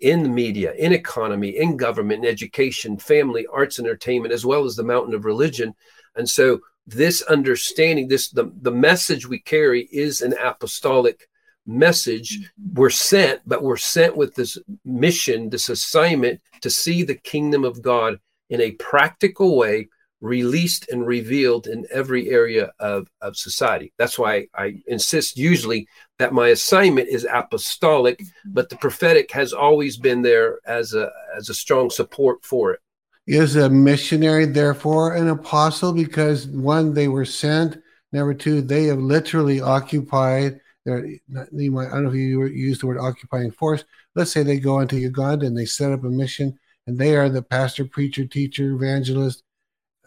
in 0.00 0.22
the 0.22 0.28
media, 0.28 0.72
in 0.74 0.92
economy, 0.92 1.56
in 1.56 1.76
government, 1.76 2.24
in 2.24 2.30
education, 2.30 2.98
family, 2.98 3.46
arts, 3.52 3.78
entertainment, 3.78 4.32
as 4.32 4.44
well 4.44 4.64
as 4.64 4.76
the 4.76 4.82
mountain 4.82 5.14
of 5.14 5.24
religion. 5.24 5.74
And 6.16 6.28
so 6.28 6.60
this 6.86 7.22
understanding, 7.22 8.08
this 8.08 8.28
the, 8.30 8.52
the 8.60 8.70
message 8.70 9.26
we 9.26 9.38
carry 9.38 9.88
is 9.92 10.20
an 10.20 10.34
apostolic 10.42 11.28
message 11.66 12.38
mm-hmm. 12.40 12.74
we're 12.74 12.90
sent 12.90 13.40
but 13.46 13.62
we're 13.62 13.76
sent 13.76 14.16
with 14.16 14.34
this 14.34 14.58
mission 14.84 15.48
this 15.48 15.68
assignment 15.68 16.40
to 16.60 16.68
see 16.68 17.02
the 17.02 17.14
kingdom 17.14 17.64
of 17.64 17.80
god 17.80 18.18
in 18.50 18.60
a 18.60 18.72
practical 18.72 19.56
way 19.56 19.88
released 20.24 20.88
and 20.90 21.06
revealed 21.06 21.66
in 21.66 21.86
every 21.92 22.30
area 22.30 22.72
of, 22.78 23.06
of 23.20 23.36
society 23.36 23.92
that's 23.98 24.18
why 24.18 24.46
i 24.54 24.82
insist 24.86 25.36
usually 25.36 25.86
that 26.18 26.32
my 26.32 26.48
assignment 26.48 27.08
is 27.08 27.26
apostolic 27.30 28.18
mm-hmm. 28.18 28.52
but 28.52 28.68
the 28.70 28.76
prophetic 28.76 29.30
has 29.30 29.52
always 29.52 29.96
been 29.96 30.22
there 30.22 30.58
as 30.66 30.94
a 30.94 31.10
as 31.36 31.48
a 31.48 31.54
strong 31.54 31.90
support 31.90 32.44
for 32.44 32.72
it 32.72 32.80
Is 33.26 33.56
a 33.56 33.70
missionary 33.70 34.44
therefore 34.44 35.14
an 35.14 35.28
apostle? 35.28 35.92
Because 35.92 36.46
one, 36.46 36.92
they 36.92 37.08
were 37.08 37.24
sent. 37.24 37.80
Number 38.12 38.34
two, 38.34 38.60
they 38.60 38.84
have 38.84 38.98
literally 38.98 39.60
occupied. 39.62 40.60
Their, 40.84 41.08
not- 41.28 41.48
you 41.52 41.72
might, 41.72 41.88
I 41.88 41.92
don't 41.94 42.04
know 42.04 42.10
if 42.10 42.16
you 42.16 42.44
use 42.44 42.78
the 42.78 42.86
word 42.86 42.98
occupying 42.98 43.50
force. 43.50 43.84
Let's 44.14 44.30
say 44.30 44.42
they 44.42 44.60
go 44.60 44.80
into 44.80 44.98
Uganda 44.98 45.46
and 45.46 45.56
they 45.56 45.64
set 45.64 45.90
up 45.90 46.04
a 46.04 46.10
mission, 46.10 46.58
and 46.86 46.98
they 46.98 47.16
are 47.16 47.30
the 47.30 47.40
pastor, 47.40 47.86
preacher, 47.86 48.26
teacher, 48.26 48.72
evangelist. 48.72 49.42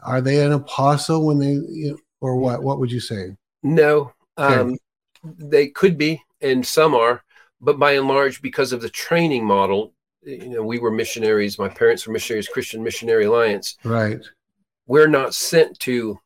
Are 0.07 0.21
they 0.21 0.43
an 0.43 0.53
apostle 0.53 1.25
when 1.25 1.37
they, 1.37 1.51
you 1.51 1.91
know, 1.91 1.97
or 2.21 2.35
what? 2.37 2.63
What 2.63 2.79
would 2.79 2.91
you 2.91 2.99
say? 2.99 3.35
No, 3.61 4.13
Okay. 4.37 4.55
um, 4.55 4.77
they 5.23 5.67
could 5.67 5.97
be, 5.97 6.23
and 6.41 6.65
some 6.65 6.95
are, 6.95 7.23
but 7.59 7.77
by 7.77 7.91
and 7.93 8.07
large, 8.07 8.41
because 8.41 8.71
of 8.71 8.81
the 8.81 8.89
training 8.89 9.45
model, 9.45 9.93
you 10.23 10.49
know, 10.49 10.63
we 10.63 10.79
were 10.79 10.91
missionaries. 10.91 11.59
My 11.59 11.69
parents 11.69 12.07
were 12.07 12.13
missionaries, 12.13 12.47
Christian 12.47 12.83
Missionary 12.83 13.25
Alliance. 13.25 13.77
Right. 13.83 14.19
We're 14.87 15.07
not 15.07 15.33
sent 15.33 15.79
to. 15.81 16.19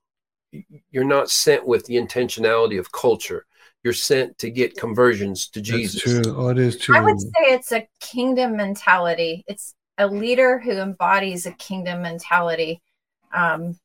You're 0.91 1.03
not 1.05 1.29
sent 1.29 1.65
with 1.65 1.85
the 1.85 1.95
intentionality 1.95 2.77
of 2.79 2.91
culture. 2.91 3.45
You're 3.83 3.93
sent 3.93 4.37
to 4.39 4.51
get 4.51 4.77
conversions 4.77 5.47
to 5.49 5.61
Jesus. 5.61 6.03
That's 6.03 6.27
true. 6.27 6.35
Oh, 6.37 6.49
it 6.49 6.59
is 6.59 6.77
true. 6.77 6.95
I 6.95 7.01
would 7.01 7.19
say 7.19 7.29
it's 7.39 7.71
a 7.71 7.87
kingdom 7.99 8.57
mentality. 8.57 9.43
It's 9.47 9.73
a 9.97 10.07
leader 10.07 10.59
who 10.59 10.71
embodies 10.71 11.45
a 11.45 11.51
kingdom 11.53 12.01
mentality. 12.01 12.81
Um, 13.33 13.77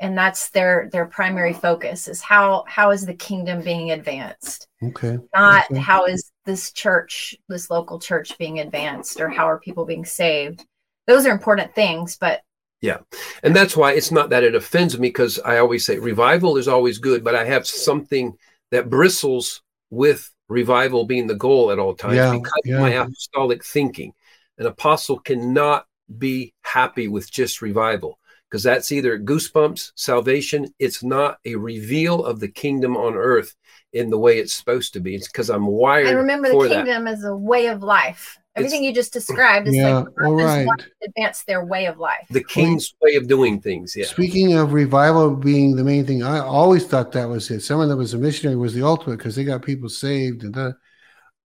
and 0.00 0.16
that's 0.16 0.48
their 0.50 0.88
their 0.92 1.04
primary 1.06 1.52
focus 1.52 2.08
is 2.08 2.22
how 2.22 2.64
how 2.66 2.90
is 2.90 3.04
the 3.04 3.14
kingdom 3.14 3.62
being 3.62 3.90
advanced 3.90 4.66
okay. 4.82 5.18
not 5.34 5.70
Okay. 5.70 5.78
how 5.78 6.06
is 6.06 6.32
this 6.46 6.72
church 6.72 7.36
this 7.50 7.68
local 7.68 7.98
church 8.00 8.38
being 8.38 8.60
advanced 8.60 9.20
or 9.20 9.28
how 9.28 9.44
are 9.44 9.60
people 9.60 9.84
being 9.84 10.06
saved 10.06 10.64
those 11.06 11.26
are 11.26 11.32
important 11.32 11.74
things 11.74 12.16
but 12.16 12.40
yeah. 12.80 12.98
And 13.42 13.54
that's 13.54 13.76
why 13.76 13.92
it's 13.92 14.10
not 14.10 14.30
that 14.30 14.42
it 14.44 14.54
offends 14.54 14.98
me 14.98 15.08
because 15.08 15.38
I 15.38 15.58
always 15.58 15.84
say 15.84 15.98
revival 15.98 16.56
is 16.56 16.68
always 16.68 16.98
good, 16.98 17.22
but 17.22 17.34
I 17.34 17.44
have 17.44 17.66
something 17.66 18.36
that 18.70 18.88
bristles 18.88 19.62
with 19.90 20.30
revival 20.48 21.04
being 21.04 21.26
the 21.26 21.34
goal 21.34 21.70
at 21.70 21.78
all 21.78 21.94
times 21.94 22.16
Yeah, 22.16 22.32
because 22.32 22.60
yeah. 22.64 22.76
of 22.76 22.80
my 22.80 22.90
apostolic 22.90 23.64
thinking. 23.64 24.12
An 24.58 24.66
apostle 24.66 25.18
cannot 25.18 25.86
be 26.16 26.54
happy 26.62 27.06
with 27.08 27.30
just 27.30 27.62
revival 27.62 28.18
because 28.50 28.62
that's 28.62 28.90
either 28.90 29.18
goosebumps, 29.18 29.92
salvation. 29.94 30.66
It's 30.78 31.04
not 31.04 31.38
a 31.44 31.54
reveal 31.54 32.24
of 32.24 32.40
the 32.40 32.48
kingdom 32.48 32.96
on 32.96 33.14
earth 33.14 33.54
in 33.92 34.10
the 34.10 34.18
way 34.18 34.38
it's 34.38 34.52
supposed 34.54 34.92
to 34.94 35.00
be. 35.00 35.14
It's 35.14 35.28
because 35.28 35.50
I'm 35.50 35.66
wired 35.66 36.08
and 36.08 36.16
remember 36.16 36.50
for 36.50 36.64
the 36.64 36.74
that. 36.74 36.84
kingdom 36.84 37.06
is 37.06 37.24
a 37.24 37.34
way 37.36 37.66
of 37.68 37.82
life 37.82 38.38
everything 38.56 38.84
you 38.84 38.92
just 38.92 39.12
described 39.12 39.68
is 39.68 39.76
Yeah. 39.76 39.98
like 39.98 40.06
All 40.22 40.34
others 40.34 40.44
right. 40.46 40.66
want 40.66 40.80
to 40.80 40.86
advance 41.06 41.44
their 41.44 41.64
way 41.64 41.86
of 41.86 41.98
life 41.98 42.26
The 42.30 42.44
king's 42.44 42.94
way 43.00 43.14
of 43.16 43.28
doing 43.28 43.60
things. 43.60 43.94
Yeah. 43.96 44.06
Speaking 44.06 44.54
of 44.54 44.72
revival 44.72 45.34
being 45.34 45.76
the 45.76 45.84
main 45.84 46.04
thing, 46.06 46.22
I 46.22 46.38
always 46.40 46.86
thought 46.86 47.12
that 47.12 47.28
was 47.28 47.50
it. 47.50 47.60
Someone 47.60 47.88
that 47.88 47.96
was 47.96 48.14
a 48.14 48.18
missionary 48.18 48.56
was 48.56 48.74
the 48.74 48.82
ultimate 48.82 49.18
because 49.18 49.36
they 49.36 49.44
got 49.44 49.62
people 49.62 49.88
saved. 49.88 50.44
And 50.44 50.54
that. 50.54 50.74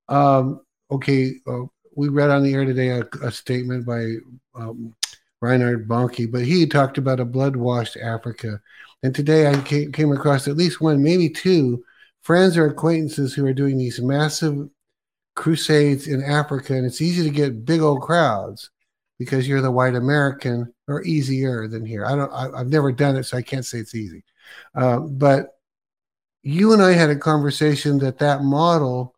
Um, 0.08 0.62
okay, 0.92 1.34
uh, 1.48 1.64
we 1.96 2.10
read 2.10 2.30
on 2.30 2.44
the 2.44 2.54
air 2.54 2.66
today 2.66 2.90
a, 2.90 3.04
a 3.24 3.32
statement 3.32 3.86
by 3.86 4.16
um, 4.56 4.94
Reinhard 5.46 5.88
Bonnke, 5.88 6.32
but 6.32 6.42
he 6.42 6.66
talked 6.66 6.98
about 6.98 7.20
a 7.20 7.26
blood 7.26 7.56
washed 7.56 7.98
Africa. 7.98 8.60
And 9.04 9.14
today 9.14 9.48
I 9.48 9.62
came, 9.62 10.12
across 10.12 10.48
at 10.48 10.58
least 10.58 10.82
one, 10.82 11.04
maybe 11.04 11.30
two 11.30 11.84
friends 12.22 12.58
or 12.58 12.66
acquaintances 12.66 13.34
who 13.34 13.46
are 13.46 13.54
doing 13.54 13.78
these 13.78 14.02
massive 14.02 14.68
crusades 15.36 16.08
in 16.08 16.24
Africa. 16.24 16.74
And 16.74 16.86
it's 16.86 17.02
easy 17.02 17.24
to 17.24 17.30
get 17.30 17.66
big 17.66 17.82
old 17.82 18.02
crowds 18.02 18.72
because 19.20 19.48
you're 19.48 19.62
the 19.62 19.72
white 19.72 19.96
American 19.96 20.74
or 20.88 21.04
easier 21.04 21.68
than 21.68 21.86
here. 21.86 22.06
I 22.06 22.16
don't, 22.16 22.34
I, 22.34 22.50
I've 22.60 22.70
never 22.70 22.92
done 22.92 23.16
it, 23.16 23.24
so 23.24 23.38
I 23.38 23.42
can't 23.42 23.66
say 23.66 23.78
it's 23.78 23.96
easy. 23.96 24.24
Uh, 24.74 25.00
but 25.00 25.52
you 26.42 26.74
and 26.74 26.82
I 26.82 26.94
had 26.94 27.10
a 27.10 27.16
conversation 27.16 28.00
that 28.00 28.20
that 28.20 28.42
model, 28.42 29.16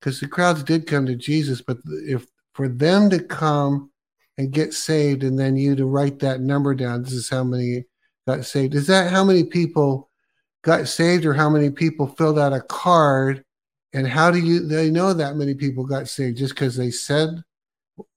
because 0.00 0.20
the 0.20 0.28
crowds 0.28 0.62
did 0.62 0.86
come 0.86 1.06
to 1.06 1.16
Jesus, 1.16 1.60
but 1.60 1.78
if 1.86 2.26
for 2.54 2.68
them 2.68 3.10
to 3.10 3.20
come 3.20 3.87
and 4.38 4.52
get 4.52 4.72
saved, 4.72 5.24
and 5.24 5.38
then 5.38 5.56
you 5.56 5.74
to 5.76 5.84
write 5.84 6.20
that 6.20 6.40
number 6.40 6.74
down. 6.74 7.02
This 7.02 7.12
is 7.12 7.28
how 7.28 7.44
many 7.44 7.84
got 8.26 8.44
saved. 8.44 8.74
Is 8.74 8.86
that 8.86 9.10
how 9.10 9.24
many 9.24 9.44
people 9.44 10.10
got 10.62 10.88
saved, 10.88 11.26
or 11.26 11.34
how 11.34 11.50
many 11.50 11.70
people 11.70 12.06
filled 12.06 12.38
out 12.38 12.52
a 12.52 12.62
card? 12.62 13.44
And 13.92 14.06
how 14.06 14.30
do 14.30 14.38
you 14.38 14.66
they 14.66 14.90
know 14.90 15.12
that 15.12 15.36
many 15.36 15.54
people 15.54 15.84
got 15.84 16.08
saved 16.08 16.38
just 16.38 16.54
because 16.54 16.76
they 16.76 16.90
said? 16.90 17.42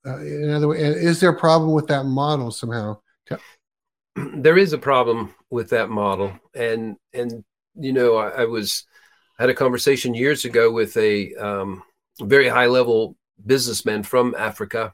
Uh, 0.06 0.20
in 0.20 0.52
other 0.52 0.68
words, 0.68 0.80
is 0.80 1.20
there 1.20 1.32
a 1.32 1.40
problem 1.40 1.74
with 1.74 1.88
that 1.88 2.06
model 2.06 2.52
somehow? 2.52 2.98
There 4.36 4.58
is 4.58 4.74
a 4.74 4.78
problem 4.78 5.34
with 5.50 5.70
that 5.70 5.90
model, 5.90 6.34
and 6.54 6.98
and 7.14 7.44
you 7.76 7.94
know 7.94 8.18
I, 8.18 8.42
I 8.42 8.46
was 8.46 8.86
I 9.40 9.44
had 9.44 9.50
a 9.50 9.56
conversation 9.56 10.14
years 10.14 10.44
ago 10.46 10.72
with 10.72 10.98
a 10.98 11.34
um, 11.36 11.84
very 12.22 12.50
high 12.50 12.68
level 12.68 13.16
businessman 13.46 14.04
from 14.04 14.36
Africa, 14.38 14.94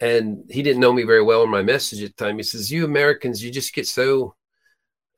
and 0.00 0.44
he 0.48 0.62
didn't 0.62 0.80
know 0.80 0.92
me 0.92 1.02
very 1.02 1.22
well 1.22 1.42
in 1.42 1.50
my 1.50 1.62
message 1.62 2.02
at 2.02 2.16
the 2.16 2.24
time. 2.24 2.36
He 2.36 2.42
says, 2.42 2.70
"You 2.70 2.84
Americans, 2.84 3.42
you 3.42 3.50
just 3.50 3.74
get 3.74 3.86
so 3.86 4.34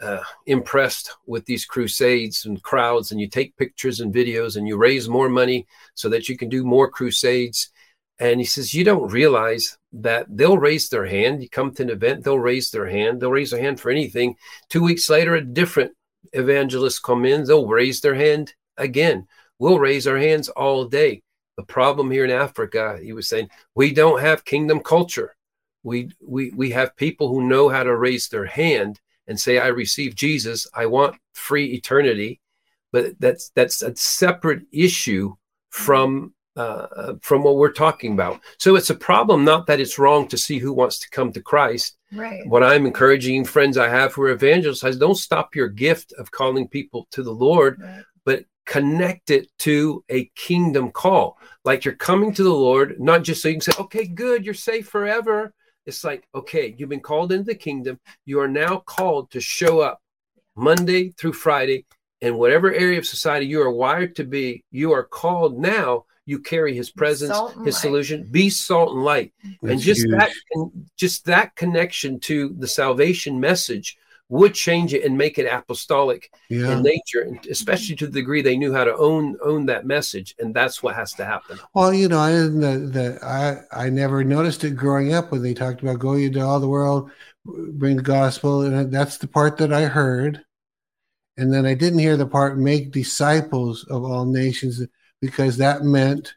uh, 0.00 0.22
impressed 0.46 1.14
with 1.26 1.44
these 1.44 1.66
crusades 1.66 2.46
and 2.46 2.62
crowds, 2.62 3.12
and 3.12 3.20
you 3.20 3.28
take 3.28 3.56
pictures 3.56 4.00
and 4.00 4.14
videos, 4.14 4.56
and 4.56 4.66
you 4.66 4.76
raise 4.76 5.08
more 5.08 5.28
money 5.28 5.66
so 5.94 6.08
that 6.08 6.28
you 6.28 6.36
can 6.36 6.48
do 6.48 6.64
more 6.64 6.90
crusades." 6.90 7.70
And 8.18 8.40
he 8.40 8.46
says, 8.46 8.74
"You 8.74 8.84
don't 8.84 9.12
realize 9.12 9.78
that 9.92 10.26
they'll 10.28 10.58
raise 10.58 10.88
their 10.88 11.06
hand. 11.06 11.42
You 11.42 11.48
come 11.48 11.72
to 11.74 11.82
an 11.82 11.90
event, 11.90 12.24
they'll 12.24 12.38
raise 12.38 12.70
their 12.70 12.86
hand. 12.86 13.20
They'll 13.20 13.30
raise 13.30 13.50
their 13.50 13.62
hand 13.62 13.80
for 13.80 13.90
anything. 13.90 14.36
Two 14.68 14.82
weeks 14.82 15.10
later, 15.10 15.34
a 15.34 15.40
different 15.40 15.92
evangelist 16.32 17.02
come 17.02 17.24
in, 17.24 17.44
they'll 17.44 17.66
raise 17.66 18.00
their 18.00 18.14
hand 18.14 18.54
again. 18.76 19.26
We'll 19.58 19.78
raise 19.78 20.06
our 20.06 20.18
hands 20.18 20.48
all 20.48 20.84
day." 20.86 21.22
The 21.60 21.66
problem 21.66 22.10
here 22.10 22.24
in 22.24 22.30
Africa, 22.30 22.98
he 23.02 23.12
was 23.12 23.28
saying, 23.28 23.50
we 23.74 23.92
don't 23.92 24.20
have 24.20 24.46
kingdom 24.46 24.80
culture. 24.80 25.36
We 25.82 26.10
we 26.26 26.52
we 26.52 26.70
have 26.70 26.96
people 26.96 27.28
who 27.28 27.48
know 27.52 27.68
how 27.68 27.82
to 27.82 27.94
raise 27.96 28.28
their 28.28 28.46
hand 28.46 28.98
and 29.26 29.38
say, 29.38 29.58
I 29.58 29.66
receive 29.66 30.14
Jesus, 30.14 30.66
I 30.74 30.86
want 30.86 31.16
free 31.34 31.66
eternity. 31.74 32.40
But 32.92 33.20
that's 33.20 33.50
that's 33.50 33.82
a 33.82 33.94
separate 33.94 34.62
issue 34.72 35.34
from 35.68 36.32
uh, 36.56 37.14
from 37.20 37.42
what 37.44 37.56
we're 37.56 37.72
talking 37.72 38.14
about. 38.14 38.40
So 38.56 38.74
it's 38.74 38.90
a 38.90 38.94
problem, 38.94 39.44
not 39.44 39.66
that 39.66 39.80
it's 39.80 39.98
wrong 39.98 40.28
to 40.28 40.38
see 40.38 40.58
who 40.58 40.72
wants 40.72 40.98
to 41.00 41.10
come 41.10 41.30
to 41.32 41.42
Christ. 41.42 41.98
Right. 42.10 42.46
What 42.48 42.64
I'm 42.64 42.86
encouraging 42.86 43.44
friends 43.44 43.76
I 43.76 43.88
have 43.88 44.14
who 44.14 44.22
are 44.22 44.30
evangelists 44.30 44.82
is 44.84 44.96
don't 44.98 45.14
stop 45.28 45.54
your 45.54 45.68
gift 45.68 46.14
of 46.18 46.30
calling 46.30 46.68
people 46.68 47.06
to 47.10 47.22
the 47.22 47.34
Lord, 47.34 47.78
Right. 47.80 48.02
but 48.24 48.44
connect 48.66 49.30
it 49.30 49.48
to 49.60 50.04
a 50.08 50.30
kingdom 50.36 50.90
call. 50.92 51.38
Like 51.64 51.84
you're 51.84 51.94
coming 51.94 52.32
to 52.34 52.42
the 52.42 52.50
Lord, 52.50 52.98
not 53.00 53.22
just 53.22 53.42
so 53.42 53.48
you 53.48 53.54
can 53.54 53.60
say, 53.60 53.72
okay, 53.78 54.06
good, 54.06 54.44
you're 54.44 54.54
safe 54.54 54.88
forever. 54.88 55.52
It's 55.86 56.04
like, 56.04 56.26
okay, 56.34 56.74
you've 56.76 56.88
been 56.88 57.00
called 57.00 57.32
into 57.32 57.44
the 57.44 57.54
kingdom. 57.54 57.98
You 58.24 58.40
are 58.40 58.48
now 58.48 58.78
called 58.78 59.30
to 59.32 59.40
show 59.40 59.80
up 59.80 60.00
Monday 60.56 61.10
through 61.10 61.32
Friday 61.34 61.86
in 62.20 62.36
whatever 62.36 62.72
area 62.72 62.98
of 62.98 63.06
society 63.06 63.46
you 63.46 63.60
are 63.62 63.70
wired 63.70 64.16
to 64.16 64.24
be. 64.24 64.64
You 64.70 64.92
are 64.92 65.04
called 65.04 65.58
now. 65.58 66.04
You 66.26 66.38
carry 66.38 66.74
his 66.76 66.90
presence, 66.90 67.36
his 67.64 67.74
light. 67.74 67.74
solution. 67.74 68.28
Be 68.30 68.50
salt 68.50 68.92
and 68.92 69.04
light 69.04 69.32
and 69.62 69.80
just 69.80 70.02
huge. 70.02 70.10
that 70.10 70.30
just 70.96 71.24
that 71.24 71.56
connection 71.56 72.20
to 72.20 72.54
the 72.58 72.68
salvation 72.68 73.40
message 73.40 73.96
would 74.30 74.54
change 74.54 74.94
it 74.94 75.04
and 75.04 75.18
make 75.18 75.38
it 75.38 75.46
apostolic 75.46 76.32
yeah. 76.48 76.72
in 76.72 76.82
nature 76.82 77.20
and 77.20 77.44
especially 77.46 77.96
to 77.96 78.06
the 78.06 78.20
degree 78.20 78.40
they 78.40 78.56
knew 78.56 78.72
how 78.72 78.84
to 78.84 78.96
own 78.96 79.36
own 79.42 79.66
that 79.66 79.84
message 79.84 80.34
and 80.38 80.54
that's 80.54 80.82
what 80.82 80.94
has 80.94 81.12
to 81.12 81.24
happen 81.24 81.58
Well, 81.74 81.92
you 81.92 82.08
know, 82.08 82.18
I 82.18 82.30
didn't. 82.32 82.60
The, 82.60 82.78
the, 82.98 83.24
I 83.24 83.84
I 83.86 83.90
never 83.90 84.24
noticed 84.24 84.64
it 84.64 84.76
growing 84.76 85.12
up 85.12 85.30
when 85.30 85.42
they 85.42 85.54
talked 85.54 85.82
about 85.82 85.98
going 85.98 86.24
into 86.24 86.40
all 86.40 86.60
the 86.60 86.68
world, 86.68 87.10
bring 87.44 87.96
the 87.96 88.02
gospel, 88.02 88.62
and 88.62 88.92
that's 88.92 89.18
the 89.18 89.28
part 89.28 89.56
that 89.58 89.72
I 89.72 89.84
heard. 89.84 90.44
And 91.36 91.52
then 91.52 91.66
I 91.66 91.74
didn't 91.74 92.00
hear 92.00 92.16
the 92.16 92.26
part 92.26 92.58
"make 92.58 92.92
disciples 92.92 93.84
of 93.84 94.04
all 94.04 94.24
nations" 94.24 94.82
because 95.20 95.56
that 95.58 95.82
meant 95.82 96.34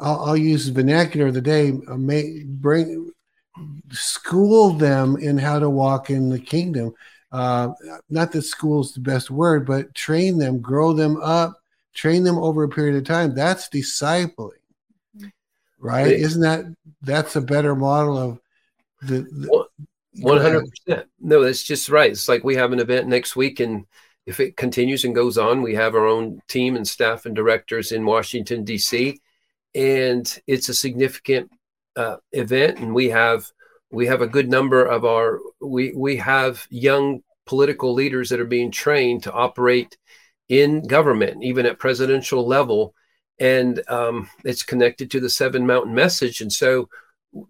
I'll, 0.00 0.20
I'll 0.24 0.36
use 0.36 0.66
the 0.66 0.72
vernacular 0.72 1.28
of 1.28 1.34
the 1.34 1.40
day. 1.40 1.72
uh, 1.88 1.96
Make 1.96 2.46
bring 2.46 3.10
school 3.90 4.72
them 4.72 5.16
in 5.16 5.38
how 5.38 5.58
to 5.58 5.68
walk 5.68 6.10
in 6.10 6.30
the 6.30 6.38
kingdom. 6.40 6.94
Uh, 7.32 7.70
not 8.10 8.30
that 8.32 8.42
school's 8.42 8.92
the 8.92 9.00
best 9.00 9.30
word, 9.30 9.66
but 9.66 9.94
train 9.94 10.38
them, 10.38 10.60
grow 10.60 10.92
them 10.92 11.16
up, 11.22 11.60
train 11.94 12.22
them 12.22 12.36
over 12.38 12.62
a 12.62 12.68
period 12.68 12.94
of 12.96 13.04
time. 13.04 13.34
That's 13.34 13.68
discipling 13.68 14.50
right? 15.82 16.06
It- 16.06 16.20
Isn't 16.20 16.42
that 16.42 16.64
that's 17.02 17.36
a 17.36 17.40
better 17.40 17.74
model 17.74 18.16
of 18.16 18.40
the, 19.02 19.22
the 19.22 19.66
One 20.20 20.40
hundred 20.40 20.70
percent. 20.70 21.08
No, 21.20 21.42
that's 21.42 21.62
just 21.62 21.88
right. 21.88 22.10
It's 22.10 22.28
like 22.28 22.44
we 22.44 22.54
have 22.56 22.72
an 22.72 22.80
event 22.80 23.08
next 23.08 23.34
week, 23.34 23.60
and 23.60 23.86
if 24.26 24.40
it 24.40 24.56
continues 24.58 25.04
and 25.04 25.14
goes 25.14 25.38
on, 25.38 25.62
we 25.62 25.74
have 25.74 25.94
our 25.94 26.06
own 26.06 26.40
team 26.48 26.76
and 26.76 26.86
staff 26.86 27.24
and 27.26 27.34
directors 27.34 27.92
in 27.92 28.04
Washington 28.04 28.62
D.C. 28.62 29.18
and 29.74 30.38
it's 30.46 30.68
a 30.68 30.74
significant 30.74 31.50
uh, 31.96 32.16
event, 32.32 32.78
and 32.78 32.94
we 32.94 33.08
have 33.08 33.50
we 33.92 34.06
have 34.06 34.22
a 34.22 34.26
good 34.26 34.48
number 34.48 34.84
of 34.84 35.04
our 35.04 35.38
we 35.60 35.92
we 35.94 36.16
have 36.16 36.66
young 36.70 37.22
political 37.46 37.92
leaders 37.92 38.30
that 38.30 38.40
are 38.40 38.46
being 38.46 38.70
trained 38.70 39.22
to 39.22 39.32
operate 39.32 39.96
in 40.48 40.86
government, 40.86 41.44
even 41.44 41.66
at 41.66 41.78
presidential 41.78 42.46
level, 42.46 42.94
and 43.38 43.82
um, 43.88 44.28
it's 44.44 44.62
connected 44.62 45.10
to 45.10 45.20
the 45.20 45.30
Seven 45.30 45.66
Mountain 45.66 45.94
Message, 45.94 46.40
and 46.40 46.52
so 46.52 46.88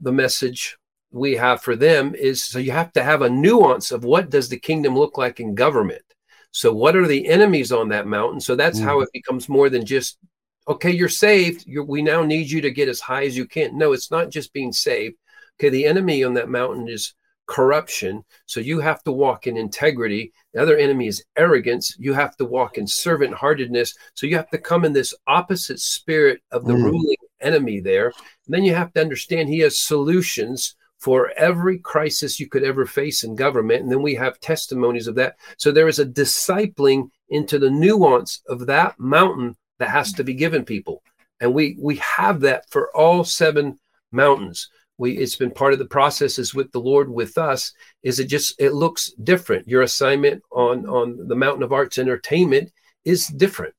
the 0.01 0.13
message 0.13 0.77
we 1.11 1.37
have 1.37 1.63
for 1.63 1.77
them 1.77 2.15
is 2.15 2.45
so 2.45 2.59
you 2.59 2.73
have 2.73 2.93
to 2.93 3.03
have 3.03 3.23
a 3.23 3.31
nuance 3.31 3.93
of 3.93 4.05
what 4.05 4.31
does 4.31 4.49
the 4.49 4.59
kingdom 4.59 4.97
look 4.97 5.17
like 5.17 5.41
in 5.41 5.55
government? 5.55 6.03
So 6.51 6.73
what 6.73 6.97
are 6.97 7.07
the 7.07 7.29
enemies 7.29 7.73
on 7.73 7.89
that 7.91 8.07
mountain? 8.07 8.41
So 8.41 8.57
that's 8.57 8.79
how 8.79 9.01
it 9.01 9.09
becomes 9.13 9.49
more 9.49 9.71
than 9.71 9.87
just 9.87 10.19
okay 10.67 10.91
you're 10.91 11.09
saved. 11.09 11.67
You're, 11.67 11.85
we 11.85 12.03
now 12.03 12.25
need 12.25 12.51
you 12.51 12.61
to 12.63 12.71
get 12.71 12.89
as 12.89 13.01
high 13.01 13.27
as 13.27 13.37
you 13.37 13.47
can. 13.47 13.79
No 13.79 13.93
it's 13.93 14.11
not 14.11 14.31
just 14.31 14.53
being 14.53 14.73
saved 14.73 15.17
okay 15.59 15.69
the 15.69 15.85
enemy 15.87 16.25
on 16.25 16.35
that 16.35 16.49
mountain 16.49 16.89
is 16.89 17.15
corruption 17.47 18.25
so 18.47 18.61
you 18.61 18.79
have 18.81 19.03
to 19.03 19.13
walk 19.13 19.47
in 19.47 19.57
integrity 19.57 20.33
the 20.55 20.63
other 20.63 20.77
enemy 20.77 21.09
is 21.09 21.25
arrogance 21.37 21.97
you 21.99 22.13
have 22.13 22.37
to 22.37 22.45
walk 22.45 22.79
in 22.79 22.87
servant 22.87 23.35
heartedness 23.35 23.95
so 24.15 24.27
you 24.27 24.37
have 24.37 24.49
to 24.51 24.59
come 24.59 24.85
in 24.85 24.93
this 24.93 25.13
opposite 25.27 25.81
spirit 25.81 26.41
of 26.53 26.65
the 26.65 26.73
Mm. 26.73 26.85
ruling 26.85 27.17
enemy 27.41 27.81
there 27.81 28.07
and 28.07 28.55
then 28.55 28.65
you 28.65 28.75
have 28.75 28.93
to 28.93 29.01
understand 29.01 29.49
he 29.49 29.59
has 29.59 29.79
solutions 29.81 30.77
for 31.03 31.33
every 31.37 31.79
crisis 31.79 32.39
you 32.39 32.49
could 32.49 32.63
ever 32.63 32.87
face 32.87 33.25
in 33.25 33.35
government. 33.35 33.83
And 33.83 33.91
then 33.91 34.03
we 34.03 34.15
have 34.15 34.39
testimonies 34.39 35.09
of 35.09 35.17
that. 35.17 35.35
So 35.59 35.73
there 35.73 35.89
is 35.89 35.99
a 35.99 36.07
discipling 36.07 37.09
into 37.29 37.59
the 37.59 37.71
nuance 37.71 38.41
of 38.47 38.67
that 38.67 39.01
mountain 39.01 39.57
that 39.81 39.89
has 39.89 40.13
to 40.13 40.23
be 40.23 40.33
given 40.33 40.65
people. 40.65 41.03
And 41.41 41.53
we 41.53 41.77
we 41.81 41.97
have 41.97 42.39
that 42.43 42.71
for 42.71 42.97
all 42.97 43.25
seven 43.25 43.81
mountains. 44.13 44.69
We 45.03 45.19
it's 45.19 45.35
been 45.35 45.51
part 45.51 45.73
of 45.73 45.81
the 45.81 45.95
processes 45.99 46.55
with 46.55 46.71
the 46.71 46.85
Lord 46.91 47.09
with 47.11 47.37
us. 47.37 47.73
Is 48.05 48.21
it 48.21 48.27
just 48.27 48.49
it 48.61 48.73
looks 48.73 49.11
different. 49.25 49.67
Your 49.67 49.83
assignment 49.83 50.43
on 50.53 50.87
on 50.87 51.07
the 51.27 51.35
mountain 51.45 51.65
of 51.65 51.73
arts 51.73 51.99
entertainment 51.99 52.71
is 53.05 53.27
different. 53.27 53.75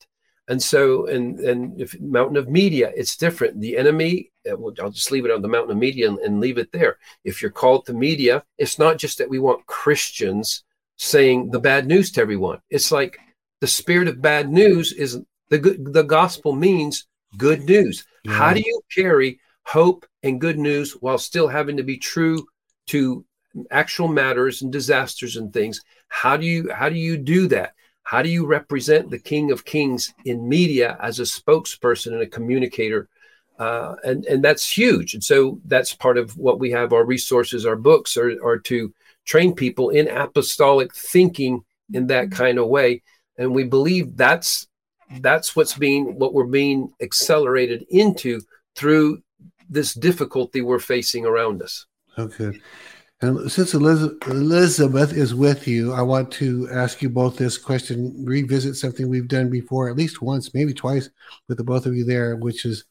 And 0.50 0.62
so, 0.62 1.08
and 1.08 1.40
and 1.40 1.80
if 1.80 1.90
mountain 2.02 2.36
of 2.36 2.50
media, 2.50 2.92
it's 2.94 3.16
different. 3.16 3.62
The 3.62 3.78
enemy, 3.78 4.32
uh, 4.46 4.58
I'll 4.82 4.92
just 4.92 5.12
leave 5.12 5.24
it 5.24 5.32
on 5.32 5.42
the 5.42 5.54
mountain 5.56 5.72
of 5.72 5.78
media 5.78 6.10
and, 6.10 6.20
and 6.20 6.42
leave 6.42 6.58
it 6.58 6.74
there. 6.74 6.98
If 7.24 7.42
you're 7.42 7.60
called 7.62 7.86
to 7.86 7.94
media, 7.94 8.44
it's 8.58 8.78
not 8.78 8.98
just 8.98 9.18
that 9.20 9.30
we 9.30 9.40
want 9.40 9.66
Christians 9.66 10.66
saying 10.98 11.52
the 11.52 11.66
bad 11.72 11.88
news 11.88 12.12
to 12.12 12.22
everyone. 12.22 12.60
It's 12.70 12.92
like 12.92 13.18
the 13.62 13.68
spirit 13.68 14.10
of 14.10 14.22
bad 14.22 14.50
news 14.50 14.92
is 14.92 15.22
the 15.50 15.60
good. 15.60 15.94
The 15.94 16.04
gospel 16.04 16.52
means 16.52 17.08
good 17.38 17.64
news. 17.64 18.06
How 18.28 18.54
do 18.54 18.60
you 18.60 18.82
carry 18.94 19.40
hope 19.64 20.06
and 20.22 20.42
good 20.42 20.60
news 20.60 20.92
while 20.94 21.18
still 21.18 21.48
having 21.48 21.78
to 21.78 21.84
be 21.84 21.98
true 21.98 22.46
to 22.88 23.26
actual 23.72 24.08
matters 24.08 24.62
and 24.62 24.72
disasters 24.72 25.36
and 25.36 25.54
things? 25.54 25.82
How 26.08 26.38
do 26.38 26.46
you 26.46 26.72
how 26.72 26.90
do 26.90 26.96
you 26.96 27.18
do 27.18 27.48
that? 27.48 27.74
How 28.04 28.22
do 28.22 28.30
you 28.30 28.46
represent 28.46 29.10
the 29.10 29.20
King 29.20 29.52
of 29.52 29.66
Kings 29.66 30.14
in 30.26 30.48
media 30.48 30.98
as 31.02 31.20
a 31.20 31.24
spokesperson 31.24 32.14
and 32.14 32.22
a 32.22 32.28
communicator? 32.28 33.08
Uh, 33.58 33.96
and 34.04 34.26
and 34.26 34.44
that's 34.44 34.70
huge. 34.70 35.14
And 35.14 35.24
so 35.24 35.60
that's 35.66 35.94
part 35.94 36.18
of 36.18 36.38
what 36.38 36.60
we 36.60 36.72
have. 36.72 36.92
Our 36.92 37.06
resources, 37.06 37.66
our 37.66 37.76
books, 37.76 38.18
are 38.18 38.32
are 38.44 38.60
to 38.60 38.94
train 39.26 39.56
people 39.56 39.90
in 39.90 40.08
apostolic 40.10 40.94
thinking 40.94 41.64
in 41.94 42.08
that 42.08 42.32
kind 42.32 42.58
of 42.58 42.68
way. 42.68 43.02
And 43.38 43.54
we 43.54 43.64
believe 43.64 44.18
that's 44.18 44.68
that's 45.20 45.56
what's 45.56 45.78
being 45.78 46.18
what 46.18 46.34
we're 46.34 46.46
being 46.46 46.92
accelerated 47.02 47.86
into 47.90 48.42
through 48.76 49.22
this 49.74 49.94
difficulty 49.94 50.62
we're 50.62 50.80
facing 50.80 51.26
around 51.26 51.62
us. 51.62 51.86
Okay. 52.18 52.60
And 53.22 53.52
since 53.52 53.74
Elizabeth 53.74 55.14
is 55.14 55.34
with 55.34 55.68
you, 55.68 55.94
I 55.94 56.02
want 56.02 56.32
to 56.34 56.68
ask 56.72 57.02
you 57.02 57.10
both 57.10 57.38
this 57.38 57.58
question, 57.58 58.14
revisit 58.26 58.76
something 58.76 59.08
we've 59.08 59.30
done 59.30 59.50
before, 59.50 59.90
at 59.90 59.96
least 59.96 60.22
once, 60.22 60.54
maybe 60.54 60.74
twice, 60.74 61.10
with 61.48 61.58
the 61.58 61.64
both 61.64 61.86
of 61.86 61.96
you 61.96 62.04
there, 62.04 62.36
which 62.36 62.66
is 62.66 62.84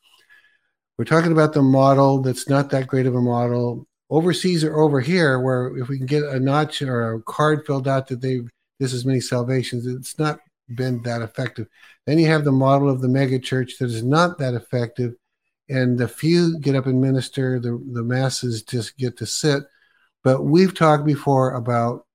we're 0.97 1.05
talking 1.05 1.33
about 1.33 1.53
the 1.53 1.63
model 1.63 2.23
that's 2.23 2.49
not 2.49 2.71
that 2.71 2.87
great 2.87 3.07
of 3.07 3.15
a 3.15 3.21
model 3.21 3.87
overseas 4.09 4.65
or 4.65 4.79
over 4.79 5.01
here, 5.01 5.39
where 5.39 5.77
if 5.77 5.89
we 5.89 5.99
can 5.99 6.07
get 6.07 6.23
a 6.23 6.41
notch 6.41 6.81
or 6.81 7.15
a 7.15 7.23
card 7.23 7.67
filled 7.67 7.89
out 7.89 8.09
that 8.09 8.21
they've 8.21 8.49
this 8.79 8.93
is 8.93 9.05
many 9.05 9.21
salvations, 9.21 9.87
it's 9.87 10.19
not 10.19 10.41
been 10.75 11.03
that 11.03 11.23
effective. 11.23 11.69
Then 12.07 12.19
you 12.19 12.27
have 12.27 12.45
the 12.45 12.53
model 12.53 12.89
of 12.89 13.01
the 13.01 13.09
mega 13.09 13.39
church 13.39 13.79
that 13.79 13.91
is 13.91 14.03
not 14.03 14.39
that 14.39 14.55
effective, 14.55 15.15
and 15.69 15.99
the 15.99 16.09
few 16.09 16.59
get 16.59 16.77
up 16.77 16.87
and 16.87 17.01
minister, 17.01 17.61
the 17.61 17.83
the 17.93 18.03
masses 18.03 18.63
just 18.63 18.97
get 18.97 19.17
to 19.19 19.27
sit. 19.27 19.63
But 20.25 20.45
we've 20.45 20.75
talked 20.75 21.05
before 21.05 21.55
about 21.55 22.07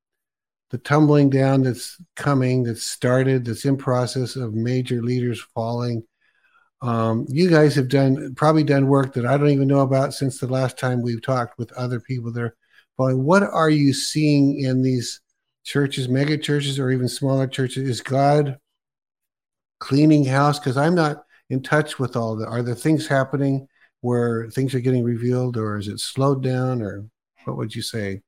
the 0.69 0.77
tumbling 0.77 1.29
down 1.29 1.63
that's 1.63 1.97
coming, 2.15 2.63
that's 2.63 2.85
started, 2.85 3.45
that's 3.45 3.65
in 3.65 3.77
process 3.77 4.35
of 4.35 4.53
major 4.53 5.01
leaders 5.01 5.41
falling. 5.53 6.03
Um, 6.81 7.25
you 7.29 7.49
guys 7.49 7.73
have 7.75 7.87
done 7.87 8.35
probably 8.35 8.63
done 8.63 8.87
work 8.87 9.13
that 9.13 9.25
I 9.25 9.37
don't 9.37 9.49
even 9.49 9.67
know 9.67 9.79
about 9.79 10.13
since 10.13 10.39
the 10.39 10.47
last 10.47 10.77
time 10.77 11.01
we've 11.01 11.21
talked 11.21 11.57
with 11.57 11.71
other 11.73 11.99
people 11.99 12.31
there. 12.31 12.55
But 12.97 13.17
what 13.17 13.43
are 13.43 13.69
you 13.69 13.93
seeing 13.93 14.59
in 14.59 14.81
these 14.81 15.21
churches, 15.63 16.07
mega 16.07 16.37
churches, 16.37 16.79
or 16.79 16.91
even 16.91 17.07
smaller 17.07 17.47
churches? 17.47 17.89
Is 17.89 18.01
God 18.01 18.57
cleaning 19.79 20.25
house? 20.25 20.59
Because 20.59 20.77
I'm 20.77 20.95
not 20.95 21.23
in 21.49 21.61
touch 21.61 21.99
with 21.99 22.15
all 22.15 22.35
the. 22.35 22.45
Are 22.45 22.63
there 22.63 22.75
things 22.75 23.07
happening 23.07 23.67
where 24.01 24.49
things 24.49 24.75
are 24.75 24.79
getting 24.79 25.03
revealed, 25.03 25.57
or 25.57 25.77
is 25.77 25.87
it 25.87 25.99
slowed 25.99 26.43
down, 26.43 26.81
or 26.81 27.05
what 27.45 27.57
would 27.57 27.75
you 27.75 27.81
say? 27.81 28.21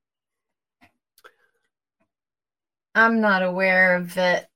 I'm 2.94 3.20
not 3.20 3.42
aware 3.42 3.96
of 3.96 4.16
it 4.18 4.46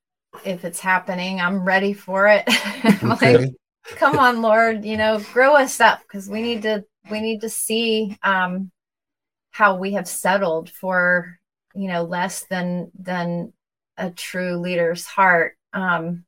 if 0.43 0.65
it's 0.65 0.79
happening. 0.79 1.39
I'm 1.39 1.63
ready 1.63 1.93
for 1.93 2.27
it. 2.27 2.47
Okay. 3.03 3.37
like, 3.37 3.51
come 3.97 4.17
on, 4.17 4.41
Lord, 4.41 4.83
you 4.83 4.97
know, 4.97 5.19
grow 5.33 5.55
us 5.55 5.79
up 5.79 6.01
because 6.01 6.29
we 6.29 6.41
need 6.41 6.63
to 6.63 6.83
we 7.09 7.21
need 7.21 7.41
to 7.41 7.49
see 7.49 8.17
um 8.23 8.71
how 9.51 9.77
we 9.77 9.93
have 9.93 10.07
settled 10.07 10.69
for, 10.69 11.39
you 11.73 11.87
know, 11.87 12.03
less 12.03 12.45
than 12.45 12.91
than 12.99 13.53
a 13.97 14.09
true 14.11 14.57
leader's 14.57 15.05
heart. 15.05 15.55
Um 15.73 16.25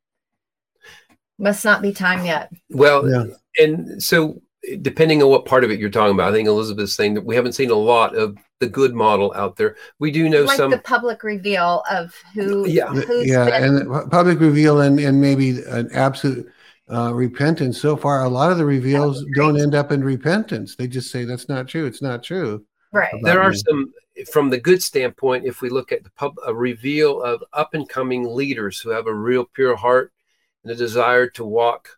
must 1.38 1.64
not 1.66 1.82
be 1.82 1.92
time 1.94 2.26
yet. 2.26 2.52
Well, 2.70 3.10
Yeah. 3.10 3.26
and 3.64 4.02
so 4.02 4.42
depending 4.82 5.22
on 5.24 5.30
what 5.30 5.46
part 5.46 5.64
of 5.64 5.72
it 5.72 5.80
you're 5.80 5.90
talking 5.90 6.14
about, 6.14 6.30
I 6.30 6.36
think 6.36 6.48
Elizabeth's 6.48 6.94
saying 6.94 7.14
that 7.14 7.26
we 7.26 7.36
haven't 7.36 7.54
seen 7.54 7.70
a 7.70 7.76
lot 7.76 8.16
of 8.16 8.38
the 8.60 8.68
good 8.68 8.94
model 8.96 9.32
out 9.36 9.56
there. 9.56 9.76
We 10.00 10.12
do 10.12 10.28
know 10.28 10.44
like 10.44 10.58
some. 10.58 10.72
the 10.72 10.80
public 10.80 11.24
reveal 11.24 11.84
of 11.92 12.14
who 12.34 12.68
Yeah. 12.68 12.88
who's 12.88 13.28
yeah, 13.28 13.46
been- 13.46 13.64
and 13.64 13.88
pu- 13.88 14.10
public 14.10 14.40
reveal 14.40 14.82
and, 14.82 15.00
and 15.00 15.22
maybe 15.22 15.62
an 15.68 15.90
absolute 15.94 16.48
uh, 16.90 17.14
repentance. 17.14 17.80
So 17.80 17.96
far, 17.98 18.24
a 18.24 18.30
lot 18.30 18.52
of 18.52 18.58
the 18.58 18.66
reveals 18.66 19.24
don't 19.36 19.60
end 19.60 19.76
up 19.76 19.92
in 19.92 20.04
repentance. 20.04 20.76
They 20.76 20.88
just 20.88 21.12
say 21.12 21.26
that's 21.26 21.50
not 21.50 21.68
true. 21.68 21.86
It's 21.86 22.02
not 22.02 22.24
true. 22.24 22.66
right. 22.94 23.14
there 23.24 23.42
are 23.42 23.52
me. 23.52 23.58
some 23.58 23.94
from 24.32 24.50
the 24.50 24.58
good 24.60 24.82
standpoint 24.82 25.46
if 25.46 25.62
we 25.62 25.70
look 25.70 25.92
at 25.92 26.04
the 26.04 26.10
pub 26.12 26.34
a 26.48 26.54
reveal 26.56 27.22
of 27.22 27.44
up 27.54 27.74
and 27.76 27.88
coming 27.88 28.24
leaders 28.34 28.80
who 28.80 28.90
have 28.90 29.06
a 29.06 29.14
real 29.14 29.46
pure 29.54 29.76
heart 29.76 30.12
a 30.70 30.76
desire 30.76 31.28
to 31.32 31.46
walk 31.46 31.90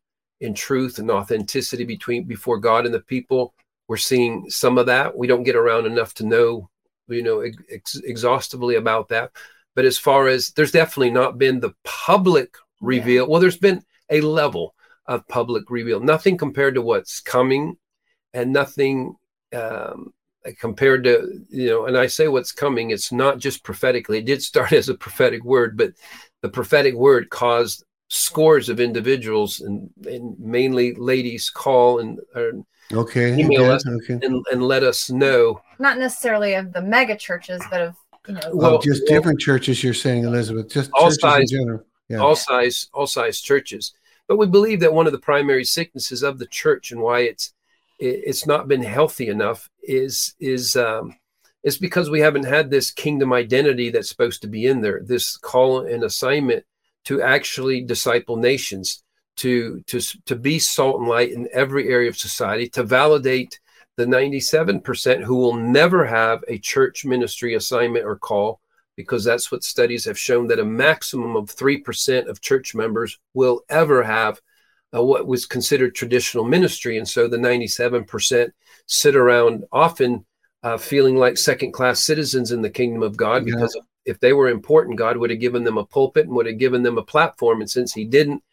in 0.42 0.54
truth 0.54 1.00
and 1.00 1.12
authenticity 1.12 1.84
between 1.84 2.24
before 2.24 2.58
god 2.60 2.86
and 2.86 2.94
the 2.94 3.02
people. 3.02 3.54
We're 3.88 3.98
seeing 3.98 4.50
some 4.50 4.78
of 4.78 4.86
that. 4.86 5.18
We 5.18 5.28
don't 5.28 5.44
get 5.44 5.56
around 5.56 5.86
enough 5.86 6.14
to 6.16 6.26
know 6.26 6.70
you 7.08 7.24
know 7.24 7.44
ex- 7.70 7.96
exhaustively 8.04 8.76
about 8.76 9.10
that. 9.10 9.32
But 9.76 9.86
as 9.86 9.98
far 9.98 10.28
as 10.28 10.52
there's 10.52 10.72
definitely 10.72 11.12
not 11.12 11.38
been 11.38 11.60
the 11.60 11.74
public 11.84 12.56
reveal. 12.82 13.28
Well 13.28 13.42
there's 13.42 13.58
been 13.58 13.84
a 14.10 14.22
level 14.22 14.76
of 15.06 15.28
public 15.28 15.70
reveal. 15.70 16.00
Nothing 16.00 16.38
compared 16.38 16.76
to 16.76 16.82
what's 16.82 17.20
coming 17.20 17.78
and 18.34 18.54
nothing 18.54 19.16
um, 19.54 20.14
compared 20.60 21.04
to 21.04 21.44
you 21.50 21.68
know 21.68 21.86
and 21.86 21.98
i 21.98 22.08
say 22.08 22.28
what's 22.28 22.54
coming 22.54 22.92
it's 22.92 23.12
not 23.12 23.40
just 23.40 23.64
prophetically. 23.64 24.20
It 24.20 24.26
did 24.26 24.42
start 24.42 24.72
as 24.80 24.90
a 24.90 24.96
prophetic 24.96 25.44
word 25.44 25.78
but 25.78 25.94
the 26.42 26.50
prophetic 26.50 26.94
word 26.96 27.30
caused 27.30 27.84
scores 28.10 28.70
of 28.70 28.80
individuals 28.80 29.62
and, 29.62 29.90
and 30.06 30.38
mainly 30.40 30.94
ladies 30.96 31.50
call 31.50 32.00
and 32.00 32.20
or, 32.36 32.52
Okay. 32.92 33.38
Email 33.40 33.66
okay, 33.66 33.70
us. 33.70 33.86
Okay. 33.88 34.20
and 34.26 34.44
and 34.52 34.64
let 34.64 34.82
us 34.84 35.12
know 35.12 35.62
Not 35.78 36.00
necessarily 36.00 36.56
of 36.56 36.74
the 36.74 36.82
mega 36.82 37.16
churches, 37.16 37.62
but 37.70 37.82
of 37.82 37.96
you 38.28 38.34
know 38.34 38.42
Well, 38.52 38.76
oh, 38.76 38.82
just 38.82 39.04
well- 39.08 39.16
different 39.18 39.40
churches. 39.40 39.84
You're 39.84 39.94
saying, 39.94 40.24
Elizabeth. 40.24 40.70
Just 40.72 40.90
All 40.96 41.06
churches 41.06 41.20
size- 41.22 41.52
in 41.52 41.60
general. 41.60 41.86
Yeah. 42.10 42.18
all 42.18 42.36
size 42.36 42.90
all 42.92 43.06
size 43.06 43.40
churches 43.40 43.94
but 44.28 44.38
we 44.38 44.48
believe 44.48 44.80
that 44.80 44.92
one 44.94 45.06
of 45.06 45.12
the 45.14 45.20
primary 45.20 45.64
sicknesses 45.64 46.24
of 46.24 46.40
the 46.40 46.48
church 46.48 46.92
and 46.92 47.00
why 47.02 47.20
it's 47.20 47.54
it's 48.00 48.48
not 48.48 48.68
been 48.68 48.82
healthy 48.82 49.28
enough 49.28 49.70
is 49.84 50.34
is 50.40 50.76
um 50.76 51.14
is 51.64 51.78
because 51.78 52.10
we 52.10 52.20
haven't 52.22 52.46
had 52.46 52.72
this 52.72 52.90
kingdom 52.90 53.32
identity 53.32 53.92
that's 53.92 54.10
supposed 54.10 54.42
to 54.42 54.48
be 54.48 54.66
in 54.66 54.82
there 54.82 55.02
this 55.06 55.38
call 55.38 55.82
and 55.86 56.04
assignment 56.04 56.66
to 57.10 57.24
actually 57.24 57.82
disciple 57.82 58.38
nations 58.38 59.04
to 59.36 59.82
to 59.88 60.00
to 60.26 60.36
be 60.36 60.60
salt 60.60 61.00
and 61.00 61.10
light 61.10 61.32
in 61.32 61.50
every 61.52 61.90
area 61.90 62.08
of 62.10 62.16
society 62.18 62.70
to 62.70 62.84
validate 62.84 63.60
the 63.98 64.06
97% 64.06 65.24
who 65.24 65.36
will 65.36 65.56
never 65.56 66.06
have 66.06 66.44
a 66.48 66.58
church 66.60 67.04
ministry 67.04 67.56
assignment 67.56 68.06
or 68.06 68.16
call 68.16 68.62
because 68.96 69.24
that's 69.24 69.52
what 69.52 69.64
studies 69.64 70.06
have 70.06 70.20
shown 70.20 70.48
that 70.48 70.60
a 70.60 70.66
maximum 70.66 71.36
of 71.36 71.54
3% 71.54 72.28
of 72.28 72.42
church 72.42 72.76
members 72.76 73.18
will 73.34 73.62
ever 73.70 74.04
have 74.04 74.40
uh, 74.96 75.04
what 75.04 75.26
was 75.28 75.46
considered 75.46 75.96
traditional 75.96 76.44
ministry. 76.46 76.98
And 76.98 77.08
so 77.08 77.28
the 77.28 77.38
97% 77.38 78.52
sit 78.88 79.16
around 79.16 79.64
often 79.72 80.26
uh, 80.64 80.78
feeling 80.78 81.16
like 81.16 81.38
second 81.38 81.72
class 81.72 82.06
citizens 82.06 82.52
in 82.52 82.62
the 82.62 82.70
kingdom 82.70 83.04
of 83.04 83.18
God 83.18 83.48
Yeah. 83.48 83.56
because 83.56 83.78
if 84.10 84.20
they 84.20 84.34
were 84.34 84.50
important, 84.50 84.98
God 84.98 85.18
would 85.18 85.30
have 85.30 85.40
given 85.40 85.64
them 85.64 85.78
a 85.78 85.86
pulpit 85.86 86.26
and 86.26 86.36
would 86.36 86.48
have 86.48 86.58
given 86.58 86.84
them 86.84 86.98
a 86.98 87.04
platform. 87.04 87.62
And 87.62 87.70
since 87.70 87.94
He 87.94 88.06
didn't, 88.06 88.44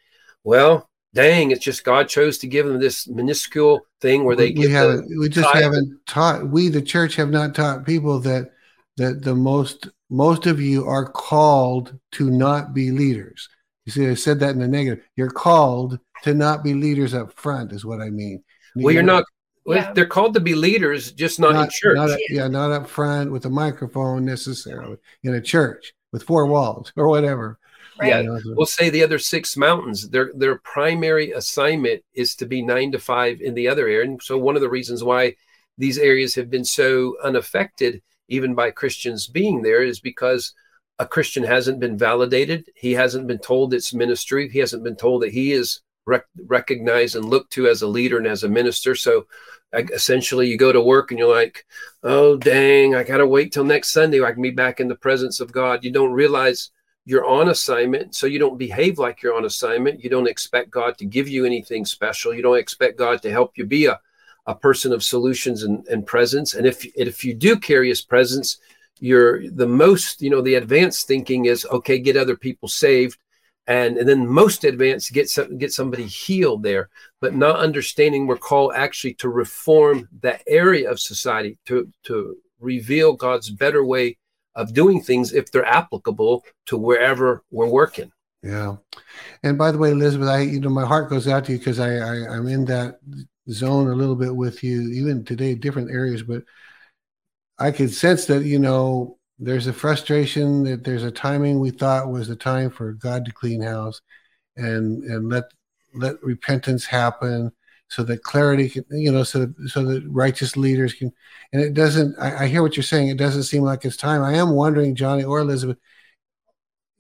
well, 0.44 0.88
dang, 1.14 1.50
it's 1.50 1.64
just 1.64 1.84
God 1.84 2.08
chose 2.08 2.38
to 2.38 2.46
give 2.46 2.66
them 2.66 2.78
this 2.78 3.08
minuscule 3.08 3.80
thing 4.00 4.24
where 4.24 4.36
they 4.36 4.48
we, 4.48 4.52
give 4.52 4.70
the- 4.70 4.76
haven't. 4.76 5.18
We 5.18 5.28
just 5.28 5.52
haven't 5.54 5.98
taught. 6.06 6.48
We, 6.48 6.68
the 6.68 6.82
church, 6.82 7.16
have 7.16 7.30
not 7.30 7.54
taught 7.54 7.86
people 7.86 8.20
that 8.20 8.52
that 8.96 9.22
the 9.22 9.34
most 9.34 9.88
most 10.08 10.46
of 10.46 10.60
you 10.60 10.86
are 10.86 11.10
called 11.10 11.98
to 12.12 12.30
not 12.30 12.72
be 12.72 12.90
leaders. 12.90 13.48
You 13.84 13.92
see, 13.92 14.08
I 14.08 14.14
said 14.14 14.40
that 14.40 14.50
in 14.50 14.58
the 14.58 14.68
negative. 14.68 15.04
You're 15.16 15.30
called 15.30 15.98
to 16.22 16.34
not 16.34 16.64
be 16.64 16.74
leaders 16.74 17.14
up 17.14 17.32
front, 17.38 17.72
is 17.72 17.84
what 17.84 18.00
I 18.00 18.10
mean. 18.10 18.42
well, 18.74 18.92
you're 18.92 19.02
not. 19.02 19.24
Well, 19.66 19.78
Yeah. 19.78 19.92
They're 19.92 20.06
called 20.06 20.34
to 20.34 20.40
be 20.40 20.54
leaders, 20.54 21.12
just 21.12 21.40
not, 21.40 21.56
in 21.56 21.68
church. 21.70 21.96
Not, 21.96 22.18
yeah, 22.30 22.48
not 22.48 22.70
up 22.72 22.88
front 22.88 23.32
with 23.32 23.44
a 23.46 23.50
microphone 23.50 24.24
necessarily 24.24 24.96
in 25.22 25.34
a 25.34 25.40
church 25.40 25.92
with 26.12 26.22
four 26.22 26.46
walls 26.46 26.92
or 26.96 27.08
whatever. 27.08 27.58
right. 28.00 28.08
Yeah. 28.08 28.20
You 28.20 28.26
know, 28.28 28.38
so- 28.38 28.54
we'll 28.56 28.66
say 28.66 28.90
the 28.90 29.02
other 29.02 29.18
six 29.18 29.56
mountains 29.56 30.08
their 30.10 30.30
their 30.34 30.56
primary 30.58 31.32
assignment 31.32 32.02
is 32.14 32.34
to 32.36 32.46
be 32.46 32.62
nine 32.62 32.92
to 32.92 32.98
five 32.98 33.40
in 33.40 33.54
the 33.54 33.68
other 33.68 33.88
area 33.88 34.04
and 34.04 34.22
so 34.22 34.38
one 34.38 34.54
of 34.56 34.62
the 34.62 34.68
reasons 34.68 35.02
why 35.02 35.34
these 35.78 35.98
areas 35.98 36.34
have 36.34 36.48
been 36.50 36.64
so 36.64 37.16
unaffected 37.24 38.02
even 38.28 38.54
by 38.54 38.70
christians 38.70 39.26
being 39.26 39.62
there 39.62 39.82
is 39.82 39.98
because 40.00 40.52
a 40.98 41.06
christian 41.06 41.42
hasn't 41.42 41.80
been 41.80 41.96
validated 41.96 42.66
he 42.74 42.92
hasn't 42.92 43.26
been 43.26 43.38
told 43.38 43.72
it's 43.72 43.94
ministry 43.94 44.48
he 44.48 44.58
hasn't 44.58 44.84
been 44.84 44.96
told 44.96 45.22
that 45.22 45.32
he 45.32 45.52
is 45.52 45.80
rec- 46.06 46.28
recognized 46.46 47.16
and 47.16 47.24
looked 47.30 47.52
to 47.52 47.66
as 47.66 47.80
a 47.82 47.86
leader 47.88 48.18
and 48.18 48.26
as 48.26 48.44
a 48.44 48.48
minister 48.60 48.94
so 48.94 49.26
essentially 49.72 50.48
you 50.48 50.56
go 50.56 50.72
to 50.72 50.80
work 50.80 51.10
and 51.10 51.18
you're 51.18 51.34
like 51.34 51.66
oh 52.02 52.36
dang 52.36 52.94
i 52.94 53.02
gotta 53.02 53.26
wait 53.26 53.52
till 53.52 53.64
next 53.64 53.92
sunday 53.92 54.22
i 54.22 54.32
can 54.32 54.40
be 54.40 54.50
back 54.50 54.80
in 54.80 54.88
the 54.88 54.94
presence 54.94 55.40
of 55.40 55.52
god 55.52 55.84
you 55.84 55.90
don't 55.90 56.12
realize 56.12 56.70
you're 57.06 57.24
on 57.24 57.48
assignment, 57.48 58.16
so 58.16 58.26
you 58.26 58.40
don't 58.40 58.58
behave 58.58 58.98
like 58.98 59.22
you're 59.22 59.36
on 59.36 59.44
assignment. 59.44 60.02
You 60.02 60.10
don't 60.10 60.28
expect 60.28 60.70
God 60.72 60.98
to 60.98 61.04
give 61.04 61.28
you 61.28 61.44
anything 61.44 61.84
special. 61.84 62.34
You 62.34 62.42
don't 62.42 62.58
expect 62.58 62.98
God 62.98 63.22
to 63.22 63.30
help 63.30 63.56
you 63.56 63.64
be 63.64 63.86
a, 63.86 64.00
a 64.46 64.56
person 64.56 64.92
of 64.92 65.04
solutions 65.04 65.62
and, 65.62 65.86
and 65.86 66.04
presence. 66.04 66.54
And 66.54 66.66
if 66.66 66.84
if 66.96 67.24
you 67.24 67.32
do 67.32 67.56
carry 67.56 67.88
His 67.88 68.02
presence, 68.02 68.58
you're 68.98 69.48
the 69.48 69.68
most, 69.68 70.20
you 70.20 70.30
know, 70.30 70.42
the 70.42 70.56
advanced 70.56 71.06
thinking 71.06 71.44
is 71.44 71.64
okay, 71.66 72.00
get 72.00 72.16
other 72.16 72.36
people 72.36 72.68
saved, 72.68 73.18
and, 73.66 73.96
and 73.98 74.08
then 74.08 74.26
most 74.26 74.64
advanced 74.64 75.12
get 75.12 75.28
some, 75.28 75.58
get 75.58 75.72
somebody 75.72 76.04
healed 76.04 76.62
there, 76.62 76.88
but 77.20 77.34
not 77.34 77.58
understanding 77.58 78.26
we're 78.26 78.36
called 78.36 78.72
actually 78.74 79.14
to 79.14 79.28
reform 79.28 80.08
that 80.20 80.42
area 80.46 80.90
of 80.90 81.00
society 81.00 81.58
to 81.66 81.88
to 82.04 82.36
reveal 82.60 83.12
God's 83.14 83.50
better 83.50 83.84
way 83.84 84.16
of 84.54 84.72
doing 84.72 85.02
things 85.02 85.32
if 85.32 85.50
they're 85.50 85.66
applicable 85.66 86.44
to 86.66 86.78
wherever 86.78 87.42
we're 87.50 87.68
working. 87.68 88.10
Yeah. 88.42 88.76
And 89.42 89.58
by 89.58 89.70
the 89.72 89.78
way, 89.78 89.90
Elizabeth, 89.90 90.28
I 90.28 90.40
you 90.40 90.60
know 90.60 90.70
my 90.70 90.86
heart 90.86 91.10
goes 91.10 91.26
out 91.28 91.44
to 91.46 91.52
you 91.52 91.58
because 91.58 91.80
I, 91.80 91.96
I 91.96 92.36
I'm 92.36 92.46
in 92.48 92.64
that 92.66 93.00
zone 93.50 93.88
a 93.88 93.94
little 93.94 94.16
bit 94.16 94.34
with 94.34 94.62
you, 94.62 94.82
even 94.90 95.24
today, 95.24 95.54
different 95.54 95.90
areas, 95.90 96.22
but 96.22 96.42
I 97.58 97.70
could 97.70 97.92
sense 97.92 98.26
that, 98.26 98.44
you 98.44 98.58
know, 98.58 99.15
there's 99.38 99.66
a 99.66 99.72
frustration 99.72 100.64
that 100.64 100.84
there's 100.84 101.04
a 101.04 101.10
timing 101.10 101.60
we 101.60 101.70
thought 101.70 102.10
was 102.10 102.28
the 102.28 102.36
time 102.36 102.70
for 102.70 102.92
God 102.92 103.24
to 103.26 103.32
clean 103.32 103.62
house 103.62 104.00
and 104.56 105.04
and 105.04 105.28
let 105.28 105.44
let 105.94 106.22
repentance 106.22 106.86
happen. 106.86 107.52
so 107.88 108.02
that 108.02 108.22
clarity 108.22 108.68
can, 108.68 108.84
you 108.90 109.12
know, 109.12 109.22
so 109.22 109.40
that, 109.46 109.68
so 109.68 109.84
that 109.84 110.02
righteous 110.08 110.56
leaders 110.56 110.92
can. 110.94 111.12
And 111.52 111.62
it 111.62 111.74
doesn't. 111.74 112.16
I, 112.18 112.44
I 112.44 112.46
hear 112.48 112.62
what 112.62 112.76
you're 112.76 112.82
saying. 112.82 113.08
It 113.08 113.18
doesn't 113.18 113.44
seem 113.44 113.62
like 113.62 113.84
it's 113.84 113.96
time. 113.96 114.22
I 114.22 114.34
am 114.34 114.50
wondering, 114.50 114.94
Johnny 114.94 115.24
or 115.24 115.40
Elizabeth, 115.40 115.78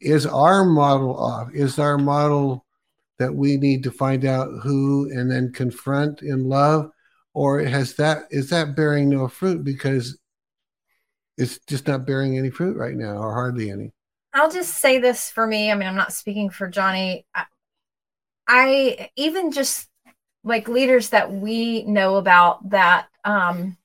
is 0.00 0.26
our 0.26 0.64
model 0.64 1.16
off? 1.18 1.48
Is 1.54 1.78
our 1.78 1.98
model 1.98 2.64
that 3.18 3.34
we 3.34 3.56
need 3.56 3.82
to 3.84 3.90
find 3.90 4.24
out 4.24 4.48
who 4.62 5.10
and 5.10 5.30
then 5.30 5.52
confront 5.52 6.22
in 6.22 6.48
love, 6.48 6.90
or 7.34 7.60
has 7.60 7.94
that 7.96 8.24
is 8.30 8.50
that 8.50 8.76
bearing 8.76 9.08
no 9.08 9.28
fruit 9.28 9.64
because 9.64 10.18
it's 11.36 11.58
just 11.66 11.86
not 11.86 12.06
bearing 12.06 12.38
any 12.38 12.50
fruit 12.50 12.76
right 12.76 12.94
now, 12.94 13.16
or 13.16 13.32
hardly 13.32 13.70
any? 13.70 13.92
I'll 14.32 14.50
just 14.50 14.74
say 14.74 14.98
this 14.98 15.30
for 15.30 15.46
me. 15.46 15.70
I 15.70 15.74
mean, 15.74 15.88
I'm 15.88 15.96
not 15.96 16.12
speaking 16.12 16.50
for 16.50 16.68
Johnny. 16.68 17.24
I, 17.34 17.44
I 18.46 19.10
even 19.16 19.50
just 19.50 19.88
like 20.44 20.68
leaders 20.68 21.10
that 21.10 21.32
we 21.32 21.82
know 21.84 22.16
about 22.16 22.70
that 22.70 23.08
um 23.24 23.76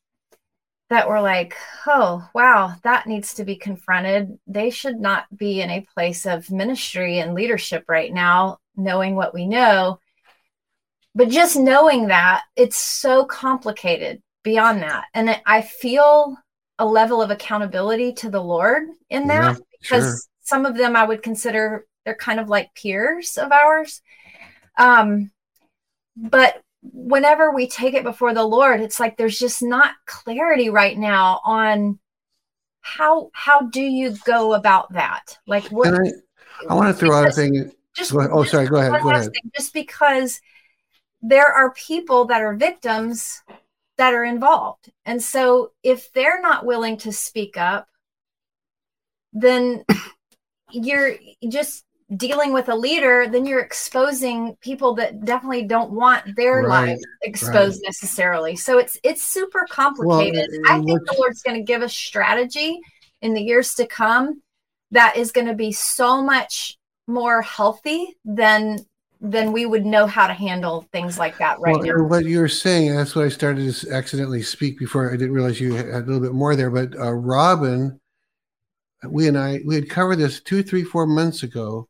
that 0.91 1.07
were 1.07 1.21
like, 1.21 1.55
oh, 1.87 2.27
wow, 2.33 2.75
that 2.83 3.07
needs 3.07 3.33
to 3.35 3.45
be 3.45 3.55
confronted. 3.55 4.37
They 4.45 4.69
should 4.69 4.99
not 4.99 5.25
be 5.35 5.61
in 5.61 5.69
a 5.69 5.87
place 5.95 6.25
of 6.25 6.51
ministry 6.51 7.19
and 7.19 7.33
leadership 7.33 7.85
right 7.87 8.13
now, 8.13 8.57
knowing 8.75 9.15
what 9.15 9.33
we 9.33 9.47
know. 9.47 9.99
But 11.15 11.29
just 11.29 11.55
knowing 11.55 12.07
that, 12.07 12.41
it's 12.57 12.75
so 12.75 13.23
complicated 13.23 14.21
beyond 14.43 14.81
that. 14.81 15.05
And 15.13 15.39
I 15.45 15.61
feel 15.61 16.35
a 16.81 16.85
level 16.85 17.21
of 17.21 17.29
accountability 17.29 18.11
to 18.11 18.29
the 18.31 18.41
Lord 18.41 18.87
in 19.11 19.27
that 19.27 19.55
yeah, 19.55 19.63
because 19.79 20.03
sure. 20.03 20.19
some 20.41 20.65
of 20.65 20.75
them 20.75 20.95
I 20.95 21.05
would 21.05 21.21
consider 21.21 21.85
they're 22.03 22.15
kind 22.15 22.39
of 22.39 22.49
like 22.49 22.73
peers 22.73 23.37
of 23.37 23.51
ours. 23.51 24.01
Um, 24.79 25.29
but 26.17 26.63
whenever 26.81 27.51
we 27.51 27.67
take 27.67 27.93
it 27.93 28.01
before 28.03 28.33
the 28.33 28.43
Lord, 28.43 28.81
it's 28.81 28.99
like 28.99 29.15
there's 29.15 29.37
just 29.37 29.61
not 29.61 29.93
clarity 30.07 30.71
right 30.71 30.97
now 30.97 31.39
on 31.43 31.99
how 32.81 33.29
how 33.33 33.61
do 33.61 33.81
you 33.81 34.15
go 34.25 34.55
about 34.55 34.91
that? 34.93 35.37
Like 35.45 35.65
what 35.67 35.93
I, 35.93 36.11
I 36.67 36.73
want 36.73 36.87
to 36.87 36.93
throw 36.99 37.15
out 37.15 37.27
a 37.27 37.31
thing. 37.31 37.71
Just 37.93 38.11
oh, 38.15 38.43
sorry. 38.43 38.67
Go 38.67 38.77
ahead. 38.77 39.03
Go 39.03 39.11
ahead. 39.11 39.25
Thing, 39.25 39.51
just 39.55 39.71
because 39.71 40.41
there 41.21 41.45
are 41.45 41.73
people 41.73 42.25
that 42.25 42.41
are 42.41 42.55
victims 42.55 43.43
that 44.01 44.15
are 44.15 44.25
involved, 44.25 44.91
and 45.05 45.21
so 45.21 45.73
if 45.83 46.11
they're 46.13 46.41
not 46.41 46.65
willing 46.65 46.97
to 46.97 47.11
speak 47.11 47.55
up, 47.55 47.87
then 49.31 49.85
you're 50.71 51.13
just 51.47 51.85
dealing 52.17 52.51
with 52.51 52.67
a 52.67 52.75
leader, 52.75 53.27
then 53.29 53.45
you're 53.45 53.61
exposing 53.61 54.57
people 54.59 54.95
that 54.95 55.23
definitely 55.23 55.65
don't 55.65 55.91
want 55.91 56.35
their 56.35 56.63
right, 56.63 56.87
life 56.89 56.99
exposed 57.21 57.77
right. 57.77 57.89
necessarily. 57.89 58.55
So 58.55 58.79
it's 58.79 58.97
it's 59.03 59.21
super 59.21 59.67
complicated. 59.69 60.49
Well, 60.63 60.81
I 60.81 60.83
think 60.83 60.99
the 61.05 61.15
Lord's 61.19 61.43
going 61.43 61.57
to 61.57 61.63
give 61.63 61.83
us 61.83 61.93
strategy 61.93 62.79
in 63.21 63.35
the 63.35 63.41
years 63.41 63.75
to 63.75 63.85
come 63.85 64.41
that 64.89 65.15
is 65.15 65.31
going 65.31 65.45
to 65.45 65.53
be 65.53 65.71
so 65.71 66.23
much 66.23 66.75
more 67.07 67.43
healthy 67.43 68.17
than 68.25 68.79
than 69.21 69.51
we 69.51 69.65
would 69.65 69.85
know 69.85 70.07
how 70.07 70.27
to 70.27 70.33
handle 70.33 70.87
things 70.91 71.19
like 71.19 71.37
that 71.37 71.59
right 71.59 71.77
well, 71.77 71.97
now. 71.97 72.03
What 72.03 72.25
you're 72.25 72.47
saying, 72.47 72.95
that's 72.95 73.15
what 73.15 73.25
I 73.25 73.29
started 73.29 73.73
to 73.73 73.91
accidentally 73.91 74.41
speak 74.41 74.79
before. 74.79 75.09
I 75.09 75.15
didn't 75.15 75.33
realize 75.33 75.61
you 75.61 75.75
had 75.75 75.87
a 75.87 75.99
little 75.99 76.19
bit 76.19 76.33
more 76.33 76.55
there. 76.55 76.71
But 76.71 76.97
uh, 76.99 77.11
Robin, 77.13 77.99
we 79.07 79.27
and 79.27 79.37
I, 79.37 79.59
we 79.65 79.75
had 79.75 79.89
covered 79.89 80.17
this 80.17 80.41
two, 80.41 80.63
three, 80.63 80.83
four 80.83 81.05
months 81.05 81.43
ago 81.43 81.87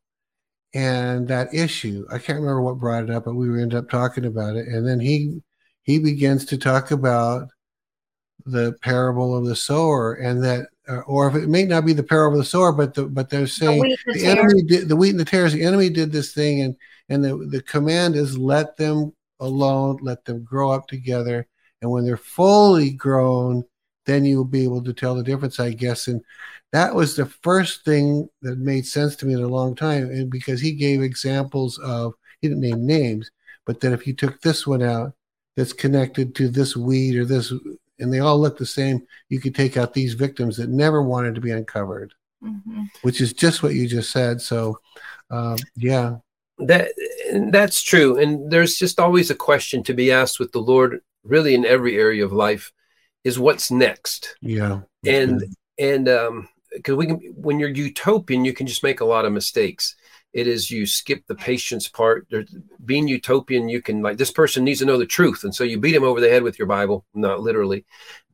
and 0.73 1.27
that 1.27 1.53
issue 1.53 2.05
i 2.11 2.17
can't 2.17 2.39
remember 2.39 2.61
what 2.61 2.79
brought 2.79 3.03
it 3.03 3.09
up 3.09 3.25
but 3.25 3.35
we 3.35 3.47
ended 3.61 3.75
up 3.77 3.89
talking 3.89 4.25
about 4.25 4.55
it 4.55 4.67
and 4.67 4.87
then 4.87 4.99
he 4.99 5.41
he 5.83 5.99
begins 5.99 6.45
to 6.45 6.57
talk 6.57 6.91
about 6.91 7.47
the 8.45 8.73
parable 8.81 9.35
of 9.35 9.45
the 9.45 9.55
sower 9.55 10.13
and 10.13 10.43
that 10.43 10.67
uh, 10.89 10.99
or 11.01 11.27
if 11.27 11.35
it 11.35 11.47
may 11.47 11.65
not 11.65 11.85
be 11.85 11.93
the 11.93 12.03
parable 12.03 12.37
of 12.37 12.43
the 12.43 12.49
sower 12.49 12.71
but 12.71 12.93
the, 12.93 13.05
but 13.05 13.29
they're 13.29 13.47
saying 13.47 13.81
the, 14.05 14.13
the 14.13 14.25
enemy 14.25 14.63
did 14.63 14.89
the 14.89 14.95
wheat 14.95 15.11
and 15.11 15.19
the 15.19 15.25
tares 15.25 15.53
the 15.53 15.63
enemy 15.63 15.89
did 15.89 16.11
this 16.11 16.33
thing 16.33 16.61
and 16.61 16.75
and 17.09 17.23
the, 17.23 17.35
the 17.49 17.61
command 17.63 18.15
is 18.15 18.37
let 18.37 18.77
them 18.77 19.13
alone 19.39 19.97
let 20.01 20.23
them 20.25 20.43
grow 20.43 20.71
up 20.71 20.87
together 20.87 21.47
and 21.81 21.89
when 21.89 22.05
they're 22.05 22.17
fully 22.17 22.91
grown 22.91 23.63
then 24.05 24.25
you'll 24.25 24.43
be 24.43 24.63
able 24.63 24.83
to 24.83 24.93
tell 24.93 25.15
the 25.15 25.23
difference 25.23 25.59
i 25.59 25.71
guess 25.71 26.07
and 26.07 26.21
that 26.71 26.95
was 26.95 27.15
the 27.15 27.25
first 27.25 27.83
thing 27.83 28.29
that 28.41 28.57
made 28.57 28.85
sense 28.85 29.15
to 29.17 29.25
me 29.25 29.33
in 29.33 29.43
a 29.43 29.47
long 29.47 29.75
time. 29.75 30.03
And 30.05 30.29
because 30.29 30.61
he 30.61 30.71
gave 30.71 31.01
examples 31.01 31.77
of, 31.79 32.13
he 32.39 32.47
didn't 32.47 32.61
name 32.61 32.85
names, 32.85 33.29
but 33.65 33.81
that 33.81 33.91
if 33.91 34.07
you 34.07 34.13
took 34.13 34.41
this 34.41 34.65
one 34.65 34.81
out 34.81 35.13
that's 35.55 35.73
connected 35.73 36.33
to 36.35 36.47
this 36.47 36.75
weed 36.75 37.17
or 37.17 37.25
this, 37.25 37.53
and 38.01 38.13
they 38.13 38.19
all 38.19 38.39
look 38.39 38.57
the 38.57 38.65
same, 38.65 39.05
you 39.29 39.39
could 39.39 39.55
take 39.55 39.77
out 39.77 39.93
these 39.93 40.13
victims 40.13 40.57
that 40.57 40.69
never 40.69 41.01
wanted 41.01 41.35
to 41.35 41.41
be 41.41 41.51
uncovered, 41.51 42.13
mm-hmm. 42.43 42.83
which 43.03 43.21
is 43.21 43.33
just 43.33 43.63
what 43.63 43.73
you 43.73 43.87
just 43.87 44.11
said. 44.11 44.41
So, 44.41 44.79
um, 45.29 45.57
yeah. 45.75 46.17
That 46.59 46.91
that's 47.49 47.81
true, 47.81 48.19
and 48.19 48.51
there's 48.51 48.75
just 48.75 48.99
always 48.99 49.31
a 49.31 49.35
question 49.35 49.81
to 49.83 49.95
be 49.95 50.11
asked 50.11 50.39
with 50.39 50.51
the 50.51 50.59
Lord, 50.59 51.01
really 51.23 51.55
in 51.55 51.65
every 51.65 51.97
area 51.97 52.23
of 52.23 52.33
life, 52.33 52.71
is 53.23 53.39
what's 53.39 53.71
next. 53.71 54.35
Yeah, 54.41 54.81
and 55.03 55.39
good. 55.39 55.49
and 55.79 56.09
um, 56.09 56.49
because 56.71 56.95
we 56.95 57.07
can 57.07 57.17
when 57.35 57.59
you're 57.59 57.69
utopian 57.69 58.45
you 58.45 58.53
can 58.53 58.67
just 58.67 58.83
make 58.83 59.01
a 59.01 59.05
lot 59.05 59.25
of 59.25 59.33
mistakes 59.33 59.95
it 60.33 60.47
is 60.47 60.71
you 60.71 60.85
skip 60.85 61.25
the 61.27 61.35
patience 61.35 61.87
part 61.87 62.27
There's, 62.29 62.53
being 62.85 63.07
utopian 63.07 63.69
you 63.69 63.81
can 63.81 64.01
like 64.01 64.17
this 64.17 64.31
person 64.31 64.63
needs 64.63 64.79
to 64.79 64.85
know 64.85 64.97
the 64.97 65.05
truth 65.05 65.43
and 65.43 65.53
so 65.53 65.63
you 65.63 65.79
beat 65.79 65.95
him 65.95 66.03
over 66.03 66.21
the 66.21 66.29
head 66.29 66.43
with 66.43 66.57
your 66.57 66.67
bible 66.67 67.05
not 67.13 67.41
literally 67.41 67.85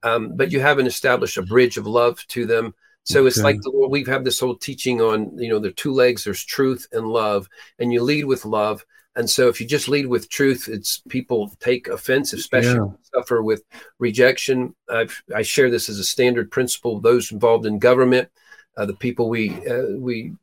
um, 0.04 0.36
but 0.36 0.52
you 0.52 0.60
haven't 0.60 0.88
established 0.88 1.38
a 1.38 1.42
bridge 1.42 1.78
of 1.78 1.88
love 1.88 2.24
to 2.28 2.46
them 2.46 2.74
so 3.04 3.22
okay. 3.22 3.28
it's 3.28 3.40
like 3.40 3.62
the 3.62 3.72
Lord, 3.72 3.90
we've 3.90 4.06
had 4.06 4.26
this 4.26 4.40
whole 4.40 4.56
teaching 4.56 5.02
on 5.02 5.38
you 5.38 5.50
know 5.50 5.60
the 5.60 5.72
two 5.72 5.94
legs 5.94 6.24
there's 6.24 6.44
truth 6.44 6.88
and 6.92 7.08
love 7.08 7.48
and 7.80 7.92
you 7.92 8.04
lead 8.04 8.26
with 8.26 8.46
love 8.46 8.86
and 9.18 9.28
so 9.28 9.48
if 9.50 9.60
you 9.60 9.66
just 9.66 9.90
lead 9.90 10.06
with 10.06 10.30
truth, 10.30 10.70
it's 10.72 11.02
people 11.10 11.52
take 11.60 11.88
offense, 11.88 12.34
especially 12.34 12.76
yeah. 12.76 13.16
suffer 13.16 13.42
with 13.42 13.64
rejection. 13.98 14.76
I've, 14.88 15.24
I 15.36 15.42
share 15.42 15.72
this 15.72 15.90
as 15.90 15.98
a 15.98 16.04
standard 16.04 16.52
principle. 16.52 17.00
Those 17.00 17.32
involved 17.32 17.66
in 17.66 17.80
government, 17.80 18.30
uh, 18.78 18.86
the 18.86 18.94
people 18.94 19.28
we 19.28 19.50
uh, 19.68 19.98
we 19.98 20.34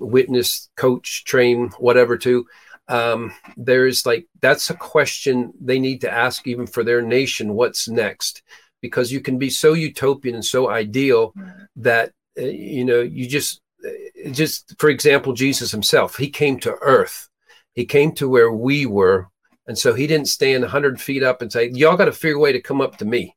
witness, 0.00 0.68
coach, 0.76 1.24
train, 1.24 1.68
whatever 1.78 2.16
to. 2.18 2.46
Um, 2.88 3.32
there's 3.56 4.04
like 4.04 4.26
that's 4.40 4.70
a 4.70 4.74
question 4.74 5.52
they 5.60 5.78
need 5.78 6.00
to 6.00 6.10
ask 6.10 6.46
even 6.46 6.66
for 6.66 6.82
their 6.82 7.02
nation. 7.02 7.54
What's 7.54 7.88
next? 7.88 8.42
Because 8.80 9.12
you 9.12 9.20
can 9.20 9.38
be 9.38 9.50
so 9.50 9.74
utopian 9.74 10.34
and 10.34 10.44
so 10.44 10.70
ideal 10.70 11.32
that 11.76 12.12
uh, 12.38 12.42
you 12.42 12.84
know 12.84 13.00
you 13.00 13.28
just 13.28 13.60
uh, 13.86 14.30
just 14.30 14.74
for 14.80 14.90
example, 14.90 15.34
Jesus 15.34 15.70
himself, 15.70 16.16
he 16.16 16.28
came 16.28 16.58
to 16.60 16.76
earth 16.80 17.30
he 17.74 17.84
came 17.84 18.12
to 18.12 18.28
where 18.28 18.52
we 18.52 18.86
were. 18.86 19.28
And 19.66 19.78
so 19.78 19.94
he 19.94 20.06
didn't 20.06 20.28
stand 20.28 20.62
100 20.62 21.00
feet 21.00 21.22
up 21.22 21.42
and 21.42 21.52
say, 21.52 21.70
Y'all 21.70 21.96
got 21.96 22.06
to 22.06 22.12
figure 22.12 22.36
a 22.36 22.40
way 22.40 22.52
to 22.52 22.60
come 22.60 22.80
up 22.80 22.96
to 22.98 23.04
me. 23.04 23.36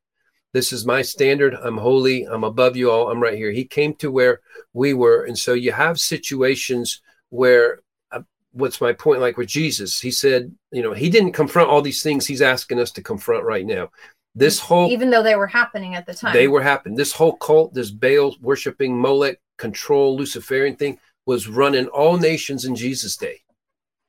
This 0.54 0.72
is 0.72 0.86
my 0.86 1.02
standard. 1.02 1.56
I'm 1.56 1.78
holy. 1.78 2.26
I'm 2.26 2.44
above 2.44 2.78
you 2.78 2.92
all. 2.92 3.10
I'm 3.10 3.22
right 3.22 3.36
here. 3.36 3.52
He 3.52 3.66
came 3.66 3.96
to 3.96 4.12
where 4.12 4.42
we 4.74 4.94
were. 4.94 5.26
And 5.26 5.38
so 5.38 5.54
you 5.54 5.72
have 5.72 6.00
situations 6.00 7.02
where, 7.30 7.80
uh, 8.12 8.22
what's 8.52 8.80
my 8.80 8.94
point? 8.94 9.20
Like 9.20 9.36
with 9.36 9.50
Jesus, 9.50 10.00
he 10.00 10.12
said, 10.12 10.54
you 10.72 10.84
know, 10.84 10.94
he 10.94 11.10
didn't 11.10 11.32
confront 11.32 11.70
all 11.70 11.82
these 11.82 12.04
things 12.04 12.28
he's 12.28 12.44
asking 12.44 12.80
us 12.80 12.92
to 12.92 13.02
confront 13.02 13.44
right 13.44 13.66
now. 13.66 13.90
This 14.36 14.60
whole, 14.60 14.90
even 14.90 15.10
though 15.10 15.24
they 15.24 15.36
were 15.36 15.48
happening 15.48 15.96
at 15.96 16.06
the 16.06 16.14
time, 16.14 16.34
they 16.34 16.48
were 16.48 16.62
happening. 16.62 16.96
This 16.96 17.14
whole 17.14 17.36
cult, 17.38 17.74
this 17.74 17.92
Baal 17.92 18.36
worshiping 18.42 19.00
Molech 19.00 19.40
control 19.58 20.16
Luciferian 20.16 20.76
thing 20.76 21.00
was 21.26 21.48
running 21.48 21.88
all 21.88 22.18
nations 22.18 22.66
in 22.66 22.76
Jesus' 22.76 23.18
day. 23.18 23.42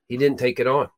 He 0.08 0.16
didn't 0.16 0.38
take 0.38 0.60
it 0.60 0.66
on. 0.66 0.88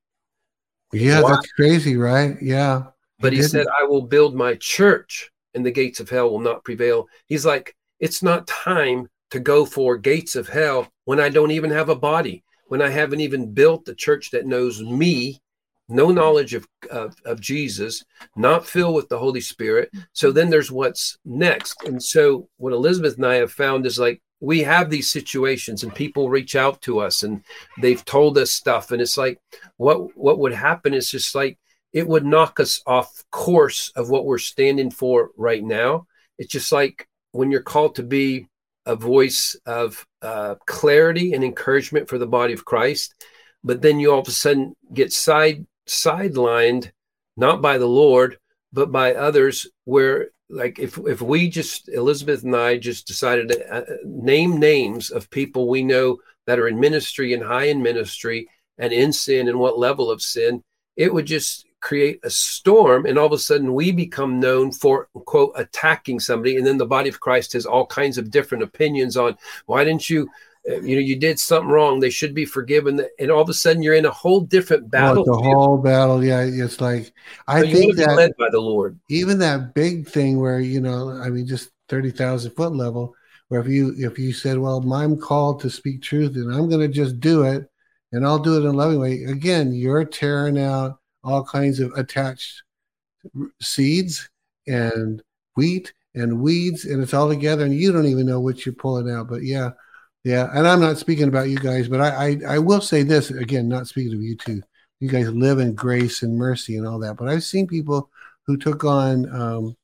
Yeah, 0.93 1.23
Why? 1.23 1.33
that's 1.33 1.53
crazy, 1.53 1.97
right? 1.97 2.37
Yeah. 2.41 2.85
But 3.19 3.33
he, 3.33 3.39
he 3.39 3.45
said, 3.45 3.67
I 3.81 3.85
will 3.85 4.03
build 4.03 4.35
my 4.35 4.55
church 4.57 5.33
and 5.57 5.67
the 5.67 5.73
gates 5.73 5.99
of 5.99 6.09
hell 6.09 6.31
will 6.31 6.41
not 6.41 6.63
prevail. 6.63 7.09
He's 7.27 7.45
like, 7.45 7.75
it's 7.99 8.23
not 8.23 8.47
time 8.47 9.09
to 9.31 9.41
go 9.41 9.65
for 9.65 9.97
gates 9.97 10.37
of 10.37 10.49
hell 10.49 10.89
when 11.05 11.19
I 11.19 11.29
don't 11.29 11.51
even 11.51 11.71
have 11.71 11.89
a 11.89 11.97
body, 11.97 12.45
when 12.69 12.81
I 12.81 12.91
haven't 12.91 13.21
even 13.21 13.53
built 13.53 13.85
the 13.85 13.95
church 13.95 14.31
that 14.31 14.47
knows 14.47 14.83
me, 14.83 15.41
no 15.89 16.11
knowledge 16.11 16.55
of, 16.55 16.69
of, 16.91 17.17
of 17.25 17.41
Jesus, 17.41 18.05
not 18.37 18.67
filled 18.67 18.95
with 18.95 19.09
the 19.09 19.19
Holy 19.19 19.41
Spirit. 19.41 19.91
So 20.13 20.31
then 20.31 20.51
there's 20.51 20.71
what's 20.71 21.19
next. 21.25 21.83
And 21.85 22.03
so 22.03 22.49
what 22.59 22.73
Elizabeth 22.73 23.17
and 23.17 23.27
I 23.27 23.37
have 23.37 23.53
found 23.53 23.87
is 23.87 23.99
like 23.99 24.21
we 24.41 24.63
have 24.63 24.91
these 24.91 25.11
situations 25.11 25.83
and 25.83 25.95
people 25.95 26.29
reach 26.29 26.57
out 26.57 26.83
to 26.83 27.01
us 27.01 27.23
and 27.23 27.43
they've 27.81 28.05
told 28.05 28.37
us 28.37 28.53
stuff 28.53 28.91
and 28.91 29.01
it's 29.01 29.17
like 29.17 29.41
what 29.79 30.15
what 30.17 30.39
would 30.39 30.53
happen 30.53 30.93
is 30.93 31.11
just 31.11 31.35
like 31.35 31.59
it 31.93 32.07
would 32.07 32.25
knock 32.25 32.61
us 32.61 32.83
off 32.87 33.25
course 33.31 33.91
of 33.97 34.11
what 34.11 34.27
we're 34.27 34.39
standing 34.39 34.91
for 34.91 35.31
right 35.37 35.65
now 35.65 36.07
it's 36.39 36.53
just 36.53 36.73
like 36.73 37.09
when 37.33 37.51
you're 37.51 37.63
called 37.63 37.95
to 37.95 38.03
be 38.03 38.47
a 38.87 38.95
voice 38.95 39.57
of 39.67 40.07
uh, 40.23 40.55
clarity 40.67 41.33
and 41.33 41.43
encouragement 41.43 42.09
for 42.09 42.19
the 42.19 42.27
body 42.27 42.53
of 42.53 42.65
christ 42.65 43.15
but 43.65 43.83
then 43.83 43.99
you 43.99 44.13
all 44.13 44.21
of 44.21 44.29
a 44.29 44.33
sudden 44.33 44.75
get 44.93 45.13
side 45.13 45.67
sidelined 45.89 46.91
not 47.37 47.63
by 47.63 47.79
the 47.79 47.87
Lord, 47.87 48.39
but 48.73 48.91
by 48.91 49.15
others. 49.15 49.67
Where, 49.85 50.29
like, 50.49 50.79
if 50.79 50.99
if 50.99 51.21
we 51.21 51.49
just 51.49 51.89
Elizabeth 51.89 52.45
and 52.45 52.57
I 52.57 52.79
just 52.79 53.07
decided 53.07 53.49
to 53.49 53.75
uh, 53.75 53.85
name 54.05 54.59
names 54.59 55.11
of 55.11 55.31
people 55.31 55.69
we 55.69 55.83
know 55.83 56.19
that 56.47 56.59
are 56.59 56.69
in 56.69 56.81
ministry 56.81 57.35
and 57.35 57.43
high 57.43 57.65
in 57.65 57.83
ministry 57.83 58.49
and 58.79 58.93
in 58.93 59.13
sin 59.13 59.49
and 59.49 59.59
what 59.59 59.79
level 59.79 60.11
of 60.11 60.23
sin, 60.23 60.63
it 60.97 61.13
would 61.13 61.27
just 61.27 61.66
create 61.87 62.19
a 62.25 62.31
storm 62.31 63.07
and 63.07 63.17
all 63.17 63.27
of 63.27 63.33
a 63.33 63.39
sudden 63.39 63.73
we 63.73 63.93
become 63.93 64.41
known 64.41 64.73
for 64.73 65.09
quote 65.25 65.53
attacking 65.55 66.19
somebody 66.19 66.57
and 66.57 66.67
then 66.67 66.79
the 66.79 66.85
body 66.85 67.09
of 67.09 67.21
christ 67.21 67.53
has 67.53 67.65
all 67.65 67.87
kinds 67.87 68.19
of 68.19 68.29
different 68.29 68.65
opinions 68.65 69.17
on 69.17 69.37
why 69.67 69.85
didn't 69.85 70.11
you 70.11 70.29
uh, 70.69 70.81
you 70.81 70.97
know 70.97 71.01
you 71.01 71.15
did 71.15 71.39
something 71.39 71.71
wrong. 71.71 72.01
They 72.01 72.11
should 72.11 72.35
be 72.35 72.45
forgiven. 72.45 73.07
And 73.21 73.31
all 73.31 73.41
of 73.41 73.49
a 73.49 73.55
sudden 73.55 73.85
you're 73.85 73.95
in 73.95 74.05
a 74.05 74.11
whole 74.11 74.41
different 74.41 74.91
battle 74.91 75.25
oh, 75.29 75.37
the 75.37 75.43
whole 75.43 75.79
battle. 75.79 76.25
Yeah 76.25 76.41
it's 76.43 76.81
like 76.81 77.13
i 77.47 77.63
so 77.63 77.71
think 77.71 77.95
that 77.97 78.17
led 78.17 78.33
by 78.37 78.49
the 78.51 78.59
lord. 78.59 78.99
even 79.09 79.39
that 79.39 79.75
big 79.75 80.09
thing 80.09 80.41
where 80.41 80.59
you 80.59 80.81
know 80.81 81.11
i 81.23 81.31
mean 81.31 81.47
just 81.47 81.71
30,000 81.89 82.51
foot 82.57 82.75
level 82.75 83.15
where 83.47 83.61
if 83.61 83.69
you 83.69 83.95
if 83.97 84.19
you 84.19 84.33
said 84.33 84.59
well 84.59 84.83
i'm 84.93 85.17
called 85.17 85.61
to 85.61 85.71
speak 85.71 86.03
truth 86.03 86.35
and 86.35 86.53
i'm 86.53 86.69
going 86.69 86.81
to 86.81 86.89
just 86.89 87.21
do 87.21 87.45
it 87.45 87.71
and 88.11 88.27
i'll 88.27 88.41
do 88.41 88.57
it 88.57 88.61
in 88.61 88.67
a 88.67 88.73
loving 88.73 88.99
way 88.99 89.23
again 89.25 89.73
you're 89.73 90.05
tearing 90.05 90.59
out 90.59 90.99
all 91.27 91.45
kinds 91.45 91.81
of 91.81 91.93
attached 91.93 92.63
seeds 93.61 94.29
and 94.67 95.23
wheat 95.57 95.93
and 96.15 96.41
weeds 96.41 96.85
and 96.85 97.03
it's 97.03 97.15
all 97.15 97.29
together 97.29 97.65
and 97.65 97.75
you 97.75 97.93
don't 97.93 98.07
even 98.07 98.27
know 98.27 98.41
what 98.41 98.65
you're 98.65 98.75
pulling 98.75 99.13
out 99.13 99.29
but 99.29 99.43
yeah 99.43 99.71
yeah 100.25 100.49
and 100.55 100.67
i'm 100.67 100.81
not 100.81 100.99
speaking 100.99 101.29
about 101.29 101.49
you 101.49 101.59
guys 101.59 101.89
but 101.89 102.01
i 102.01 102.29
i, 102.29 102.55
I 102.55 102.59
will 102.59 102.81
say 102.81 103.03
this 103.03 103.31
again 103.31 103.69
not 103.69 103.87
speaking 103.87 104.15
of 104.15 104.23
you 104.23 104.37
two 104.37 104.63
you 105.01 105.09
guys 105.09 105.29
live 105.31 105.59
in 105.59 105.75
grace 105.75 106.23
and 106.23 106.37
mercy 106.37 106.77
and 106.77 106.87
all 106.87 106.99
that 107.01 107.17
but 107.17 107.29
i've 107.29 107.45
seen 107.45 107.67
people 107.67 108.11
who 108.47 108.57
took 108.57 108.85
on 108.85 109.29
um, 109.35 109.77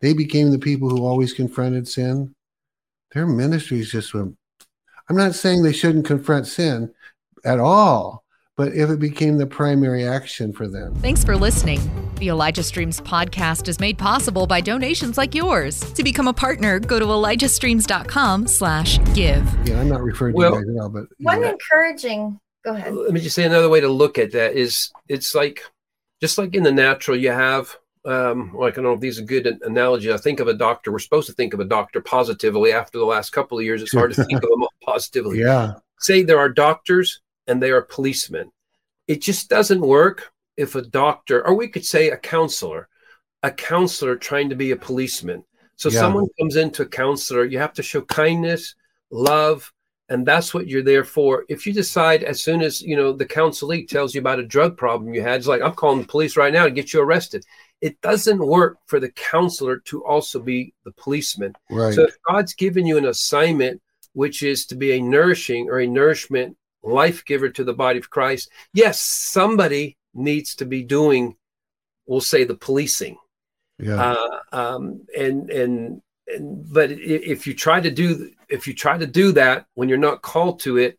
they 0.00 0.12
became 0.12 0.50
the 0.50 0.58
people 0.58 0.88
who 0.88 1.04
always 1.04 1.32
confronted 1.32 1.86
sin. 1.86 2.34
Their 3.12 3.26
ministries 3.26 3.90
just 3.92 4.12
went 4.14 4.36
i'm 5.10 5.16
not 5.16 5.34
saying 5.34 5.62
they 5.62 5.72
shouldn't 5.72 6.06
confront 6.06 6.46
sin 6.46 6.92
at 7.44 7.58
all 7.58 8.24
but 8.60 8.74
if 8.74 8.90
it 8.90 8.98
became 8.98 9.38
the 9.38 9.46
primary 9.46 10.06
action 10.06 10.52
for 10.52 10.68
them. 10.68 10.94
Thanks 10.96 11.24
for 11.24 11.34
listening. 11.34 11.80
The 12.16 12.28
Elijah 12.28 12.62
Streams 12.62 13.00
podcast 13.00 13.68
is 13.68 13.80
made 13.80 13.96
possible 13.96 14.46
by 14.46 14.60
donations 14.60 15.16
like 15.16 15.34
yours. 15.34 15.80
To 15.94 16.02
become 16.04 16.28
a 16.28 16.34
partner, 16.34 16.78
go 16.78 16.98
to 16.98 17.06
elijahstreams.com 17.06 18.46
slash 18.46 18.98
give. 19.14 19.46
Yeah, 19.66 19.80
I'm 19.80 19.88
not 19.88 20.02
referring 20.02 20.34
Well, 20.34 20.52
to 20.52 20.58
you 20.58 20.66
guys 20.66 20.76
at 20.76 20.82
all, 20.82 20.88
but 20.90 21.04
One 21.20 21.40
yeah. 21.40 21.52
encouraging. 21.52 22.38
Go 22.62 22.74
ahead. 22.74 22.92
let 22.92 23.14
me 23.14 23.20
just 23.22 23.34
say 23.34 23.44
another 23.44 23.70
way 23.70 23.80
to 23.80 23.88
look 23.88 24.18
at 24.18 24.32
that 24.32 24.52
is 24.52 24.92
it's 25.08 25.34
like 25.34 25.62
just 26.20 26.36
like 26.36 26.54
in 26.54 26.62
the 26.62 26.70
natural 26.70 27.16
you 27.16 27.30
have 27.30 27.74
um 28.04 28.54
like 28.54 28.74
i 28.74 28.76
don't 28.76 28.84
know 28.84 28.92
if 28.92 29.00
these 29.00 29.18
are 29.18 29.24
good 29.24 29.46
an- 29.46 29.60
analogy 29.64 30.12
i 30.12 30.18
think 30.18 30.40
of 30.40 30.48
a 30.48 30.54
doctor 30.54 30.92
we're 30.92 30.98
supposed 30.98 31.26
to 31.26 31.32
think 31.34 31.54
of 31.54 31.60
a 31.60 31.64
doctor 31.64 32.00
positively 32.02 32.72
after 32.72 32.98
the 32.98 33.04
last 33.06 33.30
couple 33.30 33.58
of 33.58 33.64
years 33.64 33.80
it's 33.80 33.94
hard 33.94 34.12
to 34.12 34.24
think 34.24 34.42
of 34.42 34.48
them 34.50 34.62
positively 34.84 35.38
yeah, 35.38 35.72
say 35.98 36.22
there 36.22 36.38
are 36.38 36.50
doctors 36.50 37.22
and 37.50 37.60
they 37.60 37.70
are 37.72 37.82
policemen. 37.82 38.52
It 39.08 39.20
just 39.20 39.50
doesn't 39.50 39.80
work 39.80 40.32
if 40.56 40.76
a 40.76 40.82
doctor, 40.82 41.44
or 41.46 41.54
we 41.54 41.68
could 41.68 41.84
say 41.84 42.10
a 42.10 42.16
counselor, 42.16 42.88
a 43.42 43.50
counselor 43.50 44.16
trying 44.16 44.48
to 44.50 44.54
be 44.56 44.70
a 44.70 44.76
policeman. 44.76 45.44
So 45.76 45.88
Yeah. 45.88 46.00
someone 46.00 46.28
comes 46.38 46.56
into 46.56 46.82
a 46.82 46.86
counselor, 46.86 47.44
you 47.44 47.58
have 47.58 47.72
to 47.74 47.82
show 47.82 48.02
kindness, 48.02 48.76
love, 49.10 49.72
and 50.08 50.24
that's 50.26 50.54
what 50.54 50.68
you're 50.68 50.82
there 50.82 51.04
for. 51.04 51.44
If 51.48 51.66
you 51.66 51.72
decide 51.72 52.22
as 52.22 52.42
soon 52.42 52.62
as 52.62 52.82
you 52.82 52.96
know 52.96 53.12
the 53.12 53.26
counselee 53.26 53.88
tells 53.88 54.14
you 54.14 54.20
about 54.20 54.40
a 54.40 54.44
drug 54.46 54.76
problem 54.76 55.12
you 55.14 55.22
had, 55.22 55.38
it's 55.38 55.46
like 55.46 55.62
I'm 55.62 55.74
calling 55.74 56.00
the 56.02 56.06
police 56.06 56.36
right 56.36 56.52
now 56.52 56.64
to 56.64 56.70
get 56.70 56.92
you 56.92 57.00
arrested. 57.00 57.44
It 57.80 58.00
doesn't 58.00 58.46
work 58.46 58.78
for 58.86 59.00
the 59.00 59.10
counselor 59.12 59.78
to 59.86 60.04
also 60.04 60.38
be 60.38 60.74
the 60.84 60.92
policeman. 60.92 61.54
right. 61.70 61.94
So 61.94 62.04
if 62.04 62.16
God's 62.28 62.54
given 62.54 62.86
you 62.86 62.98
an 62.98 63.06
assignment, 63.06 63.80
which 64.12 64.42
is 64.42 64.66
to 64.66 64.76
be 64.76 64.92
a 64.92 65.00
nourishing 65.02 65.68
or 65.70 65.80
a 65.80 65.86
nourishment 65.86 66.56
life 66.82 67.24
giver 67.24 67.48
to 67.50 67.64
the 67.64 67.74
body 67.74 67.98
of 67.98 68.10
Christ, 68.10 68.50
yes, 68.72 69.00
somebody 69.00 69.96
needs 70.14 70.54
to 70.56 70.64
be 70.64 70.82
doing, 70.82 71.36
we'll 72.06 72.20
say, 72.20 72.44
the 72.44 72.54
policing. 72.54 73.16
yeah, 73.78 73.94
Uh, 73.96 74.38
um, 74.52 75.06
and, 75.16 75.50
and 75.50 76.02
and 76.26 76.72
but 76.72 76.90
if 76.92 77.46
you 77.46 77.54
try 77.54 77.80
to 77.80 77.90
do 77.90 78.30
if 78.48 78.66
you 78.68 78.74
try 78.74 78.96
to 78.96 79.06
do 79.06 79.32
that 79.32 79.66
when 79.74 79.88
you're 79.88 79.98
not 79.98 80.22
called 80.22 80.60
to 80.60 80.76
it, 80.78 80.98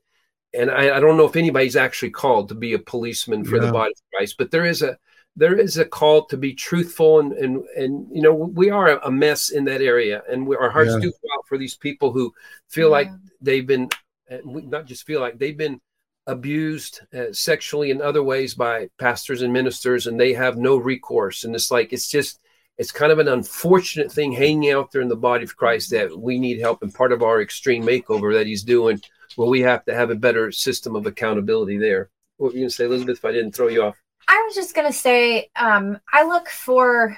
and 0.53 0.69
I, 0.69 0.97
I 0.97 0.99
don't 0.99 1.17
know 1.17 1.25
if 1.25 1.35
anybody's 1.35 1.75
actually 1.77 2.11
called 2.11 2.49
to 2.49 2.55
be 2.55 2.73
a 2.73 2.79
policeman 2.79 3.45
for 3.45 3.55
Yeah. 3.55 3.67
the 3.67 3.71
body 3.71 3.91
of 3.91 4.01
Christ, 4.13 4.35
but 4.37 4.51
there 4.51 4.65
is 4.65 4.81
a 4.81 4.97
there 5.37 5.57
is 5.57 5.77
a 5.77 5.85
call 5.85 6.25
to 6.25 6.37
be 6.37 6.53
truthful 6.53 7.19
and 7.21 7.31
and 7.33 7.63
and 7.77 8.07
you 8.13 8.21
know 8.21 8.33
we 8.33 8.69
are 8.69 8.99
a 8.99 9.11
mess 9.11 9.49
in 9.51 9.63
that 9.65 9.81
area, 9.81 10.23
and 10.29 10.45
we, 10.45 10.55
our 10.57 10.69
hearts 10.69 10.91
Yeah. 10.93 10.99
do 10.99 11.11
go 11.11 11.27
out 11.37 11.47
for 11.47 11.57
these 11.57 11.75
people 11.77 12.11
who 12.11 12.33
feel 12.67 12.89
like 12.89 13.09
they've 13.41 13.65
been 13.67 13.83
and 13.83 13.87
we 13.87 14.00
not 14.45 14.85
just 14.85 15.05
feel 15.05 15.19
like 15.19 15.37
they've 15.37 15.57
been 15.57 15.79
abused 16.27 17.01
uh, 17.13 17.31
sexually 17.31 17.91
in 17.91 18.01
other 18.01 18.23
ways 18.23 18.53
by 18.53 18.89
pastors 18.99 19.41
and 19.41 19.51
ministers 19.51 20.07
and 20.07 20.19
they 20.19 20.33
have 20.33 20.57
no 20.57 20.77
recourse. 20.77 21.43
And 21.43 21.55
it's 21.55 21.71
like 21.71 21.93
it's 21.93 22.09
just 22.09 22.39
it's 22.77 22.91
kind 22.91 23.11
of 23.11 23.19
an 23.19 23.27
unfortunate 23.27 24.11
thing 24.11 24.31
hanging 24.31 24.71
out 24.71 24.91
there 24.91 25.01
in 25.01 25.07
the 25.09 25.15
body 25.15 25.43
of 25.43 25.55
Christ 25.55 25.91
that 25.91 26.17
we 26.17 26.39
need 26.39 26.59
help 26.59 26.81
and 26.81 26.93
part 26.93 27.11
of 27.11 27.21
our 27.21 27.41
extreme 27.41 27.83
makeover 27.83 28.33
that 28.33 28.47
he's 28.47 28.63
doing 28.63 29.01
well 29.37 29.49
we 29.49 29.61
have 29.61 29.85
to 29.85 29.93
have 29.93 30.09
a 30.09 30.15
better 30.15 30.51
system 30.51 30.95
of 30.95 31.05
accountability 31.05 31.77
there. 31.77 32.09
What 32.37 32.47
were 32.47 32.53
you 32.53 32.61
going 32.61 32.69
to 32.69 32.75
say 32.75 32.85
elizabeth 32.85 33.17
if 33.17 33.25
i 33.25 33.31
didn't 33.31 33.53
throw 33.53 33.67
you 33.67 33.83
off? 33.83 33.97
I 34.27 34.41
was 34.45 34.55
just 34.55 34.75
going 34.75 34.87
to 34.87 34.97
say, 34.97 35.49
um, 35.55 35.99
I 36.13 36.23
look 36.23 36.47
for 36.47 37.17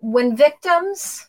when 0.00 0.36
victims 0.36 1.28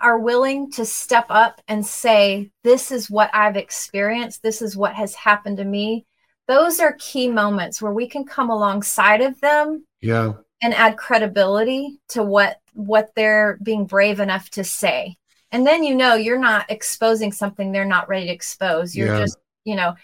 are 0.00 0.18
willing 0.18 0.70
to 0.72 0.84
step 0.84 1.26
up 1.28 1.60
and 1.68 1.84
say, 1.84 2.50
This 2.64 2.90
is 2.90 3.10
what 3.10 3.30
I've 3.34 3.56
experienced, 3.56 4.42
this 4.42 4.62
is 4.62 4.76
what 4.76 4.94
has 4.94 5.14
happened 5.14 5.58
to 5.58 5.64
me. 5.64 6.06
Those 6.48 6.80
are 6.80 6.96
key 6.98 7.28
moments 7.28 7.80
where 7.80 7.92
we 7.92 8.08
can 8.08 8.24
come 8.24 8.50
alongside 8.50 9.20
of 9.20 9.40
them 9.40 9.84
yeah, 10.00 10.32
and 10.62 10.74
add 10.74 10.96
credibility 10.96 12.00
to 12.08 12.22
what 12.22 12.58
what 12.72 13.10
they're 13.14 13.58
being 13.62 13.84
brave 13.86 14.20
enough 14.20 14.50
to 14.50 14.64
say 14.64 15.16
and 15.52 15.66
then 15.66 15.82
you 15.84 15.94
know 15.94 16.14
you're 16.14 16.38
not 16.38 16.70
exposing 16.70 17.32
something 17.32 17.72
they're 17.72 17.84
not 17.84 18.08
ready 18.08 18.26
to 18.26 18.32
expose 18.32 18.96
you're 18.96 19.08
Yeah. 19.08 19.20
just 19.20 19.36
you 19.64 19.74
know 19.76 19.94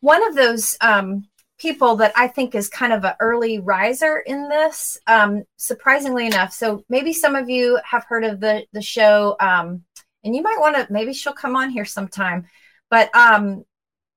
one 0.00 0.26
of 0.26 0.34
those 0.34 0.76
um 0.80 1.26
people 1.62 1.94
that 1.94 2.12
i 2.16 2.26
think 2.26 2.54
is 2.54 2.68
kind 2.68 2.92
of 2.92 3.04
an 3.04 3.14
early 3.20 3.60
riser 3.60 4.18
in 4.18 4.48
this 4.48 4.98
um 5.06 5.44
surprisingly 5.56 6.26
enough 6.26 6.52
so 6.52 6.84
maybe 6.88 7.12
some 7.12 7.36
of 7.36 7.48
you 7.48 7.78
have 7.88 8.04
heard 8.04 8.24
of 8.24 8.40
the 8.40 8.66
the 8.72 8.82
show 8.82 9.36
um 9.38 9.82
and 10.24 10.34
you 10.34 10.42
might 10.42 10.58
want 10.58 10.74
to 10.74 10.92
maybe 10.92 11.12
she'll 11.12 11.32
come 11.32 11.54
on 11.54 11.70
here 11.70 11.84
sometime 11.84 12.44
but 12.90 13.14
um 13.14 13.64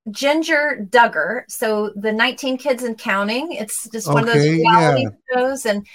Jinger 0.10 0.88
Duggar. 0.90 1.44
So 1.48 1.92
the 1.96 2.12
19 2.12 2.58
Kids 2.58 2.84
and 2.84 2.98
Counting. 2.98 3.54
It's 3.54 3.90
just 3.90 4.08
one 4.08 4.28
of 4.28 4.34
those 4.34 4.48
reality 4.48 5.08
shows. 5.34 5.66
And, 5.66 5.86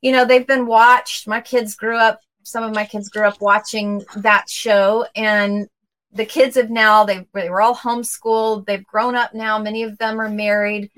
you 0.00 0.12
know, 0.12 0.24
they've 0.24 0.46
been 0.46 0.66
watched. 0.66 1.28
My 1.28 1.40
kids 1.40 1.74
grew 1.74 1.96
up, 1.96 2.20
some 2.44 2.64
of 2.64 2.74
my 2.74 2.86
kids 2.86 3.10
grew 3.10 3.26
up 3.26 3.40
watching 3.40 4.04
that 4.16 4.48
show. 4.48 5.06
And 5.14 5.68
the 6.12 6.24
kids 6.24 6.56
have 6.56 6.70
now, 6.70 7.04
they, 7.04 7.26
they 7.34 7.50
were 7.50 7.60
all 7.60 7.76
homeschooled. 7.76 8.66
They've 8.66 8.84
grown 8.84 9.14
up 9.14 9.34
now. 9.34 9.58
Many 9.58 9.82
of 9.82 9.98
them 9.98 10.20
are 10.20 10.30
married. 10.30 10.90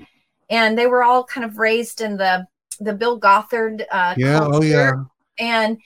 And 0.49 0.77
they 0.77 0.87
were 0.87 1.03
all 1.03 1.23
kind 1.23 1.45
of 1.45 1.57
raised 1.57 2.01
in 2.01 2.17
the, 2.17 2.45
the 2.81 2.93
Bill 2.93 3.19
Gothard 3.19 3.85
uh, 3.91 4.15
yeah, 4.17 4.39
oh 4.41 4.61
yeah, 4.61 4.93
and 5.39 5.77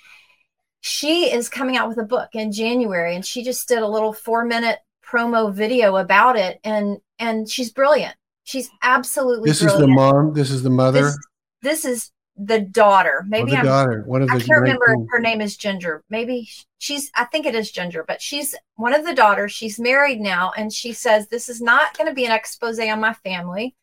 she 0.81 1.31
is 1.31 1.49
coming 1.49 1.75
out 1.77 1.87
with 1.87 1.97
a 1.97 2.03
book 2.03 2.29
in 2.33 2.51
January 2.51 3.15
and 3.15 3.25
she 3.25 3.43
just 3.43 3.67
did 3.67 3.79
a 3.79 3.87
little 3.87 4.13
4 4.13 4.45
minute 4.45 4.79
promo 5.05 5.53
video 5.53 5.97
about 5.97 6.37
it 6.37 6.59
and 6.63 6.97
and 7.19 7.49
she's 7.49 7.71
brilliant. 7.71 8.15
She's 8.43 8.69
absolutely 8.81 9.49
this 9.49 9.61
is 9.61 9.77
the 9.77 9.87
mom, 9.87 10.33
this 10.33 10.51
is 10.51 10.63
the 10.63 10.69
mother, 10.69 11.03
This, 11.03 11.17
this 11.61 11.85
is 11.85 12.11
the 12.37 12.59
daughter. 12.59 13.19
or 13.19 13.25
Maybe 13.27 13.51
the 13.51 13.61
daughter, 13.61 14.03
one 14.05 14.21
of 14.21 14.27
the 14.27 14.35
I 14.35 14.39
can't 14.39 14.61
remember 14.61 14.85
if 14.85 14.97
19 14.97 15.07
her 15.11 15.19
name 15.19 15.41
is 15.41 15.57
Jinger. 15.57 16.01
Maybe 16.09 16.49
she's, 16.77 17.09
I 17.15 17.25
think 17.25 17.45
it 17.45 17.55
is 17.55 17.71
Jinger, 17.71 18.05
but 18.05 18.21
she's 18.21 18.55
one 18.75 18.93
of 18.93 19.05
the 19.05 19.13
daughters. 19.13 19.51
She's 19.51 19.79
married 19.79 20.19
now. 20.19 20.51
And 20.57 20.71
she 20.71 20.93
says, 20.93 21.27
This 21.27 21.49
is 21.49 21.61
not 21.61 21.97
going 21.97 22.07
to 22.07 22.13
be 22.13 22.25
an 22.25 22.31
expose 22.31 22.79
on 22.79 22.99
my 22.99 23.13
family, 23.13 23.75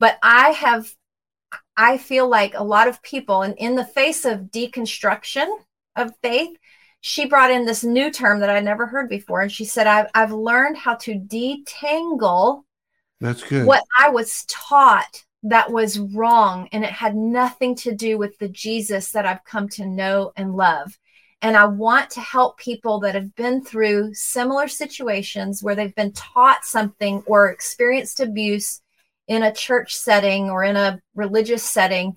but 0.00 0.18
I 0.22 0.50
have, 0.50 0.92
I 1.76 1.98
feel 1.98 2.28
like 2.28 2.54
a 2.54 2.64
lot 2.64 2.88
of 2.88 3.02
people, 3.02 3.42
and 3.42 3.54
in 3.58 3.76
the 3.76 3.86
face 3.86 4.24
of 4.24 4.50
deconstruction 4.50 5.46
of 5.94 6.12
faith, 6.22 6.56
she 7.00 7.26
brought 7.26 7.50
in 7.50 7.66
this 7.66 7.84
new 7.84 8.10
term 8.10 8.40
that 8.40 8.50
I 8.50 8.60
never 8.60 8.86
heard 8.86 9.08
before. 9.08 9.42
And 9.42 9.52
she 9.52 9.66
said, 9.66 9.86
I've, 9.86 10.06
I've 10.14 10.32
learned 10.32 10.78
how 10.78 10.94
to 10.94 11.14
detangle 11.14 12.62
That's 13.20 13.42
good. 13.42 13.66
what 13.66 13.84
I 13.98 14.08
was 14.08 14.44
taught 14.48 15.22
that 15.44 15.70
was 15.70 15.98
wrong 15.98 16.68
and 16.72 16.84
it 16.84 16.90
had 16.90 17.14
nothing 17.14 17.74
to 17.76 17.94
do 17.94 18.18
with 18.18 18.36
the 18.38 18.48
Jesus 18.48 19.12
that 19.12 19.26
I've 19.26 19.44
come 19.44 19.68
to 19.70 19.86
know 19.86 20.32
and 20.36 20.56
love. 20.56 20.98
And 21.42 21.56
I 21.56 21.66
want 21.66 22.10
to 22.10 22.20
help 22.20 22.56
people 22.58 23.00
that 23.00 23.14
have 23.14 23.34
been 23.34 23.62
through 23.62 24.14
similar 24.14 24.66
situations 24.66 25.62
where 25.62 25.74
they've 25.74 25.94
been 25.94 26.12
taught 26.12 26.64
something 26.64 27.22
or 27.26 27.50
experienced 27.50 28.20
abuse 28.20 28.80
in 29.28 29.42
a 29.42 29.52
church 29.52 29.94
setting 29.94 30.48
or 30.48 30.64
in 30.64 30.76
a 30.76 31.00
religious 31.14 31.62
setting 31.62 32.16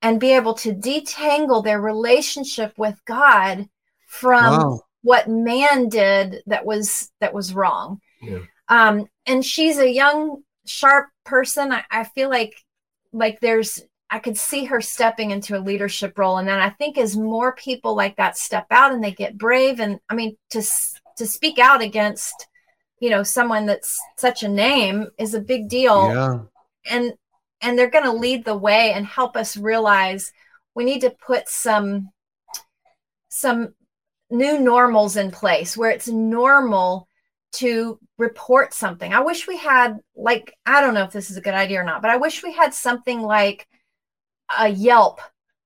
and 0.00 0.20
be 0.20 0.32
able 0.32 0.54
to 0.54 0.74
detangle 0.74 1.62
their 1.62 1.80
relationship 1.80 2.72
with 2.78 2.98
God 3.06 3.68
from 4.06 4.44
Wow. 4.44 4.80
what 5.02 5.28
man 5.28 5.88
did 5.88 6.42
that 6.46 6.64
was 6.64 7.10
that 7.20 7.34
was 7.34 7.52
wrong. 7.54 8.00
Yeah. 8.22 8.40
Um, 8.68 9.06
and 9.26 9.44
she's 9.44 9.78
a 9.78 9.90
young, 9.90 10.42
sharp 10.66 11.08
person. 11.24 11.72
I, 11.72 11.84
I 11.90 12.04
feel 12.04 12.30
like 12.30 12.54
like 13.12 13.40
there's 13.40 13.82
I 14.10 14.18
could 14.18 14.36
see 14.36 14.64
her 14.66 14.80
stepping 14.80 15.30
into 15.30 15.56
a 15.58 15.60
leadership 15.60 16.18
role. 16.18 16.38
And 16.38 16.46
then 16.46 16.60
I 16.60 16.70
think 16.70 16.98
as 16.98 17.16
more 17.16 17.54
people 17.54 17.96
like 17.96 18.16
that 18.16 18.36
step 18.36 18.66
out 18.70 18.92
and 18.92 19.02
they 19.02 19.12
get 19.12 19.38
brave, 19.38 19.80
and 19.80 19.98
I 20.08 20.14
mean 20.14 20.36
to 20.50 20.62
to 21.16 21.26
speak 21.26 21.58
out 21.58 21.82
against, 21.82 22.48
you 23.00 23.10
know, 23.10 23.22
someone 23.22 23.66
that's 23.66 23.98
such 24.18 24.42
a 24.42 24.48
name 24.48 25.08
is 25.18 25.34
a 25.34 25.40
big 25.40 25.68
deal 25.68 26.08
Yeah. 26.12 26.38
and 26.90 27.12
and 27.60 27.78
they're 27.78 27.90
going 27.90 28.04
to 28.04 28.12
lead 28.12 28.44
the 28.44 28.56
way 28.56 28.92
and 28.92 29.06
help 29.06 29.36
us 29.36 29.56
realize 29.56 30.32
we 30.74 30.84
need 30.84 31.00
to 31.00 31.10
put 31.10 31.48
some 31.48 32.10
some 33.28 33.74
new 34.30 34.58
normals 34.58 35.16
in 35.16 35.30
place 35.30 35.76
where 35.76 35.90
it's 35.90 36.08
normal 36.08 37.08
to 37.54 37.98
report 38.18 38.74
something. 38.74 39.12
I 39.12 39.20
wish 39.20 39.46
we 39.48 39.56
had 39.56 39.98
like 40.16 40.54
I 40.66 40.80
don't 40.80 40.94
know 40.94 41.04
if 41.04 41.12
this 41.12 41.30
is 41.30 41.36
a 41.36 41.40
good 41.42 41.54
idea 41.54 41.80
or 41.80 41.84
not, 41.84 42.02
but 42.02 42.10
I 42.10 42.16
wish 42.16 42.42
we 42.42 42.52
had 42.52 42.74
something 42.74 43.22
like 43.22 43.66
a 44.58 44.68
Yelp 44.68 45.20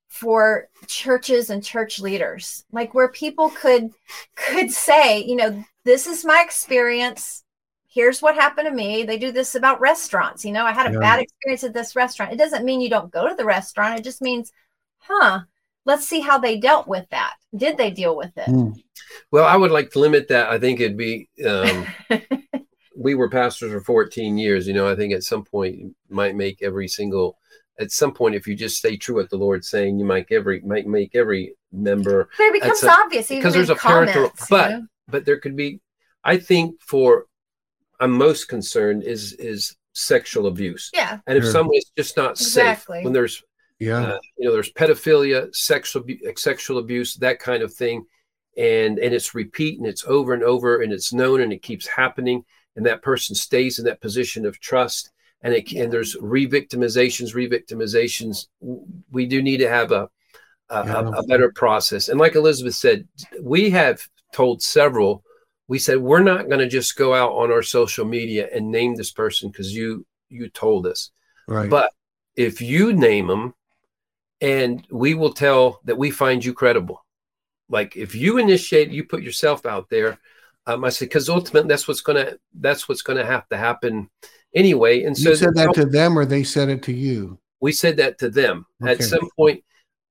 for 0.09 0.69
churches 0.87 1.51
and 1.51 1.63
church 1.65 2.01
leaders, 2.01 2.65
like 2.73 2.95
where 2.95 3.09
people 3.09 3.51
could 3.51 3.91
could 4.37 4.71
say, 4.71 5.23
you 5.25 5.37
know, 5.37 5.65
this 5.85 6.07
is 6.07 6.25
my 6.25 6.43
experience. 6.45 7.45
Here's 7.89 8.23
what 8.23 8.35
happened 8.35 8.69
to 8.69 8.75
me. 8.75 9.03
They 9.05 9.19
do 9.19 9.33
this 9.33 9.55
about 9.55 9.81
restaurants. 9.81 10.45
You 10.45 10.53
know, 10.53 10.65
I 10.65 10.73
had 10.73 10.87
a 10.87 10.91
Yeah. 10.93 10.99
bad 11.01 11.21
experience 11.21 11.65
at 11.65 11.75
this 11.75 11.97
restaurant. 11.97 12.33
It 12.33 12.39
doesn't 12.39 12.65
mean 12.65 12.81
you 12.81 12.91
don't 12.91 13.13
go 13.13 13.29
to 13.29 13.35
the 13.35 13.45
restaurant. 13.45 13.99
It 13.99 14.05
just 14.05 14.23
means, 14.23 14.53
huh, 14.99 15.41
let's 15.89 16.07
see 16.07 16.21
how 16.21 16.39
they 16.39 16.57
dealt 16.61 16.87
with 16.87 17.07
that. 17.11 17.33
Did 17.57 17.79
they 17.79 17.91
deal 17.91 18.15
with 18.15 18.31
it? 18.37 18.47
Mm. 18.47 18.75
Well, 19.33 19.47
I 19.47 19.57
would 19.57 19.71
like 19.73 19.91
to 19.93 19.99
limit 19.99 20.29
that. 20.29 20.49
I 20.51 20.59
think 20.59 20.79
it'd 20.81 20.97
be. 20.99 21.29
Um, 21.45 21.87
we 22.97 23.15
were 23.15 23.31
pastors 23.31 23.73
for 23.73 23.81
14 23.81 24.37
years. 24.39 24.69
You 24.69 24.75
know, 24.75 24.87
I 24.89 24.95
think 24.95 25.13
at 25.15 25.23
some 25.25 25.45
point 25.45 25.77
you 25.77 25.95
might 26.11 26.37
make 26.37 26.63
every 26.63 26.87
single. 26.87 27.37
At 27.81 27.91
some 27.93 28.13
point, 28.13 28.35
if 28.35 28.47
you 28.47 28.55
just 28.55 28.77
stay 28.77 28.97
true 28.97 29.17
what 29.17 29.31
the 29.31 29.37
Lord's 29.37 29.71
saying, 29.71 29.99
you 29.99 30.05
might 30.05 30.27
every 30.31 30.61
might 30.61 30.87
make 30.87 31.15
every 31.15 31.55
member. 31.73 32.29
But 32.37 32.45
it 32.45 32.53
becomes 32.53 32.81
That's 32.83 32.99
a- 32.99 33.01
obvious 33.03 33.29
because 33.29 33.55
there's 33.55 33.71
in 33.71 33.77
a 33.77 33.79
parental- 33.79 34.33
but- 34.51 34.71
you 34.71 34.77
know? 34.79 34.87
But 35.09 35.25
there 35.25 35.39
could 35.41 35.57
be. 35.57 35.81
I 36.23 36.37
think 36.37 36.83
for 36.83 37.25
I'm 37.99 38.11
most 38.13 38.45
concerned 38.49 39.05
is 39.05 39.33
is 39.35 39.75
sexual 39.95 40.47
abuse, 40.49 40.91
yeah, 40.93 41.19
and 41.27 41.39
if 41.39 41.45
Sure. 41.45 41.53
someone 41.53 41.77
is 41.77 41.91
just 41.97 42.17
not 42.17 42.33
Exactly. 42.33 42.99
safe 42.99 43.05
when 43.05 43.13
there's 43.15 43.43
Yeah. 43.79 44.01
uh, 44.15 44.19
you 44.37 44.47
know 44.47 44.53
there's 44.53 44.73
pedophilia 44.73 45.55
sexual 45.55 46.05
sexual 46.37 46.79
abuse 46.79 47.15
that 47.17 47.39
kind 47.39 47.63
of 47.63 47.73
thing 47.73 48.05
and 48.57 48.99
and 48.99 49.15
it's 49.15 49.35
repeat 49.35 49.79
and 49.79 49.87
it's 49.87 50.05
over 50.05 50.35
and 50.35 50.43
over 50.43 50.83
and 50.83 50.93
it's 50.93 51.13
known 51.13 51.41
and 51.41 51.53
it 51.53 51.63
keeps 51.63 51.87
happening 51.87 52.45
and 52.77 52.85
that 52.87 53.03
person 53.03 53.35
stays 53.37 53.79
in 53.79 53.85
that 53.85 54.01
position 54.01 54.45
of 54.45 54.59
trust 54.61 55.11
and 55.43 55.55
it 55.55 55.71
and 55.73 55.93
there's 55.93 56.17
re-victimizations 56.21 57.35
re-victimizations 57.35 58.47
we 59.11 59.27
do 59.27 59.43
need 59.43 59.59
to 59.59 59.69
have 59.69 59.93
a 59.93 60.09
a, 60.71 60.85
Yeah. 60.85 61.01
a, 61.01 61.11
a 61.13 61.27
better 61.27 61.53
process 61.53 62.09
and 62.09 62.19
like 62.19 62.35
elizabeth 62.35 62.75
said 62.75 63.07
we 63.41 63.71
have 63.71 64.03
told 64.33 64.61
several 64.61 65.23
we 65.69 65.79
said 65.79 65.99
we're 65.99 66.23
not 66.23 66.49
going 66.49 66.59
to 66.61 66.69
just 66.69 66.97
go 66.97 67.15
out 67.15 67.33
on 67.33 67.53
our 67.53 67.63
social 67.63 68.05
media 68.05 68.49
and 68.53 68.71
name 68.71 68.97
this 68.97 69.13
person 69.13 69.51
because 69.51 69.73
you 69.75 70.05
you 70.29 70.49
told 70.49 70.87
us 70.87 71.11
right. 71.47 71.71
but 71.71 71.91
if 72.37 72.61
you 72.61 72.93
name 72.93 73.29
them 73.29 73.55
and 74.41 74.87
we 74.91 75.15
will 75.15 75.33
tell 75.33 75.81
that 75.85 75.99
we 75.99 76.11
find 76.11 76.45
you 76.45 76.53
credible, 76.53 77.05
like 77.69 77.97
if 77.97 78.15
you 78.15 78.39
initiate, 78.39 78.91
you 78.91 79.05
put 79.05 79.23
yourself 79.23 79.67
out 79.67 79.89
there. 79.91 80.19
Um, 80.67 80.85
I 80.85 80.91
said, 80.91 81.09
because 81.09 81.29
ultimately 81.29 81.69
that's 81.69 81.89
what's 81.89 82.03
going 82.03 82.25
to, 82.25 82.39
that's 82.61 82.89
what's 82.89 83.03
to 83.03 83.25
have 83.25 83.49
to 83.49 83.57
happen 83.57 84.11
anyway. 84.55 85.05
And 85.05 85.17
so 85.17 85.31
you 85.31 85.37
said 85.37 85.55
that 85.55 85.75
to 85.75 85.87
them 85.87 86.19
or 86.19 86.27
they 86.27 86.45
said 86.45 86.69
it 86.69 86.83
to 86.85 86.93
you? 86.93 87.39
we 87.61 87.73
said 87.73 87.97
that 87.97 88.19
to 88.19 88.31
them 88.31 88.67
Okay. 88.83 88.93
at 88.93 89.03
some 89.03 89.29
point. 89.37 89.65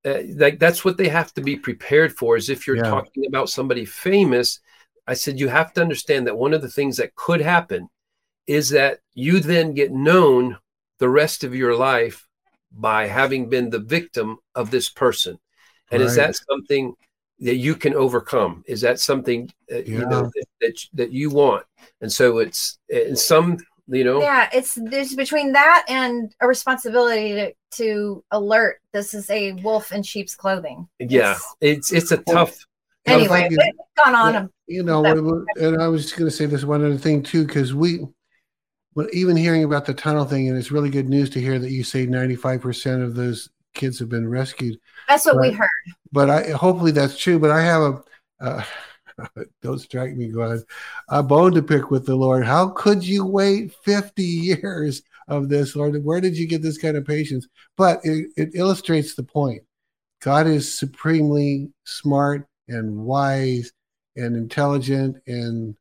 Uh, 0.06 0.22
like 0.36 0.60
that's 0.60 0.86
what 0.86 0.98
they 0.98 1.08
have 1.08 1.34
to 1.34 1.41
be 1.41 1.56
prepared 1.56 2.16
for 2.16 2.38
is 2.38 2.49
if 2.49 2.68
you're 2.68 2.78
Yeah. 2.78 2.90
talking 2.90 3.26
about 3.28 3.49
somebody 3.49 3.84
famous 3.84 4.60
i 5.08 5.14
said 5.14 5.40
you 5.40 5.48
have 5.48 5.74
to 5.74 5.82
understand 5.82 6.28
that 6.28 6.38
one 6.38 6.54
of 6.54 6.62
the 6.62 6.70
things 6.70 6.98
that 6.98 7.16
could 7.16 7.41
happen 7.41 7.90
is 8.45 8.70
that 8.70 8.99
you 9.16 9.40
then 9.40 9.74
get 9.74 9.91
known 9.91 10.56
the 10.99 11.10
rest 11.10 11.44
of 11.44 11.56
your 11.56 11.76
life 11.76 12.27
by 12.72 13.07
having 13.07 13.49
been 13.49 13.69
the 13.69 13.80
victim 13.80 14.38
of 14.56 14.72
this 14.72 14.89
person 14.89 15.39
and 15.91 16.02
is 16.02 16.15
that 16.15 16.35
something 16.49 16.94
that 17.39 17.56
you 17.56 17.76
can 17.76 17.94
overcome 17.94 18.64
is 18.68 18.81
that 18.81 18.99
something 18.99 19.49
uh, 19.72 19.77
you 19.77 19.99
know 19.99 20.23
that, 20.23 20.45
that 20.61 20.76
that 20.94 21.11
you 21.11 21.30
want 21.30 21.64
and 22.02 22.11
so 22.11 22.39
it's 22.39 22.77
in 22.89 23.15
some 23.15 23.57
you 23.88 24.03
know 24.03 24.19
yeah, 24.22 24.49
it's 24.52 24.73
there's 24.76 25.15
between 25.15 25.53
that 25.53 25.85
and 25.88 26.35
a 26.41 26.48
responsibility 26.48 27.34
to, 27.35 27.53
to 27.72 28.23
alert 28.31 28.81
this 28.91 29.14
is 29.14 29.30
a 29.30 29.53
wolf 29.53 29.91
in 29.91 30.03
sheep's 30.03 30.35
clothing. 30.35 30.88
yeah 30.99 31.38
it's 31.61 31.91
it's 31.94 32.11
a 32.11 32.18
tough 32.18 32.57
Anyway, 33.06 33.48
you. 33.49 33.57
it's 33.57 34.03
gone 34.03 34.15
on. 34.15 34.34
Yeah. 34.34 34.41
a- 34.44 34.49
you 34.68 34.84
know, 34.84 35.02
that- 35.02 35.15
we- 35.15 35.31
we- 35.31 35.65
and 35.65 35.81
I 35.81 35.88
was 35.88 36.03
just 36.03 36.18
going 36.18 36.30
to 36.30 36.35
say 36.35 36.45
this 36.45 36.65
one 36.65 36.84
other 36.84 36.98
thing 36.98 37.23
too, 37.23 37.45
because 37.48 37.73
we, 37.73 38.06
when 38.98 39.07
even 39.14 39.38
hearing 39.38 39.64
about 39.64 39.86
the 39.86 39.94
tunnel 39.94 40.26
thing, 40.26 40.49
and 40.49 40.57
it's 40.57 40.72
really 40.72 40.90
good 40.90 41.07
news 41.07 41.30
to 41.30 41.40
hear 41.40 41.60
that 41.60 41.69
you 41.69 41.84
say 41.84 42.07
95% 42.07 43.03
of 43.03 43.14
those 43.14 43.48
kids 43.76 43.99
have 43.99 44.10
been 44.10 44.28
rescued. 44.28 44.80
That's 45.07 45.24
what 45.28 45.40
we 45.40 45.52
heard. 45.52 45.69
But 46.11 46.32
I 46.32 46.49
hopefully 46.49 46.90
that's 46.90 47.15
true. 47.15 47.38
But 47.38 47.52
I 47.52 47.61
have 47.61 47.82
a, 47.84 48.03
uh, 48.41 48.64
don't 49.61 49.78
strike 49.78 50.15
me, 50.15 50.30
God, 50.30 50.61
a 51.10 51.22
bone 51.22 51.53
to 51.53 51.61
pick 51.61 51.91
with 51.91 52.07
the 52.07 52.15
Lord. 52.15 52.44
How 52.44 52.69
could 52.69 53.03
you 53.03 53.24
wait 53.24 53.72
50 53.84 54.24
years 54.24 55.03
of 55.28 55.48
this, 55.48 55.76
Lord? 55.76 56.03
Where 56.03 56.19
did 56.19 56.36
you 56.36 56.48
get 56.48 56.64
this 56.64 56.80
kind 56.80 56.98
of 56.98 57.06
patience? 57.06 57.48
But 57.78 57.99
it, 58.03 58.32
it 58.36 58.49
illustrates 58.56 59.14
the 59.14 59.22
point. 59.22 59.61
God 60.24 60.48
is 60.48 60.74
supremely 60.74 61.69
smart 61.84 62.48
and 62.68 62.98
wise 62.98 63.72
and 64.15 64.36
intelligent 64.36 65.18
and 65.28 65.76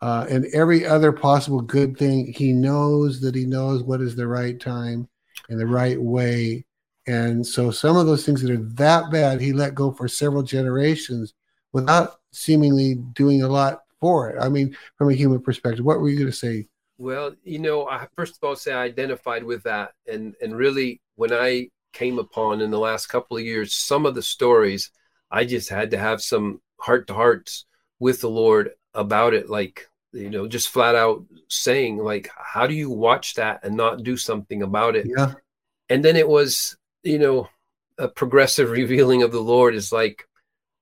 uh, 0.00 0.26
and 0.28 0.46
every 0.52 0.84
other 0.84 1.12
possible 1.12 1.60
good 1.60 1.96
thing. 1.96 2.32
He 2.32 2.52
knows 2.52 3.20
that 3.20 3.34
he 3.34 3.46
knows 3.46 3.82
what 3.82 4.00
is 4.00 4.16
the 4.16 4.26
right 4.26 4.58
time 4.58 5.08
and 5.48 5.58
the 5.58 5.66
right 5.66 6.00
way. 6.00 6.64
And 7.06 7.46
so 7.46 7.70
some 7.70 7.96
of 7.96 8.06
those 8.06 8.26
things 8.26 8.42
that 8.42 8.50
are 8.50 8.56
that 8.74 9.10
bad, 9.10 9.40
he 9.40 9.52
let 9.52 9.74
go 9.74 9.92
for 9.92 10.08
several 10.08 10.42
generations 10.42 11.34
without 11.72 12.20
seemingly 12.32 12.96
doing 13.12 13.42
a 13.42 13.48
lot 13.48 13.82
for 14.00 14.30
it. 14.30 14.40
I 14.40 14.48
mean, 14.48 14.76
from 14.96 15.10
a 15.10 15.14
human 15.14 15.40
perspective, 15.40 15.84
what 15.84 16.00
were 16.00 16.08
you 16.08 16.18
going 16.18 16.30
to 16.30 16.36
say? 16.36 16.66
Well, 16.98 17.34
you 17.44 17.58
know, 17.58 17.86
I 17.86 18.06
first 18.16 18.36
of 18.36 18.46
all 18.46 18.56
say 18.56 18.72
I 18.72 18.84
identified 18.84 19.44
with 19.44 19.62
that, 19.64 19.92
and 20.10 20.34
and 20.40 20.56
really 20.56 21.02
when 21.16 21.32
I 21.32 21.68
came 21.92 22.18
upon 22.18 22.62
in 22.62 22.70
the 22.70 22.78
last 22.78 23.06
couple 23.08 23.36
of 23.36 23.42
years 23.42 23.74
some 23.74 24.06
of 24.06 24.14
the 24.14 24.22
stories, 24.22 24.90
I 25.30 25.44
just 25.44 25.68
had 25.68 25.90
to 25.90 25.98
have 25.98 26.22
some 26.22 26.60
heart 26.80 27.06
to 27.08 27.14
hearts 27.14 27.66
with 27.98 28.20
the 28.20 28.30
Lord 28.30 28.70
about 28.96 29.34
it, 29.34 29.48
like 29.48 29.88
you 30.12 30.30
know, 30.30 30.48
just 30.48 30.70
flat 30.70 30.94
out 30.94 31.24
saying 31.48 31.98
like, 31.98 32.30
how 32.36 32.66
do 32.66 32.74
you 32.74 32.90
watch 32.90 33.34
that 33.34 33.60
and 33.62 33.76
not 33.76 34.02
do 34.02 34.16
something 34.16 34.62
about 34.62 34.96
it? 34.96 35.06
Yeah, 35.06 35.34
And 35.88 36.04
then 36.04 36.16
it 36.16 36.28
was, 36.28 36.76
you 37.02 37.18
know, 37.18 37.48
a 37.98 38.08
progressive 38.08 38.70
revealing 38.82 39.22
of 39.22 39.32
the 39.32 39.40
Lord 39.40 39.74
is 39.74 39.92
like, 39.92 40.26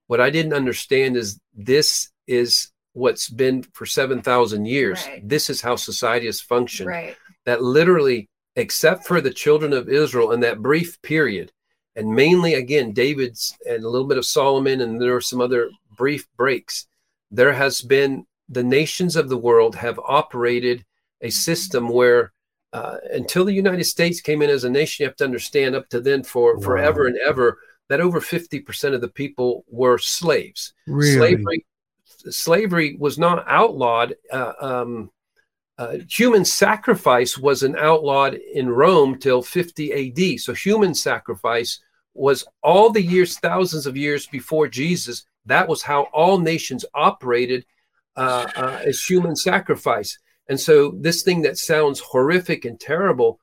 what 0.07 0.21
I 0.21 0.31
didn't 0.31 0.53
understand 0.53 1.17
is 1.17 1.41
this 1.55 2.11
is 2.27 2.71
what's 2.93 3.29
been 3.29 3.63
for 3.73 3.87
7,000 3.87 4.65
years. 4.67 5.05
Right. 5.07 5.29
This 5.29 5.51
is 5.51 5.61
how 5.61 5.77
society 5.77 6.27
has 6.27 6.41
functioned. 6.41 6.89
Right. 6.89 7.17
That 7.45 7.63
literally, 7.63 8.29
except 8.57 9.07
for 9.07 9.21
the 9.21 9.33
children 9.33 9.73
of 9.73 9.89
Israel 9.89 10.33
in 10.33 10.41
that 10.41 10.63
brief 10.63 11.01
period, 11.03 11.53
and 11.97 12.15
mainly 12.15 12.55
again, 12.55 12.93
David's 12.93 13.57
and 13.69 13.85
a 13.85 13.89
little 13.89 14.07
bit 14.07 14.19
of 14.19 14.27
Solomon, 14.27 14.81
and 14.81 15.01
there 15.01 15.15
are 15.15 15.21
some 15.21 15.41
other 15.41 15.71
brief 15.97 16.27
breaks, 16.37 16.87
there 17.35 17.53
has 17.53 17.81
been 17.83 18.27
the 18.49 18.63
nations 18.63 19.17
of 19.17 19.29
the 19.29 19.37
world 19.49 19.75
have 19.75 19.99
operated 20.07 20.85
a 21.21 21.31
system 21.31 21.89
where 21.89 22.33
uh, 22.73 22.97
until 23.13 23.45
the 23.45 23.53
United 23.53 23.85
States 23.85 24.21
came 24.21 24.43
in 24.43 24.51
as 24.51 24.65
a 24.65 24.71
nation, 24.71 25.03
you 25.05 25.09
have 25.09 25.17
to 25.17 25.25
understand 25.25 25.75
up 25.75 25.89
to 25.89 26.01
then 26.01 26.23
for 26.23 26.57
Wow. 26.57 26.63
forever 26.63 27.07
and 27.07 27.17
ever 27.19 27.59
that 27.89 28.01
over 28.01 28.21
50% 28.21 28.95
of 28.95 29.01
the 29.01 29.09
people 29.09 29.65
were 29.69 29.99
slaves 29.99 30.73
really. 30.87 31.17
slavery 31.19 31.67
slavery 32.31 32.97
was 32.99 33.19
not 33.19 33.45
outlawed 33.47 34.15
uh, 34.33 34.53
um, 34.61 35.11
uh, 35.79 35.97
human 36.09 36.45
sacrifice 36.45 37.37
wasn't 37.37 37.77
outlawed 37.77 38.35
in 38.35 38.69
rome 38.69 39.19
till 39.19 39.43
50 39.43 39.93
ad 39.93 40.41
so 40.41 40.55
human 40.55 40.95
sacrifice 40.95 41.81
was 42.15 42.47
all 42.63 42.91
the 42.91 43.03
years 43.03 43.39
thousands 43.39 43.87
of 43.87 43.97
years 43.97 44.27
before 44.27 44.67
jesus 44.69 45.27
that 45.47 45.69
was 45.69 45.83
how 45.83 46.03
all 46.13 46.39
nations 46.39 46.85
operated 46.95 47.65
uh, 48.17 48.47
uh, 48.57 48.81
as 48.85 49.03
human 49.03 49.37
sacrifice. 49.37 50.19
And 50.49 50.61
so 50.61 50.93
this 51.01 51.23
thing 51.23 51.43
that 51.43 51.59
sounds 51.59 52.01
horrific 52.01 52.65
and 52.65 52.79
terrible 52.79 53.41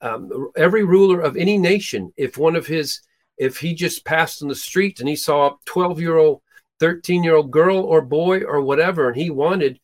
um, 0.00 0.50
every 0.56 0.84
ruler 0.84 1.20
of 1.20 1.36
any 1.36 1.58
nation 1.58 2.12
if 2.16 2.38
one 2.38 2.56
of 2.56 2.66
his 2.66 3.00
if 3.36 3.58
he 3.58 3.74
just 3.74 4.04
passed 4.04 4.42
in 4.42 4.48
the 4.48 4.54
street 4.54 5.00
and 5.00 5.08
he 5.08 5.16
saw 5.16 5.48
a 5.48 5.56
12 5.66 6.00
year 6.00 6.16
old 6.16 6.40
13 6.80 7.22
year 7.22 7.36
old 7.36 7.50
girl 7.50 7.78
or 7.80 8.00
boy 8.00 8.42
or 8.42 8.60
whatever 8.60 9.08
and 9.08 9.16
he 9.16 9.30
wanted 9.30 9.78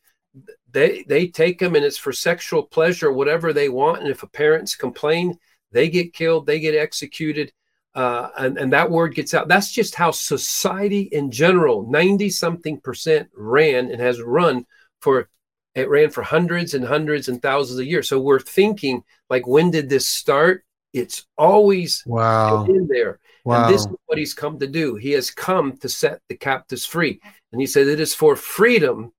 they 0.71 1.05
they 1.09 1.27
take 1.27 1.61
him 1.61 1.75
and 1.75 1.85
it's 1.85 1.99
for 1.99 2.13
sexual 2.13 2.63
pleasure 2.63 3.13
whatever 3.13 3.53
they 3.53 3.69
want. 3.69 4.01
And 4.01 4.09
if 4.09 4.23
a 4.23 4.29
parents 4.29 4.75
complain 4.75 5.37
they 5.73 5.89
get 5.89 6.15
killed 6.15 6.47
they 6.47 6.61
get 6.61 6.75
executed 6.75 7.53
uh, 7.95 8.31
and, 8.39 8.57
and 8.59 8.73
that 8.73 8.91
word 8.91 9.15
gets 9.15 9.35
out 9.35 9.49
that's 9.49 9.73
just 9.73 9.95
how 9.95 10.11
society 10.11 11.03
in 11.13 11.31
general 11.31 11.91
90 11.91 12.31
something 12.31 12.81
percent 12.81 13.29
ran 13.35 13.91
and 13.91 14.01
has 14.01 14.21
run 14.23 14.65
for 15.01 15.29
it 15.75 15.89
ran 15.89 16.11
for 16.11 16.23
hundreds 16.23 16.75
and 16.75 16.85
hundreds 16.85 17.29
and 17.29 17.41
thousands 17.43 17.79
of 17.79 17.87
years 17.87 18.09
so 18.09 18.21
we're 18.21 18.41
thinking 18.41 19.03
like 19.29 19.47
when 19.47 19.71
did 19.71 19.89
this 19.89 20.09
start 20.09 20.65
it's 20.93 21.27
always 21.39 22.03
Wow. 22.07 22.65
in 22.65 22.89
there 22.89 23.19
Wow. 23.45 23.65
and 23.65 23.75
this 23.75 23.83
is 23.83 23.97
what 24.07 24.19
he's 24.19 24.35
come 24.35 24.59
to 24.59 24.67
do. 24.67 24.97
He 24.97 25.13
has 25.13 25.31
come 25.31 25.77
to 25.79 25.89
set 25.89 26.21
the 26.29 26.37
captives 26.37 26.85
free. 26.85 27.21
And 27.53 27.61
he 27.61 27.67
said 27.67 27.87
it 27.87 27.99
is 28.01 28.15
for 28.15 28.37
freedom 28.37 29.13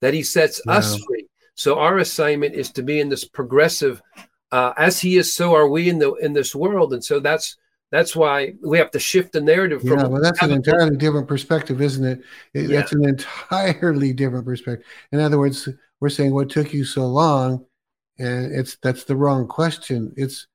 that 0.00 0.14
he 0.14 0.22
sets 0.22 0.60
us 0.66 0.96
free. 1.04 1.26
So 1.54 1.78
our 1.78 1.98
assignment 1.98 2.54
is 2.54 2.70
to 2.72 2.82
be 2.82 2.98
in 2.98 3.08
this 3.08 3.24
progressive, 3.24 4.02
uh, 4.50 4.72
as 4.76 5.00
he 5.00 5.16
is, 5.16 5.32
so 5.32 5.54
are 5.54 5.68
we 5.68 5.88
in 5.88 5.98
the 5.98 6.12
in 6.14 6.32
this 6.32 6.54
world. 6.54 6.92
And 6.92 7.04
so 7.04 7.20
that's 7.20 7.56
that's 7.90 8.14
why 8.14 8.54
we 8.62 8.78
have 8.78 8.90
to 8.92 8.98
shift 8.98 9.32
the 9.32 9.40
narrative 9.40 9.80
from 9.80 9.98
yeah, 9.98 10.06
well, 10.06 10.20
that's 10.22 10.42
an 10.42 10.50
entirely 10.50 10.96
different 10.96 11.26
perspective, 11.26 11.80
isn't 11.80 12.04
it? 12.04 12.20
It- 12.54 12.70
Yeah. 12.70 12.80
That's 12.80 12.92
an 12.92 13.04
entirely 13.04 14.12
different 14.12 14.44
perspective. 14.44 14.86
In 15.12 15.20
other 15.20 15.38
words, 15.38 15.68
we're 16.00 16.08
saying 16.10 16.34
what 16.34 16.50
took 16.50 16.72
you 16.74 16.84
so 16.84 17.06
long, 17.06 17.64
and 18.18 18.52
it's 18.52 18.76
that's 18.82 19.04
the 19.04 19.16
wrong 19.16 19.46
question. 19.48 20.12
It's 20.16 20.46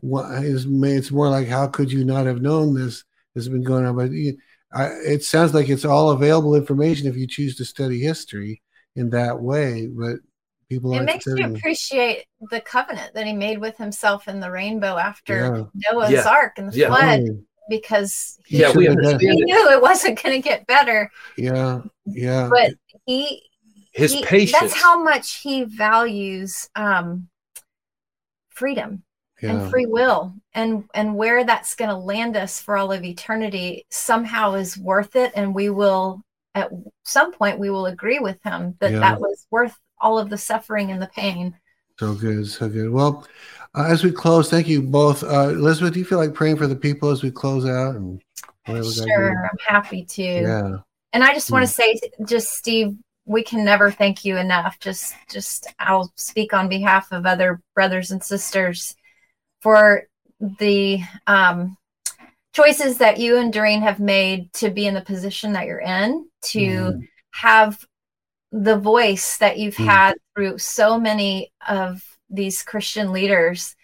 what 0.00 0.30
is 0.44 0.66
it's 0.68 1.10
more 1.10 1.28
like 1.28 1.48
how 1.48 1.66
could 1.68 1.92
you 1.92 2.04
not 2.04 2.26
have 2.26 2.40
known 2.40 2.74
this 2.74 3.04
has 3.34 3.48
been 3.48 3.62
going 3.62 3.84
on? 3.84 3.96
But 3.96 4.12
you, 4.12 4.38
I, 4.72 4.86
it 5.06 5.22
sounds 5.24 5.52
like 5.54 5.68
it's 5.68 5.84
all 5.84 6.10
available 6.10 6.54
information 6.54 7.06
if 7.08 7.16
you 7.16 7.26
choose 7.26 7.56
to 7.56 7.64
study 7.64 8.00
history 8.00 8.62
in 8.96 9.10
that 9.10 9.40
way. 9.40 9.86
But 9.86 10.16
people 10.70 10.94
It 10.94 11.02
makes 11.02 11.26
you 11.26 11.44
appreciate 11.54 12.24
the 12.50 12.60
covenant 12.62 13.12
that 13.14 13.26
he 13.26 13.32
made 13.34 13.58
with 13.58 13.76
himself 13.76 14.28
in 14.28 14.40
the 14.40 14.50
rainbow 14.50 14.96
after 14.96 15.68
Yeah. 15.74 15.90
Noah's 15.92 16.12
Yeah. 16.12 16.28
ark 16.28 16.54
and 16.56 16.72
the 16.72 16.76
Yeah. 16.78 16.86
flood 16.86 17.22
because 17.68 18.38
he, 18.46 18.60
yeah, 18.60 18.72
we 18.74 18.84
Should've 18.86 18.96
understand 19.04 19.20
he 19.34 19.44
knew 19.44 19.68
it 19.70 19.82
wasn't 19.82 20.22
going 20.22 20.40
to 20.40 20.48
get 20.48 20.66
better. 20.66 21.10
yeah, 21.36 21.82
yeah. 22.06 22.48
But 22.50 22.74
he, 23.04 23.42
his 23.92 24.12
he- 24.14 24.24
patience. 24.24 24.58
that's 24.72 24.80
how 24.82 25.02
much 25.02 25.36
he 25.36 25.64
values 25.64 26.68
um, 26.76 27.28
freedom 28.48 29.02
yeah. 29.42 29.50
and 29.50 29.70
free 29.70 29.86
will 29.86 30.32
and 30.54 30.84
and 30.94 31.16
where 31.16 31.44
that's 31.44 31.74
going 31.74 31.88
to 31.88 31.96
land 31.96 32.36
us 32.36 32.60
for 32.60 32.76
all 32.76 32.92
of 32.92 33.04
eternity 33.04 33.86
somehow 33.90 34.54
is 34.54 34.76
worth 34.78 35.16
it 35.16 35.32
and 35.34 35.54
we 35.54 35.70
will 35.70 36.22
at 36.54 36.70
some 37.04 37.32
point 37.32 37.58
we 37.58 37.70
will 37.70 37.86
agree 37.86 38.18
with 38.18 38.38
him 38.44 38.76
that 38.80 38.92
Yeah. 38.92 39.00
that 39.00 39.20
was 39.20 39.46
worth 39.50 39.76
all 40.00 40.18
of 40.18 40.30
the 40.30 40.38
suffering 40.38 40.90
and 40.90 41.00
the 41.00 41.08
pain 41.08 41.54
So 41.98 42.14
good, 42.14 42.46
so 42.48 42.68
good. 42.68 42.90
Well, 42.90 43.26
uh, 43.74 43.84
as 43.84 44.02
we 44.02 44.10
close, 44.10 44.48
thank 44.48 44.66
you 44.68 44.80
both. 44.82 45.22
Uh, 45.22 45.50
Elizabeth, 45.50 45.92
do 45.92 45.98
you 45.98 46.04
feel 46.04 46.18
like 46.18 46.32
praying 46.34 46.56
for 46.56 46.66
the 46.66 46.74
people 46.76 47.10
as 47.10 47.22
we 47.22 47.30
close 47.30 47.66
out? 47.66 47.94
And 47.96 48.22
sure 48.66 49.50
i'm 49.50 49.58
happy 49.66 50.04
to? 50.04 50.22
Yeah. 50.22 50.76
and 51.12 51.24
i 51.24 51.32
just 51.34 51.50
want 51.50 51.64
Mm. 51.64 51.68
to 51.68 51.72
say 51.72 52.00
just 52.24 52.54
steve 52.54 52.96
we 53.26 53.42
can 53.42 53.64
never 53.64 53.90
thank 53.90 54.24
you 54.24 54.36
enough 54.36 54.78
just 54.78 55.14
just 55.28 55.66
i'll 55.78 56.12
speak 56.16 56.52
on 56.54 56.68
behalf 56.68 57.10
of 57.12 57.26
other 57.26 57.60
brothers 57.74 58.10
and 58.12 58.22
sisters 58.22 58.94
for 59.60 60.04
the 60.60 61.00
um 61.26 61.76
choices 62.52 62.98
that 62.98 63.18
you 63.18 63.36
and 63.36 63.52
Doreen 63.52 63.82
have 63.82 64.00
made 64.00 64.52
to 64.54 64.70
be 64.70 64.86
in 64.86 64.94
the 64.94 65.00
position 65.02 65.52
that 65.52 65.66
you're 65.66 65.80
in 65.80 66.28
to 66.42 66.60
Mhm. 66.60 67.08
have 67.32 67.84
the 68.52 68.76
voice 68.76 69.38
that 69.38 69.58
you've 69.58 69.76
Mm. 69.76 69.86
had 69.86 70.14
through 70.34 70.58
so 70.58 70.98
many 70.98 71.52
of 71.68 72.02
these 72.28 72.62
christian 72.62 73.12
leaders 73.12 73.74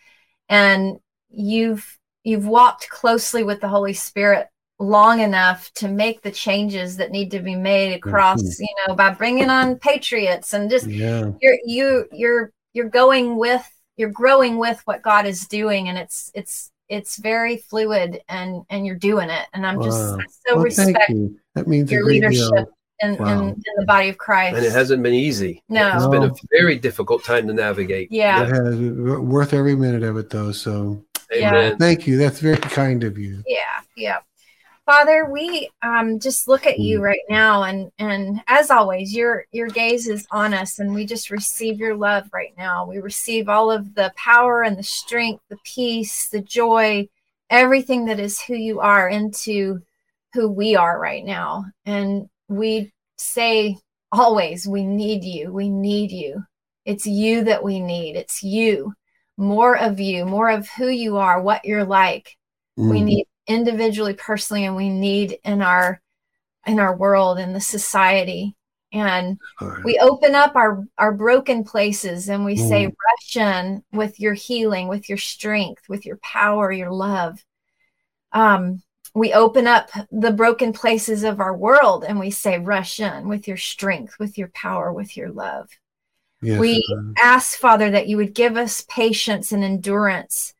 and 0.49 0.99
you've 1.31 1.99
you've 2.25 2.47
walked 2.47 2.89
closely 2.89 3.43
with 3.45 3.61
the 3.61 3.69
holy 3.69 3.93
spirit 3.93 4.49
long 4.79 5.21
enough 5.21 5.71
to 5.75 5.89
make 5.89 6.23
the 6.23 6.31
changes 6.31 6.97
that 6.99 7.11
need 7.11 7.31
to 7.31 7.41
be 7.41 7.55
made 7.57 7.95
across 7.95 8.43
Mhm. 8.43 8.61
you 8.61 8.75
know 8.87 8.95
by 8.95 9.11
bringing 9.11 9.51
on 9.51 9.79
patriots 9.79 10.53
and 10.53 10.71
just 10.71 10.87
Yeah. 10.87 11.31
you're 11.41 11.59
you 11.65 12.07
you're 12.13 12.53
you're 12.73 12.89
going 12.89 13.37
with 13.37 13.67
you're 13.97 14.11
growing 14.11 14.59
with 14.59 14.81
what 14.85 15.03
god 15.03 15.27
is 15.27 15.47
doing 15.49 15.89
and 15.89 15.97
it's 15.99 16.31
it's 16.35 16.71
it's 16.89 17.17
very 17.17 17.57
fluid 17.57 18.21
and 18.29 18.63
and 18.71 18.87
you're 18.87 18.95
doing 18.97 19.31
it 19.31 19.47
and 19.55 19.67
i'm 19.67 19.81
just 19.83 19.99
Wow. 19.99 20.19
So 20.47 20.55
Well, 20.57 20.65
respect 20.65 20.99
thank 21.07 21.09
you. 21.09 21.41
That 21.55 21.67
means 21.67 21.91
your 21.91 22.05
leadership 22.05 22.53
deal. 22.53 22.76
In, 23.01 23.17
Wow. 23.17 23.27
in, 23.43 23.49
in 23.51 23.63
the 23.77 23.85
body 23.87 24.09
of 24.09 24.19
christ 24.19 24.57
and 24.57 24.65
it 24.65 24.73
hasn't 24.73 25.03
been 25.03 25.15
easy. 25.15 25.63
No. 25.69 25.95
It's 25.97 26.07
been 26.07 26.23
a 26.25 26.33
very 26.51 26.77
difficult 26.77 27.25
time 27.25 27.47
to 27.49 27.53
navigate. 27.53 28.11
Yeah. 28.11 28.43
It 28.45 28.49
has 28.49 28.77
worth 29.21 29.53
every 29.53 29.77
minute 29.77 30.03
of 30.03 30.17
it, 30.17 30.31
though. 30.31 30.53
So 30.53 31.05
Yeah. 31.31 31.51
Amen. 31.51 31.77
thank 31.79 32.07
you. 32.07 32.17
That's 32.19 32.41
very 32.41 32.57
kind 32.57 33.05
of 33.05 33.19
you. 33.19 33.43
yeah 33.47 33.81
yeah 33.97 34.19
father 34.87 35.29
we 35.29 35.69
um 35.83 36.21
just 36.21 36.47
look 36.47 36.65
at 36.67 36.79
you 36.79 37.01
right 37.03 37.25
now 37.29 37.65
and 37.65 37.91
and 37.99 38.41
as 38.47 38.71
always 38.71 39.13
your 39.13 39.45
your 39.51 39.67
gaze 39.69 40.07
is 40.07 40.25
on 40.31 40.55
us 40.55 40.79
and 40.79 40.95
we 40.95 41.05
just 41.05 41.31
receive 41.31 41.79
your 41.81 41.97
love 41.97 42.29
right 42.33 42.55
now 42.57 42.87
we 42.87 42.99
receive 42.99 43.49
all 43.49 43.69
of 43.71 43.95
the 43.97 44.13
power 44.17 44.63
and 44.63 44.79
the 44.79 44.83
strength 44.85 45.43
the 45.49 45.57
peace 45.65 46.29
the 46.29 46.41
joy 46.41 47.09
everything 47.51 48.05
that 48.05 48.21
is 48.21 48.41
who 48.41 48.55
you 48.55 48.79
are 48.79 49.09
into 49.09 49.81
who 50.35 50.49
we 50.49 50.77
are 50.77 51.01
right 51.01 51.25
now 51.25 51.65
and 51.85 52.29
we 52.49 52.93
say 53.17 53.77
always 54.13 54.67
we 54.67 54.85
need 54.85 55.25
you 55.25 55.53
we 55.53 55.69
need 55.69 56.11
you 56.13 56.43
it's 56.85 57.07
you 57.07 57.45
that 57.45 57.63
we 57.63 57.81
need 57.81 58.17
it's 58.17 58.43
you 58.43 58.95
more 59.37 59.77
of 59.77 59.99
you 60.01 60.25
more 60.25 60.49
of 60.49 60.69
who 60.71 60.89
you 60.89 61.17
are 61.17 61.41
what 61.41 61.65
you're 61.65 61.85
like 61.85 62.37
we 62.77 63.01
Mm. 63.01 63.05
need 63.07 63.27
individually 63.47 64.15
personally 64.15 64.65
and 64.65 64.77
we 64.77 64.89
need 64.91 65.39
in 65.45 65.63
our 65.63 66.01
in 66.67 66.79
our 66.79 66.97
world 66.97 67.39
in 67.39 67.53
the 67.53 67.61
society 67.61 68.55
and 68.93 69.39
right. 69.61 69.85
we 69.85 69.99
open 69.99 70.35
up 70.35 70.55
our 70.57 70.85
our 70.99 71.13
broken 71.13 71.65
places 71.65 72.29
and 72.29 72.45
we 72.45 72.57
say 72.57 72.87
Mm. 72.87 72.93
rush 73.07 73.37
in 73.37 73.83
with 73.93 74.21
your 74.21 74.35
healing 74.35 74.89
with 74.89 75.09
your 75.09 75.19
strength 75.19 75.89
with 75.89 76.07
your 76.07 76.19
power 76.19 76.71
your 76.71 76.93
love 76.93 77.45
um 78.33 78.83
we 79.17 79.33
open 79.33 79.67
up 79.67 79.89
the 80.11 80.31
broken 80.31 80.75
places 80.75 81.25
of 81.25 81.41
our 81.41 81.57
world 81.57 82.05
and 82.07 82.21
we 82.21 82.31
say 82.31 82.59
rush 82.59 83.01
in 83.01 83.29
with 83.29 83.49
your 83.49 83.57
strength 83.57 84.19
with 84.19 84.37
your 84.37 84.49
power 84.49 84.93
with 84.93 85.17
your 85.17 85.31
love 85.31 85.69
Yes, 86.43 86.61
we 86.61 86.85
Lord. 86.91 87.17
ask 87.19 87.59
father 87.59 87.91
that 87.91 88.09
you 88.09 88.19
would 88.19 88.35
give 88.35 88.59
us 88.59 88.85
patience 88.91 89.53
and 89.53 89.65
endurance 89.65 90.55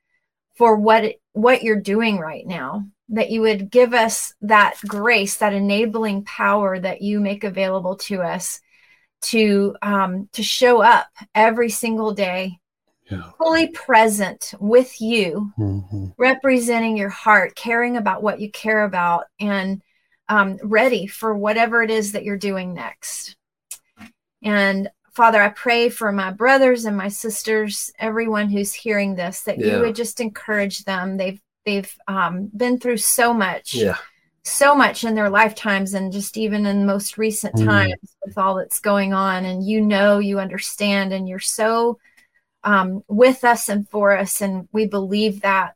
for 0.55 0.75
what 0.75 1.05
it, 1.05 1.21
what 1.33 1.63
you're 1.63 1.81
doing 1.81 2.19
right 2.19 2.47
now 2.47 2.87
that 3.11 3.31
you 3.31 3.43
would 3.43 3.71
give 3.71 3.93
us 3.93 4.33
that 4.41 4.77
grace 4.87 5.37
that 5.37 5.53
enabling 5.53 6.25
power 6.25 6.81
that 6.81 7.03
you 7.03 7.21
make 7.21 7.45
available 7.45 7.97
to 7.97 8.23
us 8.23 8.61
to 9.21 9.77
um, 9.83 10.31
to 10.33 10.43
show 10.43 10.81
up 10.81 11.09
every 11.35 11.69
single 11.69 12.15
day 12.15 12.59
Yeah. 13.11 13.31
fully 13.39 13.69
present 13.69 14.53
with 14.59 15.01
you 15.01 15.53
Mhm. 15.59 16.13
representing 16.19 16.97
your 16.97 17.09
heart 17.09 17.55
caring 17.55 17.97
about 17.97 18.23
what 18.23 18.41
you 18.41 18.51
care 18.51 18.83
about 18.85 19.27
and 19.39 19.81
um, 20.29 20.59
ready 20.65 21.07
for 21.07 21.35
whatever 21.37 21.83
it 21.85 21.91
is 21.91 22.13
that 22.13 22.25
you're 22.25 22.37
doing 22.37 22.75
next 22.75 23.37
and 24.43 24.91
Father, 25.13 25.41
I 25.41 25.49
pray 25.49 25.89
for 25.89 26.13
my 26.13 26.31
brothers 26.31 26.85
and 26.85 26.95
my 26.95 27.09
sisters, 27.09 27.91
everyone 27.99 28.51
who's 28.51 28.75
hearing 28.75 29.15
this, 29.15 29.41
that 29.43 29.59
Yeah. 29.59 29.77
you 29.77 29.81
would 29.81 29.95
just 29.95 30.21
encourage 30.21 30.85
them. 30.85 31.17
They've 31.17 31.41
they've 31.65 31.91
um, 32.07 32.51
been 32.55 32.79
through 32.79 32.99
so 32.99 33.33
much, 33.33 33.75
Yeah. 33.75 33.97
so 34.45 34.75
much 34.75 35.05
in 35.05 35.15
their 35.15 35.31
lifetimes, 35.31 35.95
and 35.95 36.13
just 36.13 36.37
even 36.37 36.67
in 36.67 36.85
most 36.85 37.17
recent 37.17 37.55
Mm. 37.55 37.65
times 37.65 38.17
with 38.25 38.37
all 38.37 38.57
that's 38.57 38.79
going 38.79 39.15
on. 39.15 39.47
And 39.47 39.67
you 39.67 39.81
know, 39.81 40.19
you 40.19 40.39
understand, 40.39 41.15
and 41.15 41.27
you're 41.27 41.39
so 41.41 41.99
um, 42.67 43.03
with 43.09 43.45
us 43.45 43.71
and 43.71 43.89
for 43.89 44.15
us, 44.17 44.43
and 44.43 44.69
we 44.73 44.87
believe 44.87 45.41
that. 45.41 45.75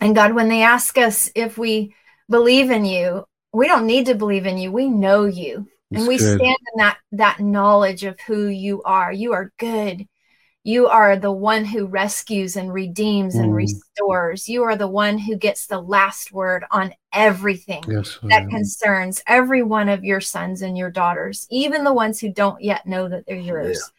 And 0.00 0.14
God, 0.14 0.34
when 0.34 0.48
they 0.48 0.62
ask 0.62 0.98
us 0.98 1.30
if 1.36 1.56
we 1.58 1.94
believe 2.28 2.70
in 2.70 2.84
you, 2.84 3.24
we 3.52 3.68
don't 3.68 3.86
need 3.86 4.06
to 4.06 4.14
believe 4.14 4.46
in 4.46 4.58
you. 4.58 4.72
We 4.72 4.88
know 4.88 5.26
you 5.26 5.68
and 5.92 6.06
we 6.06 6.18
good. 6.18 6.36
stand 6.36 6.56
in 6.72 6.78
that 6.78 6.98
that 7.12 7.40
knowledge 7.40 8.04
of 8.04 8.18
who 8.20 8.46
you 8.46 8.82
are 8.82 9.12
you 9.12 9.32
are 9.32 9.52
good 9.58 10.06
you 10.62 10.86
are 10.88 11.16
the 11.16 11.32
one 11.32 11.64
who 11.64 11.86
rescues 11.86 12.56
and 12.56 12.72
redeems 12.72 13.34
and 13.34 13.50
Mm. 13.50 13.56
restores 13.56 14.48
you 14.48 14.62
are 14.62 14.76
the 14.76 14.88
one 14.88 15.18
who 15.18 15.36
gets 15.36 15.66
the 15.66 15.80
last 15.80 16.32
word 16.32 16.64
on 16.70 16.94
everything 17.12 17.82
Yes. 17.88 18.18
that 18.28 18.48
concerns 18.50 19.22
every 19.26 19.62
one 19.62 19.88
of 19.88 20.04
your 20.04 20.20
sons 20.20 20.62
and 20.62 20.76
your 20.78 20.90
daughters 20.90 21.46
even 21.50 21.82
the 21.84 21.92
ones 21.92 22.20
who 22.20 22.32
don't 22.32 22.62
yet 22.62 22.86
know 22.86 23.08
that 23.08 23.24
they're 23.26 23.36
yours 23.36 23.90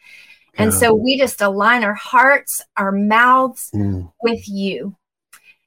and 0.58 0.72
Yeah. 0.72 0.78
so 0.78 0.94
we 0.94 1.18
just 1.18 1.40
align 1.40 1.84
our 1.84 1.94
hearts 1.94 2.62
our 2.76 2.92
mouths 2.92 3.70
Mm. 3.74 4.12
with 4.22 4.48
you 4.48 4.96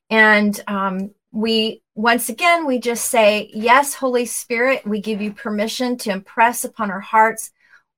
and 0.10 0.60
um, 0.68 1.12
we 1.32 1.82
once 1.96 2.30
again 2.30 2.66
we 2.66 2.80
just 2.80 3.10
say 3.10 3.50
yes 3.54 3.94
holy 3.96 4.26
spirit 4.26 4.86
we 4.86 5.00
give 5.02 5.22
you 5.22 5.34
permission 5.34 5.98
to 5.98 6.12
impress 6.12 6.64
upon 6.64 6.92
our 6.92 7.00
hearts 7.00 7.52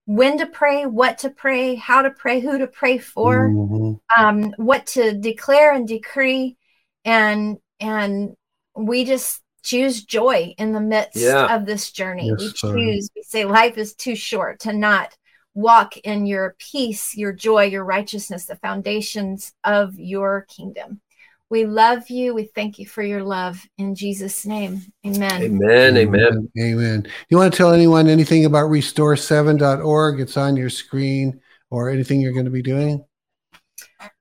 when 0.05 0.37
to 0.37 0.45
pray 0.45 0.85
what 0.85 1.17
to 1.19 1.29
pray 1.29 1.75
how 1.75 2.01
to 2.01 2.09
pray 2.09 2.39
who 2.39 2.57
to 2.57 2.67
pray 2.67 2.97
for 2.97 3.49
Mhm. 3.49 3.99
um, 4.17 4.53
what 4.57 4.85
to 4.87 5.13
declare 5.13 5.73
and 5.73 5.87
decree 5.87 6.55
and 7.03 7.57
and 7.79 8.35
we 8.75 9.03
just 9.05 9.41
choose 9.63 10.03
joy 10.03 10.53
in 10.57 10.71
the 10.71 10.79
midst 10.79 11.17
Yeah. 11.17 11.53
of 11.53 11.65
this 11.65 11.91
journey 11.91 12.31
we 12.37 12.45
Yes, 12.45 12.59
sir. 12.59 12.73
choose 12.73 13.09
we 13.15 13.21
say 13.23 13.43
life 13.43 13.77
is 13.77 13.93
too 13.93 14.15
short 14.15 14.61
to 14.61 14.71
not 14.71 15.13
walk 15.57 15.97
in 15.97 16.27
your 16.27 16.55
peace 16.59 17.17
your 17.17 17.33
joy 17.33 17.63
your 17.63 17.83
righteousness 17.83 18.45
the 18.45 18.55
foundations 18.57 19.53
of 19.63 19.91
your 19.97 20.45
kingdom 20.47 21.01
we 21.49 21.65
love 21.65 22.11
you 22.11 22.35
we 22.35 22.43
thank 22.53 22.77
you 22.77 22.85
for 22.85 23.01
your 23.01 23.23
love 23.23 23.59
in 23.79 23.95
jesus 23.95 24.45
name 24.45 24.79
amen 25.03 25.41
Amen. 25.41 25.97
Amen. 25.97 26.51
Amen. 26.59 27.07
You 27.29 27.37
want 27.37 27.51
to 27.51 27.57
tell 27.57 27.73
anyone 27.73 28.07
anything 28.07 28.45
about 28.45 28.69
restore7.org? 28.69 30.19
It's 30.19 30.37
on 30.37 30.55
your 30.55 30.69
screen 30.69 31.41
or 31.71 31.89
anything 31.89 32.21
you're 32.21 32.33
going 32.33 32.45
to 32.45 32.51
be 32.51 32.61
doing? 32.61 33.03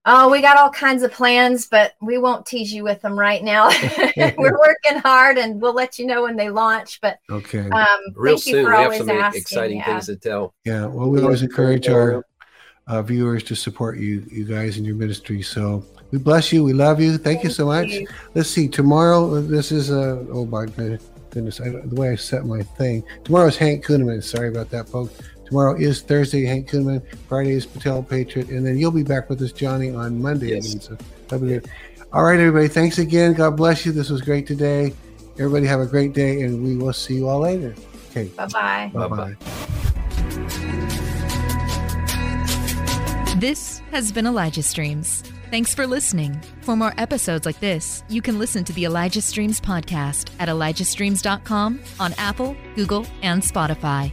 Oh, 0.08 0.30
we 0.30 0.40
got 0.40 0.56
all 0.56 0.70
kinds 0.70 1.02
of 1.02 1.10
plans, 1.10 1.66
but 1.66 1.94
we 2.00 2.16
won't 2.16 2.46
tease 2.46 2.72
you 2.72 2.84
with 2.84 3.02
them 3.02 3.18
right 3.18 3.42
now. 3.42 3.68
We're 4.16 4.58
working 4.58 4.98
hard, 5.00 5.36
and 5.36 5.60
we'll 5.60 5.74
let 5.74 5.98
you 5.98 6.06
know 6.06 6.22
when 6.22 6.36
they 6.36 6.48
launch. 6.48 7.00
But 7.00 7.18
Okay. 7.28 7.68
um, 7.70 7.86
Real 8.14 8.36
thank 8.36 8.46
you 8.46 8.52
soon, 8.52 8.64
for 8.64 8.70
we 8.70 8.76
have 8.76 8.94
some 8.94 9.10
asking. 9.10 9.40
exciting 9.40 9.78
yeah. 9.78 9.84
things 9.86 10.06
to 10.06 10.16
tell. 10.16 10.54
Yeah. 10.64 10.86
Well, 10.86 11.10
we 11.10 11.20
always 11.20 11.42
encourage 11.42 11.88
our 11.88 12.24
uh, 12.86 13.02
viewers 13.02 13.42
to 13.44 13.56
support 13.56 13.98
you, 13.98 14.24
you 14.30 14.44
guys 14.44 14.78
in 14.78 14.84
your 14.84 14.94
ministry. 14.94 15.42
So 15.42 15.84
we 16.12 16.18
bless 16.18 16.52
you. 16.52 16.62
We 16.62 16.72
love 16.72 17.00
you. 17.00 17.18
Thank, 17.18 17.42
you 17.42 17.50
so 17.50 17.66
much. 17.66 17.88
you. 17.88 18.06
Let's 18.34 18.48
see. 18.48 18.68
Tomorrow, 18.68 19.40
this 19.42 19.72
is 19.72 19.90
uh, 19.90 20.24
oh 20.30 20.46
my 20.46 20.66
goodness, 20.66 21.60
I, 21.60 21.70
the 21.70 21.94
way 21.94 22.10
I 22.10 22.14
set 22.14 22.46
my 22.46 22.62
thing. 22.62 23.02
Tomorrow 23.24 23.48
is 23.48 23.56
Hank 23.56 23.84
Kunneman. 23.84 24.22
Sorry 24.22 24.48
about 24.48 24.70
that, 24.70 24.88
folks. 24.88 25.20
Tomorrow 25.47 25.77
is 25.78 26.02
Thursday, 26.02 26.44
Hank 26.44 26.68
Kunneman. 26.68 27.02
Friday 27.28 27.52
is 27.52 27.64
Patel 27.66 28.02
Patriot, 28.02 28.48
and 28.51 28.66
then 28.66 28.77
you'll 28.78 28.90
be 28.90 29.02
back 29.05 29.31
with 29.31 29.40
us, 29.43 29.52
Johnny, 29.52 29.90
on 29.90 30.20
Monday. 30.20 30.51
Yes. 30.55 30.85
So 30.85 30.97
that'll 31.28 31.47
be 31.47 31.55
good. 31.55 31.70
All 32.12 32.24
right, 32.24 32.39
everybody. 32.39 32.68
Thanks 32.68 32.98
again. 32.98 33.32
God 33.35 33.56
bless 33.56 33.86
you. 33.86 33.93
This 33.93 34.10
was 34.10 34.20
great 34.23 34.47
today. 34.47 34.93
Everybody 35.39 35.66
have 35.66 35.81
a 35.81 35.86
great 35.86 36.12
day, 36.14 36.43
and 36.43 36.64
we 36.64 36.77
will 36.77 36.93
see 36.93 37.14
you 37.14 37.28
all 37.28 37.40
later. 37.40 37.74
Okay. 38.10 38.24
Bye 38.28 38.47
bye. 38.47 38.90
Bye 38.93 39.09
Bye-bye. 39.09 39.35
bye. 39.35 40.77
This 43.39 43.81
has 43.90 44.10
been 44.12 44.27
Elijah 44.27 44.62
Streams. 44.62 45.23
Thanks 45.51 45.74
for 45.74 45.86
listening. 45.86 46.40
For 46.62 46.74
more 46.74 46.94
episodes 46.98 47.44
like 47.47 47.60
this, 47.60 48.02
you 48.09 48.20
can 48.23 48.39
listen 48.39 48.64
to 48.64 48.73
the 48.73 48.85
Elijah 48.86 49.20
Streams 49.23 49.60
podcast 49.60 50.31
at 50.40 50.48
ElijahStreams.com 50.48 51.81
on 52.01 52.14
Apple, 52.18 52.56
Google, 52.74 53.06
and 53.23 53.43
Spotify. 53.43 54.12